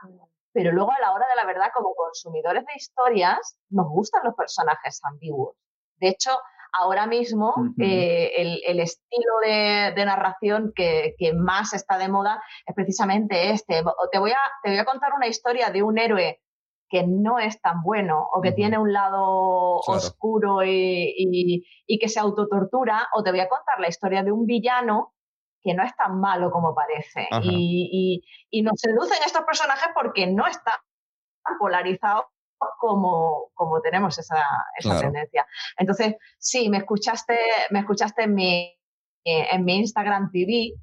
pero 0.53 0.71
luego 0.71 0.93
a 0.93 1.01
la 1.01 1.13
hora 1.13 1.27
de 1.29 1.37
la 1.37 1.47
verdad, 1.47 1.73
como 1.75 1.95
consumidores 1.95 2.65
de 2.65 2.73
historias, 2.77 3.59
nos 3.71 3.89
gustan 3.89 4.23
los 4.25 4.35
personajes 4.35 5.01
ambiguos. 5.03 5.57
De 5.97 6.09
hecho, 6.11 6.31
ahora 6.73 7.07
mismo 7.07 7.55
eh, 7.79 8.33
el, 8.67 8.81
estilo 8.81 9.41
de, 9.43 10.05
narración 10.05 10.73
que, 10.75 11.15
que, 11.19 11.33
más 11.33 11.73
está 11.73 11.99
de 11.99 12.09
moda 12.09 12.43
es 12.67 12.75
precisamente 12.75 13.51
este. 13.51 13.83
Te 14.13 14.19
voy, 14.19 14.31
a, 14.31 14.41
te 14.63 14.71
voy 14.71 14.79
a 14.79 14.85
contar 14.85 15.13
una 15.15 15.27
historia 15.27 15.71
de 15.71 15.83
un 15.83 15.99
héroe 15.99 16.41
que 16.91 17.05
no 17.07 17.39
es 17.39 17.61
tan 17.63 17.83
bueno 17.83 18.29
o 18.33 18.41
que 18.43 18.53
tiene 18.53 18.77
un 18.77 18.93
lado 18.93 19.77
oscuro 19.87 20.59
y, 20.65 21.65
que 22.01 22.09
se 22.09 22.19
autotortura, 22.19 23.09
o 23.15 23.23
te 23.23 23.31
voy 23.31 23.41
a 23.41 23.49
contar 23.49 23.79
la 23.79 23.89
historia 23.89 24.25
de 24.25 24.33
un 24.33 24.45
villano 24.45 25.15
que 25.63 25.73
no 25.73 25.85
es 25.85 25.95
tan 25.95 26.21
malo 26.21 26.51
como 26.51 26.75
parece. 26.75 27.29
Y, 27.43 28.23
nos 28.63 28.81
seducen 28.81 29.19
estos 29.25 29.43
personajes 29.43 29.89
porque 29.95 30.27
no 30.27 30.47
están 30.47 30.79
polarizados 31.61 32.25
como, 32.79 33.51
como 33.55 33.81
tenemos 33.81 34.19
esa, 34.19 34.45
tendencia. 35.01 35.47
Entonces, 35.77 36.17
sí, 36.39 36.69
me 36.69 36.79
escuchaste, 36.79 37.39
me 37.71 37.81
escuchaste 37.81 38.25
en 38.25 38.35
mi, 38.35 38.79
en 39.25 39.65
mi 39.65 39.77
Instagram 39.77 40.31
TV 40.31 40.75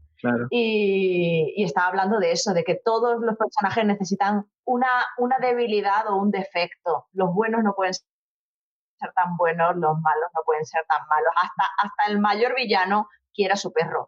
y, 0.49 1.63
estaba 1.63 1.87
hablando 1.87 2.19
de 2.19 2.31
eso, 2.31 2.53
de 2.53 2.63
que 2.63 2.75
todos 2.75 3.21
los 3.21 3.37
personajes 3.37 3.85
necesitan 3.85 4.45
una, 4.65 4.87
una 5.17 5.37
debilidad 5.39 6.07
o 6.09 6.17
un 6.17 6.31
defecto. 6.31 7.07
Los 7.13 7.33
buenos 7.33 7.63
no 7.63 7.73
pueden 7.75 7.93
ser 7.93 9.13
tan 9.15 9.37
buenos, 9.37 9.75
los 9.75 9.99
malos 9.99 10.29
no 10.35 10.41
pueden 10.45 10.65
ser 10.65 10.83
tan 10.87 11.05
malos. 11.07 11.31
Hasta, 11.35 11.63
hasta 11.77 12.11
el 12.11 12.19
mayor 12.19 12.55
villano 12.55 13.07
quiera 13.33 13.55
su 13.55 13.71
perro. 13.71 14.05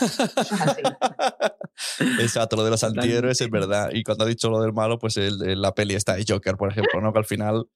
Exacto, 2.20 2.56
lo 2.56 2.64
de 2.64 2.70
los 2.70 2.84
antihéroes 2.84 3.40
es 3.40 3.50
verdad. 3.50 3.90
Y 3.92 4.02
cuando 4.02 4.24
ha 4.24 4.28
dicho 4.28 4.50
lo 4.50 4.60
del 4.60 4.72
malo, 4.72 4.98
pues 4.98 5.16
el, 5.16 5.60
la 5.60 5.74
peli 5.74 5.94
está 5.94 6.14
de 6.14 6.24
Joker, 6.26 6.56
por 6.56 6.70
ejemplo, 6.70 7.00
¿no? 7.00 7.12
Que 7.12 7.18
al 7.18 7.24
final 7.24 7.66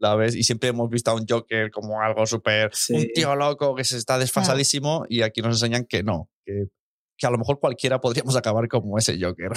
la 0.00 0.14
ves 0.14 0.36
y 0.36 0.44
siempre 0.44 0.68
hemos 0.68 0.88
visto 0.90 1.10
a 1.10 1.14
un 1.14 1.26
Joker 1.28 1.70
como 1.70 2.00
algo 2.00 2.24
súper, 2.26 2.70
un 2.90 3.06
tío 3.12 3.34
loco 3.34 3.74
que 3.74 3.84
se 3.84 3.96
está 3.96 4.18
desfasadísimo 4.18 5.04
y 5.08 5.22
aquí 5.22 5.42
nos 5.42 5.56
enseñan 5.56 5.86
que 5.86 6.04
no, 6.04 6.30
que 6.44 6.68
que 7.18 7.26
a 7.26 7.30
lo 7.30 7.38
mejor 7.38 7.58
cualquiera 7.58 8.00
podríamos 8.00 8.36
acabar 8.36 8.68
como 8.68 8.96
ese 8.96 9.18
Joker. 9.20 9.50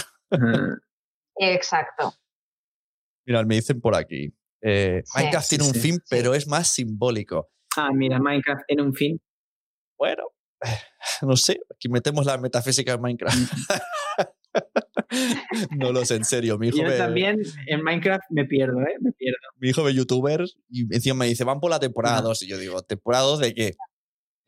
Exacto. 1.38 2.14
Mira, 3.26 3.46
me 3.46 3.56
dicen 3.56 3.80
por 3.80 3.96
aquí. 3.96 4.34
Eh, 4.64 5.04
Minecraft 5.16 5.50
tiene 5.50 5.64
un 5.66 5.74
fin, 5.74 6.00
pero 6.10 6.34
es 6.34 6.48
más 6.48 6.68
simbólico. 6.68 7.50
Ah, 7.78 7.92
mira, 7.94 8.20
Minecraft 8.20 8.64
tiene 8.68 8.82
un 8.82 8.94
fin. 8.94 9.22
Bueno, 9.98 10.24
no 11.22 11.36
sé, 11.36 11.60
aquí 11.74 11.90
metemos 11.90 12.26
la 12.26 12.38
metafísica 12.38 12.94
en 12.94 13.02
Minecraft. 13.02 13.38
no 15.72 15.92
lo 15.92 16.06
sé, 16.06 16.16
en 16.16 16.26
serio. 16.26 16.58
Mi 16.58 16.70
hijo 16.70 16.78
Yo 16.78 16.98
también 16.98 17.42
en 17.68 17.84
Minecraft 17.84 18.24
me 18.30 18.46
pierdo, 18.46 18.82
¿eh? 18.82 18.96
Me 19.00 19.12
pierdo. 19.12 19.38
Mi 19.58 19.70
hijo 19.70 19.84
ve 19.84 19.94
youtubers 19.94 20.58
y 20.70 20.82
encima 20.94 21.16
me 21.16 21.28
dice, 21.28 21.44
van 21.44 21.60
por 21.60 21.70
la 21.70 21.80
temporada 21.80 22.22
2. 22.22 22.44
Y 22.44 22.48
yo 22.48 22.58
digo, 22.58 22.82
¿temporada 22.82 23.24
2 23.24 23.40
de 23.40 23.54
qué? 23.54 23.76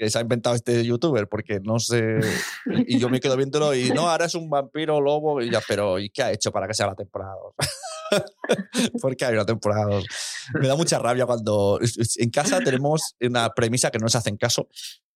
Que 0.03 0.09
se 0.09 0.17
ha 0.17 0.21
inventado 0.21 0.55
este 0.55 0.83
youtuber, 0.83 1.27
porque 1.29 1.61
no 1.61 1.79
sé. 1.79 2.19
Y 2.87 2.99
yo 2.99 3.09
me 3.09 3.21
quedo 3.21 3.37
viéndolo 3.37 3.73
y 3.73 3.89
no, 3.91 4.09
ahora 4.09 4.25
es 4.25 4.35
un 4.35 4.49
vampiro 4.49 4.99
lobo. 4.99 5.41
Y 5.41 5.49
ya, 5.49 5.61
pero 5.65 5.97
¿y 5.97 6.09
qué 6.09 6.23
ha 6.23 6.31
hecho 6.31 6.51
para 6.51 6.67
que 6.67 6.73
sea 6.73 6.87
la 6.87 6.95
temporada 6.95 7.35
2? 8.11 8.91
¿Por 9.01 9.15
qué 9.15 9.25
hay 9.25 9.33
una 9.33 9.45
temporada 9.45 9.85
2? 9.85 10.05
Me 10.59 10.67
da 10.67 10.75
mucha 10.75 10.99
rabia 10.99 11.25
cuando 11.25 11.79
en 12.17 12.29
casa 12.31 12.59
tenemos 12.59 13.15
una 13.21 13.49
premisa 13.53 13.91
que 13.91 13.97
no 13.97 14.03
nos 14.03 14.15
hacen 14.15 14.35
caso, 14.35 14.67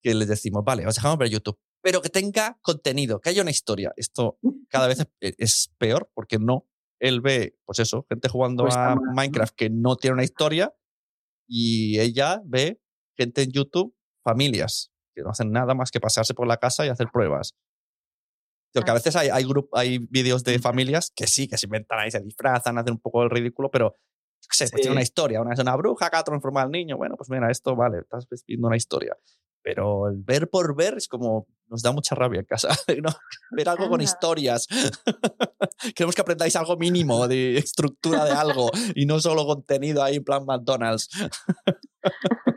que 0.02 0.14
les 0.14 0.30
decimos, 0.30 0.64
vale, 0.64 0.88
os 0.88 0.96
dejamos 0.96 1.18
ver 1.18 1.30
YouTube, 1.30 1.60
pero 1.82 2.02
que 2.02 2.10
tenga 2.10 2.58
contenido, 2.62 3.20
que 3.20 3.30
haya 3.30 3.42
una 3.42 3.52
historia. 3.52 3.92
Esto 3.98 4.40
cada 4.70 4.88
vez 4.88 5.06
es 5.20 5.74
peor 5.78 6.10
porque 6.14 6.40
no. 6.40 6.66
Él 7.00 7.20
ve, 7.20 7.58
pues 7.66 7.80
eso, 7.80 8.06
gente 8.10 8.30
jugando 8.30 8.64
pues 8.64 8.76
a 8.76 8.96
Minecraft 8.96 9.54
que 9.54 9.70
no 9.70 9.98
tiene 9.98 10.14
una 10.14 10.24
historia 10.24 10.74
y 11.48 12.00
ella 12.00 12.42
ve 12.46 12.82
gente 13.18 13.44
en 13.44 13.52
YouTube 13.52 13.97
familias 14.28 14.92
que 15.16 15.24
no 15.24 15.30
hacen 15.30 15.52
nada 15.52 15.74
más 15.74 15.90
que 15.90 16.02
pasarse 16.02 16.34
por 16.34 16.48
la 16.48 16.58
casa 16.58 16.86
y 16.86 16.90
hacer 16.90 17.08
pruebas. 17.12 17.56
Porque 18.74 18.92
a 18.92 18.94
veces 18.94 19.16
hay, 19.16 19.30
hay, 19.30 19.46
hay 19.74 19.98
vídeos 19.98 20.44
de 20.44 20.60
familias 20.60 21.12
que 21.16 21.26
sí, 21.28 21.48
que 21.48 21.58
se 21.58 21.66
inventan 21.66 22.00
ahí, 22.00 22.12
se 22.12 22.20
disfrazan, 22.20 22.78
hacen 22.78 22.94
un 22.94 23.00
poco 23.00 23.24
el 23.24 23.30
ridículo, 23.30 23.72
pero 23.72 23.96
sé, 24.40 24.68
pues 24.70 24.82
tiene 24.82 24.92
una 24.92 25.02
historia. 25.02 25.42
Una 25.42 25.54
es 25.54 25.60
una 25.60 25.76
bruja 25.76 26.10
que 26.10 26.18
ha 26.18 26.24
transformado 26.24 26.66
al 26.66 26.72
niño. 26.72 26.98
Bueno, 26.98 27.16
pues 27.16 27.30
mira, 27.30 27.50
esto 27.50 27.76
vale, 27.76 28.00
estás 28.00 28.28
viendo 28.46 28.68
una 28.68 28.78
historia. 28.78 29.18
Pero 29.64 30.08
el 30.08 30.18
ver 30.18 30.50
por 30.50 30.76
ver 30.76 30.96
es 30.96 31.08
como 31.08 31.48
nos 31.68 31.82
da 31.82 31.92
mucha 31.92 32.16
rabia 32.16 32.40
en 32.40 32.46
casa. 32.46 32.70
¿no? 33.02 33.10
Ver 33.52 33.70
algo 33.70 33.90
con 33.90 34.02
historias. 34.02 34.68
Queremos 35.96 36.16
que 36.16 36.22
aprendáis 36.22 36.56
algo 36.56 36.78
mínimo 36.78 37.28
de 37.28 37.58
estructura 37.58 38.26
de 38.26 38.32
algo 38.32 38.70
y 38.96 39.06
no 39.06 39.20
solo 39.20 39.46
contenido 39.46 40.04
ahí 40.04 40.18
en 40.18 40.24
plan 40.24 40.46
McDonald's. 40.46 41.10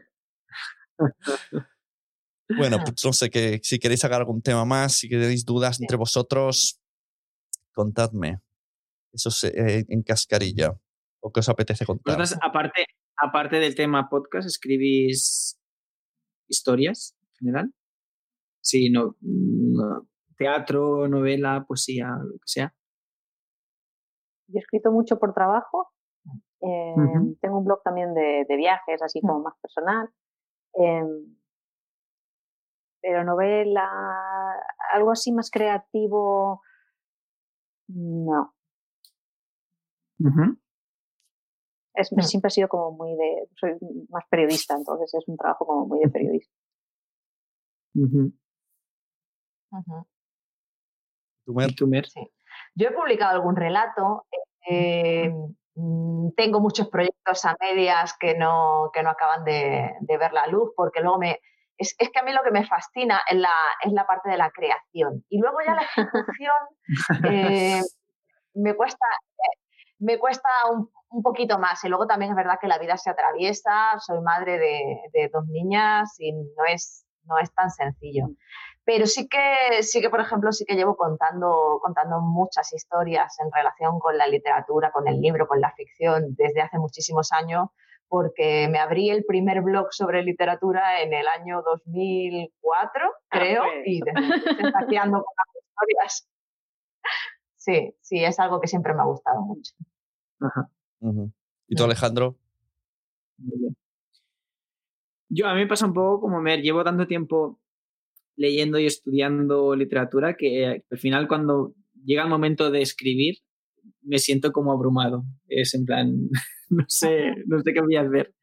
Bueno, 2.56 2.78
pues 2.85 3.05
no 3.05 3.12
sé, 3.12 3.31
que 3.31 3.60
si 3.62 3.78
queréis 3.78 4.01
sacar 4.01 4.20
algún 4.20 4.43
tema 4.43 4.64
más, 4.64 4.94
si 4.94 5.09
queréis 5.09 5.44
dudas 5.44 5.81
entre 5.81 5.97
vosotros, 5.97 6.81
contadme. 7.72 8.40
Eso 9.12 9.31
eh, 9.47 9.85
en 9.89 10.02
cascarilla. 10.02 10.74
¿O 11.20 11.31
qué 11.31 11.40
os 11.40 11.48
apetece 11.48 11.86
contar? 11.86 12.20
aparte, 12.43 12.86
aparte 13.16 13.56
del 13.60 13.74
tema 13.74 14.09
podcast, 14.09 14.47
escribís 14.47 15.60
historias 16.48 17.14
en 17.22 17.35
general. 17.39 17.74
Sí, 18.62 18.90
no, 18.90 19.16
teatro, 20.36 21.09
novela, 21.09 21.64
poesía, 21.66 22.09
lo 22.22 22.32
que 22.32 22.47
sea. 22.47 22.74
Yo 24.48 24.59
he 24.59 24.60
escrito 24.60 24.90
mucho 24.90 25.18
por 25.18 25.32
trabajo. 25.35 25.93
Em, 26.60 27.36
tengo 27.40 27.59
un 27.59 27.64
blog 27.64 27.82
también 27.82 28.12
de, 28.14 28.44
viajes, 28.56 29.01
así 29.02 29.20
como 29.20 29.40
más 29.40 29.55
personal. 29.62 30.10
Em, 30.74 31.36
pero 33.02 33.24
novela, 33.24 33.88
algo 34.92 35.12
así 35.12 35.32
más 35.32 35.51
creativo, 35.51 36.62
no. 37.88 38.55
es. 41.94 42.28
Siempre 42.28 42.48
ha 42.48 42.51
sido 42.51 42.68
como 42.68 42.92
muy 42.92 43.16
de, 43.16 43.48
soy 43.56 43.72
más 44.10 44.24
periodista, 44.30 44.74
entonces 44.74 45.12
es 45.14 45.26
un 45.28 45.36
trabajo 45.36 45.66
como 45.66 45.86
muy 45.86 46.01
de 46.01 46.09
periodista. 46.09 46.55
Yo 52.74 52.88
he 52.88 52.92
publicado 52.92 53.32
algún 53.32 53.56
relato. 53.56 54.26
Eh, 54.68 55.32
tengo 56.36 56.61
muchos 56.61 56.89
proyectos 56.89 57.44
a 57.44 57.57
medias 57.61 58.15
que 58.19 58.36
no, 58.36 58.90
que 58.93 59.02
no 59.02 59.11
acaban 59.11 59.44
de, 59.44 59.90
ver 60.01 60.32
la 60.32 60.47
luz 60.47 60.73
porque 60.77 61.01
luego 61.01 61.19
me... 61.19 61.40
Es, 61.77 61.94
que 61.97 62.19
a 62.19 62.23
mí 62.23 62.32
lo 62.32 62.43
que 62.43 62.51
me 62.51 62.66
fascina 62.66 63.23
es 63.28 63.39
la, 63.39 63.55
es 63.82 63.93
la 63.93 64.07
parte 64.07 64.28
de 64.28 64.36
la 64.36 64.51
creación. 64.51 65.24
Y 65.31 65.40
luego 65.40 65.59
ya 65.66 65.74
la 65.74 65.82
ejecución 65.82 66.52
eh, 67.32 67.81
me 68.55 68.74
cuesta, 68.74 69.07
me 69.98 70.19
cuesta 70.19 70.48
un, 70.70 70.90
un, 71.09 71.23
poquito 71.23 71.59
más. 71.59 71.82
Y 71.85 71.89
luego 71.89 72.07
también 72.07 72.32
es 72.32 72.36
verdad 72.36 72.59
que 72.61 72.69
la 72.69 72.78
vida 72.78 72.98
se 72.98 73.09
atraviesa. 73.09 73.98
Soy 73.98 74.20
madre 74.20 74.59
de, 74.59 75.01
de 75.15 75.31
dos 75.32 75.47
niñas 75.47 76.15
y 76.19 76.32
no 76.32 76.66
es, 76.69 77.07
no 77.24 77.39
es 77.39 77.51
tan 77.55 77.70
sencillo. 77.70 78.27
Pero 78.92 79.06
sí 79.06 79.28
que, 79.28 79.84
sí 79.84 80.00
que, 80.00 80.10
por 80.10 80.18
ejemplo, 80.18 80.50
sí 80.50 80.64
que 80.64 80.74
llevo 80.74 80.96
contando, 80.96 81.78
contando 81.80 82.20
muchas 82.20 82.72
historias 82.72 83.38
en 83.38 83.48
relación 83.52 84.00
con 84.00 84.18
la 84.18 84.26
literatura, 84.26 84.90
con 84.90 85.06
el 85.06 85.20
libro, 85.20 85.46
con 85.46 85.60
la 85.60 85.72
ficción 85.76 86.34
desde 86.34 86.60
hace 86.60 86.76
muchísimos 86.76 87.30
años, 87.30 87.68
porque 88.08 88.66
me 88.68 88.80
abrí 88.80 89.08
el 89.10 89.24
primer 89.24 89.62
blog 89.62 89.92
sobre 89.92 90.24
literatura 90.24 91.02
en 91.02 91.14
el 91.14 91.28
año 91.28 91.62
2004, 91.62 93.02
ah, 93.04 93.10
creo, 93.28 93.62
pues. 93.62 93.86
y 93.86 94.00
desde 94.00 94.18
entonces 94.18 95.00
con 95.00 95.22
las 95.36 95.54
historias. 95.54 96.28
Sí, 97.54 97.94
sí, 98.00 98.24
es 98.24 98.40
algo 98.40 98.60
que 98.60 98.66
siempre 98.66 98.92
me 98.92 99.02
ha 99.02 99.04
gustado 99.04 99.40
mucho. 99.42 99.72
Ajá. 100.40 100.68
¿Y 101.68 101.76
tú, 101.76 101.84
Alejandro? 101.84 102.34
Yo, 105.28 105.46
a 105.46 105.54
mí 105.54 105.60
me 105.60 105.68
pasa 105.68 105.86
un 105.86 105.94
poco 105.94 106.22
como 106.22 106.40
me 106.40 106.60
llevo 106.60 106.82
tanto 106.82 107.06
tiempo 107.06 107.60
leyendo 108.40 108.78
y 108.78 108.86
estudiando 108.86 109.76
literatura 109.76 110.34
que 110.34 110.82
al 110.90 110.98
final 110.98 111.28
cuando 111.28 111.74
llega 112.06 112.22
el 112.22 112.30
momento 112.30 112.70
de 112.70 112.80
escribir 112.80 113.34
me 114.02 114.18
siento 114.18 114.50
como 114.50 114.72
abrumado. 114.72 115.24
Es 115.46 115.74
en 115.74 115.84
plan, 115.84 116.10
no 116.70 116.84
sé, 116.88 117.34
no 117.46 117.60
sé 117.60 117.74
qué 117.74 117.82
voy 117.82 117.96
a 117.96 118.00
hacer. 118.00 118.34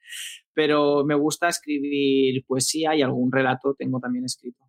Pero 0.53 1.03
me 1.03 1.15
gusta 1.15 1.47
escribir 1.47 2.45
poesía 2.45 2.95
y 2.95 3.01
algún 3.01 3.31
relato 3.31 3.73
tengo 3.75 3.99
también 3.99 4.25
escrito. 4.25 4.63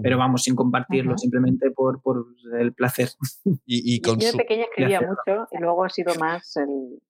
Pero 0.00 0.16
vamos, 0.16 0.44
sin 0.44 0.54
compartirlo, 0.54 1.18
simplemente 1.18 1.70
por, 1.72 2.00
por, 2.00 2.24
el 2.58 2.72
placer. 2.72 3.08
Y, 3.66 4.00
Yo 4.00 4.14
de 4.14 4.38
pequeña 4.38 4.64
escribía 4.64 5.00
mucho 5.00 5.46
y 5.50 5.58
luego 5.58 5.84
ha 5.84 5.90
sido 5.90 6.14
más 6.14 6.56
el, 6.56 7.00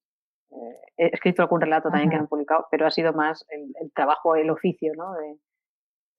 eh, 0.51 0.77
he 0.97 1.05
escrito 1.13 1.43
algún 1.43 1.61
relato 1.61 1.89
también 1.89 2.09
que 2.09 2.15
han 2.15 2.27
publicado, 2.27 2.65
pero 2.71 2.87
ha 2.87 2.91
sido 2.91 3.13
más 3.13 3.45
el, 3.49 3.71
el 3.81 3.91
trabajo, 3.93 4.35
el 4.35 4.49
oficio, 4.49 4.91
¿no? 4.97 5.13
De, 5.13 5.37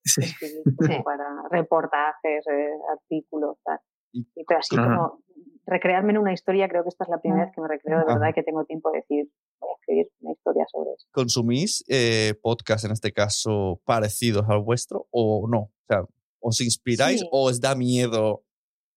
sí. 0.03 0.21
para 1.05 1.25
reportajes, 1.49 2.45
eh, 2.47 2.69
artículos, 2.91 3.57
tal. 3.63 3.79
Y, 4.13 4.25
pero 4.45 4.59
así 4.59 4.75
como 4.75 5.23
recrearme 5.65 6.11
en 6.11 6.17
una 6.17 6.33
historia, 6.33 6.67
creo 6.67 6.83
que 6.83 6.89
esta 6.89 7.05
es 7.05 7.09
la 7.09 7.19
primera 7.19 7.45
vez 7.45 7.53
que 7.55 7.61
me 7.61 7.67
recreo 7.67 7.99
de 7.99 8.05
verdad 8.05 8.29
y 8.29 8.33
que 8.33 8.43
tengo 8.43 8.65
tiempo 8.65 8.91
de 8.91 8.99
decir, 8.99 9.29
voy 9.59 9.69
a 9.69 9.73
escribir 9.79 10.11
una 10.21 10.31
historia 10.33 10.65
sobre 10.69 10.91
eso. 10.91 11.07
¿Consumís 11.11 11.83
eh, 11.87 12.33
podcasts, 12.41 12.85
en 12.85 12.91
este 12.91 13.13
caso, 13.13 13.81
parecidos 13.85 14.45
al 14.49 14.59
vuestro 14.61 15.07
o 15.11 15.47
no? 15.47 15.59
O 15.59 15.85
sea, 15.87 16.03
¿os 16.39 16.61
inspiráis 16.61 17.23
o 17.31 17.47
os 17.47 17.61
da 17.61 17.75
miedo 17.75 18.43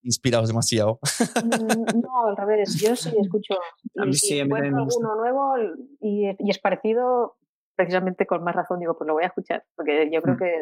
inspirados 0.03 0.49
demasiado? 0.49 0.99
Mm, 1.45 2.01
no, 2.01 2.27
al 2.29 2.37
revés. 2.37 2.75
Yo 2.81 2.95
sí 2.97 3.11
escucho. 3.21 3.55
A 3.99 4.07
mí 4.07 4.15
sí, 4.15 4.39
encuentro 4.39 4.79
alguno 4.79 5.17
nuevo 5.17 5.55
y, 6.01 6.31
y, 6.39 6.51
es 6.51 6.59
parecido, 6.59 7.37
precisamente 7.77 8.27
con 8.27 8.43
más 8.43 8.55
razón 8.55 8.81
digo, 8.81 8.97
pues 8.97 9.07
lo 9.07 9.15
voy 9.15 9.25
a 9.25 9.29
escuchar, 9.29 9.65
porque 9.77 10.11
yo 10.13 10.23
creo 10.23 10.35
mm. 10.35 10.39
que 10.39 10.55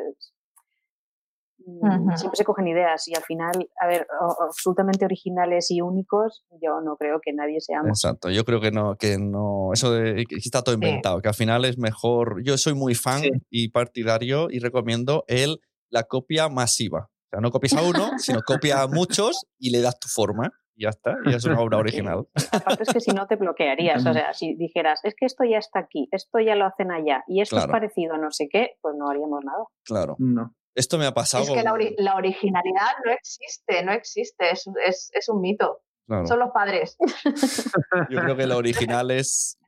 mm, 1.67 2.17
siempre 2.17 2.37
se 2.37 2.45
cogen 2.45 2.69
ideas 2.69 3.07
y 3.09 3.15
al 3.15 3.23
final, 3.23 3.53
a 3.81 3.87
ver, 3.87 4.07
absolutamente 4.41 5.05
originales 5.05 5.71
y 5.71 5.81
únicos, 5.81 6.45
yo 6.61 6.81
no 6.81 6.97
creo 6.97 7.21
que 7.23 7.33
nadie 7.33 7.61
sea 7.61 7.81
Exacto, 7.87 8.31
yo 8.31 8.45
creo 8.45 8.61
que 8.61 8.71
no, 8.71 8.97
que 8.97 9.19
no, 9.19 9.71
eso 9.73 9.93
de 9.93 10.25
que 10.27 10.37
está 10.37 10.63
todo 10.63 10.75
inventado, 10.75 11.21
que 11.21 11.29
al 11.29 11.35
final 11.35 11.65
es 11.65 11.79
mejor, 11.79 12.43
yo 12.45 12.57
soy 12.59 12.75
muy 12.75 12.95
fan 12.95 13.23
y 13.51 13.69
partidario 13.69 14.49
y 14.51 14.59
recomiendo 14.59 15.25
el, 15.29 15.61
la 15.91 16.05
copia 16.05 16.49
masiva. 16.49 17.11
O 17.11 17.29
sea, 17.35 17.41
no 17.41 17.51
copias 17.51 17.75
a 17.75 17.83
uno, 17.83 18.11
sino 18.19 18.43
copia 18.43 18.83
a 18.83 18.89
muchos 18.89 19.47
y 19.59 19.71
le 19.71 19.81
das 19.81 19.99
tu 19.99 20.09
forma 20.09 20.53
y 20.75 20.85
ya 20.85 20.91
está, 20.91 21.17
y 21.25 21.35
es 21.35 21.45
una 21.45 21.61
obra 21.61 21.79
original. 21.79 22.27
Aparte 22.53 22.83
es 22.85 22.93
que 22.93 23.01
si 23.01 23.13
no 23.13 23.27
te 23.27 23.37
bloquearías, 23.37 24.05
o 24.07 24.13
sea, 24.13 24.33
si 24.33 24.55
dijeras, 24.55 25.01
es 25.05 25.15
que 25.15 25.27
esto 25.27 25.45
ya 25.45 25.59
está 25.59 25.81
aquí, 25.81 26.09
esto 26.13 26.39
ya 26.41 26.55
lo 26.55 26.67
hacen 26.67 26.91
allá 26.91 27.25
y 27.27 27.41
esto 27.41 27.59
es 27.59 27.67
parecido 27.67 28.15
a 28.15 28.19
no 28.19 28.31
sé 28.31 28.49
qué, 28.51 28.77
pues 28.81 28.95
no 28.97 29.09
haríamos 29.09 29.45
nada. 29.45 29.65
Claro. 29.85 30.17
No. 30.19 30.55
Esto 30.75 30.97
me 30.97 31.07
ha 31.07 31.13
pasado. 31.13 31.45
Es 31.45 31.51
que 31.51 31.63
la, 31.63 32.15
originalidad 32.15 32.93
no 33.05 33.13
existe, 33.13 33.85
no 33.85 33.93
existe, 33.93 34.51
es, 34.51 34.65
es, 34.87 35.11
es 35.13 35.29
un 35.29 35.41
mito. 35.41 35.83
Son 36.27 36.39
los 36.39 36.51
padres. 36.51 36.97
Yo 38.11 38.21
creo 38.21 38.37
que 38.37 38.47
lo 38.47 38.57
original 38.57 39.11
es 39.11 39.59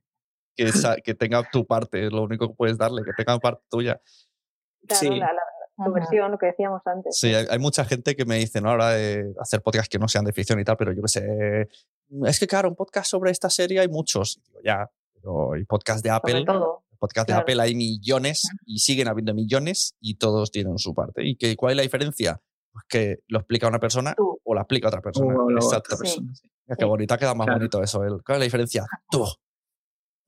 que, 0.57 0.71
que 1.03 1.15
tenga 1.15 1.43
tu 1.51 1.67
parte, 1.67 2.07
es 2.07 2.13
lo 2.13 2.23
único 2.23 2.49
que 2.49 2.55
puedes 2.55 2.77
darle, 2.77 3.03
que 3.03 3.13
tenga 3.13 3.39
parte 3.39 3.63
tuya. 3.71 4.01
Claro, 4.87 5.01
sí 5.01 5.21
tu 5.77 5.93
versión, 5.93 6.31
lo 6.31 6.39
que 6.39 6.47
decíamos 6.47 6.83
antes. 6.85 7.17
Sí, 7.19 7.35
hay, 7.35 7.59
mucha 7.59 7.85
gente 7.85 8.15
que 8.15 8.25
me 8.25 8.37
dice, 8.37 8.61
¿no? 8.61 8.71
Ahora 8.71 8.91
de 8.91 9.33
hacer 9.41 9.63
podcasts 9.63 9.89
que 9.89 9.99
no 9.99 10.09
sean 10.09 10.25
de 10.25 10.33
ficción 10.33 10.61
y 10.61 10.65
tal, 10.65 10.77
pero 10.77 10.93
yo 10.93 11.03
qué 11.03 11.09
sé. 11.09 11.69
Es 12.27 12.39
que, 12.39 12.47
claro, 12.47 12.69
un 12.69 12.77
podcast 12.77 13.11
sobre 13.11 13.31
esta 13.31 13.51
serie 13.51 13.81
hay 13.81 13.89
muchos. 13.89 14.41
Digo, 14.47 14.61
ya, 14.65 14.91
pero 15.15 15.55
el 15.55 15.67
podcast 15.67 16.05
de 16.05 16.11
Apple. 16.11 16.45
Todo. 16.45 16.85
podcast 16.99 17.29
de 17.29 17.35
Apple 17.35 17.61
hay 17.61 17.75
millones 17.75 18.43
y 18.67 18.79
siguen 18.79 19.09
habiendo 19.09 19.35
millones 19.35 19.95
y 20.01 20.15
todos 20.15 20.51
tienen 20.51 20.79
su 20.79 20.95
parte. 20.95 21.25
¿Y 21.25 21.37
que, 21.37 21.57
cuál 21.57 21.73
es 21.73 21.77
la 21.77 21.83
diferencia? 21.83 22.41
Pues 22.73 22.85
que 22.89 23.19
lo 23.29 23.39
explica 23.39 23.69
una 23.69 23.79
persona 23.79 24.15
o 24.17 24.55
la 24.55 24.63
explica 24.63 24.89
otra 24.89 25.01
persona. 25.01 25.35
Exacto. 25.55 25.97
Persona, 25.97 26.33
Qué 26.79 26.85
bonita, 26.85 27.19
queda 27.19 27.35
más 27.35 27.47
bonito 27.47 27.83
eso. 27.83 27.99
¿Cuál 27.99 28.37
es 28.37 28.39
la 28.39 28.45
diferencia? 28.45 28.85
Tú. 29.11 29.25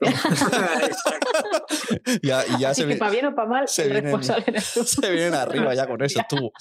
ya, 2.23 2.45
ya 2.59 2.75
se 2.75 2.87
que 2.87 2.97
para 2.97 3.11
bien 3.11 3.27
o 3.27 3.35
para 3.35 3.49
mal, 3.49 3.69
se 3.69 3.89
vienen, 3.89 4.23
se 4.23 5.11
vienen 5.11 5.35
arriba 5.35 5.75
ya 5.75 5.87
con 5.87 6.03
eso, 6.03 6.21
tú. 6.29 6.53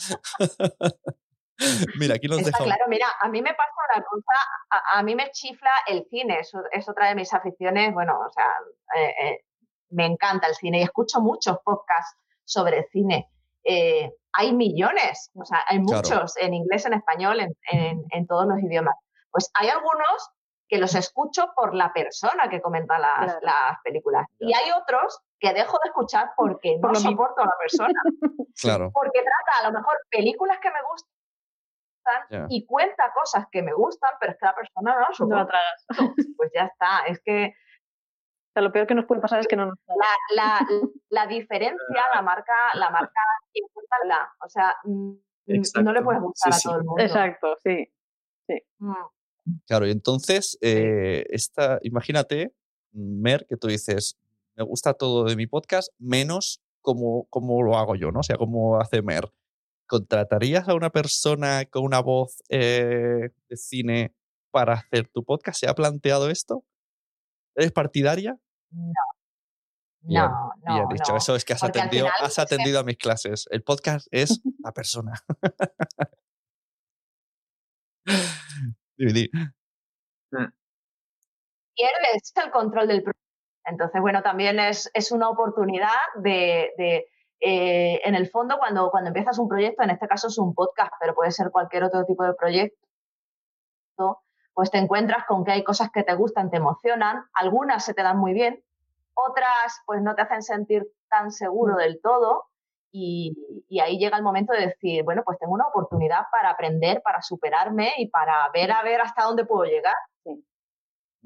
mira, 1.99 2.15
aquí 2.15 2.27
nos 2.27 2.40
Está 2.40 2.64
Claro, 2.64 2.86
mira, 2.88 3.07
a 3.22 3.30
mí 3.30 3.41
me 3.41 3.53
pasa 3.53 3.72
una 3.95 4.03
cosa, 4.03 4.90
a, 4.94 5.03
mí 5.03 5.15
me 5.15 5.32
chifla 5.32 5.72
el 5.88 6.06
cine, 6.10 6.40
es, 6.40 6.52
es, 6.72 6.90
otra 6.90 7.10
de 7.10 7.15
mis 7.15 7.34
aficiones, 7.34 7.94
bueno, 7.94 8.19
o 8.19 8.32
sea, 8.32 8.49
eh, 8.98 9.14
eh, 9.22 9.45
me 9.90 10.06
encanta 10.06 10.48
el 10.48 10.56
cine 10.56 10.80
y 10.80 10.84
escucho 10.84 11.22
muchos 11.22 11.57
podcasts 11.64 12.18
sobre 12.44 12.88
cine. 12.91 13.30
Eh, 13.64 14.11
hay 14.34 14.53
millones, 14.53 15.32
o 15.34 15.45
sea, 15.45 15.64
hay 15.68 15.80
muchos 15.80 16.36
en 16.38 16.53
inglés, 16.53 16.86
en 16.86 16.94
español, 16.94 17.40
en, 17.40 17.56
en, 17.72 18.03
en 18.11 18.27
todos 18.27 18.45
los 18.48 18.60
idiomas. 18.60 18.95
Pues 19.32 19.49
hay 19.53 19.69
algunos 19.69 20.30
que 20.76 20.81
los 20.81 20.93
escucho 20.93 21.53
por 21.56 21.73
la 21.73 21.93
persona 21.93 22.49
que 22.49 22.61
comenta 22.61 22.99
las, 22.99 23.38
las 23.41 23.81
películas. 23.81 24.27
Y 24.39 24.53
hay 24.53 24.72
otros 24.72 25.22
que 25.39 25.53
dejo 25.53 25.77
de 25.81 25.89
escuchar 25.89 26.31
porque 26.35 26.77
no 26.77 26.93
soporto 26.95 27.41
a 27.41 27.45
la 27.45 27.57
persona. 27.57 27.93
claro. 28.61 28.91
Porque 28.93 29.22
trata 29.22 29.64
a 29.65 29.72
lo 29.72 29.77
mejor 29.77 29.93
películas 30.10 30.60
que 30.61 30.69
me 30.69 30.81
gustan 30.91 32.47
y 32.49 32.65
cuenta 32.65 33.14
cosas 33.14 33.45
que 33.49 33.64
me 33.64 33.73
gustan, 33.73 34.11
pero 34.19 34.34
es 34.34 34.38
que 34.38 34.45
la 34.45 34.56
persona 34.56 34.93
no 34.93 34.99
las 34.99 35.18
soporta. 35.18 35.60
No 35.97 36.14
Pues 36.35 36.52
ya 36.53 36.65
está, 36.65 37.06
es 37.07 37.22
que... 37.23 37.47
O 37.47 38.52
sea, 38.53 38.61
lo 38.61 38.72
peor 38.73 38.85
que 38.85 38.95
nos 38.95 39.06
puede 39.06 39.22
pasar 39.22 39.39
es 39.39 39.47
que 39.47 39.56
no 39.56 39.68
nos... 39.68 39.76
La, 39.88 40.35
la, 40.35 40.68
la 41.10 41.27
diferencia 41.27 42.03
la 42.14 42.22
marca, 42.22 42.53
la 42.73 42.89
marca 42.89 43.22
la, 44.07 44.30
o 44.43 44.49
sea, 44.49 44.76
mm, 44.84 45.14
no 45.84 45.93
le 45.93 46.02
puedes 46.02 46.22
gustar 46.22 46.53
a 46.53 46.57
todo 46.61 46.76
el 46.76 46.84
mundo. 46.84 47.02
Exacto, 47.02 47.57
sí. 47.64 47.89
sí. 48.47 48.61
Mm. 48.80 48.93
Claro, 49.68 49.88
y 49.88 49.92
entonces, 49.92 50.58
eh, 50.62 51.26
esta, 51.30 51.80
imagínate, 51.84 52.54
Mer, 52.92 53.46
que 53.48 53.58
tú 53.58 53.68
dices, 53.68 54.18
me 54.56 54.64
gusta 54.64 54.94
todo 54.94 55.26
de 55.26 55.36
mi 55.36 55.48
podcast, 55.48 55.90
menos 56.00 56.62
como, 56.82 57.26
como 57.26 57.62
lo 57.62 57.78
hago 57.78 57.96
yo, 57.96 58.12
¿no? 58.12 58.22
O 58.22 58.24
sea, 58.24 58.38
como 58.38 58.80
hace 58.80 59.02
Mer. 59.02 59.32
¿Contratarías 59.88 60.68
a 60.68 60.74
una 60.74 60.90
persona 60.90 61.66
con 61.66 61.84
una 61.84 62.00
voz 62.00 62.42
eh, 62.50 63.30
de 63.50 63.58
cine 63.58 64.16
para 64.52 64.74
hacer 64.74 65.08
tu 65.10 65.24
podcast? 65.24 65.60
¿Se 65.60 65.68
ha 65.68 65.76
planteado 65.76 66.30
esto? 66.30 66.64
¿Eres 67.56 67.72
partidaria? 67.72 68.40
No. 68.72 68.94
no, 70.02 70.54
no. 70.66 70.74
Bien 70.74 70.88
dicho. 70.90 71.16
Eso 71.16 71.36
es 71.36 71.46
que 71.46 71.54
has 71.54 71.64
atendido, 71.64 72.08
has 72.20 72.40
atendido 72.40 72.80
a 72.80 72.84
mis 72.84 72.98
clases. 72.98 73.48
El 73.52 73.62
podcast 73.62 74.08
es 74.12 74.42
la 74.64 74.72
persona. 74.72 75.14
Ah. 80.34 80.50
Pierdes 81.76 82.34
el 82.36 82.52
control 82.52 82.88
del 82.88 83.04
proyecto. 83.04 83.22
Entonces, 83.66 84.02
bueno, 84.02 84.22
también 84.22 84.60
es, 84.60 84.90
es 84.94 85.12
una 85.12 85.30
oportunidad 85.30 85.90
de, 86.16 86.72
de 86.78 87.08
eh, 87.40 88.02
en 88.06 88.16
el 88.16 88.30
fondo, 88.30 88.58
cuando, 88.58 88.90
cuando 88.92 89.10
empiezas 89.10 89.38
un 89.40 89.48
proyecto, 89.48 89.84
en 89.84 89.90
este 89.90 90.08
caso 90.08 90.28
es 90.28 90.38
un 90.38 90.54
podcast, 90.54 90.94
pero 91.00 91.14
puede 91.14 91.32
ser 91.32 91.52
cualquier 91.52 91.84
otro 91.84 92.06
tipo 92.06 92.24
de 92.24 92.34
proyecto, 92.34 92.78
pues 94.54 94.72
te 94.72 94.78
encuentras 94.78 95.26
con 95.26 95.44
que 95.44 95.52
hay 95.52 95.64
cosas 95.64 95.90
que 95.92 96.04
te 96.04 96.16
gustan, 96.16 96.50
te 96.50 96.58
emocionan, 96.58 97.26
algunas 97.34 97.84
se 97.84 97.94
te 97.94 98.04
dan 98.04 98.18
muy 98.18 98.34
bien, 98.34 98.64
otras 99.14 99.82
pues 99.86 100.02
no 100.02 100.16
te 100.16 100.22
hacen 100.22 100.44
sentir 100.44 100.88
tan 101.10 101.32
seguro 101.32 101.76
del 101.76 102.00
todo 102.02 102.46
y, 102.98 103.80
ahí 103.82 103.98
llega 103.98 104.16
el 104.16 104.24
momento 104.24 104.54
de 104.54 104.68
decir, 104.68 105.04
bueno, 105.04 105.22
pues 105.26 105.38
tengo 105.38 105.54
una 105.54 105.68
oportunidad 105.68 106.22
para 106.32 106.50
aprender, 106.50 107.02
para 107.02 107.22
superarme 107.22 107.92
y 107.98 108.08
para 108.08 108.50
ver 108.54 108.72
a 108.72 108.82
ver 108.84 109.02
hasta 109.02 109.24
dónde 109.24 109.46
puedo 109.46 109.66
llegar. 109.66 109.96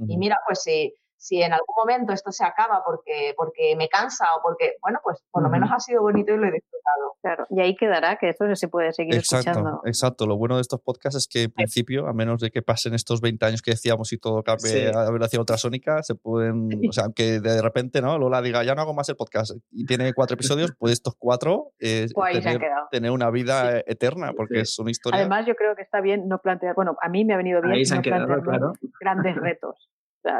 Y 0.07 0.17
mira, 0.17 0.39
pues 0.47 0.63
si, 0.63 0.93
si 1.19 1.43
en 1.43 1.51
algún 1.51 1.75
momento 1.75 2.13
esto 2.13 2.31
se 2.31 2.45
acaba 2.45 2.81
porque, 2.85 3.33
porque 3.35 3.75
me 3.75 3.89
cansa 3.89 4.25
o 4.37 4.41
porque, 4.41 4.75
bueno, 4.81 4.99
pues 5.03 5.21
por 5.29 5.43
lo 5.43 5.49
menos 5.49 5.69
ha 5.69 5.79
sido 5.79 6.01
bonito 6.01 6.33
y 6.33 6.37
lo 6.37 6.47
he 6.47 6.51
disfrutado. 6.51 7.17
Claro, 7.21 7.45
y 7.49 7.59
ahí 7.59 7.75
quedará 7.75 8.15
que 8.15 8.29
esto 8.29 8.45
se 8.55 8.69
puede 8.69 8.93
seguir 8.93 9.15
exacto, 9.15 9.49
escuchando. 9.49 9.81
Exacto, 9.83 10.25
lo 10.25 10.37
bueno 10.37 10.55
de 10.55 10.61
estos 10.61 10.79
podcasts 10.79 11.17
es 11.17 11.27
que 11.27 11.43
en 11.43 11.51
principio, 11.51 12.07
a 12.07 12.13
menos 12.13 12.39
de 12.39 12.51
que 12.51 12.61
pasen 12.61 12.93
estos 12.93 13.19
20 13.19 13.45
años 13.45 13.61
que 13.61 13.71
decíamos 13.71 14.13
y 14.13 14.17
todo 14.17 14.41
cambie 14.43 14.91
a 14.95 15.11
velocidad 15.11 15.41
ultrasónica, 15.41 16.01
se 16.03 16.15
pueden, 16.15 16.69
o 16.87 16.91
sea, 16.93 17.03
aunque 17.03 17.41
de 17.41 17.61
repente, 17.61 18.01
¿no? 18.01 18.17
Lola 18.17 18.41
diga, 18.41 18.63
ya 18.63 18.73
no 18.73 18.81
hago 18.81 18.93
más 18.93 19.09
el 19.09 19.17
podcast 19.17 19.51
y 19.71 19.85
tiene 19.85 20.13
cuatro 20.13 20.35
episodios, 20.35 20.71
pues 20.79 20.93
estos 20.93 21.15
cuatro 21.19 21.73
eh, 21.79 22.07
tener, 22.31 22.61
tener, 22.91 23.11
una 23.11 23.29
vida 23.29 23.79
eterna, 23.85 24.31
porque 24.37 24.61
es 24.61 24.79
una 24.79 24.91
historia. 24.91 25.19
Además, 25.19 25.45
yo 25.45 25.55
creo 25.55 25.75
que 25.75 25.81
está 25.81 25.99
bien 25.99 26.29
no 26.29 26.39
plantear, 26.39 26.75
bueno, 26.75 26.95
a 27.01 27.09
mí 27.09 27.25
me 27.25 27.33
ha 27.33 27.37
venido 27.37 27.61
bien 27.61 27.83
no 27.83 28.01
plantear 28.01 28.73
grandes 29.01 29.35
retos 29.35 29.89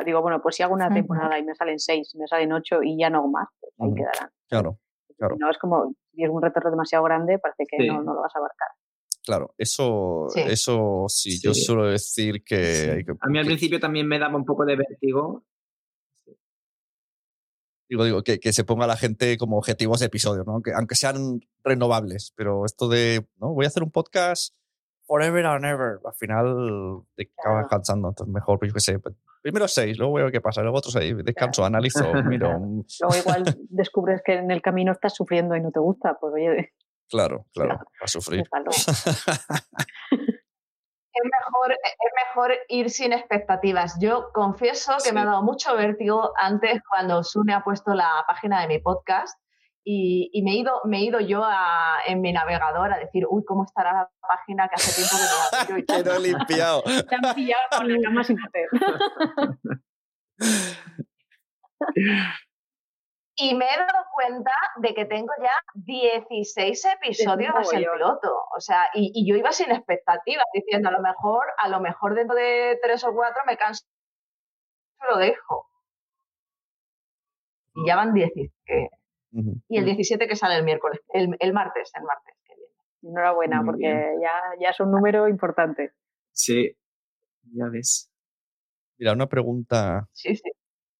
digo, 0.05 0.21
bueno, 0.21 0.41
pues 0.41 0.55
si 0.55 0.63
hago 0.63 0.73
una 0.73 0.89
temporada 0.89 1.37
y 1.39 1.43
me 1.43 1.55
salen 1.55 1.79
seis, 1.79 2.13
me 2.15 2.27
salen 2.27 2.51
ocho 2.51 2.81
y 2.83 2.97
ya 2.97 3.09
no 3.09 3.19
hago 3.19 3.29
más, 3.29 3.47
pues 3.59 3.73
ahí 3.79 3.93
quedarán. 3.93 4.29
Claro, 4.47 4.79
claro. 5.17 5.35
No 5.39 5.49
es 5.49 5.57
como, 5.57 5.93
si 6.13 6.23
es 6.23 6.29
un 6.29 6.41
reto 6.41 6.59
demasiado 6.69 7.03
grande, 7.05 7.39
parece 7.39 7.65
que 7.65 7.87
no, 7.87 8.01
no, 8.03 8.13
lo 8.13 8.21
vas 8.21 8.35
a 8.35 8.39
abarcar. 8.39 8.67
Claro, 9.23 9.53
eso 9.57 10.27
sí, 10.29 10.41
eso 10.47 11.05
sí, 11.07 11.39
yo 11.41 11.53
suelo 11.53 11.85
decir 11.85 12.43
que, 12.43 13.05
A 13.19 13.27
mí 13.27 13.37
al 13.37 13.45
principio 13.45 13.79
también 13.79 14.07
me 14.07 14.17
daba 14.17 14.35
un 14.35 14.45
poco 14.45 14.65
de 14.65 14.75
vértigo. 14.75 15.43
Digo, 17.87 18.03
digo, 18.03 18.23
que, 18.23 18.39
que, 18.39 18.53
se 18.53 18.63
ponga 18.63 18.85
la 18.85 18.97
gente 18.97 19.35
como 19.37 19.57
objetivos 19.57 19.99
de 19.99 20.05
episodio, 20.05 20.43
¿no? 20.43 20.61
Que, 20.61 20.73
aunque 20.73 20.93
sean 20.93 21.41
renovables, 21.63 22.33
pero 22.35 22.65
esto 22.65 22.87
de, 22.87 23.27
¿no? 23.37 23.53
Voy 23.53 23.65
a 23.65 23.67
hacer 23.67 23.81
un 23.81 23.89
podcast 23.89 24.53
forever 25.09 25.43
and 25.43 25.65
ever, 25.65 25.99
al 26.05 26.13
final 26.13 27.01
te 27.15 27.31
acabas 27.35 27.65
cansando, 27.67 28.09
entonces 28.09 28.31
mejor, 28.31 28.59
yo 28.61 28.71
qué 28.71 28.79
sé, 28.79 28.99
pues, 28.99 29.15
primero 29.41 29.67
seis, 29.67 29.97
luego 29.97 30.13
veo 30.13 30.31
qué 30.31 30.39
pasa, 30.39 30.61
luego 30.61 30.77
otros 30.77 30.93
seis, 30.93 31.15
descanso, 31.25 31.65
analizo, 31.65 32.13
miro. 32.25 32.49
Luego 33.01 33.17
igual 33.17 33.43
descubres 33.69 34.21
que 34.23 34.35
en 34.35 34.51
el 34.51 34.61
camino 34.61 34.91
estás 34.91 35.15
sufriendo 35.15 35.55
y 35.55 35.61
no 35.61 35.71
te 35.71 35.79
gusta, 35.79 36.15
pues 36.21 36.33
oye. 36.35 36.73
Claro, 37.09 37.47
claro, 37.53 37.79
va 37.79 38.03
a 38.03 38.07
sufrir. 38.07 38.41
es 38.61 38.87
mejor, 41.23 41.71
es 41.71 42.11
mejor 42.27 42.51
ir 42.67 42.91
sin 42.91 43.11
expectativas. 43.11 43.97
Yo 43.99 44.29
confieso 44.31 44.93
que 45.03 45.11
me 45.11 45.21
ha 45.21 45.25
dado 45.25 45.41
mucho 45.41 45.75
vértigo 45.75 46.33
antes 46.37 46.81
cuando 46.87 47.23
Sune 47.23 47.55
ha 47.55 47.63
puesto 47.63 47.95
la 47.95 48.23
página 48.27 48.61
de 48.61 48.67
mi 48.67 48.77
podcast 48.77 49.35
y, 49.91 50.41
me, 50.43 50.51
he 50.51 50.55
ido, 50.57 50.81
me 50.85 50.97
he 50.97 51.05
ido 51.05 51.19
yo 51.19 51.43
en 52.05 52.21
mi 52.21 52.31
navegador 52.31 52.93
a 52.93 52.99
decir, 52.99 53.25
uy, 53.27 53.43
¿cómo 53.43 53.63
estará 53.63 53.91
la 53.93 54.11
página 54.21 54.67
que 54.67 54.75
hace 54.75 55.01
tiempo 55.01 55.15
que 55.17 55.23
no 55.23 55.39
la 55.51 55.65
miro? 55.65 55.79
Y 55.79 55.85
que 55.85 56.03
no 56.03 56.13
he 56.13 56.19
limpiado. 56.19 56.83
Te 57.09 57.15
han 57.15 57.33
pillado 57.33 57.63
con 57.75 57.91
la 57.91 57.99
cama 58.03 58.23
sin 58.23 58.37
hacer. 58.39 58.67
Y 63.35 63.55
me 63.55 63.65
he 63.65 63.77
dado 63.77 64.05
cuenta 64.13 64.51
de 64.77 64.93
que 64.93 65.05
tengo 65.05 65.33
ya 65.41 65.53
16 65.73 66.85
episodios 66.85 67.53
de 67.71 67.77
el 67.77 67.89
piloto. 67.91 68.43
O 68.55 68.59
sea, 68.59 68.89
y, 68.93 69.11
y, 69.15 69.27
yo 69.27 69.37
iba 69.37 69.51
sin 69.51 69.71
expectativas, 69.71 70.45
diciendo 70.53 70.89
a 70.89 70.91
lo 70.91 70.99
mejor, 70.99 71.47
a 71.57 71.67
lo 71.67 71.79
mejor 71.79 72.13
dentro 72.13 72.35
de 72.35 72.77
tres 72.83 73.03
o 73.05 73.13
cuatro 73.13 73.41
me 73.47 73.57
canso 73.57 73.85
lo 75.09 75.17
dejo. 75.17 75.67
Y 77.73 77.87
ya 77.87 77.95
van 77.95 78.13
16. 78.13 78.98
Y 79.31 79.77
el 79.77 79.85
17 79.85 80.27
que 80.27 80.35
sale 80.35 80.55
el 80.55 80.63
miércoles, 80.63 80.99
el, 81.13 81.35
el 81.39 81.53
martes, 81.53 81.91
el 81.95 82.03
martes 82.03 82.35
que 82.43 82.55
viene. 82.55 82.73
Enhorabuena, 83.03 83.61
porque 83.63 84.17
ya, 84.21 84.31
ya 84.59 84.69
es 84.69 84.79
un 84.79 84.91
número 84.91 85.27
importante. 85.27 85.93
Sí, 86.31 86.75
ya 87.53 87.65
ves. 87.69 88.11
Mira, 88.97 89.13
una 89.13 89.27
pregunta 89.27 90.09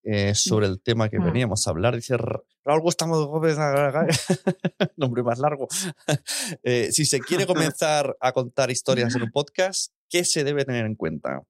eh, 0.04 0.34
sobre 0.34 0.68
el 0.68 0.82
tema 0.82 1.10
que 1.10 1.20
mm. 1.20 1.26
veníamos 1.26 1.68
a 1.68 1.72
hablar. 1.72 1.96
Dice 1.96 2.16
Raúl 2.18 2.82
Gustavo 2.82 3.28
Gómez, 3.28 3.58
nombre 4.98 5.24
más 5.24 5.40
largo. 5.40 5.68
Eh, 6.64 6.92
si 6.92 7.06
se 7.06 7.20
quiere 7.20 7.46
comenzar 7.48 8.16
a 8.20 8.32
contar 8.32 8.72
historias 8.72 9.16
en 9.16 9.24
un 9.24 9.32
podcast, 9.32 9.94
¿qué 10.10 10.24
se 10.24 10.44
debe 10.44 10.66
tener 10.66 10.86
en 10.86 10.96
cuenta? 10.96 11.42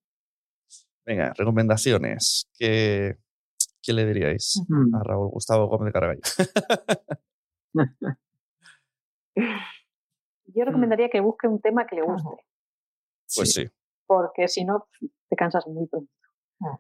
Venga, 1.06 1.34
recomendaciones. 1.36 2.50
¿Qué, 2.58 3.18
¿Qué 3.82 3.94
le 3.94 4.06
diríais 4.06 4.62
a 4.94 5.04
Raúl 5.04 5.30
Gustavo 5.30 5.68
Gómez 5.68 5.88
de 5.88 5.92
Cargallo? 5.92 6.22
Yo 9.36 10.64
mm. 10.64 10.68
recomendaría 10.68 11.10
que 11.10 11.22
busque 11.22 11.48
un 11.48 11.62
tema 11.62 11.88
que 11.88 11.96
le 11.96 12.02
guste. 12.02 12.36
Pues 13.36 13.54
sí. 13.54 13.66
Porque 14.08 14.48
si 14.48 14.66
no, 14.66 14.88
te 15.30 15.36
cansas 15.36 15.68
muy 15.68 15.88
pronto. 15.88 16.12
Ah. 16.62 16.80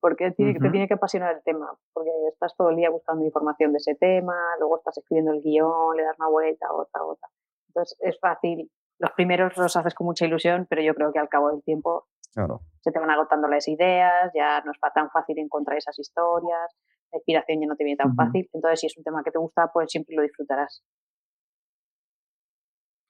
Porque 0.00 0.32
te 0.32 0.54
tiene 0.70 0.88
que 0.88 0.94
apasionar 0.94 1.36
el 1.36 1.42
tema. 1.42 1.70
Porque 1.92 2.10
estás 2.32 2.56
todo 2.56 2.70
el 2.70 2.76
día 2.76 2.90
buscando 2.90 3.24
información 3.24 3.72
de 3.72 3.78
ese 3.78 3.94
tema, 3.94 4.34
luego 4.58 4.78
estás 4.78 4.98
escribiendo 4.98 5.32
el 5.32 5.42
guion, 5.42 5.96
le 5.96 6.02
das 6.02 6.18
una 6.18 6.28
vuelta, 6.28 6.72
otra, 6.72 7.04
otra. 7.04 7.28
Entonces 7.68 7.96
es 8.00 8.18
fácil. 8.18 8.70
Los 8.98 9.12
primeros 9.12 9.56
los 9.56 9.76
haces 9.76 9.94
con 9.94 10.06
mucha 10.06 10.24
ilusión, 10.26 10.66
pero 10.68 10.82
yo 10.82 10.94
creo 10.94 11.12
que 11.12 11.18
al 11.18 11.28
cabo 11.28 11.50
del 11.50 11.62
tiempo 11.62 12.06
se 12.34 12.92
te 12.92 12.98
van 12.98 13.10
agotando 13.10 13.48
las 13.48 13.66
ideas, 13.68 14.30
ya 14.34 14.60
no 14.64 14.72
es 14.72 14.78
tan 14.94 15.10
fácil 15.10 15.38
encontrar 15.38 15.78
esas 15.78 15.98
historias, 15.98 16.70
la 17.12 17.18
inspiración 17.18 17.60
ya 17.60 17.66
no 17.66 17.76
te 17.76 17.84
viene 17.84 17.96
tan 17.96 18.14
fácil. 18.14 18.48
Entonces, 18.52 18.80
si 18.80 18.86
es 18.86 18.96
un 18.96 19.04
tema 19.04 19.22
que 19.24 19.30
te 19.30 19.38
gusta, 19.38 19.70
pues 19.72 19.90
siempre 19.90 20.16
lo 20.16 20.22
disfrutarás. 20.22 20.82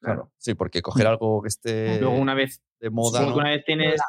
Claro, 0.01 0.31
sí, 0.37 0.55
porque 0.55 0.83
coger 0.83 1.07
algo 1.07 1.41
que 1.41 1.49
esté 1.49 1.99
Luego 1.99 2.17
una 2.17 2.35
vez, 2.35 2.63
de 2.79 2.91
moda. 2.91 3.27
Una 3.27 3.51
vez 3.51 3.65
tienes. 3.65 4.01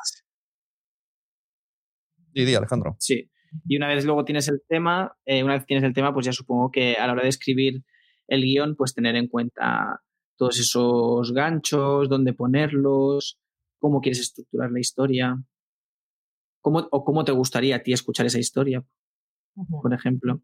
Sí, 2.33 2.53
Alejandro. 2.53 2.97
Sí. 2.99 3.31
Y 3.65 3.77
una 3.77 3.87
vez 3.87 4.03
luego 4.03 4.25
tienes 4.25 4.49
el 4.49 4.61
tema, 4.67 5.17
eh, 5.23 5.41
una 5.41 5.53
vez 5.53 5.65
tienes 5.65 5.85
el 5.85 5.93
tema, 5.93 6.13
pues 6.13 6.25
ya 6.25 6.33
supongo 6.33 6.69
que 6.69 6.95
a 6.95 7.07
la 7.07 7.13
hora 7.13 7.23
de 7.23 7.29
escribir 7.29 7.85
el 8.27 8.41
guion, 8.41 8.75
pues 8.75 8.93
tener 8.93 9.15
en 9.15 9.29
cuenta 9.29 10.01
todos 10.35 10.59
esos 10.59 11.31
ganchos, 11.31 12.09
dónde 12.09 12.33
ponerlos, 12.33 13.39
cómo 13.85 14.01
quieres 14.01 14.19
estructurar 14.19 14.71
la 14.71 14.79
historia, 14.79 15.37
cómo, 16.59 16.87
o 16.89 17.05
cómo 17.05 17.23
te 17.23 17.31
gustaría 17.31 17.75
a 17.75 17.83
ti 17.83 17.93
escuchar 17.93 18.25
esa 18.25 18.39
historia, 18.39 18.83
por 19.53 19.93
ejemplo. 19.93 20.41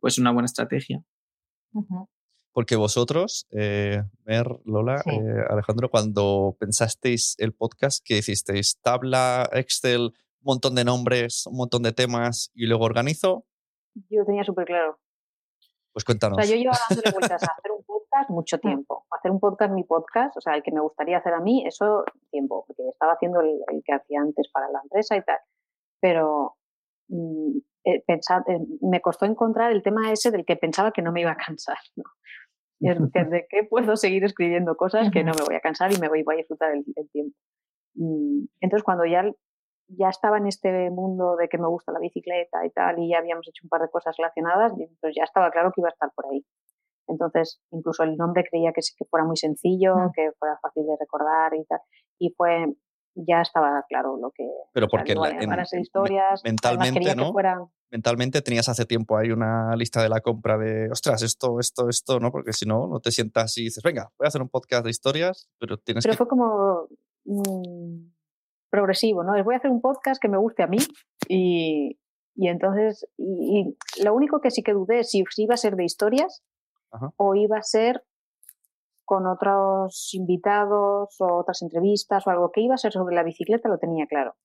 Pues 0.00 0.18
una 0.18 0.32
buena 0.32 0.46
estrategia. 0.46 1.00
Porque 2.50 2.74
vosotros, 2.74 3.46
eh, 3.52 4.02
Mer, 4.24 4.48
Lola, 4.64 5.04
eh, 5.06 5.44
Alejandro, 5.48 5.88
cuando 5.88 6.56
pensasteis 6.58 7.36
el 7.38 7.52
podcast, 7.52 8.02
¿qué 8.04 8.18
hicisteis? 8.18 8.80
¿Tabla, 8.80 9.48
Excel, 9.52 10.00
un 10.00 10.12
montón 10.42 10.74
de 10.74 10.84
nombres, 10.84 11.46
un 11.46 11.58
montón 11.58 11.84
de 11.84 11.92
temas 11.92 12.50
y 12.54 12.66
luego 12.66 12.86
organizo? 12.86 13.46
Yo 13.94 14.24
tenía 14.26 14.42
súper 14.42 14.64
claro. 14.64 14.98
Pues 15.92 16.04
cuéntanos. 16.04 16.38
O 16.38 16.42
sea, 16.42 16.50
yo 16.50 16.60
llevo 16.60 16.74
dándole 16.88 17.12
vueltas 17.12 17.40
a 17.44 17.46
hacer 17.56 17.70
un 17.70 17.79
podcast 18.20 18.30
mucho 18.30 18.56
mm. 18.56 18.60
tiempo. 18.60 19.06
Hacer 19.10 19.30
un 19.30 19.40
podcast, 19.40 19.72
mi 19.72 19.84
podcast, 19.84 20.36
o 20.36 20.40
sea, 20.40 20.54
el 20.54 20.62
que 20.62 20.72
me 20.72 20.80
gustaría 20.80 21.18
hacer 21.18 21.32
a 21.32 21.40
mí, 21.40 21.64
eso 21.66 22.04
tiempo, 22.30 22.64
porque 22.66 22.88
estaba 22.88 23.12
haciendo 23.12 23.40
el, 23.40 23.82
que 23.84 23.92
hacía 23.92 24.20
antes 24.20 24.50
para 24.52 24.68
la 24.70 24.80
empresa 24.82 25.16
y 25.16 25.22
tal. 25.22 25.38
Pero 26.00 26.56
mm, 27.08 27.58
eh, 27.84 28.04
eh, 28.06 28.58
me 28.82 29.00
costó 29.00 29.26
encontrar 29.26 29.72
el 29.72 29.82
tema 29.82 30.12
ese 30.12 30.30
del 30.30 30.44
que 30.44 30.56
pensaba 30.56 30.92
que 30.92 31.02
no 31.02 31.12
me 31.12 31.22
iba 31.22 31.32
a 31.32 31.36
cansar. 31.36 31.78
¿no? 31.96 32.04
de 32.80 33.46
qué 33.48 33.64
puedo 33.64 33.96
seguir 33.96 34.24
escribiendo 34.24 34.74
cosas 34.74 35.10
que 35.10 35.22
no 35.22 35.32
me 35.32 35.44
voy 35.44 35.54
a 35.54 35.60
cansar 35.60 35.92
y 35.92 35.98
me 35.98 36.08
voy, 36.08 36.24
a 36.26 36.36
disfrutar 36.36 36.72
el, 36.74 36.84
tiempo. 37.10 37.36
Mm, 37.94 38.44
entonces, 38.60 38.84
cuando 38.84 39.04
ya 39.04 39.24
ya 39.98 40.08
estaba 40.08 40.38
en 40.38 40.46
este 40.46 40.88
mundo 40.90 41.34
de 41.34 41.48
que 41.48 41.58
me 41.58 41.66
gusta 41.66 41.90
la 41.90 41.98
bicicleta 41.98 42.64
y 42.64 42.70
tal, 42.70 43.00
y 43.00 43.10
ya 43.10 43.18
habíamos 43.18 43.48
hecho 43.48 43.64
un 43.64 43.68
par 43.68 43.82
de 43.82 43.90
cosas 43.90 44.14
relacionadas, 44.16 44.72
pues 45.00 45.14
ya 45.16 45.24
estaba 45.24 45.50
claro 45.50 45.72
que 45.72 45.80
iba 45.80 45.88
a 45.88 45.92
estar 45.92 46.12
por 46.14 46.26
ahí. 46.26 46.44
Entonces, 47.06 47.60
incluso 47.70 48.02
el 48.02 48.16
nombre 48.16 48.44
creía 48.48 48.72
que, 48.72 48.80
que 48.96 49.04
fuera 49.04 49.26
muy 49.26 49.36
sencillo, 49.36 49.96
mm. 49.96 50.12
que 50.14 50.30
fuera 50.38 50.58
fácil 50.62 50.86
de 50.86 50.96
recordar 50.98 51.54
y 51.54 51.64
tal. 51.64 51.80
Y 52.18 52.30
fue, 52.36 52.66
ya 53.14 53.40
estaba 53.40 53.84
claro 53.88 54.16
lo 54.16 54.30
que... 54.30 54.46
Pero 54.72 54.88
porque 54.88 55.14
van 55.14 55.60
a 55.60 55.64
ser 55.64 55.80
historias, 55.80 56.42
mentalmente, 56.44 57.14
¿no? 57.14 57.32
Mentalmente 57.90 58.40
tenías 58.40 58.68
hace 58.68 58.84
tiempo 58.84 59.16
ahí 59.16 59.32
una 59.32 59.74
lista 59.74 60.00
de 60.02 60.08
la 60.08 60.20
compra 60.20 60.56
de, 60.56 60.88
ostras, 60.90 61.22
esto, 61.22 61.58
esto, 61.58 61.88
esto, 61.88 62.20
¿no? 62.20 62.30
Porque 62.30 62.52
si 62.52 62.66
no, 62.66 62.86
no 62.86 63.00
te 63.00 63.10
sientas 63.10 63.56
y 63.58 63.64
dices, 63.64 63.82
venga, 63.82 64.12
voy 64.16 64.26
a 64.26 64.28
hacer 64.28 64.42
un 64.42 64.48
podcast 64.48 64.84
de 64.84 64.90
historias, 64.90 65.48
pero 65.58 65.76
tienes 65.76 66.04
pero 66.04 66.16
fue 66.16 66.28
como 66.28 66.86
mm, 67.24 68.10
progresivo, 68.70 69.24
¿no? 69.24 69.32
Voy 69.42 69.54
a 69.54 69.58
hacer 69.58 69.70
un 69.70 69.80
podcast 69.80 70.22
que 70.22 70.28
me 70.28 70.38
guste 70.38 70.62
a 70.62 70.68
mí 70.68 70.78
y, 71.28 71.98
y 72.36 72.48
entonces, 72.48 73.06
y, 73.18 73.76
lo 74.02 74.14
único 74.14 74.40
que 74.40 74.50
sí 74.50 74.62
que 74.62 74.72
dudé 74.72 75.00
es 75.00 75.10
si, 75.10 75.24
iba 75.36 75.54
a 75.54 75.58
ser 75.58 75.74
de 75.74 75.84
historias 75.84 76.42
o 77.16 77.34
iba 77.34 77.58
a 77.58 77.62
ser 77.62 78.02
con 79.04 79.26
otros 79.26 80.10
invitados 80.14 81.20
o 81.20 81.38
otras 81.38 81.62
entrevistas 81.62 82.26
o 82.26 82.30
algo 82.30 82.52
que 82.52 82.60
iba 82.60 82.74
a 82.74 82.78
ser 82.78 82.92
sobre 82.92 83.14
la 83.14 83.24
bicicleta 83.24 83.68
lo 83.68 83.78
tenía 83.78 84.06
claro. 84.06 84.36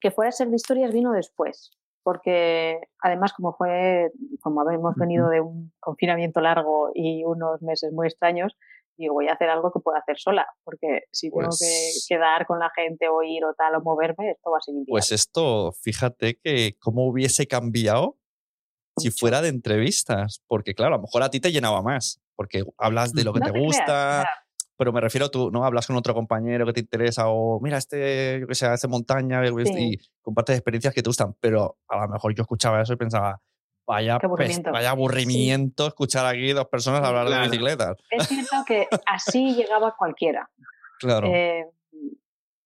Que 0.00 0.10
fuera 0.10 0.30
a 0.30 0.32
ser 0.32 0.48
de 0.48 0.56
historias 0.56 0.92
vino 0.92 1.12
después, 1.12 1.70
porque 2.02 2.80
además 3.00 3.32
como 3.32 3.54
fue, 3.54 4.10
como 4.42 4.68
hemos 4.68 4.96
venido 4.96 5.28
de 5.28 5.40
un 5.40 5.72
confinamiento 5.78 6.40
largo 6.40 6.90
y 6.94 7.24
unos 7.24 7.62
meses 7.62 7.92
muy 7.92 8.08
extraños, 8.08 8.56
digo, 8.96 9.14
voy 9.14 9.28
a 9.28 9.32
hacer 9.34 9.48
algo 9.48 9.72
que 9.72 9.80
pueda 9.80 9.98
hacer 9.98 10.18
sola, 10.18 10.46
porque 10.64 11.02
si 11.12 11.30
tengo 11.30 11.42
que 11.42 11.48
pues 11.48 12.06
quedar 12.08 12.46
con 12.46 12.58
la 12.58 12.70
gente 12.74 13.08
o 13.08 13.22
ir 13.22 13.44
o 13.44 13.54
tal 13.54 13.76
o 13.76 13.80
moverme, 13.82 14.32
esto 14.32 14.50
va 14.50 14.58
a 14.58 14.60
ser 14.60 14.74
inviable. 14.74 14.92
Pues 14.92 15.12
esto, 15.12 15.72
fíjate 15.72 16.38
que 16.42 16.76
cómo 16.80 17.06
hubiese 17.06 17.46
cambiado 17.46 18.18
si 18.96 19.10
fuera 19.10 19.42
de 19.42 19.48
entrevistas, 19.48 20.42
porque 20.46 20.74
claro, 20.74 20.94
a 20.94 20.98
lo 20.98 21.02
mejor 21.02 21.22
a 21.22 21.30
ti 21.30 21.40
te 21.40 21.52
llenaba 21.52 21.82
más, 21.82 22.20
porque 22.36 22.64
hablas 22.78 23.12
de 23.12 23.24
lo 23.24 23.32
que 23.32 23.40
te, 23.40 23.50
gusta, 23.50 24.28
pero 24.76 24.92
me 24.92 25.00
refiero 25.00 25.26
a 25.26 25.30
tú, 25.30 25.50
¿no? 25.50 25.64
Hablas 25.64 25.86
con 25.86 25.96
otro 25.96 26.14
compañero 26.14 26.66
que 26.66 26.72
te 26.72 26.80
interesa 26.80 27.28
o 27.28 27.60
mira, 27.60 27.78
este, 27.78 28.38
yo 28.40 28.46
que 28.46 28.54
sé, 28.54 28.66
hace 28.66 28.88
montaña 28.88 29.42
y 29.46 29.98
compartes 30.22 30.56
experiencias 30.56 30.94
que 30.94 31.02
te 31.02 31.08
gustan, 31.08 31.34
pero 31.40 31.78
a 31.88 32.06
lo 32.06 32.08
mejor 32.08 32.34
yo 32.34 32.42
escuchaba 32.42 32.82
eso 32.82 32.92
y 32.92 32.96
pensaba, 32.96 33.40
vaya, 33.86 34.16
aburrimiento. 34.16 34.72
vaya 34.72 34.90
aburrimiento 34.90 35.86
escuchar 35.86 36.26
aquí 36.26 36.52
dos 36.52 36.66
personas 36.68 37.02
hablar 37.02 37.28
de 37.28 37.40
bicicletas. 37.40 37.98
Es 38.10 38.28
cierto 38.28 38.56
que 38.66 38.88
así 39.06 39.54
llegaba 39.54 39.94
cualquiera. 39.96 40.50
Claro. 41.00 41.26
Eh, 41.26 41.66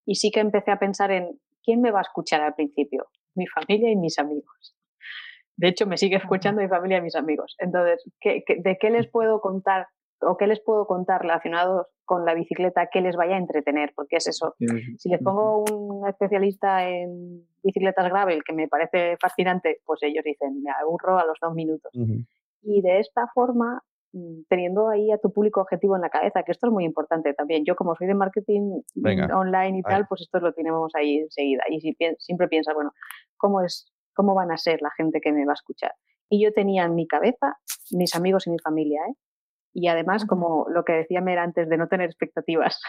y 0.04 0.14
sí 0.14 0.30
que 0.30 0.40
empecé 0.40 0.70
a 0.70 0.78
pensar 0.78 1.10
en 1.10 1.40
quién 1.64 1.80
me 1.80 1.90
va 1.90 2.00
a 2.00 2.02
escuchar 2.02 2.42
al 2.42 2.54
principio, 2.54 3.08
mi 3.34 3.46
familia 3.46 3.90
y 3.90 3.96
mis 3.96 4.18
amigos. 4.18 4.76
De 5.58 5.68
hecho, 5.68 5.86
me 5.86 5.98
sigue 5.98 6.16
escuchando 6.16 6.62
mi 6.62 6.68
familia 6.68 6.98
y 6.98 7.02
mis 7.02 7.16
amigos. 7.16 7.54
Entonces, 7.58 8.02
de 8.24 8.78
qué 8.80 8.90
les 8.90 9.08
puedo 9.08 9.40
contar 9.40 9.88
o 10.20 10.36
qué 10.36 10.46
les 10.46 10.60
puedo 10.60 10.86
contar 10.86 11.22
relacionados 11.22 11.86
con 12.04 12.24
la 12.24 12.34
bicicleta 12.34 12.88
que 12.92 13.00
les 13.00 13.16
vaya 13.16 13.36
a 13.36 13.38
entretener? 13.38 13.92
Porque 13.94 14.16
es 14.16 14.26
eso. 14.26 14.54
Si 14.96 15.08
les 15.08 15.22
pongo 15.22 15.64
un 15.70 16.08
especialista 16.08 16.88
en 16.88 17.46
bicicletas 17.62 18.08
gravel 18.08 18.42
que 18.44 18.52
me 18.52 18.68
parece 18.68 19.16
fascinante, 19.20 19.80
pues 19.84 20.02
ellos 20.02 20.24
dicen, 20.24 20.62
me 20.62 20.70
aburro 20.70 21.18
a 21.18 21.26
los 21.26 21.38
dos 21.40 21.54
minutos. 21.54 21.92
Y 22.62 22.80
de 22.82 22.98
esta 23.00 23.28
forma, 23.34 23.82
mm, 24.12 24.42
teniendo 24.48 24.88
ahí 24.88 25.12
a 25.12 25.18
tu 25.18 25.32
público 25.32 25.60
objetivo 25.60 25.96
en 25.96 26.02
la 26.02 26.10
cabeza, 26.10 26.42
que 26.42 26.52
esto 26.52 26.66
es 26.66 26.72
muy 26.72 26.84
importante 26.84 27.34
también. 27.34 27.64
Yo 27.64 27.76
como 27.76 27.94
soy 27.94 28.06
de 28.06 28.14
marketing 28.14 28.80
online 29.32 29.78
y 29.78 29.82
tal, 29.82 30.06
pues 30.08 30.22
esto 30.22 30.40
lo 30.40 30.52
tenemos 30.52 30.94
ahí 30.94 31.18
enseguida. 31.18 31.64
Y 31.68 31.80
si 31.80 31.96
siempre 32.18 32.48
piensas, 32.48 32.74
bueno, 32.74 32.92
¿cómo 33.36 33.60
es 33.62 33.92
cómo 34.18 34.34
van 34.34 34.50
a 34.50 34.56
ser 34.56 34.82
la 34.82 34.90
gente 34.96 35.20
que 35.20 35.30
me 35.30 35.46
va 35.46 35.52
a 35.52 35.54
escuchar. 35.54 35.92
Y 36.28 36.42
yo 36.42 36.52
tenía 36.52 36.84
en 36.84 36.96
mi 36.96 37.06
cabeza 37.06 37.56
mis 37.92 38.16
amigos 38.16 38.48
y 38.48 38.50
mi 38.50 38.58
familia, 38.58 39.00
¿eh? 39.08 39.14
Y 39.72 39.86
además, 39.86 40.24
como 40.26 40.66
lo 40.70 40.82
que 40.82 40.94
decía 40.94 41.20
Mer 41.20 41.38
antes 41.38 41.68
de 41.68 41.76
no 41.76 41.86
tener 41.86 42.06
expectativas. 42.06 42.80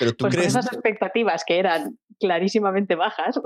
Pero 0.00 0.12
tú 0.16 0.24
pues 0.24 0.34
crees... 0.34 0.48
esas 0.48 0.66
expectativas 0.72 1.44
que 1.46 1.60
eran 1.60 1.98
clarísimamente 2.18 2.96
bajas. 2.96 3.40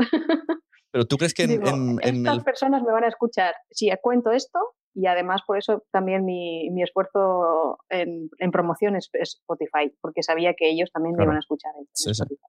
Pero 0.90 1.04
tú 1.04 1.18
crees 1.18 1.34
que 1.34 1.42
en, 1.42 1.98
estas 2.00 2.42
personas 2.42 2.82
me 2.82 2.92
van 2.92 3.04
a 3.04 3.08
escuchar 3.08 3.54
si 3.70 3.90
cuento 4.00 4.30
esto 4.30 4.60
y 4.94 5.06
además 5.06 5.42
por 5.46 5.58
eso 5.58 5.84
también 5.90 6.24
mi, 6.24 6.70
mi 6.70 6.84
esfuerzo 6.84 7.78
en, 7.90 8.30
en, 8.38 8.50
promoción 8.50 8.96
es, 8.96 9.10
Spotify, 9.12 9.92
porque 10.00 10.22
sabía 10.22 10.54
que 10.56 10.70
ellos 10.70 10.90
también 10.92 11.16
me 11.16 11.24
iban 11.24 11.36
a 11.36 11.40
escuchar 11.40 11.72
en, 11.76 11.86
Spotify. 11.92 12.46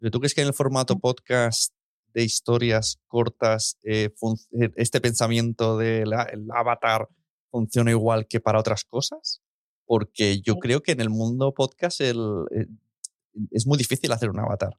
¿Pero 0.00 0.10
tú 0.10 0.18
crees 0.18 0.34
que 0.34 0.42
en 0.42 0.48
el 0.48 0.54
formato 0.54 0.98
podcast 0.98 1.73
de 2.14 2.22
historias 2.22 3.00
cortas, 3.06 3.76
eh, 3.82 4.10
eh, 4.60 4.70
este 4.76 5.00
pensamiento 5.00 5.76
del 5.76 6.12
avatar 6.54 7.08
funciona 7.50 7.90
igual 7.90 8.26
que 8.26 8.40
para 8.40 8.60
otras 8.60 8.84
cosas? 8.84 9.42
Porque 9.84 10.40
yo 10.40 10.56
creo 10.56 10.80
que 10.80 10.92
en 10.92 11.00
el 11.00 11.10
mundo 11.10 11.52
podcast 11.52 12.00
el, 12.00 12.44
eh, 12.52 12.66
es 13.50 13.66
muy 13.66 13.76
difícil 13.76 14.10
hacer 14.12 14.30
un 14.30 14.38
avatar. 14.38 14.78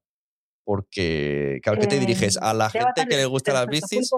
Porque, 0.64 1.60
claro, 1.62 1.80
¿qué 1.80 1.86
te 1.86 2.00
diriges? 2.00 2.38
A 2.38 2.52
la 2.54 2.72
gente 2.72 3.06
que 3.08 3.18
le 3.18 3.26
gusta 3.26 3.54
las 3.54 3.68
bicis. 3.68 4.10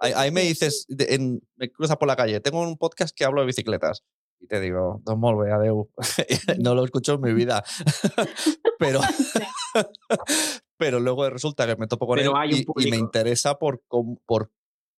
Ahí, 0.00 0.30
me 0.30 0.42
dices, 0.42 0.86
en, 0.88 1.42
me 1.56 1.68
cruzas 1.72 1.96
por 1.96 2.06
la 2.06 2.14
calle, 2.14 2.38
tengo 2.38 2.60
un 2.60 2.76
podcast 2.76 3.12
que 3.16 3.24
hablo 3.24 3.40
de 3.40 3.48
bicicletas. 3.48 4.04
Y 4.38 4.46
te 4.46 4.60
digo, 4.60 5.00
Don 5.04 5.18
Molve, 5.18 5.50
adeu. 5.50 5.90
no 6.60 6.74
lo 6.74 6.84
escucho 6.84 7.14
en 7.14 7.22
mi 7.22 7.32
vida. 7.32 7.64
pero, 8.78 9.00
pero 10.76 11.00
luego 11.00 11.28
resulta 11.30 11.66
que 11.66 11.76
me 11.76 11.86
topo 11.86 12.06
con 12.06 12.18
él 12.18 12.30
y, 12.50 12.90
me 12.90 12.96
interesa 12.96 13.58
por, 13.58 13.82
por, 14.26 14.50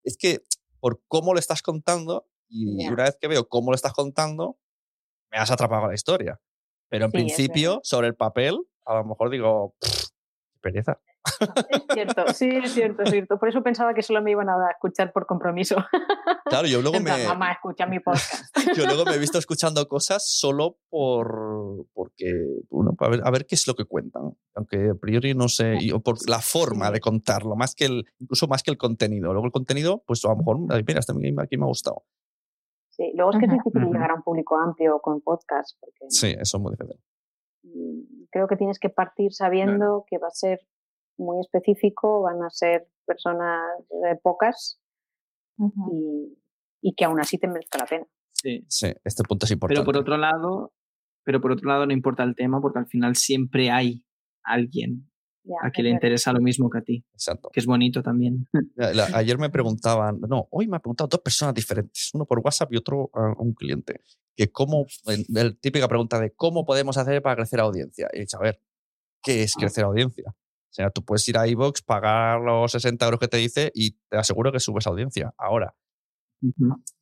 es 0.04 0.16
que 0.16 0.42
por 0.80 1.00
cómo 1.08 1.32
lo 1.32 1.38
estás 1.38 1.62
contando 1.62 2.26
y 2.48 2.86
una 2.86 3.04
vez 3.04 3.18
que 3.20 3.28
veo 3.28 3.48
cómo 3.48 3.70
lo 3.70 3.74
estás 3.74 3.92
contando, 3.92 4.58
me 5.30 5.38
has 5.38 5.50
atrapado 5.50 5.84
a 5.84 5.88
la 5.88 5.94
historia. 5.94 6.40
Pero 6.88 7.04
en 7.06 7.10
principio, 7.10 7.80
sobre 7.82 8.08
el 8.08 8.14
papel, 8.14 8.58
a 8.86 8.94
lo 8.94 9.04
mejor 9.04 9.30
digo, 9.30 9.74
pereza. 10.60 11.00
Es 11.70 11.82
cierto, 11.92 12.28
sí, 12.34 12.48
es 12.48 12.72
cierto, 12.72 13.02
es 13.02 13.10
cierto. 13.10 13.38
Por 13.38 13.48
eso 13.48 13.62
pensaba 13.62 13.94
que 13.94 14.02
solo 14.02 14.22
me 14.22 14.30
iban 14.30 14.48
a 14.48 14.54
escuchar 14.70 15.12
por 15.12 15.26
compromiso. 15.26 15.76
Claro, 16.44 16.66
yo 16.66 16.80
luego 16.80 17.00
me. 17.00 17.26
Mamá, 17.26 17.52
escucha 17.52 17.86
mi 17.86 18.00
podcast. 18.00 18.54
Yo 18.76 18.86
luego 18.86 19.04
me 19.04 19.14
he 19.14 19.18
visto 19.18 19.38
escuchando 19.38 19.86
cosas 19.86 20.24
solo 20.26 20.78
por. 20.88 21.86
porque. 21.92 22.32
Bueno, 22.70 22.94
a 22.98 23.08
ver, 23.08 23.20
a 23.24 23.30
ver 23.30 23.46
qué 23.46 23.54
es 23.54 23.66
lo 23.66 23.74
que 23.74 23.84
cuentan. 23.84 24.34
Aunque 24.54 24.90
a 24.90 24.94
priori 24.94 25.34
no 25.34 25.48
sé. 25.48 25.78
o 25.92 26.00
por 26.00 26.16
la 26.28 26.40
forma 26.40 26.90
de 26.90 27.00
contarlo, 27.00 27.54
más 27.56 27.74
que 27.74 27.84
el. 27.84 28.06
incluso 28.18 28.46
más 28.46 28.62
que 28.62 28.70
el 28.70 28.78
contenido. 28.78 29.32
Luego 29.32 29.46
el 29.46 29.52
contenido, 29.52 30.02
pues 30.06 30.24
a 30.24 30.28
lo 30.28 30.36
mejor. 30.36 30.58
Mira, 30.58 31.00
este 31.00 31.12
aquí 31.12 31.56
me 31.56 31.64
ha 31.64 31.68
gustado. 31.68 32.04
Sí, 32.90 33.12
luego 33.14 33.32
es 33.32 33.38
que 33.38 33.46
es 33.46 33.52
difícil 33.52 33.84
llegar 33.84 34.10
a 34.10 34.14
un 34.14 34.22
público 34.22 34.56
amplio 34.56 34.98
con 35.00 35.20
podcast. 35.20 35.78
Porque 35.80 36.06
sí, 36.08 36.34
eso 36.38 36.56
es 36.56 36.62
muy 36.62 36.72
difícil. 36.72 37.00
Mm, 37.62 38.24
creo 38.30 38.48
que 38.48 38.56
tienes 38.56 38.78
que 38.78 38.90
partir 38.90 39.32
sabiendo 39.32 40.04
que 40.08 40.18
va 40.18 40.28
a 40.28 40.32
ser 40.32 40.60
muy 41.18 41.40
específico, 41.40 42.22
van 42.22 42.42
a 42.42 42.50
ser 42.50 42.88
personas 43.06 43.60
pocas 44.22 44.80
y, 46.82 46.94
que 46.94 47.04
aún 47.04 47.20
así 47.20 47.38
te 47.38 47.48
merezca 47.48 47.78
la 47.78 47.86
pena. 47.86 48.06
Sí. 48.32 48.64
sí, 48.68 48.92
este 49.04 49.24
punto 49.24 49.46
es 49.46 49.50
importante. 49.50 49.80
Pero 49.80 49.84
por 49.84 49.96
otro 49.96 50.16
lado, 50.16 50.72
pero 51.24 51.40
por 51.40 51.52
otro 51.52 51.68
lado 51.68 51.86
no 51.86 51.92
importa 51.92 52.22
el 52.22 52.36
tema 52.36 52.60
porque 52.60 52.78
al 52.78 52.86
final 52.86 53.16
siempre 53.16 53.70
hay 53.70 54.04
alguien 54.44 55.08
a 55.62 55.70
quien 55.70 55.86
le 55.86 55.92
interesa 55.92 56.32
lo 56.32 56.40
mismo 56.40 56.68
que 56.70 56.78
a 56.78 56.82
ti. 56.82 57.04
Exacto. 57.12 57.48
Que 57.52 57.60
es 57.60 57.66
bonito 57.66 58.02
también. 58.02 58.46
ayer 59.14 59.38
me 59.38 59.50
preguntaban, 59.50 60.20
no, 60.20 60.46
hoy 60.50 60.66
me 60.68 60.76
han 60.76 60.82
preguntado 60.82 61.08
dos 61.08 61.20
personas 61.20 61.54
diferentes, 61.54 62.10
uno 62.14 62.26
por 62.26 62.40
WhatsApp 62.40 62.72
y 62.72 62.76
otro 62.76 63.10
a 63.14 63.34
un 63.38 63.54
cliente, 63.54 64.00
que 64.36 64.50
cómo, 64.50 64.86
la 65.28 65.52
típica 65.54 65.88
pregunta 65.88 66.20
de 66.20 66.32
cómo 66.32 66.64
podemos 66.64 66.96
hacer 66.96 67.22
para 67.22 67.36
crecer 67.36 67.60
audiencia. 67.60 68.08
Y 68.12 68.18
he 68.18 68.20
dicho, 68.20 68.38
a 68.38 68.42
ver, 68.42 68.60
¿qué 69.22 69.42
es 69.42 69.54
crecer 69.54 69.84
audiencia? 69.84 70.34
O 70.70 70.74
sea, 70.74 70.90
tú 70.90 71.02
puedes 71.04 71.26
ir 71.28 71.38
a 71.38 71.46
iVoox, 71.48 71.82
pagar 71.82 72.40
los 72.40 72.72
60 72.72 73.04
euros 73.04 73.20
que 73.20 73.28
te 73.28 73.38
dice 73.38 73.70
y 73.74 73.92
te 74.08 74.18
aseguro 74.18 74.52
que 74.52 74.60
subes 74.60 74.86
audiencia. 74.86 75.32
Ahora, 75.38 75.74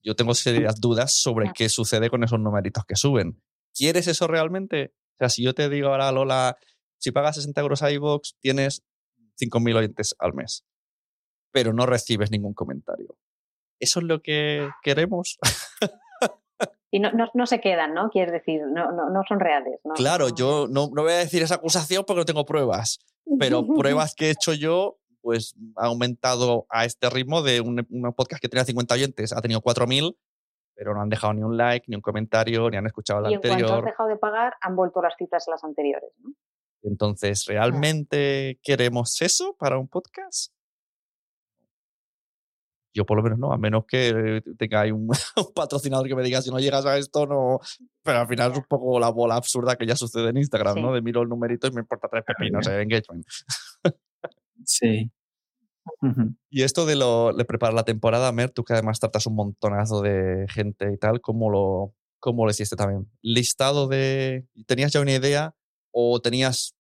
yo 0.03 0.15
tengo 0.15 0.35
serias 0.35 0.81
dudas 0.81 1.13
sobre 1.15 1.53
qué 1.53 1.69
sucede 1.69 2.09
con 2.09 2.23
esos 2.23 2.39
numeritos 2.39 2.85
que 2.85 2.97
suben. 2.97 3.43
¿Quieres 3.75 4.07
eso 4.07 4.27
realmente? 4.27 4.95
O 5.15 5.19
sea, 5.19 5.29
si 5.29 5.43
yo 5.43 5.53
te 5.53 5.69
digo 5.69 5.89
ahora, 5.89 6.13
Lola, 6.13 6.57
si 6.99 7.11
pagas 7.11 7.37
60 7.37 7.61
euros 7.61 7.83
a 7.83 7.91
iVoox, 7.91 8.37
tienes 8.41 8.85
5.000 9.41 9.77
oyentes 9.77 10.15
al 10.19 10.33
mes, 10.33 10.65
pero 11.53 11.73
no 11.73 11.87
recibes 11.87 12.31
ningún 12.31 12.55
comentario. 12.55 13.19
¿Eso 13.79 14.01
es 14.01 14.07
lo 14.07 14.23
que 14.23 14.71
queremos? 14.83 15.39
y 16.91 17.01
no, 17.01 17.11
no, 17.35 17.47
se 17.47 17.61
quedan, 17.61 17.93
¿no? 17.93 18.09
Quieres 18.11 18.33
decir, 18.33 18.63
no, 18.73 18.93
no, 18.93 19.11
no 19.11 19.23
son 19.29 19.41
reales. 19.41 19.81
¿no? 19.85 19.93
Claro, 19.95 20.29
yo 20.35 20.67
no, 20.71 20.89
no 20.95 21.03
voy 21.03 21.13
a 21.13 21.19
decir 21.19 21.43
esa 21.43 21.57
acusación 21.57 22.05
porque 22.07 22.21
no 22.21 22.25
tengo 22.25 22.47
pruebas 22.47 23.01
pero 23.39 23.67
pruebas 23.77 24.15
que 24.15 24.27
he 24.27 24.31
hecho 24.31 24.53
yo, 24.53 24.99
pues 25.21 25.55
ha 25.77 25.87
aumentado 25.87 26.67
a 26.69 26.85
este 26.85 27.11
ritmo 27.11 27.43
de 27.43 27.61
un, 27.61 27.87
podcast 28.17 28.41
que 28.41 28.49
tenía 28.49 28.65
50 28.65 28.95
oyentes, 28.95 29.33
ha 29.33 29.41
tenido 29.41 29.61
4.000, 29.61 30.17
pero 30.75 30.95
no 30.95 31.01
han 31.01 31.09
dejado 31.09 31.33
ni 31.33 31.43
un 31.43 31.57
like, 31.57 31.87
ni 31.89 31.97
un 31.97 32.03
comentario, 32.03 32.71
ni 32.71 32.77
han 32.77 32.87
escuchado 32.87 33.21
el 33.21 33.35
anterior. 33.35 33.59
Y 33.59 33.63
en 33.63 33.67
cuanto 33.67 33.87
has 33.87 33.93
dejado 33.93 34.09
de 34.09 34.17
pagar, 34.17 34.55
han 34.61 34.77
vuelto 34.77 35.03
las 35.03 35.15
citas 35.17 35.49
a 35.49 35.51
las 35.51 35.65
anteriores, 35.65 36.11
¿no? 36.19 36.33
Entonces, 36.83 37.47
¿realmente 37.47 38.61
queremos 38.63 39.21
eso 39.21 39.57
para 39.59 39.79
un 39.79 39.89
podcast? 39.89 40.53
Yo 42.97 43.05
por 43.05 43.19
lo 43.19 43.23
menos 43.23 43.39
no, 43.39 43.53
a 43.53 43.59
menos 43.59 43.85
que 43.87 44.43
tenga 44.57 44.83
un, 44.85 45.09
un, 45.37 45.53
patrocinador 45.55 46.09
que 46.09 46.17
me 46.17 46.23
diga 46.23 46.41
si 46.41 46.51
no 46.51 46.59
llegas 46.59 46.87
a 46.87 46.97
esto, 46.97 47.27
no. 47.27 47.61
Pero 48.03 48.21
al 48.21 48.27
final 48.27 48.53
es 48.53 48.59
un 48.59 48.65
poco 48.65 48.99
la 48.99 49.11
bola 49.11 49.37
absurda 49.37 49.77
que 49.77 49.87
ya 49.87 49.95
sucede 49.95 50.31
en 50.31 50.39
Instagram, 50.39 50.81
¿no? 50.81 50.95
De 50.95 51.03
miro 51.03 51.21
el 51.21 51.29
numerito 51.29 51.67
y 51.67 51.73
me 51.73 51.83
importa 51.83 52.09
tres 52.11 52.25
pepinos 52.25 52.65
de 52.65 52.81
engagement. 52.81 53.27
Sí. 54.65 55.13
Y 56.51 56.63
esto 56.63 56.87
de, 56.87 56.97
lo, 56.97 57.33
de 57.35 57.45
preparar 57.45 57.75
la 57.75 57.85
temporada, 57.85 58.33
Mer, 58.33 58.51
tú 58.51 58.65
que 58.65 58.73
además 58.73 58.99
tratas 58.99 59.27
un 59.27 59.37
montonazo 59.37 60.01
de 60.01 60.47
gente 60.49 60.91
y 60.93 60.97
tal, 60.97 61.21
¿cómo 61.21 61.51
lo, 61.51 61.95
cómo 62.19 62.47
lo 62.47 62.51
hiciste 62.51 62.77
también? 62.77 63.09
¿Listado 63.21 63.87
de... 63.87 64.47
¿Tenías 64.67 64.93
ya 64.93 65.01
una 65.01 65.13
idea 65.13 65.55
o 65.93 66.19
tenías 66.21 66.75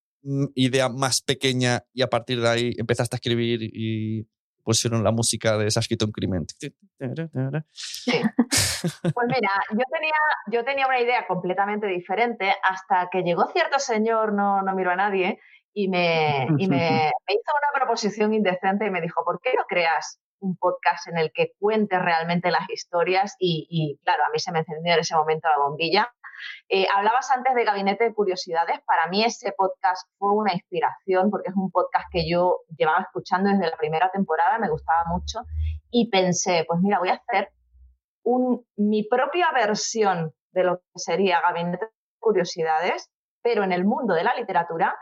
idea 0.54 0.88
más 0.88 1.20
pequeña 1.20 1.84
y 1.92 2.02
a 2.02 2.08
partir 2.08 2.40
de 2.40 2.48
ahí 2.48 2.72
empezaste 2.78 3.14
a 3.14 3.18
escribir 3.18 3.62
y 3.62 4.26
pusieron 4.66 5.04
la 5.04 5.12
música 5.12 5.56
de 5.56 5.70
Se 5.70 5.78
ha 5.78 5.80
escrito 5.80 6.06
un 6.06 6.12
crimen? 6.12 6.44
Sí. 7.72 8.20
Pues 9.14 9.26
mira, 9.28 9.50
yo 9.70 9.84
tenía, 9.90 10.20
yo 10.48 10.64
tenía 10.64 10.86
una 10.86 11.00
idea 11.00 11.26
completamente 11.26 11.86
diferente 11.86 12.52
hasta 12.62 13.08
que 13.10 13.22
llegó 13.22 13.46
cierto 13.52 13.78
señor, 13.78 14.32
no, 14.32 14.62
no 14.62 14.74
miro 14.74 14.90
a 14.90 14.96
nadie, 14.96 15.40
y, 15.72 15.88
me, 15.88 16.46
y 16.58 16.68
me, 16.68 17.10
hizo 17.28 17.52
una 17.52 17.72
proposición 17.74 18.34
indecente 18.34 18.86
y 18.86 18.90
me 18.90 19.00
dijo, 19.00 19.24
¿por 19.24 19.40
qué 19.40 19.54
no 19.56 19.64
creas 19.68 20.20
un 20.40 20.56
podcast 20.56 21.08
en 21.08 21.18
el 21.18 21.32
que 21.32 21.52
cuentes 21.58 22.00
realmente 22.00 22.50
las 22.50 22.68
historias? 22.68 23.34
Y, 23.38 23.66
y 23.70 23.98
claro, 24.04 24.24
a 24.24 24.30
mí 24.30 24.38
se 24.38 24.52
me 24.52 24.60
encendió 24.60 24.94
en 24.94 25.00
ese 25.00 25.14
momento 25.16 25.48
la 25.48 25.58
bombilla. 25.58 26.12
Eh, 26.68 26.86
hablabas 26.94 27.30
antes 27.30 27.54
de 27.54 27.64
Gabinete 27.64 28.04
de 28.04 28.14
Curiosidades. 28.14 28.80
Para 28.86 29.06
mí 29.08 29.24
ese 29.24 29.52
podcast 29.56 30.08
fue 30.18 30.32
una 30.32 30.52
inspiración 30.52 31.30
porque 31.30 31.50
es 31.50 31.56
un 31.56 31.70
podcast 31.70 32.06
que 32.10 32.28
yo 32.28 32.60
llevaba 32.76 33.00
escuchando 33.00 33.50
desde 33.50 33.70
la 33.70 33.76
primera 33.76 34.10
temporada, 34.10 34.58
me 34.58 34.70
gustaba 34.70 35.04
mucho 35.08 35.40
y 35.90 36.10
pensé, 36.10 36.64
pues 36.66 36.80
mira, 36.80 36.98
voy 36.98 37.10
a 37.10 37.14
hacer 37.14 37.52
mi 38.76 39.04
propia 39.04 39.50
versión 39.52 40.32
de 40.50 40.64
lo 40.64 40.78
que 40.78 40.84
sería 40.96 41.40
Gabinete 41.40 41.86
de 41.86 41.90
Curiosidades, 42.18 43.10
pero 43.42 43.62
en 43.62 43.72
el 43.72 43.84
mundo 43.84 44.14
de 44.14 44.24
la 44.24 44.34
literatura 44.34 44.96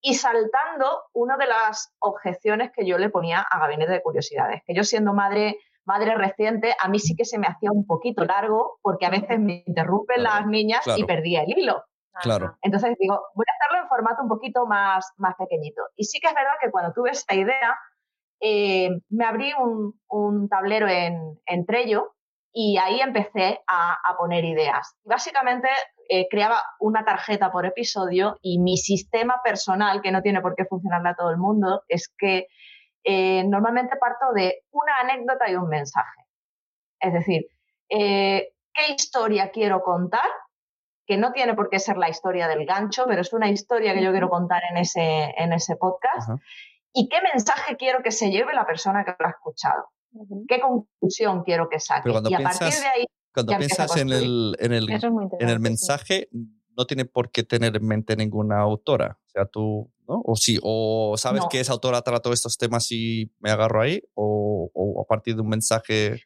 y 0.00 0.14
saltando 0.14 1.04
una 1.12 1.36
de 1.36 1.46
las 1.46 1.94
objeciones 2.00 2.72
que 2.74 2.86
yo 2.86 2.98
le 2.98 3.10
ponía 3.10 3.40
a 3.40 3.58
Gabinete 3.60 3.92
de 3.92 4.02
Curiosidades, 4.02 4.62
que 4.66 4.74
yo 4.74 4.84
siendo 4.84 5.12
madre, 5.12 5.58
madre 5.84 6.14
reciente, 6.14 6.74
a 6.78 6.88
mí 6.88 6.98
sí 6.98 7.14
que 7.16 7.24
se 7.24 7.38
me 7.38 7.46
hacía 7.46 7.70
un 7.72 7.86
poquito 7.86 8.24
largo 8.24 8.78
porque 8.82 9.06
a 9.06 9.10
veces 9.10 9.38
me 9.38 9.62
interrumpen 9.66 10.22
las 10.22 10.46
niñas 10.46 10.84
y 10.96 11.04
perdía 11.04 11.42
el 11.42 11.58
hilo. 11.58 11.84
Claro. 12.20 12.56
Entonces 12.60 12.94
digo, 12.98 13.20
voy 13.34 13.44
a 13.48 13.54
hacerlo 13.54 13.82
en 13.82 13.88
formato 13.88 14.22
un 14.22 14.28
poquito 14.28 14.66
más, 14.66 15.12
más 15.16 15.34
pequeñito. 15.36 15.82
Y 15.96 16.04
sí 16.04 16.20
que 16.20 16.28
es 16.28 16.34
verdad 16.34 16.52
que 16.60 16.70
cuando 16.70 16.92
tuve 16.92 17.10
esta 17.10 17.34
idea, 17.34 17.78
eh, 18.40 18.90
me 19.08 19.24
abrí 19.24 19.52
un, 19.58 19.98
un 20.08 20.48
tablero 20.48 20.88
en, 20.88 21.40
en, 21.46 21.64
Trello 21.64 22.14
y 22.52 22.76
ahí 22.76 23.00
empecé 23.00 23.60
a, 23.66 23.92
a 24.04 24.16
poner 24.18 24.44
ideas. 24.44 24.94
Básicamente 25.04 25.68
eh, 26.08 26.26
creaba 26.28 26.62
una 26.80 27.04
tarjeta 27.04 27.50
por 27.50 27.64
episodio 27.64 28.36
y 28.42 28.58
mi 28.58 28.76
sistema 28.76 29.40
personal, 29.42 30.02
que 30.02 30.12
no 30.12 30.20
tiene 30.20 30.42
por 30.42 30.54
qué 30.54 30.66
funcionarle 30.66 31.10
a 31.10 31.14
todo 31.14 31.30
el 31.30 31.38
mundo, 31.38 31.82
es 31.88 32.12
que 32.18 32.48
eh, 33.04 33.44
normalmente 33.44 33.96
parto 33.96 34.32
de 34.34 34.64
una 34.70 35.00
anécdota 35.00 35.50
y 35.50 35.56
un 35.56 35.68
mensaje. 35.68 36.26
Es 37.00 37.12
decir, 37.12 37.46
eh, 37.88 38.54
¿qué 38.72 38.92
historia 38.92 39.50
quiero 39.50 39.82
contar? 39.82 40.28
Que 41.06 41.16
no 41.16 41.32
tiene 41.32 41.54
por 41.54 41.68
qué 41.68 41.78
ser 41.78 41.96
la 41.96 42.08
historia 42.08 42.46
del 42.46 42.64
gancho, 42.64 43.04
pero 43.08 43.20
es 43.20 43.32
una 43.32 43.50
historia 43.50 43.92
que 43.92 44.02
yo 44.02 44.12
quiero 44.12 44.30
contar 44.30 44.62
en 44.70 44.76
ese, 44.76 45.34
en 45.36 45.52
ese 45.52 45.76
podcast. 45.76 46.30
¿Y 46.92 47.08
qué 47.08 47.18
mensaje 47.32 47.76
quiero 47.76 48.02
que 48.02 48.12
se 48.12 48.30
lleve 48.30 48.54
la 48.54 48.66
persona 48.66 49.04
que 49.04 49.14
lo 49.18 49.26
ha 49.26 49.30
escuchado? 49.30 49.88
¿Qué 50.46 50.60
conclusión 50.60 51.42
quiero 51.42 51.68
que 51.68 51.80
saque? 51.80 52.10
y 52.10 52.34
a 52.34 52.40
partir 52.40 52.68
de 52.68 52.86
ahí 52.86 53.06
cuando 53.32 53.56
piensas 53.56 53.96
en 53.96 54.12
el, 54.12 54.56
en 54.58 54.72
el, 54.72 54.90
en 54.90 55.48
el 55.48 55.60
mensaje, 55.60 56.28
no 56.76 56.86
tiene 56.86 57.04
por 57.04 57.30
qué 57.30 57.42
tener 57.42 57.76
en 57.76 57.86
mente 57.86 58.16
ninguna 58.16 58.60
autora. 58.60 59.18
O 59.26 59.30
sea, 59.30 59.46
tú, 59.46 59.90
¿no? 60.08 60.22
O 60.24 60.36
sí, 60.36 60.58
o 60.62 61.14
sabes 61.16 61.44
que 61.50 61.60
esa 61.60 61.72
autora 61.72 62.02
trató 62.02 62.32
estos 62.32 62.58
temas 62.58 62.90
y 62.90 63.32
me 63.40 63.50
agarro 63.50 63.82
ahí, 63.82 64.02
o, 64.14 64.70
o 64.72 65.02
a 65.02 65.06
partir 65.06 65.34
de 65.34 65.42
un 65.42 65.48
mensaje. 65.48 66.22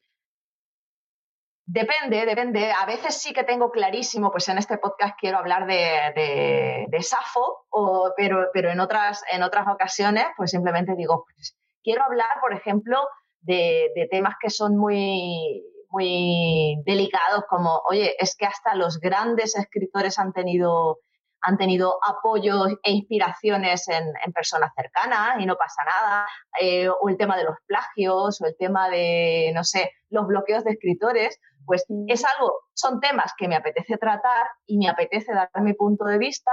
Depende, 1.68 2.24
depende. 2.24 2.70
A 2.70 2.86
veces 2.86 3.20
sí 3.20 3.32
que 3.32 3.42
tengo 3.42 3.70
clarísimo, 3.72 4.30
pues 4.30 4.48
en 4.48 4.58
este 4.58 4.78
podcast 4.78 5.16
quiero 5.18 5.38
hablar 5.38 5.66
de, 5.66 6.12
de, 6.14 6.86
de 6.88 7.02
Safo, 7.02 7.66
o, 7.70 8.12
pero, 8.16 8.50
pero 8.52 8.70
en, 8.70 8.78
otras, 8.78 9.22
en 9.32 9.42
otras 9.42 9.66
ocasiones, 9.66 10.26
pues 10.36 10.52
simplemente 10.52 10.94
digo, 10.96 11.24
pues, 11.34 11.56
quiero 11.82 12.04
hablar, 12.04 12.28
por 12.40 12.54
ejemplo, 12.54 13.00
de, 13.40 13.90
de 13.96 14.06
temas 14.08 14.34
que 14.40 14.50
son 14.50 14.76
muy 14.76 15.64
muy 15.90 16.82
delicados 16.84 17.44
como, 17.48 17.82
oye, 17.88 18.14
es 18.18 18.36
que 18.36 18.46
hasta 18.46 18.74
los 18.74 18.98
grandes 18.98 19.56
escritores 19.56 20.18
han 20.18 20.32
tenido, 20.32 20.98
han 21.40 21.56
tenido 21.56 21.98
apoyos 22.02 22.74
e 22.82 22.92
inspiraciones 22.92 23.88
en, 23.88 24.32
personas 24.32 24.72
cercanas 24.76 25.40
y 25.40 25.46
no 25.46 25.56
pasa 25.56 25.82
nada, 25.84 26.26
eh, 26.60 26.88
o 26.88 27.08
el 27.08 27.16
tema 27.16 27.36
de 27.36 27.44
los 27.44 27.56
plagios, 27.66 28.40
o 28.40 28.46
el 28.46 28.56
tema 28.58 28.88
de, 28.88 29.52
no 29.54 29.64
sé, 29.64 29.92
los 30.10 30.26
bloqueos 30.26 30.64
de 30.64 30.72
escritores, 30.72 31.38
pues 31.64 31.84
mm. 31.88 32.04
es 32.08 32.24
algo, 32.24 32.52
son 32.74 33.00
temas 33.00 33.32
que 33.36 33.48
me 33.48 33.56
apetece 33.56 33.96
tratar 33.98 34.46
y 34.66 34.78
me 34.78 34.88
apetece 34.88 35.32
dar 35.32 35.50
mi 35.62 35.74
punto 35.74 36.04
de 36.04 36.18
vista 36.18 36.52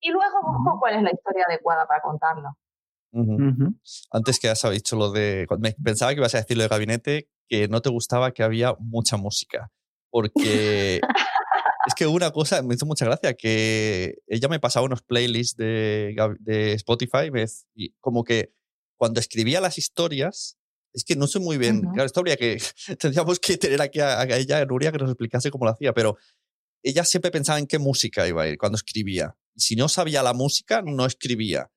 y 0.00 0.10
luego 0.10 0.40
busco 0.42 0.78
cuál 0.80 0.96
es 0.96 1.02
la 1.02 1.12
historia 1.12 1.44
adecuada 1.48 1.86
para 1.86 2.02
contarlo. 2.02 2.56
Antes 4.10 4.40
que 4.40 4.48
has 4.48 4.62
dicho 4.70 4.96
lo 4.96 5.12
de. 5.12 5.46
Pensaba 5.84 6.12
que 6.12 6.18
ibas 6.18 6.34
a 6.34 6.38
decir 6.38 6.56
lo 6.56 6.62
de 6.62 6.68
gabinete, 6.68 7.28
que 7.52 7.68
no 7.68 7.82
te 7.82 7.90
gustaba 7.90 8.32
que 8.32 8.42
había 8.42 8.74
mucha 8.78 9.18
música. 9.18 9.70
Porque 10.10 11.02
es 11.86 11.94
que 11.94 12.06
una 12.06 12.30
cosa 12.30 12.62
me 12.62 12.76
hizo 12.76 12.86
mucha 12.86 13.04
gracia, 13.04 13.34
que 13.34 14.14
ella 14.26 14.48
me 14.48 14.58
pasaba 14.58 14.86
unos 14.86 15.02
playlists 15.02 15.58
de, 15.58 16.16
de 16.40 16.72
Spotify 16.72 17.30
y 17.74 17.90
como 18.00 18.24
que 18.24 18.54
cuando 18.96 19.20
escribía 19.20 19.60
las 19.60 19.76
historias, 19.76 20.56
es 20.94 21.04
que 21.04 21.14
no 21.14 21.26
sé 21.26 21.40
muy 21.40 21.58
bien, 21.58 21.82
claro, 21.82 22.04
esto 22.06 22.20
habría 22.20 22.38
que, 22.38 22.56
tendríamos 22.98 23.38
que 23.38 23.58
tener 23.58 23.82
aquí 23.82 24.00
a, 24.00 24.22
ella, 24.22 24.64
Nuria, 24.64 24.90
que 24.90 24.98
nos 24.98 25.10
explicase 25.10 25.50
cómo 25.50 25.66
lo 25.66 25.72
hacía, 25.72 25.92
pero 25.92 26.16
ella 26.82 27.04
siempre 27.04 27.30
pensaba 27.30 27.58
en 27.58 27.66
qué 27.66 27.78
música 27.78 28.26
iba 28.26 28.44
a 28.44 28.48
ir 28.48 28.56
cuando 28.56 28.76
escribía. 28.76 29.36
Si 29.56 29.76
no 29.76 29.90
sabía 29.90 30.22
la 30.22 30.32
música, 30.32 30.80
no 30.80 31.04
escribía. 31.04 31.70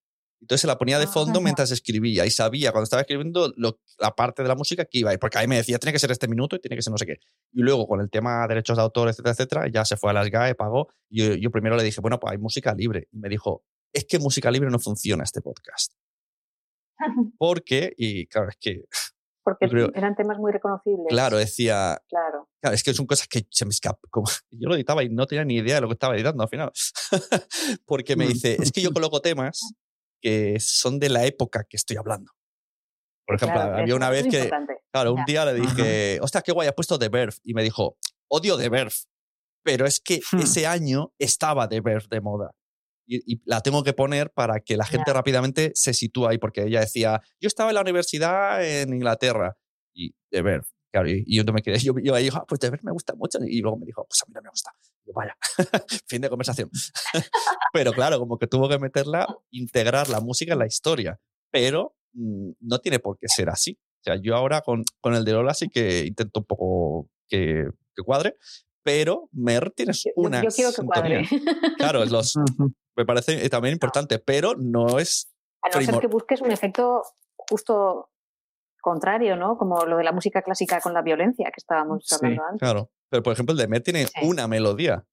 Entonces 0.46 0.62
se 0.62 0.68
la 0.68 0.78
ponía 0.78 1.00
de 1.00 1.08
fondo 1.08 1.42
mientras 1.42 1.72
escribía 1.72 2.24
y 2.24 2.30
sabía 2.30 2.72
cuando 2.72 2.84
estaba 2.84 3.02
escribiendo 3.02 3.52
la 3.58 4.16
parte 4.16 4.44
de 4.44 4.48
la 4.48 4.54
música 4.54 4.86
que 4.86 5.00
iba 5.00 5.10
a 5.10 5.14
ir, 5.14 5.20
porque 5.20 5.40
ahí 5.40 5.48
me 5.48 5.56
decía, 5.56 5.80
tiene 5.80 5.92
que 5.92 5.98
ser 5.98 6.12
este 6.12 6.28
minuto 6.28 6.56
y 6.56 6.60
tiene 6.60 6.76
que 6.76 6.84
ser 6.84 6.92
no 6.92 7.00
sé 7.00 7.08
qué. 7.08 7.18
Y 7.52 7.64
luego 7.64 7.88
con 7.88 8.00
el 8.00 8.12
tema 8.12 8.44
de 8.44 8.50
derechos 8.50 8.78
de 8.78 8.84
autor, 8.84 9.10
etcétera, 9.10 9.32
etcétera, 9.32 9.68
ya 9.70 9.84
se 9.86 9.98
fue 9.98 10.12
a 10.12 10.14
las 10.14 10.30
GAE, 10.30 10.54
pagó. 10.54 10.90
Y 11.10 11.42
yo, 11.42 11.50
primero 11.50 11.76
le 11.76 11.84
dije, 11.84 12.00
bueno, 12.00 12.20
pues 12.20 12.32
hay 12.32 12.38
música 12.38 12.76
libre. 12.76 13.08
Y 13.12 13.18
me 13.18 13.28
dijo, 13.28 13.64
es 13.92 14.06
que 14.06 14.20
música 14.20 14.52
libre 14.52 14.70
no 14.70 14.78
funciona 14.78 15.24
este 15.24 15.42
podcast. 15.42 15.94
Porque, 17.40 17.92
y 17.98 18.28
claro, 18.28 18.50
es 18.50 18.58
que... 18.60 18.84
Porque 19.44 19.66
eran 19.96 20.16
temas 20.16 20.38
muy 20.38 20.52
reconocibles. 20.52 21.08
Claro, 21.10 21.38
decía. 21.38 22.00
Claro. 22.08 22.50
Claro, 22.62 22.76
es 22.76 22.84
que 22.84 22.94
son 22.94 23.08
cosas 23.08 23.28
que 23.28 23.48
se 23.50 23.66
me 23.66 23.70
escapan. 23.70 24.10
yo 24.52 24.70
lo 24.70 24.76
editaba 24.76 25.04
y 25.04 25.10
no 25.10 25.26
tenía 25.26 25.44
ni 25.44 25.56
idea 25.56 25.76
de 25.76 25.82
lo 25.82 25.88
que 25.88 25.94
estaba 25.94 26.16
editando 26.16 26.44
al 26.44 26.50
final. 26.50 26.72
Porque 27.86 28.16
me 28.16 28.28
dice, 28.28 28.58
es 28.60 28.72
que 28.72 28.82
yo 28.82 28.92
coloco 28.92 29.22
temas 29.22 29.74
que 30.22 30.60
son 30.60 31.00
de 31.00 31.10
la 31.10 31.26
época 31.26 31.66
que 31.70 31.78
estoy 31.78 31.98
hablando. 31.98 32.32
Por 33.26 33.36
ejemplo, 33.38 33.60
había 33.60 33.96
una 33.96 34.10
vez 34.10 34.28
que, 34.28 34.50
claro, 34.92 35.14
un 35.14 35.26
día 35.26 35.46
le 35.46 35.56
dije, 35.56 36.20
hostia, 36.22 36.42
qué 36.42 36.52
guay, 36.52 36.68
has 36.68 36.76
puesto 36.76 37.00
The 37.00 37.10
Verve. 37.10 37.36
Y 37.44 37.54
me 37.54 37.64
dijo, 37.64 37.98
odio 38.28 38.58
The 38.58 38.70
Verve. 38.70 38.94
Pero 39.64 39.88
es 39.88 40.00
que 40.00 40.20
hmm. 40.32 40.40
ese 40.40 40.68
año 40.68 41.14
estaba 41.18 41.68
The 41.68 41.82
Verve 41.82 42.08
de 42.10 42.22
moda. 42.22 42.52
Y, 43.08 43.42
la 43.46 43.62
tengo 43.62 43.84
que 43.84 43.94
poner 43.94 44.32
para 44.32 44.60
que 44.60 44.78
la 44.78 44.86
gente 44.86 45.14
rápidamente 45.14 45.72
se 45.76 45.94
sitúe 45.94 46.28
ahí, 46.28 46.38
porque 46.38 46.64
ella 46.64 46.80
decía, 46.80 47.22
yo 47.40 47.48
estaba 47.48 47.70
en 47.70 47.76
la 47.76 47.82
universidad 47.82 48.64
en 48.64 48.94
Inglaterra. 48.94 49.58
Y 49.94 50.16
The 50.32 50.42
Verve. 50.42 50.68
Claro, 50.96 51.10
y, 51.10 51.26
yo, 51.28 51.44
me 51.52 51.62
quedé, 51.62 51.78
yo, 51.80 51.94
yo 52.02 52.16
ahí, 52.16 52.30
ah, 52.32 52.46
pues 52.48 52.62
me 52.82 52.92
gusta 52.94 53.14
mucho. 53.16 53.40
Y 53.46 53.60
luego 53.60 53.78
me 53.78 53.86
dijo, 53.86 54.06
pues 54.08 54.22
a 54.22 54.26
mí 54.28 54.34
no 54.34 54.42
me 54.42 54.50
gusta 54.50 54.72
vaya, 55.14 55.36
fin 56.08 56.22
de 56.22 56.30
conversación. 56.30 56.70
pero 57.74 57.92
claro, 57.92 58.18
como 58.18 58.38
que 58.38 58.48
tuvo 58.48 58.70
que 58.70 58.80
meterla, 58.80 59.28
integrar 59.52 60.08
la 60.08 60.22
música 60.22 60.54
en 60.54 60.60
la 60.60 60.68
historia, 60.68 61.20
pero 61.52 61.96
mm, 62.14 62.52
no 62.62 62.80
tiene 62.80 63.00
por 63.00 63.18
qué 63.18 63.28
ser 63.28 63.50
así. 63.50 63.78
O 64.00 64.04
sea, 64.06 64.16
yo 64.22 64.38
ahora 64.38 64.62
con, 64.62 64.86
con 65.02 65.16
el 65.16 65.26
de 65.26 65.34
Lola 65.34 65.54
sí 65.54 65.68
que 65.68 66.06
intento 66.06 66.40
un 66.40 66.46
poco 66.46 67.10
que, 67.28 67.68
que 67.94 68.04
cuadre, 68.04 68.38
pero 68.82 69.28
Mer 69.34 69.72
tienes 69.72 70.06
una. 70.16 70.42
Yo, 70.44 70.50
quiero 70.50 70.72
que 70.72 70.82
cuadre. 70.82 71.28
Claro, 71.78 72.04
es 72.04 72.12
los, 72.12 72.36
me 72.96 73.06
parece 73.06 73.50
también 73.50 73.74
importante, 73.74 74.18
pero 74.20 74.56
no 74.56 74.98
es. 74.98 75.30
A 75.62 75.78
no 75.78 75.86
ser 75.86 76.00
que 76.00 76.08
busques 76.08 76.40
un 76.40 76.52
efecto 76.52 77.04
justo 77.50 78.12
contrario, 78.86 79.36
¿no? 79.36 79.58
Como 79.58 79.84
lo 79.84 79.98
de 79.98 80.04
la 80.04 80.12
música 80.12 80.44
clásica 80.44 80.80
con 80.80 80.94
la 80.94 81.02
violencia 81.02 81.48
que 81.48 81.58
estábamos 81.58 82.06
hablando 82.14 82.44
antes. 82.44 82.60
Claro. 82.60 82.92
Pero, 83.10 83.24
por 83.24 83.34
ejemplo, 83.34 83.54
el 83.54 83.58
de 83.58 83.68
Mer 83.68 83.82
tiene 83.82 84.06
una 84.22 84.48
melodía 84.48 85.04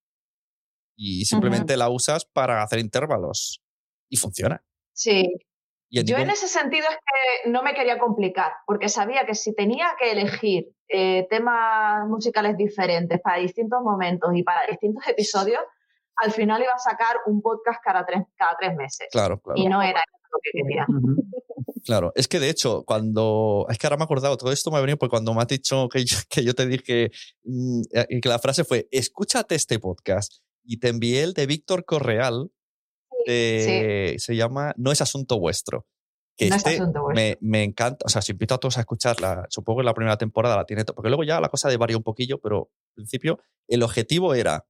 y 0.95 1.25
simplemente 1.25 1.79
la 1.79 1.89
usas 1.89 2.27
para 2.27 2.63
hacer 2.63 2.81
intervalos 2.81 3.63
y 4.11 4.19
funciona. 4.19 4.63
Sí. 4.93 5.33
Yo 5.89 6.19
en 6.19 6.29
ese 6.29 6.49
sentido 6.49 6.87
es 6.89 6.97
que 6.97 7.51
no 7.51 7.63
me 7.63 7.73
quería 7.73 7.99
complicar, 7.99 8.53
porque 8.67 8.91
sabía 8.91 9.25
que 9.25 9.35
si 9.35 9.55
tenía 9.55 9.87
que 9.99 10.13
elegir 10.13 10.69
eh, 10.89 11.27
temas 11.31 12.07
musicales 12.09 12.57
diferentes 12.59 13.21
para 13.21 13.39
distintos 13.39 13.81
momentos 13.83 14.31
y 14.35 14.43
para 14.43 14.67
distintos 14.67 15.07
episodios, 15.09 15.61
al 16.17 16.31
final 16.31 16.63
iba 16.63 16.73
a 16.73 16.79
sacar 16.79 17.17
un 17.27 17.41
podcast 17.41 17.81
cada 17.83 18.05
tres, 18.05 18.23
cada 18.37 18.55
tres 18.59 18.75
meses. 18.77 19.09
Claro, 19.11 19.41
claro. 19.41 19.59
Y 19.59 19.67
no 19.67 19.81
era 19.83 20.03
lo 20.31 20.39
que 20.43 20.51
quería. 20.63 20.87
Claro, 21.85 22.13
es 22.15 22.29
que 22.29 22.39
de 22.39 22.51
hecho, 22.51 22.85
cuando. 22.85 23.67
Es 23.69 23.79
que 23.79 23.87
ahora 23.87 23.97
me 23.97 24.03
he 24.03 24.05
acordado, 24.05 24.37
todo 24.37 24.53
esto 24.53 24.71
me 24.71 24.79
ha 24.79 24.81
venido 24.81 24.99
porque 24.99 25.11
cuando 25.11 25.35
me 25.35 25.43
has 25.43 25.49
dicho 25.49 25.89
que 25.89 26.05
yo, 26.05 26.17
que 26.29 26.45
yo 26.45 26.55
te 26.55 26.67
dije 26.67 27.11
mm, 27.45 27.83
eh, 27.93 28.21
que 28.21 28.29
la 28.29 28.39
frase 28.39 28.65
fue: 28.65 28.89
escúchate 28.91 29.55
este 29.55 29.79
podcast. 29.79 30.35
Y 30.65 30.77
te 30.79 30.89
envié 30.89 31.25
el 31.25 31.35
de 31.35 31.47
Víctor 31.47 31.85
Correal, 31.85 32.53
se 33.27 34.17
llama 34.29 34.73
No 34.77 34.93
es 34.93 35.01
asunto 35.01 35.41
vuestro. 35.41 35.87
Que 36.37 36.49
no 36.49 36.57
este 36.57 36.75
es 36.75 36.81
asunto 36.81 37.03
vuestro. 37.03 37.21
Me, 37.21 37.37
me, 37.41 37.65
encanta, 37.65 38.07
o 38.07 38.09
sea, 38.09 38.23
si 38.23 38.31
invito 38.31 38.55
a 38.55 38.59
todos 38.59 38.79
a 38.79 38.81
escucharla, 38.81 39.47
supongo 39.49 39.81
que 39.81 39.87
la 39.87 39.95
primera 39.95 40.17
temporada 40.17 40.57
la 40.57 40.65
tiene, 40.65 40.85
porque 40.85 41.09
luego 41.09 41.25
ya 41.25 41.41
la 41.41 41.49
cosa 41.49 41.69
de 41.69 41.77
varía 41.77 41.97
un 41.97 42.05
poquillo, 42.05 42.41
pero 42.41 42.71
al 42.91 42.95
principio 42.95 43.41
el 43.67 43.83
objetivo 43.83 44.35
era 44.35 44.65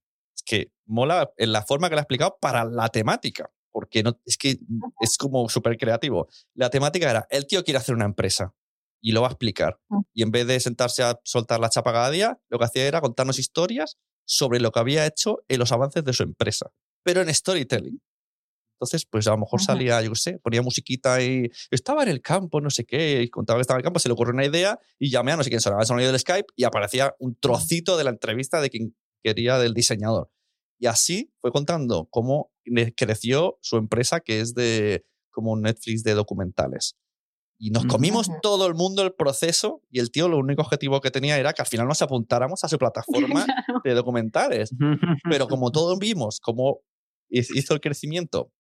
que 0.47 0.73
mola 0.87 1.31
en 1.37 1.53
la 1.53 1.63
forma 1.63 1.89
que 1.89 1.95
la 1.95 2.01
he 2.01 2.05
explicado 2.05 2.39
para 2.41 2.65
la 2.65 2.89
temática, 2.89 3.51
porque 3.73 4.03
no, 4.03 4.21
es 4.25 4.37
que 4.37 4.59
es 5.01 5.17
como 5.17 5.49
súper 5.49 5.77
creativo. 5.77 6.29
La 6.55 6.71
temática 6.71 7.11
era, 7.11 7.27
el 7.31 7.47
tío 7.47 7.65
quiere 7.65 7.79
hacer 7.79 7.95
una 7.95 8.05
empresa 8.05 8.55
y 9.01 9.13
lo 9.13 9.23
va 9.23 9.29
a 9.29 9.31
explicar. 9.31 9.81
Y 10.15 10.23
en 10.23 10.31
vez 10.31 10.47
de 10.47 10.61
sentarse 10.61 11.03
a 11.03 11.19
soltar 11.25 11.59
la 11.59 11.71
chapa 11.71 11.93
cada 11.93 12.11
día, 12.11 12.39
lo 12.49 12.59
que 12.59 12.65
hacía 12.65 12.87
era 12.87 13.01
contarnos 13.01 13.39
historias 13.39 13.99
sobre 14.25 14.61
lo 14.61 14.71
que 14.71 14.81
había 14.81 15.07
hecho 15.07 15.43
en 15.49 15.59
los 15.59 15.73
avances 15.73 16.05
de 16.05 16.13
su 16.13 16.23
empresa, 16.23 16.71
pero 17.03 17.21
en 17.21 17.35
storytelling. 17.35 18.01
Entonces, 18.83 19.07
pues 19.07 19.29
a 19.29 19.31
lo 19.31 19.39
mejor 19.39 19.63
salía, 19.63 20.03
yo 20.03 20.11
qué 20.11 20.19
sé, 20.19 20.39
ponía 20.41 20.61
musiquita 20.61 21.23
y 21.23 21.49
estaba 21.71 22.03
en 22.03 22.09
el 22.09 22.21
campo, 22.21 22.61
no 22.61 22.69
sé 22.69 22.85
qué, 22.85 23.23
y 23.23 23.29
contaba 23.29 23.59
que 23.59 23.63
estaba 23.63 23.77
en 23.77 23.83
el 23.83 23.85
campo, 23.85 24.01
se 24.01 24.09
le 24.09 24.15
ocurrió 24.15 24.35
una 24.35 24.45
idea 24.45 24.79
y 24.99 25.09
llamé 25.09 25.31
a 25.33 25.37
no 25.37 25.45
sé 25.45 25.51
quién 25.51 25.61
sonaba 25.61 25.83
el 25.83 25.87
sonido 25.87 26.11
del 26.11 26.19
Skype 26.19 26.53
y 26.57 26.65
aparecía 26.65 27.15
un 27.21 27.37
trocito 27.37 27.97
de 27.97 28.05
la 28.05 28.11
entrevista 28.11 28.61
de 28.61 28.71
quien 28.71 28.97
quería 29.23 29.59
del 29.59 29.75
diseñador. 29.75 30.31
Y 30.81 30.87
así 30.87 31.33
fue 31.41 31.53
contando 31.53 32.09
cómo 32.11 32.52
creció 32.97 33.59
su 33.61 33.77
empresa, 33.77 34.21
que 34.21 34.41
es 34.41 34.55
de 34.55 35.05
como 35.31 35.53
un 35.53 35.63
Netflix 35.63 36.03
de 36.03 36.15
documentales. 36.15 36.97
Y 37.59 37.71
nos 37.71 37.87
comimos 37.87 38.29
todo 38.43 38.67
el 38.67 38.75
mundo 38.75 39.03
el 39.03 39.15
proceso 39.15 39.83
y 39.89 40.01
el 40.01 40.11
tío 40.11 40.29
lo 40.29 40.39
único 40.39 40.63
objetivo 40.63 41.01
que 41.01 41.13
tenía 41.13 41.39
era 41.39 41.53
que 41.53 41.63
al 41.63 41.69
final 41.69 41.87
nos 41.87 42.03
apuntáramos 42.03 42.65
a 42.65 42.69
su 42.69 42.77
plataforma 42.79 43.47
de 43.85 43.95
documentales. 43.95 44.71
Pero 45.31 45.47
como 45.47 45.71
todos 45.73 45.99
vimos 45.99 46.41
cómo 46.41 46.81
hizo 47.31 47.75
el 47.75 47.81
crecimiento 47.81 48.53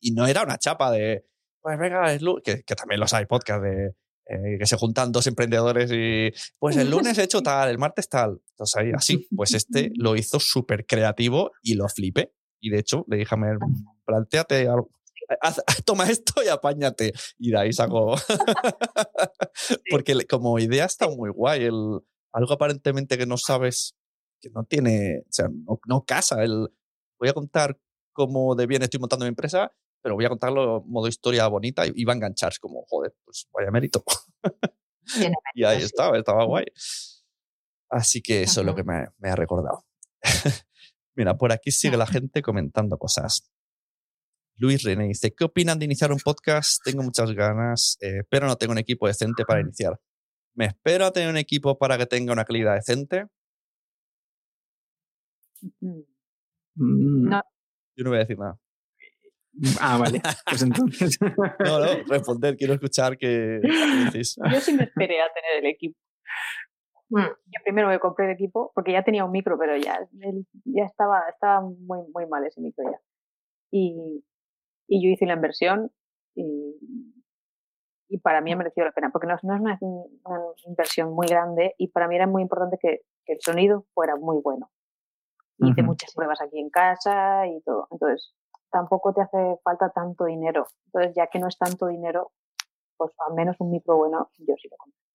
y 0.00 0.12
no 0.12 0.26
era 0.26 0.42
una 0.42 0.58
chapa 0.58 0.90
de, 0.90 1.26
pues 1.60 1.78
venga, 1.78 2.16
que, 2.42 2.62
que 2.62 2.74
también 2.74 3.00
los 3.00 3.12
hay 3.12 3.26
podcast 3.26 3.62
de 3.62 3.94
eh, 4.30 4.58
que 4.58 4.66
se 4.66 4.76
juntan 4.76 5.10
dos 5.10 5.26
emprendedores 5.26 5.90
y 5.90 6.30
pues 6.58 6.76
el 6.76 6.90
lunes 6.90 7.16
he 7.16 7.22
hecho 7.22 7.42
tal, 7.42 7.70
el 7.70 7.78
martes 7.78 8.10
tal. 8.10 8.42
Entonces 8.50 8.76
ahí 8.76 8.90
así, 8.94 9.26
pues 9.34 9.54
este 9.54 9.90
lo 9.94 10.16
hizo 10.16 10.38
súper 10.38 10.84
creativo 10.84 11.52
y 11.62 11.74
lo 11.74 11.88
flipé. 11.88 12.34
Y 12.60 12.70
de 12.70 12.78
hecho 12.78 13.04
le 13.08 13.16
dije 13.16 13.34
a 13.34 13.38
Mer, 13.38 13.58
planteate 14.04 14.68
algo. 14.68 14.90
Haz, 15.40 15.62
toma 15.84 16.08
esto 16.08 16.42
y 16.42 16.48
apáñate. 16.48 17.12
Y 17.38 17.50
de 17.50 17.58
ahí 17.58 17.72
saco. 17.72 18.14
Porque 19.90 20.26
como 20.26 20.58
idea 20.58 20.84
está 20.84 21.08
muy 21.08 21.30
guay. 21.30 21.64
El, 21.64 22.00
algo 22.32 22.52
aparentemente 22.52 23.18
que 23.18 23.26
no 23.26 23.36
sabes, 23.36 23.94
que 24.40 24.50
no 24.50 24.64
tiene, 24.64 25.20
o 25.20 25.32
sea, 25.32 25.48
no, 25.48 25.80
no 25.86 26.04
casa. 26.04 26.42
El, 26.42 26.68
voy 27.18 27.28
a 27.28 27.34
contar 27.34 27.78
cómo 28.12 28.54
de 28.54 28.66
bien 28.66 28.82
estoy 28.82 29.00
montando 29.00 29.24
mi 29.24 29.30
empresa 29.30 29.72
pero 30.02 30.14
voy 30.14 30.24
a 30.24 30.28
contarlo 30.28 30.82
en 30.84 30.90
modo 30.90 31.08
historia 31.08 31.46
bonita 31.48 31.84
y, 31.86 32.04
va 32.04 32.12
a 32.12 32.16
enganchar. 32.16 32.52
como, 32.60 32.84
joder, 32.88 33.14
pues 33.24 33.48
vaya 33.52 33.70
mérito. 33.70 34.02
y 35.54 35.64
ahí 35.64 35.82
estaba, 35.82 36.16
estaba 36.16 36.44
guay. 36.44 36.66
Así 37.90 38.22
que 38.22 38.42
eso 38.42 38.60
es 38.60 38.66
lo 38.66 38.74
que 38.74 38.84
me, 38.84 39.06
me 39.18 39.30
ha 39.30 39.36
recordado. 39.36 39.84
Mira, 41.18 41.36
por 41.36 41.50
aquí 41.50 41.72
sigue 41.72 41.96
la 41.96 42.06
gente 42.06 42.42
comentando 42.42 42.96
cosas. 42.96 43.50
Luis 44.54 44.84
René 44.84 45.08
dice, 45.08 45.34
¿qué 45.34 45.42
opinan 45.42 45.76
de 45.76 45.86
iniciar 45.86 46.12
un 46.12 46.20
podcast? 46.20 46.80
Tengo 46.84 47.02
muchas 47.02 47.32
ganas, 47.32 47.98
eh, 48.00 48.22
pero 48.30 48.46
no 48.46 48.54
tengo 48.54 48.70
un 48.70 48.78
equipo 48.78 49.08
decente 49.08 49.44
para 49.44 49.60
iniciar. 49.60 49.98
¿Me 50.54 50.66
espero 50.66 51.06
a 51.06 51.10
tener 51.10 51.28
un 51.28 51.36
equipo 51.36 51.76
para 51.76 51.98
que 51.98 52.06
tenga 52.06 52.32
una 52.32 52.44
calidad 52.44 52.76
decente? 52.76 53.26
No. 55.80 57.42
Yo 57.96 58.04
no 58.04 58.10
voy 58.10 58.18
a 58.18 58.20
decir 58.20 58.38
nada. 58.38 58.60
Ah, 59.80 59.98
vale. 59.98 60.22
Pues 60.48 60.62
entonces. 60.62 61.18
no, 61.64 61.80
no, 61.80 62.04
responder, 62.06 62.56
quiero 62.56 62.74
escuchar 62.74 63.18
qué 63.18 63.58
dices. 64.04 64.36
Yo 64.52 64.60
sí 64.60 64.72
me 64.72 64.84
esperé 64.84 65.20
a 65.20 65.26
tener 65.34 65.64
el 65.64 65.66
equipo. 65.66 65.98
Mm. 67.10 67.20
Yo 67.20 67.60
primero 67.64 67.88
me 67.88 67.98
compré 67.98 68.26
el 68.26 68.32
equipo 68.32 68.70
porque 68.74 68.92
ya 68.92 69.02
tenía 69.02 69.24
un 69.24 69.30
micro, 69.30 69.58
pero 69.58 69.76
ya, 69.76 70.06
ya 70.64 70.84
estaba, 70.84 71.28
estaba 71.28 71.60
muy, 71.62 72.00
muy 72.12 72.26
mal 72.26 72.44
ese 72.44 72.60
micro 72.60 72.84
ya. 72.84 73.00
Y, 73.70 74.24
y 74.88 75.02
yo 75.04 75.10
hice 75.10 75.26
la 75.26 75.34
inversión 75.34 75.90
y, 76.34 76.76
y 78.08 78.18
para 78.18 78.40
mí 78.40 78.52
ha 78.52 78.56
merecido 78.56 78.86
la 78.86 78.92
pena, 78.92 79.10
porque 79.10 79.26
no, 79.26 79.36
no 79.42 79.54
es 79.54 79.62
una, 79.62 79.78
una, 79.80 80.40
inversión 80.66 81.12
muy 81.12 81.26
grande 81.26 81.74
y 81.78 81.88
para 81.88 82.08
mí 82.08 82.16
era 82.16 82.26
muy 82.26 82.42
importante 82.42 82.78
que, 82.80 83.02
que 83.24 83.34
el 83.34 83.40
sonido 83.40 83.86
fuera 83.94 84.16
muy 84.16 84.40
bueno. 84.42 84.70
Hice 85.58 85.80
uh 85.80 85.84
-huh. 85.84 85.86
muchas 85.86 86.14
pruebas 86.14 86.40
aquí 86.40 86.60
en 86.60 86.70
casa 86.70 87.46
y 87.46 87.60
todo. 87.62 87.88
Entonces, 87.90 88.32
tampoco 88.70 89.12
te 89.12 89.22
hace 89.22 89.56
falta 89.64 89.90
tanto 89.90 90.24
dinero. 90.24 90.66
Entonces, 90.86 91.14
ya 91.16 91.26
que 91.26 91.38
no 91.38 91.48
es 91.48 91.58
tanto 91.58 91.86
dinero, 91.86 92.30
pues 92.96 93.12
al 93.26 93.34
menos 93.34 93.56
un 93.60 93.70
micro 93.70 93.96
bueno, 93.96 94.30
yo 94.38 94.54
sí 94.56 94.68
lo 94.70 94.76
compro. 94.76 95.07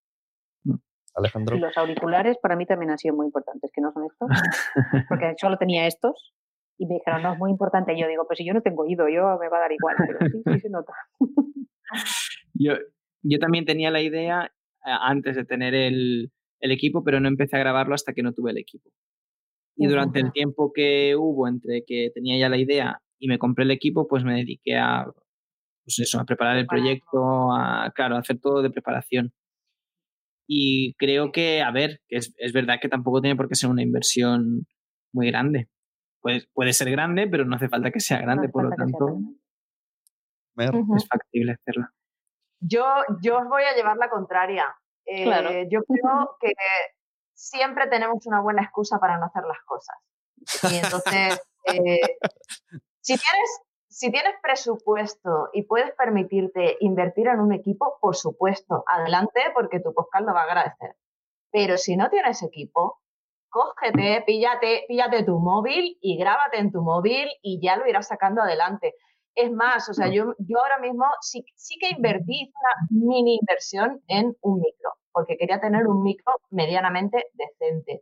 Alejandro. 1.16 1.56
Y 1.56 1.60
los 1.60 1.78
auriculares 1.78 2.38
para 2.38 2.56
mí 2.56 2.66
también 2.66 2.92
han 2.92 2.98
sido 2.98 3.16
muy 3.16 3.26
importantes, 3.26 3.72
que 3.74 3.82
no 3.82 3.92
son 3.92 4.06
estos, 4.06 4.30
porque 5.10 5.34
solo 5.40 5.58
tenía 5.58 5.88
estos 5.88 6.34
y 6.78 6.86
me 6.88 6.96
dijeron, 6.96 7.22
no, 7.22 7.34
es 7.34 7.40
muy 7.40 7.52
importante. 7.52 7.94
Y 7.94 8.02
yo 8.02 8.08
digo, 8.08 8.26
pues 8.28 8.38
si 8.38 8.46
yo 8.46 8.54
no 8.54 8.62
tengo 8.62 8.84
oído, 8.84 9.08
yo 9.10 9.38
me 9.40 9.50
va 9.50 9.58
a 9.58 9.62
dar 9.62 9.72
igual, 9.72 9.96
pero 9.98 10.20
sí, 10.32 10.42
sí 10.46 10.60
se 10.60 10.70
nota. 10.70 10.94
yo, 12.54 12.74
yo 13.22 13.40
también 13.40 13.66
tenía 13.66 13.92
la 13.92 14.02
idea 14.02 14.52
antes 14.82 15.36
de 15.36 15.46
tener 15.46 15.74
el, 15.76 16.32
el 16.60 16.72
equipo, 16.72 17.04
pero 17.04 17.20
no 17.20 17.28
empecé 17.28 17.56
a 17.56 17.60
grabarlo 17.60 17.94
hasta 17.94 18.14
que 18.14 18.24
no 18.24 18.34
tuve 18.34 18.52
el 18.52 18.58
equipo. 18.58 18.90
Y 19.76 19.88
durante 19.88 20.20
el 20.20 20.32
tiempo 20.32 20.72
que 20.74 21.16
hubo 21.16 21.48
entre 21.48 21.84
que 21.86 22.12
tenía 22.14 22.38
ya 22.38 22.50
la 22.50 22.58
idea 22.58 23.02
y 23.20 23.28
me 23.28 23.40
compré 23.40 23.66
el 23.66 23.72
equipo, 23.72 24.08
pues 24.08 24.24
me 24.24 24.36
dediqué 24.36 24.78
a, 24.78 25.06
pues 25.84 26.00
eso, 26.00 26.20
a 26.20 26.26
preparar 26.26 26.58
el 26.58 26.68
proyecto, 26.68 27.52
a, 27.52 27.92
claro, 27.96 28.16
a 28.16 28.20
hacer 28.20 28.40
todo 28.40 28.62
de 28.62 28.70
preparación. 28.70 29.34
Y 30.48 30.94
creo 30.96 31.32
que, 31.32 31.62
a 31.62 31.72
ver, 31.72 32.02
que 32.08 32.18
es, 32.18 32.34
es 32.38 32.54
verdad 32.54 32.80
que 32.82 32.90
tampoco 32.90 33.22
tiene 33.22 33.36
por 33.36 33.48
qué 33.48 33.56
ser 33.56 33.70
una 33.70 33.82
inversión 33.82 34.66
muy 35.14 35.28
grande. 35.32 35.70
Puede, 36.22 36.48
puede 36.54 36.74
ser 36.74 36.90
grande, 36.92 37.28
pero 37.28 37.46
no 37.46 37.56
hace 37.56 37.70
falta 37.70 37.92
que 37.92 38.00
sea 38.00 38.20
grande, 38.20 38.48
no 38.48 38.52
por 38.52 38.64
lo 38.64 38.70
tanto, 38.72 39.20
es 40.96 41.08
factible 41.08 41.54
hacerla. 41.54 41.94
Yo, 42.60 42.86
yo 43.22 43.40
os 43.40 43.48
voy 43.48 43.64
a 43.64 43.76
llevar 43.76 43.98
la 43.98 44.10
contraria. 44.10 44.74
Eh, 45.06 45.24
claro. 45.24 45.50
Yo 45.70 45.84
creo 45.84 46.38
que 46.40 46.54
siempre 47.34 47.88
tenemos 47.88 48.26
una 48.26 48.42
buena 48.42 48.64
excusa 48.64 49.00
para 49.00 49.18
no 49.18 49.26
hacer 49.26 49.44
las 49.44 49.62
cosas. 49.66 49.98
Y 50.72 50.76
entonces, 50.78 51.42
eh, 51.66 52.18
si, 53.02 53.18
tienes, 53.18 53.62
si 53.94 54.10
tienes 54.10 54.34
presupuesto 54.42 55.50
y 55.54 55.64
puedes 55.64 55.94
permitirte 55.94 56.78
invertir 56.80 57.28
en 57.28 57.40
un 57.40 57.54
equipo, 57.54 58.00
por 58.02 58.16
supuesto, 58.16 58.84
adelante 58.88 59.40
porque 59.54 59.80
tu 59.80 59.94
podcast 59.94 60.26
lo 60.26 60.34
va 60.34 60.42
a 60.42 60.46
agradecer. 60.46 60.96
Pero 61.52 61.78
si 61.78 61.96
no 61.96 62.10
tienes 62.10 62.42
equipo, 62.42 63.02
cógete, 63.50 64.24
píllate, 64.26 64.86
píllate 64.88 65.24
tu 65.24 65.40
móvil 65.40 65.96
y 66.02 66.18
grábate 66.18 66.58
en 66.58 66.72
tu 66.72 66.82
móvil 66.82 67.30
y 67.44 67.62
ya 67.62 67.78
lo 67.78 67.88
irás 67.88 68.08
sacando 68.08 68.42
adelante. 68.42 68.96
Es 69.36 69.52
más, 69.52 69.88
o 69.90 69.94
sea, 69.94 70.08
yo, 70.08 70.34
yo 70.40 70.60
ahora 70.60 70.80
mismo 70.80 71.06
sí, 71.22 71.46
sí 71.56 71.78
que 71.80 71.90
invertí 71.96 72.52
una 72.52 73.06
mini 73.06 73.38
inversión 73.42 74.02
en 74.08 74.36
un 74.42 74.60
micro, 74.60 74.94
porque 75.12 75.38
quería 75.38 75.62
tener 75.62 75.86
un 75.86 76.02
micro 76.02 76.34
medianamente 76.50 77.28
decente. 77.34 78.02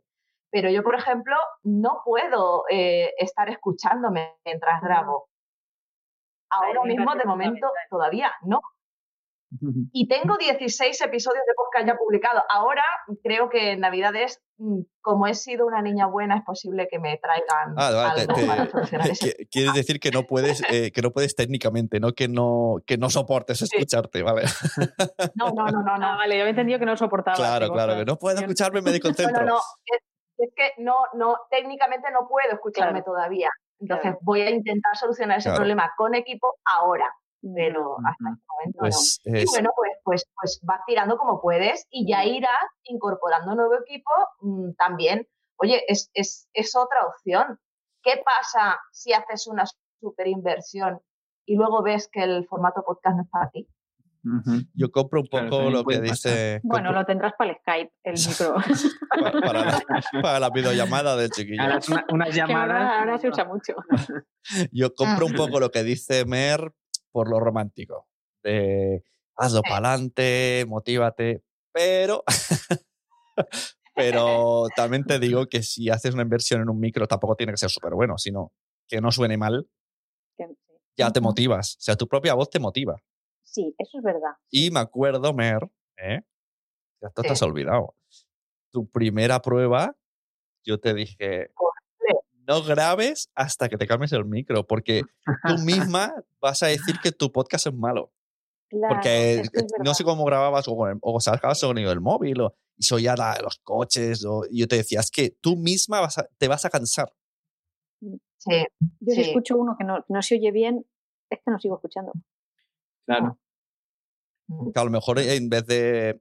Pero 0.50 0.70
yo, 0.70 0.82
por 0.82 0.94
ejemplo, 0.94 1.36
no 1.64 2.00
puedo 2.02 2.64
eh, 2.70 3.12
estar 3.18 3.50
escuchándome 3.50 4.36
mientras 4.46 4.80
grabo. 4.80 5.28
Ahora 6.52 6.82
mismo, 6.84 7.14
de 7.14 7.24
momento, 7.24 7.68
todavía 7.88 8.32
no. 8.42 8.60
Y 9.92 10.08
tengo 10.08 10.36
16 10.38 11.00
episodios 11.02 11.42
de 11.46 11.54
podcast 11.54 11.86
ya 11.86 11.96
publicados. 11.96 12.42
Ahora 12.48 12.82
creo 13.22 13.50
que 13.50 13.72
en 13.72 13.80
Navidades, 13.80 14.40
como 15.02 15.26
he 15.26 15.34
sido 15.34 15.66
una 15.66 15.82
niña 15.82 16.06
buena, 16.06 16.38
es 16.38 16.44
posible 16.44 16.88
que 16.90 16.98
me 16.98 17.18
traigan 17.18 17.74
ah, 17.76 17.90
vale, 17.90 18.22
algo 18.22 18.34
te, 18.34 18.46
para 18.46 18.66
solucionar 18.70 19.10
eso. 19.10 19.26
Quieres 19.50 19.74
decir 19.74 20.00
que 20.00 20.10
no 20.10 20.22
puedes, 20.24 20.62
eh, 20.70 20.90
que 20.90 21.02
no 21.02 21.10
puedes 21.10 21.36
técnicamente, 21.36 22.00
no 22.00 22.12
que 22.12 22.28
no, 22.28 22.76
que 22.86 22.96
no 22.96 23.10
soportes 23.10 23.60
escucharte, 23.62 24.20
sí. 24.20 24.24
¿vale? 24.24 24.44
No, 25.34 25.50
no, 25.50 25.66
no, 25.66 25.82
no, 25.82 25.98
no. 25.98 26.06
Ah, 26.06 26.16
vale, 26.16 26.38
yo 26.38 26.44
he 26.44 26.50
entendido 26.50 26.78
que 26.78 26.86
no 26.86 26.96
soportaba. 26.96 27.36
Claro, 27.36 27.70
claro, 27.70 27.96
que 27.96 28.04
no 28.04 28.18
puedo 28.18 28.38
escucharme, 28.38 28.80
me 28.80 28.92
desconcentro. 28.92 29.42
Bueno, 29.42 29.56
no, 29.56 29.60
es, 29.84 30.02
es, 30.38 30.54
que 30.56 30.82
no, 30.82 30.96
no, 31.14 31.36
técnicamente 31.50 32.10
no 32.10 32.26
puedo 32.26 32.52
escucharme 32.52 33.02
claro. 33.02 33.16
todavía. 33.16 33.50
Entonces 33.82 34.14
voy 34.22 34.42
a 34.42 34.50
intentar 34.50 34.96
solucionar 34.96 35.38
ese 35.38 35.48
claro. 35.48 35.58
problema 35.58 35.92
con 35.96 36.14
equipo 36.14 36.54
ahora. 36.64 37.12
pero 37.54 37.96
hasta 37.98 38.30
este 38.30 38.44
momento 38.48 38.78
pues 38.78 39.20
no. 39.24 39.38
Y 39.38 39.44
bueno, 39.46 39.70
pues, 39.74 39.92
pues, 40.04 40.30
pues 40.40 40.60
vas 40.62 40.80
tirando 40.86 41.16
como 41.18 41.40
puedes 41.40 41.86
y 41.90 42.06
ya 42.08 42.24
irás 42.24 42.64
incorporando 42.84 43.56
nuevo 43.56 43.74
equipo 43.74 44.10
mm, 44.40 44.74
también. 44.74 45.26
Oye, 45.56 45.82
es, 45.88 46.10
es, 46.14 46.48
es 46.52 46.76
otra 46.76 47.06
opción. 47.06 47.58
¿Qué 48.02 48.22
pasa 48.24 48.80
si 48.92 49.12
haces 49.12 49.48
una 49.48 49.64
super 50.00 50.28
inversión 50.28 51.00
y 51.44 51.56
luego 51.56 51.82
ves 51.82 52.08
que 52.10 52.22
el 52.22 52.46
formato 52.46 52.84
podcast 52.84 53.16
no 53.16 53.22
es 53.22 53.28
para 53.30 53.50
ti? 53.50 53.68
Yo 54.74 54.90
compro 54.92 55.20
un 55.20 55.26
poco 55.26 55.70
lo 55.70 55.84
que 55.84 56.00
dice. 56.00 56.60
Bueno, 56.62 56.92
lo 56.92 57.04
tendrás 57.04 57.32
para 57.36 57.50
el 57.50 57.56
Skype, 57.58 57.92
el 58.04 58.14
micro. 58.14 58.54
para, 60.22 60.38
la, 60.38 60.50
videollamada 60.50 61.16
del 61.16 61.30
chiquillo. 61.30 61.62
Una, 62.08 62.28
llamada. 62.28 63.00
Ahora, 63.00 63.18
se 63.18 63.28
usa 63.28 63.44
mucho. 63.52 63.74
Yo 64.70 64.94
compro 64.94 65.26
un 65.26 65.34
poco 65.34 65.58
lo 65.58 65.70
que 65.70 65.82
dice 65.82 66.24
Mer 66.24 66.72
por 67.10 67.28
lo 67.28 67.40
romántico. 67.40 68.06
De 68.42 69.02
hazlo 69.36 69.62
para 69.62 69.88
adelante, 69.88 70.64
motívate. 70.68 71.42
Pero. 71.72 72.22
pero 73.94 74.66
también 74.76 75.04
te 75.04 75.18
digo 75.18 75.46
que 75.46 75.62
si 75.62 75.90
haces 75.90 76.14
una 76.14 76.22
inversión 76.22 76.62
en 76.62 76.68
un 76.68 76.78
micro, 76.78 77.08
tampoco 77.08 77.34
tiene 77.34 77.52
que 77.52 77.58
ser 77.58 77.70
súper 77.70 77.94
bueno, 77.94 78.18
sino 78.18 78.52
que 78.88 79.00
no 79.00 79.10
suene 79.10 79.36
mal. 79.36 79.66
Ya 80.96 81.10
te 81.10 81.20
motivas. 81.20 81.76
O 81.76 81.80
sea, 81.80 81.96
tu 81.96 82.06
propia 82.06 82.34
voz 82.34 82.50
te 82.50 82.60
motiva. 82.60 82.96
Sí, 83.52 83.74
eso 83.78 83.98
es 83.98 84.04
verdad. 84.04 84.32
Y 84.50 84.70
me 84.70 84.80
acuerdo, 84.80 85.32
Mer, 85.34 85.70
¿eh? 85.98 86.22
Ya 87.00 87.08
esto 87.08 87.22
te 87.22 87.28
has 87.28 87.42
olvidado. 87.42 87.94
Tu 88.70 88.88
primera 88.88 89.40
prueba, 89.42 89.94
yo 90.64 90.80
te 90.80 90.94
dije, 90.94 91.50
no 92.46 92.62
grabes 92.62 93.30
hasta 93.34 93.68
que 93.68 93.76
te 93.76 93.86
cambies 93.86 94.12
el 94.12 94.24
micro, 94.24 94.66
porque 94.66 95.02
tú 95.46 95.54
misma 95.66 96.14
vas 96.40 96.62
a 96.62 96.68
decir 96.68 96.96
que 97.02 97.12
tu 97.12 97.30
podcast 97.30 97.66
es 97.66 97.74
malo. 97.74 98.10
porque 98.70 99.42
no 99.84 99.92
sé 99.92 100.02
cómo 100.02 100.24
grababas 100.24 100.66
o, 100.68 100.76
o 101.00 101.20
sacabas 101.20 101.60
sonido 101.60 101.90
del 101.90 102.00
móvil 102.00 102.40
o, 102.40 102.54
y 102.76 102.84
soy 102.84 103.02
ya 103.02 103.14
los 103.42 103.58
coches. 103.58 104.24
y 104.50 104.60
yo 104.60 104.68
te 104.68 104.76
decía, 104.76 105.00
es 105.00 105.10
que 105.10 105.36
tú 105.40 105.56
misma 105.56 106.00
vas 106.00 106.16
te 106.38 106.48
vas 106.48 106.64
a 106.64 106.70
cansar. 106.70 107.12
Mm, 108.00 108.16
sí. 108.38 108.66
Yo 109.00 109.14
si 109.14 109.20
escucho 109.20 109.56
uno 109.56 109.76
que 109.78 109.84
no, 109.84 110.04
no 110.08 110.22
se 110.22 110.36
oye 110.36 110.50
bien, 110.50 110.86
es 111.28 111.40
que 111.44 111.50
no 111.50 111.58
sigo 111.58 111.76
escuchando. 111.76 112.12
Claro. 113.04 113.38
Que 114.72 114.80
a 114.80 114.84
lo 114.84 114.90
mejor 114.90 115.18
en 115.18 115.48
vez 115.48 115.66
de 115.66 116.18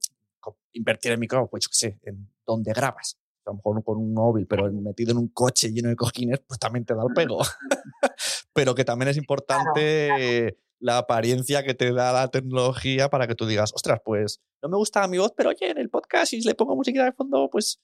invertir 0.74 1.12
en 1.12 1.20
micro, 1.20 1.48
pues 1.50 1.66
yo 1.66 1.70
qué 1.70 1.76
sé, 1.76 2.00
en 2.04 2.30
donde 2.46 2.74
grabas. 2.74 3.18
A 3.46 3.50
lo 3.50 3.56
mejor 3.56 3.84
con 3.84 3.98
un 3.98 4.14
móvil, 4.14 4.46
pero 4.48 4.72
metido 4.72 5.12
en 5.12 5.18
un 5.18 5.28
coche 5.30 5.72
lleno 5.72 5.90
de 5.90 5.96
cojines, 5.96 6.40
pues 6.48 6.60
también 6.60 6.86
te 6.86 6.94
da 6.94 7.04
el 7.08 7.14
pego. 7.14 7.40
pero 8.54 8.76
que 8.76 8.86
también 8.86 9.10
es 9.10 9.18
importante 9.18 10.58
la 10.80 10.98
apariencia 10.98 11.64
que 11.64 11.74
te 11.74 11.94
da 11.94 12.12
la 12.12 12.28
tecnología 12.30 13.10
para 13.10 13.28
que 13.28 13.36
tú 13.36 13.46
digas, 13.46 13.72
ostras, 13.74 14.00
pues 14.04 14.42
no 14.62 14.70
me 14.70 14.78
gusta 14.78 15.08
mi 15.08 15.18
voz, 15.18 15.32
pero 15.36 15.50
oye, 15.50 15.70
en 15.70 15.78
el 15.78 15.90
podcast, 15.90 16.32
si 16.32 16.42
le 16.42 16.56
pongo 16.56 16.76
música 16.76 17.04
de 17.04 17.12
fondo, 17.12 17.50
pues 17.52 17.80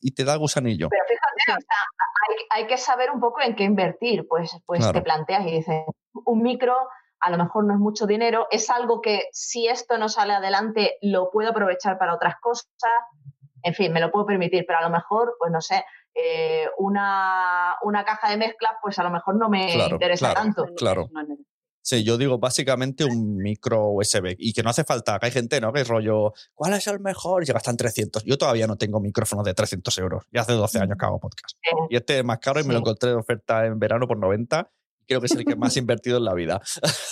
y 0.00 0.12
te 0.12 0.24
da 0.24 0.36
gusanillo. 0.36 0.88
Pero 0.88 1.04
fíjate, 1.06 1.64
hay, 2.50 2.66
que 2.66 2.76
saber 2.76 3.10
un 3.10 3.20
poco 3.20 3.40
en 3.42 3.54
qué 3.54 3.64
invertir. 3.64 4.26
Pues, 4.28 4.56
pues 4.66 4.90
te 4.92 5.02
planteas 5.02 5.46
y 5.46 5.52
dices, 5.52 5.84
un 6.24 6.42
micro 6.42 6.74
a 7.24 7.30
lo 7.30 7.38
mejor 7.38 7.64
no 7.64 7.72
es 7.72 7.80
mucho 7.80 8.06
dinero, 8.06 8.46
es 8.50 8.68
algo 8.68 9.00
que 9.00 9.28
si 9.32 9.66
esto 9.66 9.96
no 9.96 10.10
sale 10.10 10.34
adelante 10.34 10.98
lo 11.00 11.30
puedo 11.30 11.48
aprovechar 11.50 11.96
para 11.96 12.14
otras 12.14 12.34
cosas, 12.38 12.68
en 13.62 13.72
fin, 13.72 13.90
me 13.94 14.00
lo 14.00 14.10
puedo 14.10 14.26
permitir, 14.26 14.64
pero 14.66 14.80
a 14.80 14.82
lo 14.82 14.90
mejor, 14.90 15.34
pues 15.38 15.50
no 15.50 15.62
sé, 15.62 15.86
eh, 16.14 16.66
una, 16.76 17.78
caja 18.04 18.30
de 18.30 18.36
mezcla, 18.36 18.76
pues 18.82 18.98
a 18.98 19.04
lo 19.04 19.10
mejor 19.10 19.36
no 19.36 19.48
me 19.48 19.74
interesa 19.88 20.34
tanto. 20.34 20.66
Claro. 20.76 21.08
Sí, 21.80 22.04
yo 22.04 22.18
digo 22.18 22.38
básicamente 22.38 23.04
un 23.04 23.38
micro 23.38 23.88
USB 23.88 24.36
y 24.38 24.52
que 24.52 24.62
no 24.62 24.68
hace 24.68 24.84
falta, 24.84 25.18
que 25.18 25.26
hay 25.26 25.32
gente, 25.32 25.62
¿no? 25.62 25.72
Que 25.72 25.80
es 25.80 25.88
rollo, 25.88 26.34
¿cuál 26.54 26.74
es 26.74 26.86
el 26.88 27.00
mejor? 27.00 27.42
Y 27.42 27.46
gastan 27.46 27.78
300. 27.78 28.24
Yo 28.24 28.36
todavía 28.36 28.66
no 28.66 28.76
tengo 28.76 29.00
micrófonos 29.00 29.46
de 29.46 29.54
300 29.54 29.96
euros. 29.98 30.24
Ya 30.30 30.42
hace 30.42 30.52
12 30.52 30.78
años 30.78 30.96
que 30.98 31.06
hago 31.06 31.20
podcast. 31.20 31.56
Y 31.88 31.96
este 31.96 32.18
es 32.18 32.24
más 32.24 32.38
caro 32.38 32.60
y 32.60 32.64
me 32.64 32.74
lo 32.74 32.80
encontré 32.80 33.10
de 33.10 33.16
oferta 33.16 33.64
en 33.64 33.78
verano 33.78 34.06
por 34.06 34.18
90 34.18 34.70
creo 35.06 35.20
que 35.20 35.26
es 35.26 35.32
el 35.32 35.44
que 35.44 35.56
más 35.56 35.76
ha 35.76 35.78
invertido 35.78 36.18
en 36.18 36.24
la 36.24 36.34
vida. 36.34 36.60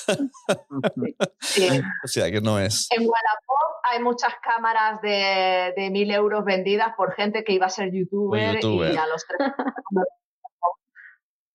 o 2.04 2.08
sea, 2.08 2.30
que 2.30 2.40
no 2.40 2.58
es. 2.58 2.88
En 2.90 3.00
Wallapop 3.00 3.82
hay 3.84 4.02
muchas 4.02 4.32
cámaras 4.42 5.00
de, 5.02 5.72
de 5.76 5.90
mil 5.90 6.10
euros 6.10 6.44
vendidas 6.44 6.94
por 6.96 7.14
gente 7.14 7.44
que 7.44 7.52
iba 7.52 7.66
a 7.66 7.70
ser 7.70 7.92
youtuber, 7.92 8.58
y 8.62 8.96
a 8.96 9.06
los 9.06 9.24
tres. 9.26 9.52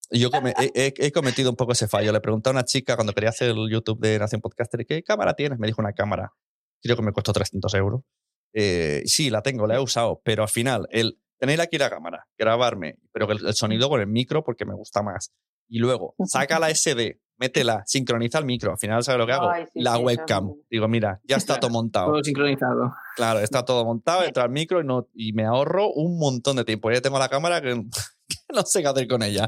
Yo 0.10 0.30
he, 0.74 1.12
cometido 1.12 1.50
un 1.50 1.56
poco 1.56 1.74
ese 1.74 1.88
fallo. 1.88 2.12
Le 2.12 2.22
pregunté 2.22 2.50
a 2.50 2.54
una 2.54 2.64
chica 2.64 2.96
cuando 2.96 3.14
quería 3.14 3.30
hacer 3.30 3.50
el 3.50 3.70
YouTube 3.70 4.00
de 4.00 4.18
Nación 4.20 4.40
Podcaster, 4.42 4.86
¿qué 4.86 5.04
cámara 5.04 5.34
tienes? 5.34 5.60
Me 5.60 5.68
dijo 5.68 5.82
una 5.82 5.92
cámara. 5.94 6.32
Creo 6.82 6.96
que 6.96 7.02
me 7.02 7.12
costó 7.12 7.34
300 7.34 7.74
euros. 7.74 8.02
Eh, 8.54 9.02
sí, 9.06 9.30
la 9.30 9.42
tengo, 9.42 9.68
la 9.68 9.76
he 9.76 9.80
usado, 9.80 10.22
pero 10.24 10.44
al 10.44 10.50
final, 10.50 10.88
el 10.92 11.20
tener 11.38 11.60
aquí 11.60 11.78
la 11.78 11.90
cámara, 11.90 12.26
grabarme, 12.38 12.96
pero 13.12 13.30
el, 13.32 13.46
el 13.46 13.54
sonido 13.54 13.90
con 13.90 14.00
el 14.00 14.08
micro 14.08 14.44
porque 14.44 14.66
me 14.66 14.74
gusta 14.74 15.04
más 15.04 15.34
y 15.68 15.80
luego 15.80 16.16
saca 16.26 16.60
la 16.60 16.74
SD, 16.74 17.20
métela, 17.38 17.84
sincroniza 17.86 18.40
el 18.40 18.46
micro. 18.46 18.72
Al 18.72 18.78
final, 18.78 19.04
¿sabes 19.04 19.20
lo 19.20 19.26
que 19.26 19.34
hago? 19.34 19.52
la 19.74 19.98
webcam. 19.98 20.54
Digo, 20.70 20.88
mira, 20.88 21.22
ya 21.24 21.38
está 21.38 21.60
todo 21.60 21.72
montado. 21.72 22.12
Todo 22.12 22.24
sincronizado. 22.24 22.94
Claro, 23.16 23.40
está 23.40 23.64
todo 23.66 23.86
montado, 23.86 24.24
entra 24.24 24.44
el 24.44 24.52
micro 24.52 24.82
y, 24.82 24.86
no, 24.86 25.08
y 25.14 25.34
me 25.34 25.46
ahorro 25.46 25.92
un 25.92 26.18
montón 26.18 26.58
de 26.58 26.66
tiempo. 26.66 26.92
Ya 26.92 27.02
tengo 27.02 27.20
la 27.20 27.30
cámara 27.30 27.62
que, 27.62 27.76
no 27.76 28.62
sé 28.64 28.82
qué 28.82 28.88
hacer 28.88 29.08
con 29.08 29.24
ella. 29.24 29.48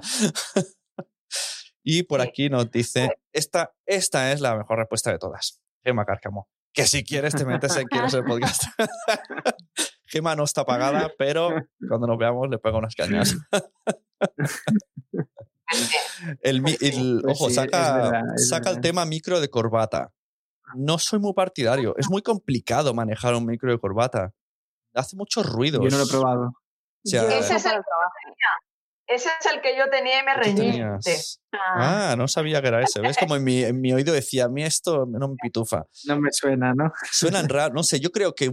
y 1.83 2.03
por 2.03 2.21
aquí 2.21 2.49
nos 2.49 2.69
dice, 2.71 3.17
esta, 3.33 3.73
esta 3.85 4.31
es 4.31 4.41
la 4.41 4.55
mejor 4.55 4.77
respuesta 4.79 5.11
de 5.11 5.19
todas. 5.19 5.61
Gema 5.83 6.05
Cárcamo. 6.05 6.49
Que 6.71 6.85
si 6.85 7.03
quieres 7.03 7.33
te 7.33 7.45
metes 7.45 7.75
en 7.77 7.87
Quiero 7.87 8.09
ser 8.09 8.23
podcast. 8.23 8.63
Gema 10.05 10.35
no 10.35 10.43
está 10.43 10.65
pagada, 10.65 11.11
pero 11.17 11.49
cuando 11.87 12.07
nos 12.07 12.17
veamos 12.17 12.49
le 12.49 12.57
pego 12.57 12.77
unas 12.77 12.95
cañas. 12.95 13.35
El, 16.41 16.61
pues 16.61 16.79
ojo, 17.25 17.45
pues 17.45 17.55
saca, 17.55 18.23
saca 18.37 18.69
el 18.71 18.81
tema 18.81 19.05
micro 19.05 19.39
de 19.39 19.49
corbata. 19.49 20.11
No 20.75 20.99
soy 20.99 21.19
muy 21.19 21.33
partidario. 21.33 21.95
Es 21.97 22.09
muy 22.09 22.21
complicado 22.21 22.93
manejar 22.93 23.35
un 23.35 23.45
micro 23.45 23.71
de 23.71 23.79
corbata. 23.79 24.33
Hace 24.93 25.15
mucho 25.15 25.43
ruido. 25.43 25.81
Yo 25.81 25.89
no 25.89 25.97
lo 25.97 26.03
he 26.03 26.07
probado. 26.07 26.51
ese, 27.03 27.55
es 27.55 27.65
el, 27.65 27.81
ese 29.07 29.29
es 29.39 29.53
el 29.53 29.61
que 29.61 29.75
yo 29.77 29.89
tenía 29.89 30.21
y 30.21 30.23
me 30.23 30.35
reñí. 30.35 30.81
Ah. 30.81 32.11
ah. 32.11 32.15
no 32.15 32.27
sabía 32.27 32.61
que 32.61 32.67
era 32.67 32.81
ese. 32.81 33.01
¿Ves? 33.01 33.17
Como 33.17 33.35
en 33.35 33.43
mi, 33.43 33.63
en 33.63 33.81
mi, 33.81 33.93
oído 33.93 34.13
decía, 34.13 34.45
a 34.45 34.49
mí 34.49 34.63
esto 34.63 35.05
no 35.07 35.29
me 35.29 35.35
pitufa. 35.41 35.83
No 36.05 36.19
me 36.19 36.31
suena, 36.31 36.73
¿no? 36.75 36.91
Suenan 37.11 37.49
raro. 37.49 37.73
No 37.73 37.83
sé, 37.83 37.99
yo 37.99 38.11
creo 38.11 38.35
que 38.35 38.45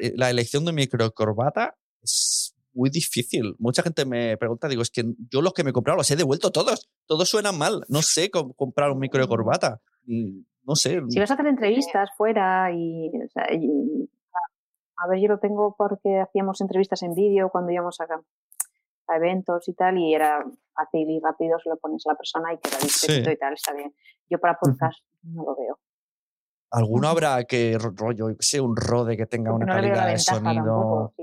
eh, 0.00 0.12
la 0.16 0.30
elección 0.30 0.64
de 0.64 0.72
micro 0.72 1.04
de 1.04 1.10
corbata 1.10 1.76
es 2.02 2.54
muy 2.78 2.90
difícil. 2.90 3.56
Mucha 3.58 3.82
gente 3.82 4.06
me 4.06 4.36
pregunta, 4.36 4.68
digo, 4.68 4.82
es 4.82 4.90
que 4.90 5.04
yo 5.30 5.42
los 5.42 5.52
que 5.52 5.64
me 5.64 5.70
he 5.70 5.72
comprado 5.72 5.98
los 5.98 6.10
he 6.10 6.16
devuelto 6.16 6.52
todos. 6.52 6.88
Todos 7.06 7.28
suenan 7.28 7.58
mal. 7.58 7.84
No 7.88 8.02
sé 8.02 8.30
cómo 8.30 8.54
comprar 8.54 8.92
un 8.92 9.00
micro 9.00 9.20
de 9.20 9.28
corbata. 9.28 9.80
No 10.06 10.76
sé. 10.76 11.02
Si 11.08 11.18
vas 11.18 11.30
a 11.30 11.34
hacer 11.34 11.46
entrevistas 11.48 12.10
fuera 12.16 12.70
y, 12.72 13.10
a 14.96 15.08
ver, 15.08 15.20
yo 15.20 15.28
lo 15.28 15.38
tengo 15.40 15.74
porque 15.76 16.20
hacíamos 16.20 16.60
entrevistas 16.60 17.02
en 17.02 17.14
vídeo 17.14 17.50
cuando 17.50 17.72
íbamos 17.72 18.00
a, 18.00 18.04
a, 19.08 19.16
eventos 19.16 19.68
y 19.68 19.74
tal, 19.74 19.98
y 19.98 20.14
era 20.14 20.44
fácil 20.72 21.10
y 21.10 21.20
rápido, 21.20 21.58
se 21.58 21.70
lo 21.70 21.76
pones 21.78 22.06
a 22.06 22.12
la 22.12 22.16
persona 22.16 22.52
y 22.52 22.58
queda 22.58 22.78
discreto 22.80 23.30
y 23.30 23.36
tal, 23.36 23.54
está 23.54 23.72
bien. 23.74 23.92
Yo 24.30 24.38
para 24.38 24.58
podcast 24.58 25.00
no 25.22 25.42
lo 25.44 25.56
veo. 25.56 25.78
¿Alguno 26.70 27.08
habrá 27.08 27.42
que 27.44 27.78
rollo, 27.78 28.28
sé, 28.40 28.60
un 28.60 28.76
rode 28.76 29.16
que 29.16 29.26
tenga 29.26 29.52
una 29.52 29.66
calidad 29.66 30.06
de 30.06 30.18
sonido? 30.18 31.14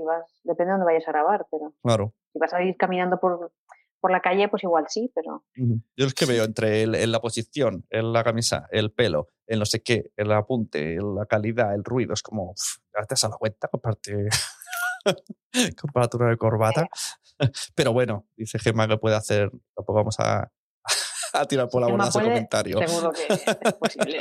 Depende 0.46 0.72
de 0.72 0.78
dónde 0.78 0.86
vayas 0.86 1.08
a 1.08 1.12
grabar, 1.12 1.46
pero 1.50 1.74
claro. 1.82 2.14
si 2.32 2.38
vas 2.38 2.52
a 2.54 2.62
ir 2.62 2.76
caminando 2.76 3.18
por, 3.18 3.52
por 4.00 4.10
la 4.10 4.20
calle, 4.20 4.48
pues 4.48 4.62
igual 4.62 4.86
sí, 4.88 5.10
pero... 5.14 5.44
Yo 5.96 6.06
es 6.06 6.14
que 6.14 6.26
veo 6.26 6.44
entre 6.44 6.82
el, 6.82 6.94
en 6.94 7.12
la 7.12 7.20
posición, 7.20 7.86
en 7.90 8.12
la 8.12 8.24
camisa, 8.24 8.68
el 8.70 8.92
pelo, 8.92 9.28
en 9.46 9.58
no 9.58 9.66
sé 9.66 9.82
qué, 9.82 10.12
el 10.16 10.32
apunte, 10.32 10.96
la 10.96 11.26
calidad, 11.26 11.74
el 11.74 11.84
ruido, 11.84 12.14
es 12.14 12.22
como, 12.22 12.54
ya 12.94 13.04
te 13.04 13.14
a 13.26 13.28
la 13.28 13.36
cuenta, 13.36 13.68
comparte 13.68 14.28
comparatura 15.80 16.28
de 16.28 16.36
corbata. 16.36 16.88
Pero 17.74 17.92
bueno, 17.92 18.26
dice 18.36 18.58
Gemma 18.58 18.88
que 18.88 18.96
puede 18.96 19.16
hacer, 19.16 19.50
tampoco 19.74 19.94
vamos 19.98 20.20
a, 20.20 20.50
a 21.32 21.44
tirar 21.46 21.68
por 21.68 21.82
la 21.82 21.88
borda 21.88 22.08
ese 22.08 22.20
comentario. 22.22 22.78
Seguro 22.86 23.12
que 23.12 23.26
es 23.32 23.72
posible. 23.74 24.18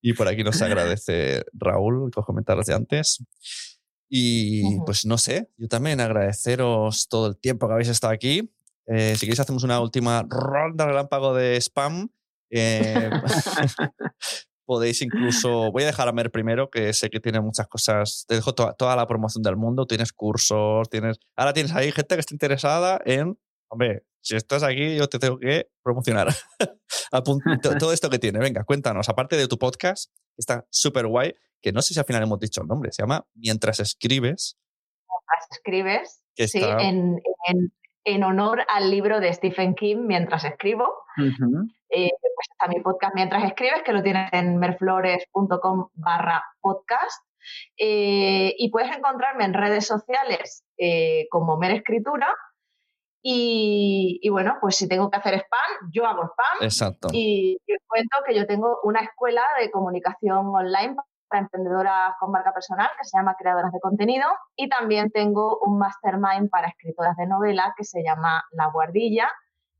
y 0.00 0.12
por 0.14 0.28
aquí 0.28 0.42
nos 0.42 0.60
agradece 0.62 1.44
Raúl 1.52 2.10
los 2.14 2.24
comentarios 2.24 2.66
de 2.66 2.74
antes. 2.74 3.24
Y 4.12 4.80
pues 4.80 5.06
no 5.06 5.16
sé, 5.18 5.48
yo 5.56 5.68
también 5.68 6.00
agradeceros 6.00 7.08
todo 7.08 7.28
el 7.28 7.36
tiempo 7.38 7.68
que 7.68 7.74
habéis 7.74 7.88
estado 7.88 8.12
aquí. 8.12 8.52
Eh, 8.86 9.14
si 9.14 9.20
queréis 9.20 9.38
hacemos 9.38 9.62
una 9.62 9.80
última 9.80 10.26
ronda 10.28 10.84
relámpago 10.86 11.32
de 11.32 11.56
spam. 11.60 12.08
Eh, 12.50 13.08
podéis 14.70 15.02
incluso, 15.02 15.72
voy 15.72 15.82
a 15.82 15.86
dejar 15.86 16.06
a 16.06 16.12
Mer 16.12 16.30
primero, 16.30 16.70
que 16.70 16.92
sé 16.92 17.10
que 17.10 17.18
tiene 17.18 17.40
muchas 17.40 17.66
cosas, 17.66 18.24
te 18.28 18.36
dejo 18.36 18.54
toda 18.54 18.94
la 18.94 19.04
promoción 19.08 19.42
del 19.42 19.56
mundo, 19.56 19.84
tienes 19.84 20.12
cursos, 20.12 20.88
tienes, 20.88 21.18
ahora 21.34 21.52
tienes 21.52 21.72
ahí 21.72 21.90
gente 21.90 22.14
que 22.14 22.20
está 22.20 22.34
interesada 22.34 23.00
en, 23.04 23.36
hombre, 23.68 24.04
si 24.20 24.36
estás 24.36 24.62
aquí, 24.62 24.94
yo 24.94 25.08
te 25.08 25.18
tengo 25.18 25.40
que 25.40 25.68
promocionar. 25.82 26.28
todo 27.80 27.92
esto 27.92 28.10
que 28.10 28.20
tiene. 28.20 28.38
Venga, 28.38 28.62
cuéntanos, 28.62 29.08
aparte 29.08 29.36
de 29.36 29.48
tu 29.48 29.58
podcast, 29.58 30.12
está 30.36 30.64
súper 30.70 31.08
guay, 31.08 31.34
que 31.60 31.72
no 31.72 31.82
sé 31.82 31.94
si 31.94 32.00
al 32.00 32.06
final 32.06 32.22
hemos 32.22 32.40
dicho 32.40 32.62
el 32.62 32.68
nombre, 32.68 32.92
se 32.92 33.02
llama 33.02 33.24
Mientras 33.34 33.80
escribes. 33.80 34.58
Mientras 35.08 35.50
escribes, 35.50 36.24
sí, 36.36 36.62
en, 36.62 37.20
en, 38.04 38.24
honor 38.24 38.64
al 38.68 38.90
libro 38.90 39.20
de 39.20 39.32
Stephen 39.32 39.74
King, 39.74 40.06
Mientras 40.06 40.44
escribo. 40.44 40.92
Eh, 41.92 42.10
pues 42.10 42.48
está 42.52 42.68
mi 42.68 42.80
podcast 42.80 43.14
Mientras 43.14 43.44
escribes, 43.44 43.82
que 43.82 43.92
lo 43.92 44.02
tienes 44.02 44.32
en 44.32 44.56
merflores.com 44.58 45.88
barra 45.94 46.44
podcast. 46.60 47.24
Eh, 47.76 48.54
y 48.58 48.70
puedes 48.70 48.94
encontrarme 48.96 49.44
en 49.44 49.54
redes 49.54 49.86
sociales 49.86 50.64
eh, 50.78 51.26
como 51.30 51.56
Mer 51.56 51.72
Escritura. 51.72 52.34
Y, 53.22 54.26
bueno, 54.30 54.56
pues 54.62 54.76
si 54.76 54.88
tengo 54.88 55.10
que 55.10 55.18
hacer 55.18 55.34
spam, 55.34 55.90
yo 55.92 56.06
hago 56.06 56.22
spam. 56.24 56.62
Exacto. 56.62 57.08
Y 57.12 57.58
os 57.68 57.82
cuento 57.86 58.16
que 58.26 58.34
yo 58.34 58.46
tengo 58.46 58.78
una 58.82 59.00
escuela 59.00 59.42
de 59.60 59.70
comunicación 59.70 60.46
online 60.46 60.96
para 61.30 61.42
emprendedoras 61.42 62.14
con 62.18 62.32
marca 62.32 62.52
personal 62.52 62.90
que 62.98 63.04
se 63.04 63.16
llama 63.16 63.36
Creadoras 63.38 63.72
de 63.72 63.80
Contenido. 63.80 64.26
Y 64.56 64.68
también 64.68 65.10
tengo 65.10 65.58
un 65.60 65.78
mastermind 65.78 66.50
para 66.50 66.68
escritoras 66.68 67.16
de 67.16 67.26
novela 67.26 67.72
que 67.76 67.84
se 67.84 68.02
llama 68.02 68.44
La 68.50 68.66
Guardilla 68.66 69.30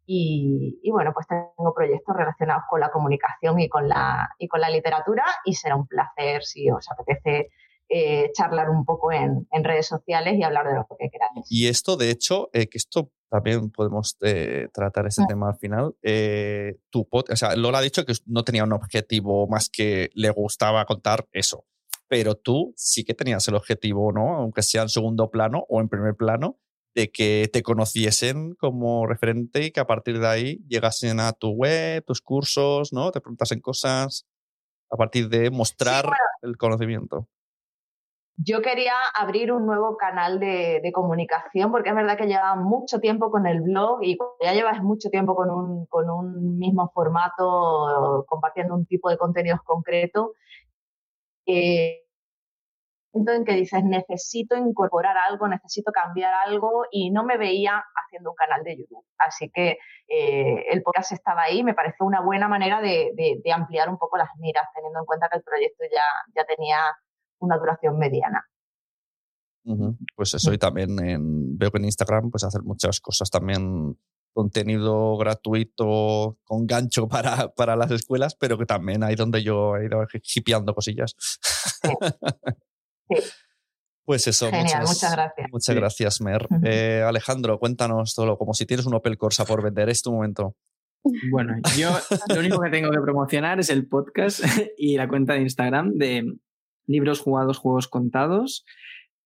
y, 0.06 0.80
y, 0.82 0.90
bueno, 0.90 1.12
pues 1.12 1.26
tengo 1.26 1.74
proyectos 1.74 2.16
relacionados 2.16 2.64
con 2.68 2.80
la 2.80 2.90
comunicación 2.90 3.60
y 3.60 3.68
con 3.68 3.88
la, 3.88 4.28
y 4.38 4.48
con 4.48 4.60
la 4.60 4.70
literatura. 4.70 5.24
Y 5.44 5.54
será 5.54 5.76
un 5.76 5.86
placer 5.86 6.42
si 6.42 6.70
os 6.70 6.90
apetece 6.90 7.50
eh, 7.92 8.30
charlar 8.34 8.70
un 8.70 8.84
poco 8.84 9.10
en, 9.10 9.48
redes 9.64 9.88
sociales 9.88 10.36
y 10.38 10.44
hablar 10.44 10.68
de 10.68 10.74
lo 10.74 10.86
que 10.96 11.10
queráis. 11.10 11.44
Y 11.50 11.66
esto, 11.66 11.96
de 11.96 12.10
hecho, 12.10 12.48
eh, 12.52 12.68
que 12.68 12.78
esto 12.78 13.10
también 13.28 13.70
podemos 13.70 14.16
eh, 14.20 14.68
tratar 14.72 15.08
ese 15.08 15.24
tema 15.26 15.48
al 15.48 15.58
final. 15.58 15.96
tu 16.90 17.08
o 17.10 17.36
sea, 17.36 17.56
Lola 17.56 17.78
ha 17.78 17.82
dicho 17.82 18.06
que 18.06 18.12
no 18.26 18.44
tenía 18.44 18.62
un 18.62 18.72
objetivo 18.72 19.48
más 19.48 19.68
que 19.68 20.10
le 20.14 20.30
gustaba 20.30 20.84
contar 20.84 21.26
eso. 21.32 21.64
Pero 22.06 22.36
tú 22.36 22.72
sí 22.76 23.02
que 23.02 23.14
tenías 23.14 23.48
el 23.48 23.56
objetivo, 23.56 24.12
¿no? 24.12 24.36
Aunque 24.36 24.62
sea 24.62 24.82
en 24.82 24.88
segundo 24.88 25.28
plano 25.28 25.66
o 25.68 25.80
en 25.80 25.88
primer 25.88 26.14
plano, 26.14 26.60
de 26.94 27.10
que 27.10 27.50
te 27.52 27.64
conociesen 27.64 28.54
como 28.54 29.08
referente 29.08 29.64
y 29.64 29.72
que 29.72 29.80
a 29.80 29.86
partir 29.88 30.20
de 30.20 30.28
ahí 30.28 30.64
llegasen 30.68 31.18
a 31.18 31.32
tu 31.32 31.50
web, 31.50 32.04
tus 32.04 32.20
cursos, 32.20 32.92
¿no? 32.92 33.10
Te 33.10 33.20
preguntasen 33.20 33.60
cosas 33.60 34.28
a 34.92 34.96
partir 34.96 35.28
de 35.28 35.50
mostrar 35.50 36.08
el 36.42 36.56
conocimiento 36.56 37.28
yo 38.42 38.62
quería 38.62 38.94
abrir 39.14 39.52
un 39.52 39.66
nuevo 39.66 39.96
canal 39.96 40.40
de, 40.40 40.90
comunicación 40.94 41.70
porque 41.70 41.90
es 41.90 41.94
verdad 41.94 42.16
que 42.16 42.26
llevaba 42.26 42.56
mucho 42.56 42.98
tiempo 43.00 43.30
con 43.30 43.46
el 43.46 43.60
blog 43.60 44.02
y 44.02 44.16
ya 44.42 44.52
llevas 44.54 44.82
mucho 44.82 45.10
tiempo 45.10 45.34
con 45.34 45.50
un, 46.10 46.58
mismo 46.58 46.90
formato, 46.94 48.24
compartiendo 48.26 48.74
un 48.74 48.86
tipo 48.86 49.10
de 49.10 49.18
contenidos 49.18 49.60
concreto. 49.62 50.34
Eh, 51.46 52.00
en 53.12 53.44
que 53.44 53.52
dices, 53.54 53.82
necesito 53.84 54.56
incorporar 54.56 55.16
algo, 55.16 55.48
necesito 55.48 55.90
cambiar 55.90 56.32
algo 56.46 56.84
y 56.90 57.10
no 57.10 57.24
me 57.24 57.36
veía 57.36 57.82
haciendo 57.94 58.30
un 58.30 58.36
canal 58.36 58.62
de 58.62 58.76
YouTube. 58.78 59.04
Así 59.18 59.50
que 59.50 59.78
eh, 60.08 60.64
el 60.70 60.82
podcast 60.82 61.12
estaba 61.12 61.42
ahí, 61.42 61.64
me 61.64 61.74
pareció 61.74 62.06
una 62.06 62.20
buena 62.20 62.48
manera 62.48 62.80
de, 62.80 63.12
ampliar 63.52 63.88
un 63.88 63.98
poco 63.98 64.16
las 64.16 64.30
miras, 64.38 64.66
teniendo 64.74 65.00
en 65.00 65.06
cuenta 65.06 65.28
que 65.28 65.38
el 65.38 65.42
proyecto 65.42 65.84
ya, 65.92 66.04
ya 66.34 66.44
tenía 66.44 66.78
una 67.40 67.58
duración 67.58 67.98
mediana. 67.98 68.46
Pues 70.16 70.34
eso, 70.34 70.52
y 70.52 70.58
también 70.58 70.96
veo 71.58 71.70
que 71.70 71.78
en 71.78 71.84
Instagram 71.84 72.30
pues 72.30 72.44
hacer 72.44 72.62
muchas 72.62 73.00
cosas 73.00 73.30
también 73.30 73.96
contenido 74.32 75.16
gratuito 75.16 76.38
con 76.44 76.66
gancho 76.66 77.08
para, 77.08 77.48
para, 77.54 77.76
las 77.76 77.90
escuelas, 77.90 78.34
pero 78.34 78.58
que 78.58 78.66
también 78.66 79.02
hay 79.02 79.16
donde 79.16 79.42
yo 79.42 79.76
he 79.76 79.86
ido 79.86 80.06
hipeando 80.34 80.74
cosillas. 80.74 81.14
Pues 84.02 84.26
eso, 84.26 84.50
Genial, 84.50 84.82
muchas, 84.88 85.12
gracias. 85.12 85.48
Muchas 85.52 85.76
gracias, 85.76 86.20
Mer. 86.20 86.48
Eh, 86.64 87.04
Alejandro, 87.06 87.60
cuéntanos 87.60 88.16
todo, 88.16 88.36
como 88.36 88.54
si 88.54 88.66
tienes 88.66 88.86
un 88.86 88.94
Opel 88.94 89.16
Corsa 89.16 89.44
por 89.44 89.62
vender, 89.62 89.88
es 89.88 90.02
tu 90.02 90.10
momento. 90.10 90.56
Bueno, 91.30 91.54
yo 91.78 91.90
lo 92.28 92.40
único 92.40 92.60
que 92.60 92.70
tengo 92.70 92.90
que 92.90 93.00
promocionar 93.00 93.60
es 93.60 93.70
el 93.70 93.86
podcast 93.86 94.40
y 94.76 94.96
la 94.96 95.06
cuenta 95.06 95.34
de 95.34 95.42
Instagram 95.42 95.92
de 95.92 96.24
libros 96.90 97.20
jugados, 97.20 97.58
juegos 97.58 97.88
contados, 97.88 98.64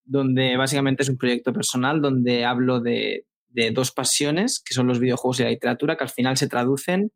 donde 0.04 0.56
básicamente 0.56 1.02
es 1.02 1.08
un 1.08 1.16
proyecto 1.16 1.52
personal 1.52 2.00
donde 2.00 2.44
hablo 2.44 2.80
de, 2.80 3.26
dos 3.72 3.92
pasiones, 3.92 4.60
que 4.60 4.74
son 4.74 4.88
los 4.88 4.98
videojuegos 4.98 5.40
y 5.40 5.44
la 5.44 5.50
literatura, 5.50 5.96
que 5.96 6.04
al 6.04 6.10
final 6.10 6.36
se 6.36 6.48
traducen 6.48 7.12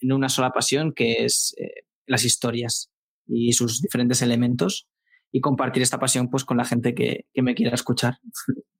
en 0.00 0.12
una 0.12 0.28
sola 0.28 0.50
pasión, 0.50 0.92
que 0.94 1.24
es 1.24 1.54
eh, 1.58 1.84
las 2.06 2.24
historias 2.24 2.90
y 3.26 3.52
sus 3.52 3.82
diferentes 3.82 4.22
elementos, 4.22 4.88
y 5.30 5.40
compartir 5.40 5.82
esta 5.82 5.98
pasión 5.98 6.30
pues, 6.30 6.44
con 6.44 6.56
la 6.56 6.64
gente 6.64 6.94
que, 6.94 7.26
me 7.34 7.54
quiera 7.54 7.74
escuchar. 7.74 8.18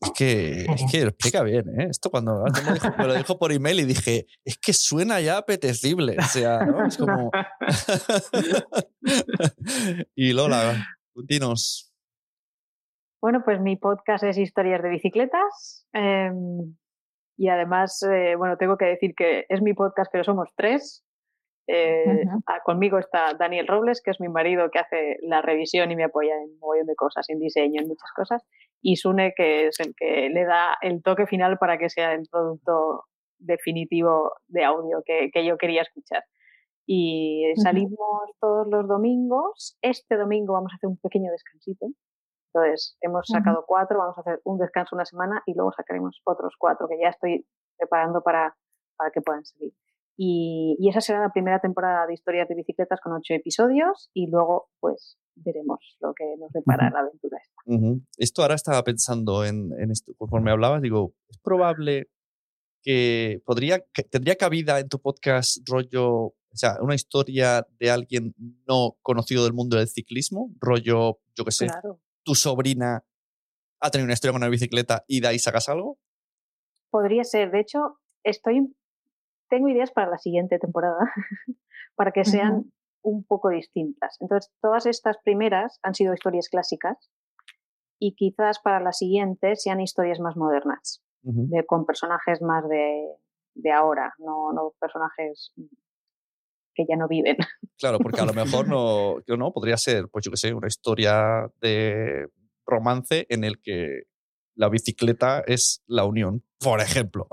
Es 0.00 0.12
que, 0.12 0.62
es 0.62 0.84
que 0.90 1.02
explica 1.02 1.42
bien, 1.42 1.68
¿eh? 1.80 1.88
Esto 1.90 2.10
cuando 2.10 2.44
me, 2.98 3.06
lo 3.06 3.14
dijo 3.14 3.38
por 3.38 3.52
email 3.52 3.80
y 3.80 3.84
dije, 3.84 4.26
es 4.44 4.58
que 4.58 4.72
suena 4.72 5.20
ya 5.20 5.38
apetecible. 5.38 6.16
O 6.18 6.22
sea, 6.22 6.64
¿no? 6.64 6.86
Es 6.86 6.96
como. 6.96 7.30
y 10.14 10.32
Lola, 10.32 10.86
dinos. 11.14 11.92
Bueno, 13.20 13.42
pues 13.44 13.60
mi 13.60 13.76
podcast 13.76 14.22
es 14.22 14.38
Historias 14.38 14.82
de 14.82 14.90
Bicicletas. 14.90 15.86
Em, 15.92 16.76
y 17.36 17.48
además, 17.48 18.00
eh, 18.02 18.36
bueno, 18.36 18.56
tengo 18.56 18.76
que 18.76 18.86
decir 18.86 19.14
que 19.16 19.46
es 19.48 19.60
mi 19.60 19.74
podcast, 19.74 20.10
pero 20.12 20.22
somos 20.22 20.50
tres. 20.56 21.04
Eh, 21.70 22.24
ah, 22.46 22.60
conmigo 22.64 22.98
está 22.98 23.34
Daniel 23.38 23.66
Robles, 23.66 24.00
que 24.02 24.10
es 24.10 24.20
mi 24.20 24.28
marido 24.28 24.70
que 24.70 24.78
hace 24.78 25.18
la 25.20 25.42
revisión 25.42 25.90
y 25.90 25.96
me 25.96 26.04
apoya 26.04 26.34
en 26.34 26.44
un 26.54 26.58
montón 26.58 26.86
de 26.86 26.94
cosas, 26.94 27.28
en 27.28 27.38
diseño, 27.38 27.82
en 27.82 27.88
muchas 27.88 28.10
cosas. 28.16 28.42
Y 28.80 28.96
Sune, 28.96 29.34
que 29.36 29.66
es 29.66 29.78
el 29.80 29.94
que 29.94 30.30
le 30.30 30.44
da 30.46 30.78
el 30.80 31.02
toque 31.02 31.26
final 31.26 31.58
para 31.58 31.76
que 31.76 31.90
sea 31.90 32.14
el 32.14 32.26
producto 32.30 33.04
definitivo 33.38 34.32
de 34.46 34.64
audio 34.64 35.02
que, 35.04 35.30
que 35.30 35.44
yo 35.44 35.58
quería 35.58 35.82
escuchar. 35.82 36.24
Y 36.86 37.52
salimos 37.56 38.30
todos 38.40 38.66
los 38.66 38.88
domingos. 38.88 39.76
Este 39.82 40.16
domingo 40.16 40.54
vamos 40.54 40.72
a 40.72 40.76
hacer 40.76 40.88
un 40.88 40.96
pequeño 40.96 41.30
descansito. 41.30 41.86
Entonces, 42.54 42.96
hemos 43.02 43.26
sacado 43.26 43.64
cuatro, 43.66 43.98
vamos 43.98 44.16
a 44.16 44.22
hacer 44.22 44.40
un 44.44 44.56
descanso 44.56 44.96
una 44.96 45.04
semana 45.04 45.42
y 45.44 45.52
luego 45.52 45.70
sacaremos 45.72 46.18
otros 46.24 46.54
cuatro 46.58 46.88
que 46.88 46.98
ya 46.98 47.10
estoy 47.10 47.46
preparando 47.76 48.22
para, 48.22 48.56
para 48.96 49.10
que 49.10 49.20
puedan 49.20 49.44
salir. 49.44 49.74
Y, 50.20 50.76
esa 50.88 51.00
será 51.00 51.20
la 51.20 51.32
primera 51.32 51.60
temporada 51.60 52.04
de 52.08 52.14
historias 52.14 52.48
de 52.48 52.56
bicicletas 52.56 53.00
con 53.00 53.12
ocho 53.12 53.34
episodios 53.34 54.10
y 54.12 54.26
luego 54.26 54.68
pues 54.80 55.16
veremos 55.36 55.78
lo 56.00 56.12
que 56.12 56.24
nos 56.40 56.50
depara 56.50 56.90
la 56.90 57.00
aventura 57.00 57.38
esta. 57.38 58.04
Esto 58.16 58.42
ahora 58.42 58.56
estaba 58.56 58.82
pensando 58.82 59.44
en, 59.44 59.72
esto, 59.92 60.12
conforme 60.18 60.50
hablabas, 60.50 60.82
digo, 60.82 61.14
es 61.28 61.38
probable 61.38 62.10
que 62.82 63.40
podría, 63.44 63.84
tendría 64.10 64.34
cabida 64.34 64.80
en 64.80 64.88
tu 64.88 65.00
podcast 65.00 65.58
rollo, 65.68 66.10
o 66.10 66.56
sea, 66.56 66.78
una 66.80 66.96
historia 66.96 67.64
de 67.78 67.90
alguien 67.92 68.34
no 68.66 68.96
conocido 69.02 69.44
del 69.44 69.52
mundo 69.52 69.76
del 69.76 69.86
ciclismo, 69.86 70.50
rollo, 70.58 71.20
yo 71.36 71.44
qué 71.44 71.52
sé, 71.52 71.68
tu 72.24 72.34
sobrina 72.34 73.04
ha 73.80 73.90
tenido 73.90 74.06
una 74.06 74.14
historia 74.14 74.32
con 74.32 74.42
una 74.42 74.50
bicicleta 74.50 75.04
y 75.06 75.20
de 75.20 75.28
ahí 75.28 75.38
sacas 75.38 75.68
algo. 75.68 75.96
Podría 76.90 77.22
ser, 77.22 77.52
de 77.52 77.60
hecho, 77.60 78.00
estoy 78.24 78.74
tengo 79.48 79.68
ideas 79.68 79.90
para 79.90 80.10
la 80.10 80.18
siguiente 80.18 80.58
temporada, 80.58 80.98
para 81.96 82.12
que 82.12 82.24
sean 82.24 82.72
un 83.02 83.24
poco 83.24 83.50
distintas. 83.50 84.16
Entonces, 84.20 84.52
todas 84.60 84.86
estas 84.86 85.16
primeras 85.24 85.78
han 85.82 85.94
sido 85.94 86.14
historias 86.14 86.48
clásicas 86.48 87.10
y 87.98 88.14
quizás 88.14 88.58
para 88.60 88.80
la 88.80 88.92
siguiente 88.92 89.56
sean 89.56 89.80
historias 89.80 90.20
más 90.20 90.36
modernas, 90.36 91.02
de, 91.22 91.64
con 91.66 91.84
personajes 91.84 92.40
más 92.42 92.68
de, 92.68 93.06
de 93.54 93.72
ahora, 93.72 94.14
no, 94.18 94.52
no, 94.52 94.74
personajes 94.80 95.52
que 96.74 96.84
ya 96.88 96.96
no 96.96 97.08
viven. 97.08 97.36
Claro, 97.76 97.98
porque 97.98 98.20
a 98.20 98.26
lo 98.26 98.34
mejor 98.34 98.68
no, 98.68 99.16
no 99.26 99.52
podría 99.52 99.76
ser, 99.76 100.08
pues 100.08 100.24
yo 100.24 100.30
que 100.30 100.36
sé, 100.36 100.54
una 100.54 100.68
historia 100.68 101.50
de 101.60 102.28
romance 102.64 103.26
en 103.28 103.44
el 103.44 103.60
que 103.60 104.02
la 104.54 104.68
bicicleta 104.68 105.40
es 105.46 105.82
la 105.86 106.04
unión, 106.04 106.44
por 106.60 106.80
ejemplo. 106.80 107.26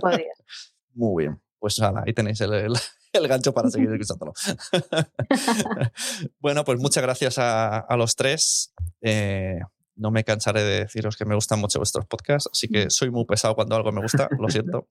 Podría. 0.00 0.32
Muy 0.94 1.24
bien 1.24 1.40
pues 1.60 1.78
nada, 1.78 2.02
ahí 2.04 2.12
tenéis 2.12 2.40
el, 3.12 3.28
gancho 3.28 3.52
para 3.52 3.70
seguir 3.70 3.92
escuchándolo. 3.92 4.32
bueno, 6.40 6.64
pues 6.64 6.80
muchas 6.80 7.02
gracias 7.02 7.36
a, 7.38 7.86
los 7.96 8.16
tres. 8.16 8.72
Eh, 9.02 9.60
no 9.94 10.10
me 10.10 10.24
cansaré 10.24 10.64
de 10.64 10.80
deciros 10.80 11.16
que 11.16 11.26
me 11.26 11.34
gustan 11.34 11.60
mucho 11.60 11.78
vuestros 11.78 12.06
podcasts, 12.06 12.48
así 12.50 12.68
que 12.68 12.88
soy 12.88 13.10
muy 13.10 13.26
pesado 13.26 13.54
cuando 13.54 13.76
algo 13.76 13.92
me 13.92 14.00
gusta, 14.00 14.28
lo 14.38 14.48
siento. 14.48 14.88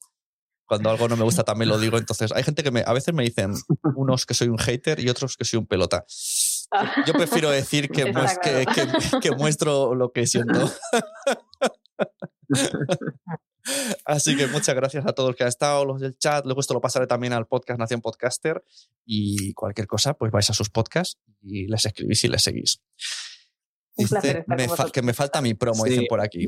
Cuando 0.65 0.91
algo 0.91 1.07
no 1.07 1.17
me 1.17 1.23
gusta 1.23 1.43
también 1.43 1.67
lo 1.67 1.79
digo. 1.79 1.97
Entonces, 1.97 2.31
hay 2.31 2.43
gente 2.43 2.61
que 2.61 2.69
me, 2.69 2.83
a 2.85 2.93
veces 2.93 3.11
me 3.11 3.23
dicen 3.23 3.55
unos 3.95 4.27
que 4.27 4.35
soy 4.35 4.49
un 4.49 4.59
hater 4.59 4.99
y 4.99 5.09
otros 5.09 5.35
que 5.35 5.43
soy 5.43 5.57
un 5.57 5.65
pelota. 5.65 6.05
Yo 7.07 7.13
prefiero 7.13 7.49
decir 7.49 7.89
que, 7.89 8.13
que, 8.43 8.67
que 9.19 9.31
muestro 9.31 9.95
lo 9.95 10.11
que 10.11 10.27
siento. 10.27 10.71
Así 14.09 14.35
que 14.35 14.47
muchas 14.47 14.73
gracias 14.73 15.05
a 15.05 15.13
todos 15.13 15.29
los 15.29 15.35
que 15.35 15.43
han 15.43 15.49
estado, 15.49 15.85
los 15.85 16.01
del 16.01 16.17
chat. 16.17 16.43
Luego 16.43 16.61
esto 16.61 16.73
lo 16.73 16.81
pasaré 16.81 17.05
también 17.05 17.31
al 17.31 17.45
podcast 17.45 17.79
Nación 17.79 18.01
Podcaster 18.01 18.63
y 19.05 19.53
cualquier 19.53 19.85
cosa, 19.85 20.15
pues 20.15 20.31
vais 20.31 20.49
a 20.49 20.53
sus 20.53 20.71
podcasts 20.71 21.19
y 21.43 21.67
les 21.67 21.85
escribís 21.85 22.23
y 22.23 22.27
les 22.27 22.41
seguís. 22.41 22.81
Un 23.97 24.07
placer 24.07 24.45
que 24.91 25.03
me 25.03 25.13
falta 25.13 25.41
mi 25.41 25.53
promo, 25.53 25.83
dicen 25.83 26.05
por 26.09 26.21
aquí. 26.21 26.47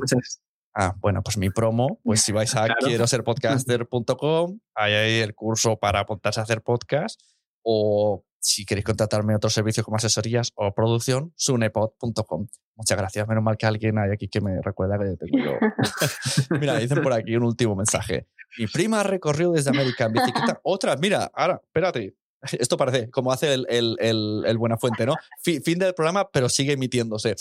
Ah, 0.73 0.95
bueno, 0.99 1.21
pues 1.21 1.37
mi 1.37 1.51
promo, 1.51 1.99
pues 2.03 2.21
si 2.21 2.31
vais 2.31 2.55
a 2.55 2.67
quiero 2.79 3.05
ser 3.05 3.23
podcaster.com, 3.23 4.59
hay 4.73 4.93
ahí 4.93 5.19
el 5.19 5.35
curso 5.35 5.77
para 5.77 5.99
apuntarse 5.99 6.39
a 6.39 6.43
hacer 6.43 6.63
podcast 6.63 7.21
o 7.61 8.25
si 8.41 8.65
queréis 8.65 8.85
contratarme 8.85 9.35
otro 9.35 9.49
servicio 9.49 9.83
como 9.83 9.97
asesorías 9.97 10.51
o 10.55 10.73
producción, 10.73 11.31
sunepod.com. 11.35 12.47
Muchas 12.75 12.97
gracias. 12.97 13.27
Menos 13.27 13.43
mal 13.43 13.57
que 13.57 13.67
alguien 13.67 13.99
hay 13.99 14.11
aquí 14.11 14.27
que 14.27 14.41
me 14.41 14.59
recuerda 14.61 14.97
que 14.97 15.15
tengo 15.15 15.37
yo. 15.37 15.51
mira, 16.59 16.77
dicen 16.77 17.01
por 17.01 17.13
aquí 17.13 17.35
un 17.35 17.43
último 17.43 17.75
mensaje. 17.75 18.27
Mi 18.57 18.67
prima 18.67 19.03
recorrió 19.03 19.51
desde 19.51 19.69
América 19.69 20.05
en 20.05 20.13
bicicleta. 20.13 20.59
Otra, 20.63 20.97
mira, 20.97 21.31
ahora, 21.33 21.61
espérate. 21.63 22.15
Esto 22.53 22.75
parece 22.75 23.11
como 23.11 23.31
hace 23.31 23.53
el, 23.53 23.67
el, 23.69 24.43
el, 24.43 24.57
Buena 24.57 24.75
Fuente, 24.75 25.05
¿no? 25.05 25.13
Fin, 25.43 25.77
del 25.77 25.93
programa, 25.93 26.27
pero 26.31 26.49
sigue 26.49 26.73
emitiéndose. 26.73 27.35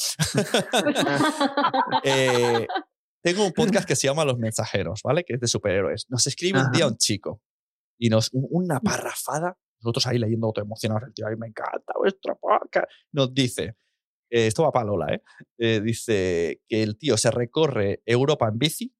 Eh, 2.04 2.66
tengo 3.22 3.46
un 3.46 3.52
podcast 3.52 3.88
que 3.88 3.96
se 3.96 4.08
llama 4.08 4.26
Los 4.26 4.36
Mensajeros, 4.36 5.00
¿vale? 5.02 5.24
Que 5.24 5.34
es 5.34 5.40
de 5.40 5.46
superhéroes. 5.46 6.04
Nos 6.10 6.26
escribe 6.26 6.60
un 6.60 6.70
día 6.70 6.86
un 6.86 6.98
chico 6.98 7.40
y 7.98 8.10
nos 8.10 8.28
una 8.32 8.80
parrafada 8.80 9.56
nosotros 9.80 10.06
ahí 10.06 10.18
leyendo 10.18 10.52
todo 10.52 10.64
emocionados, 10.64 11.08
el 11.08 11.14
tío, 11.14 11.26
ahí 11.26 11.36
me 11.36 11.48
encanta 11.48 11.92
vuestra 11.98 12.34
podcast. 12.34 12.90
Nos 13.12 13.32
dice, 13.32 13.76
eh, 14.30 14.46
esto 14.46 14.62
va 14.62 14.72
para 14.72 14.86
Lola, 14.86 15.14
¿eh? 15.14 15.22
¿eh? 15.58 15.80
Dice 15.80 16.62
que 16.68 16.82
el 16.82 16.98
tío 16.98 17.16
se 17.16 17.30
recorre 17.30 18.02
Europa 18.06 18.48
en 18.48 18.58
bici 18.58 18.94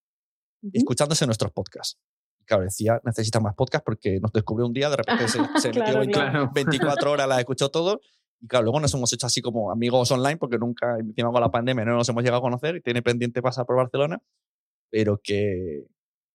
escuchándose 0.73 1.27
nuestros 1.27 1.53
podcasts. 1.53 1.99
Y 2.39 2.45
claro, 2.45 2.65
decía, 2.65 3.01
necesita 3.05 3.41
más 3.41 3.55
podcasts 3.55 3.85
porque 3.85 4.21
nos 4.21 4.33
descubrió 4.33 4.67
un 4.67 4.73
día, 4.73 4.91
de 4.91 4.97
repente 4.97 5.29
se, 5.29 5.39
metió 5.73 6.51
24 6.53 7.11
horas, 7.13 7.29
la 7.29 7.39
escuchó 7.39 7.71
todo. 7.71 8.01
Y 8.43 8.47
claro, 8.47 8.65
luego 8.65 8.81
nos 8.81 8.93
hemos 8.95 9.13
hecho 9.13 9.27
así 9.27 9.43
como 9.43 9.71
amigos 9.71 10.11
online 10.11 10.39
porque 10.39 10.59
nunca, 10.59 10.99
encima 10.99 11.31
con 11.31 11.41
la 11.41 11.51
pandemia, 11.51 11.85
no 11.85 11.97
nos 11.97 12.09
hemos 12.09 12.23
llegado 12.23 12.39
a 12.39 12.43
conocer 12.43 12.77
y 12.77 12.81
tiene 12.81 13.03
pendiente 13.03 13.43
pasar 13.43 13.67
por 13.67 13.77
Barcelona, 13.77 14.19
pero 14.91 15.21
que, 15.23 15.87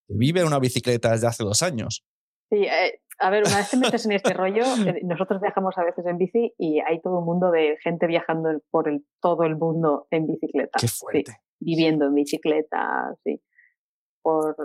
vive 0.08 0.42
en 0.42 0.48
una 0.48 0.60
bicicleta 0.60 1.12
desde 1.12 1.28
hace 1.28 1.44
dos 1.44 1.62
años. 1.64 2.04
Sí, 2.50 2.58
eh, 2.58 3.02
a 3.20 3.30
ver, 3.30 3.44
una 3.46 3.58
vez 3.58 3.70
te 3.70 3.78
metes 3.78 4.06
en 4.06 4.12
este 4.12 4.34
rollo, 4.34 4.64
eh, 4.86 5.02
nosotros 5.04 5.42
viajamos 5.42 5.78
a 5.78 5.84
veces 5.84 6.06
en 6.06 6.18
bici 6.18 6.54
y 6.58 6.80
hay 6.80 7.02
todo 7.02 7.20
un 7.20 7.26
mundo 7.26 7.52
de 7.52 7.78
gente 7.84 8.08
viajando 8.08 8.50
por 8.72 8.90
el, 8.90 9.06
todo 9.22 9.44
el 9.44 9.56
mundo 9.56 10.08
en 10.12 10.28
bicicleta. 10.28 10.78
Qué 10.80 10.88
fuerte. 10.88 11.34
viviendo 11.60 12.06
en 12.06 12.14
bicicleta, 12.14 13.16
sí. 13.24 13.42
Por, 14.22 14.56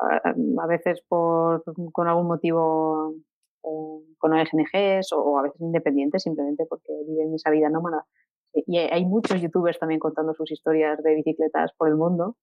a 0.00 0.66
veces 0.66 1.00
por, 1.08 1.62
con 1.92 2.08
algún 2.08 2.26
motivo 2.26 3.14
eh, 3.62 4.14
con 4.18 4.32
ONGs 4.32 5.12
o, 5.12 5.38
a 5.38 5.42
veces 5.42 5.60
independientes 5.60 6.24
simplemente 6.24 6.66
porque 6.68 6.92
viven 7.06 7.34
esa 7.34 7.50
vida 7.50 7.68
nómada. 7.68 8.04
Y 8.52 8.78
hay 8.78 9.04
muchos 9.06 9.40
youtubers 9.40 9.78
también 9.78 10.00
contando 10.00 10.34
sus 10.34 10.50
historias 10.50 11.00
de 11.04 11.14
bicicletas 11.14 11.70
por 11.78 11.88
el 11.88 11.94
mundo 11.94 12.36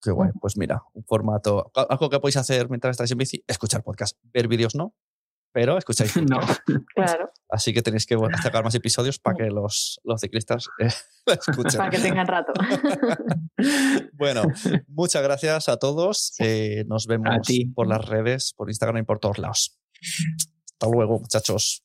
Qué 0.00 0.10
guay. 0.10 0.30
Pues 0.40 0.56
mira, 0.56 0.82
un 0.94 1.04
formato. 1.04 1.70
Algo 1.74 2.08
que 2.08 2.20
podéis 2.20 2.36
hacer 2.36 2.68
mientras 2.68 2.92
estáis 2.92 3.10
en 3.10 3.18
bici, 3.18 3.44
escuchar 3.46 3.82
podcast. 3.82 4.16
Ver 4.32 4.48
vídeos 4.48 4.74
no, 4.74 4.94
pero 5.52 5.76
escucháis. 5.76 6.16
no, 6.30 6.38
claro. 6.94 7.32
Así 7.48 7.72
que 7.72 7.82
tenéis 7.82 8.06
que 8.06 8.16
sacar 8.42 8.62
más 8.64 8.74
episodios 8.74 9.18
para 9.20 9.36
que 9.36 9.50
los, 9.50 10.00
los 10.04 10.20
ciclistas 10.20 10.68
eh, 10.78 10.88
escuchen. 11.26 11.78
Para 11.78 11.90
que 11.90 11.98
tengan 11.98 12.26
rato. 12.26 12.52
bueno, 14.12 14.42
muchas 14.86 15.22
gracias 15.22 15.68
a 15.68 15.76
todos. 15.78 16.34
Eh, 16.38 16.84
nos 16.86 17.06
vemos 17.06 17.46
por 17.74 17.86
las 17.86 18.04
redes, 18.04 18.52
por 18.56 18.68
Instagram 18.68 18.98
y 18.98 19.02
por 19.04 19.18
todos 19.18 19.38
lados. 19.38 19.78
Hasta 20.64 20.88
luego, 20.88 21.18
muchachos. 21.18 21.84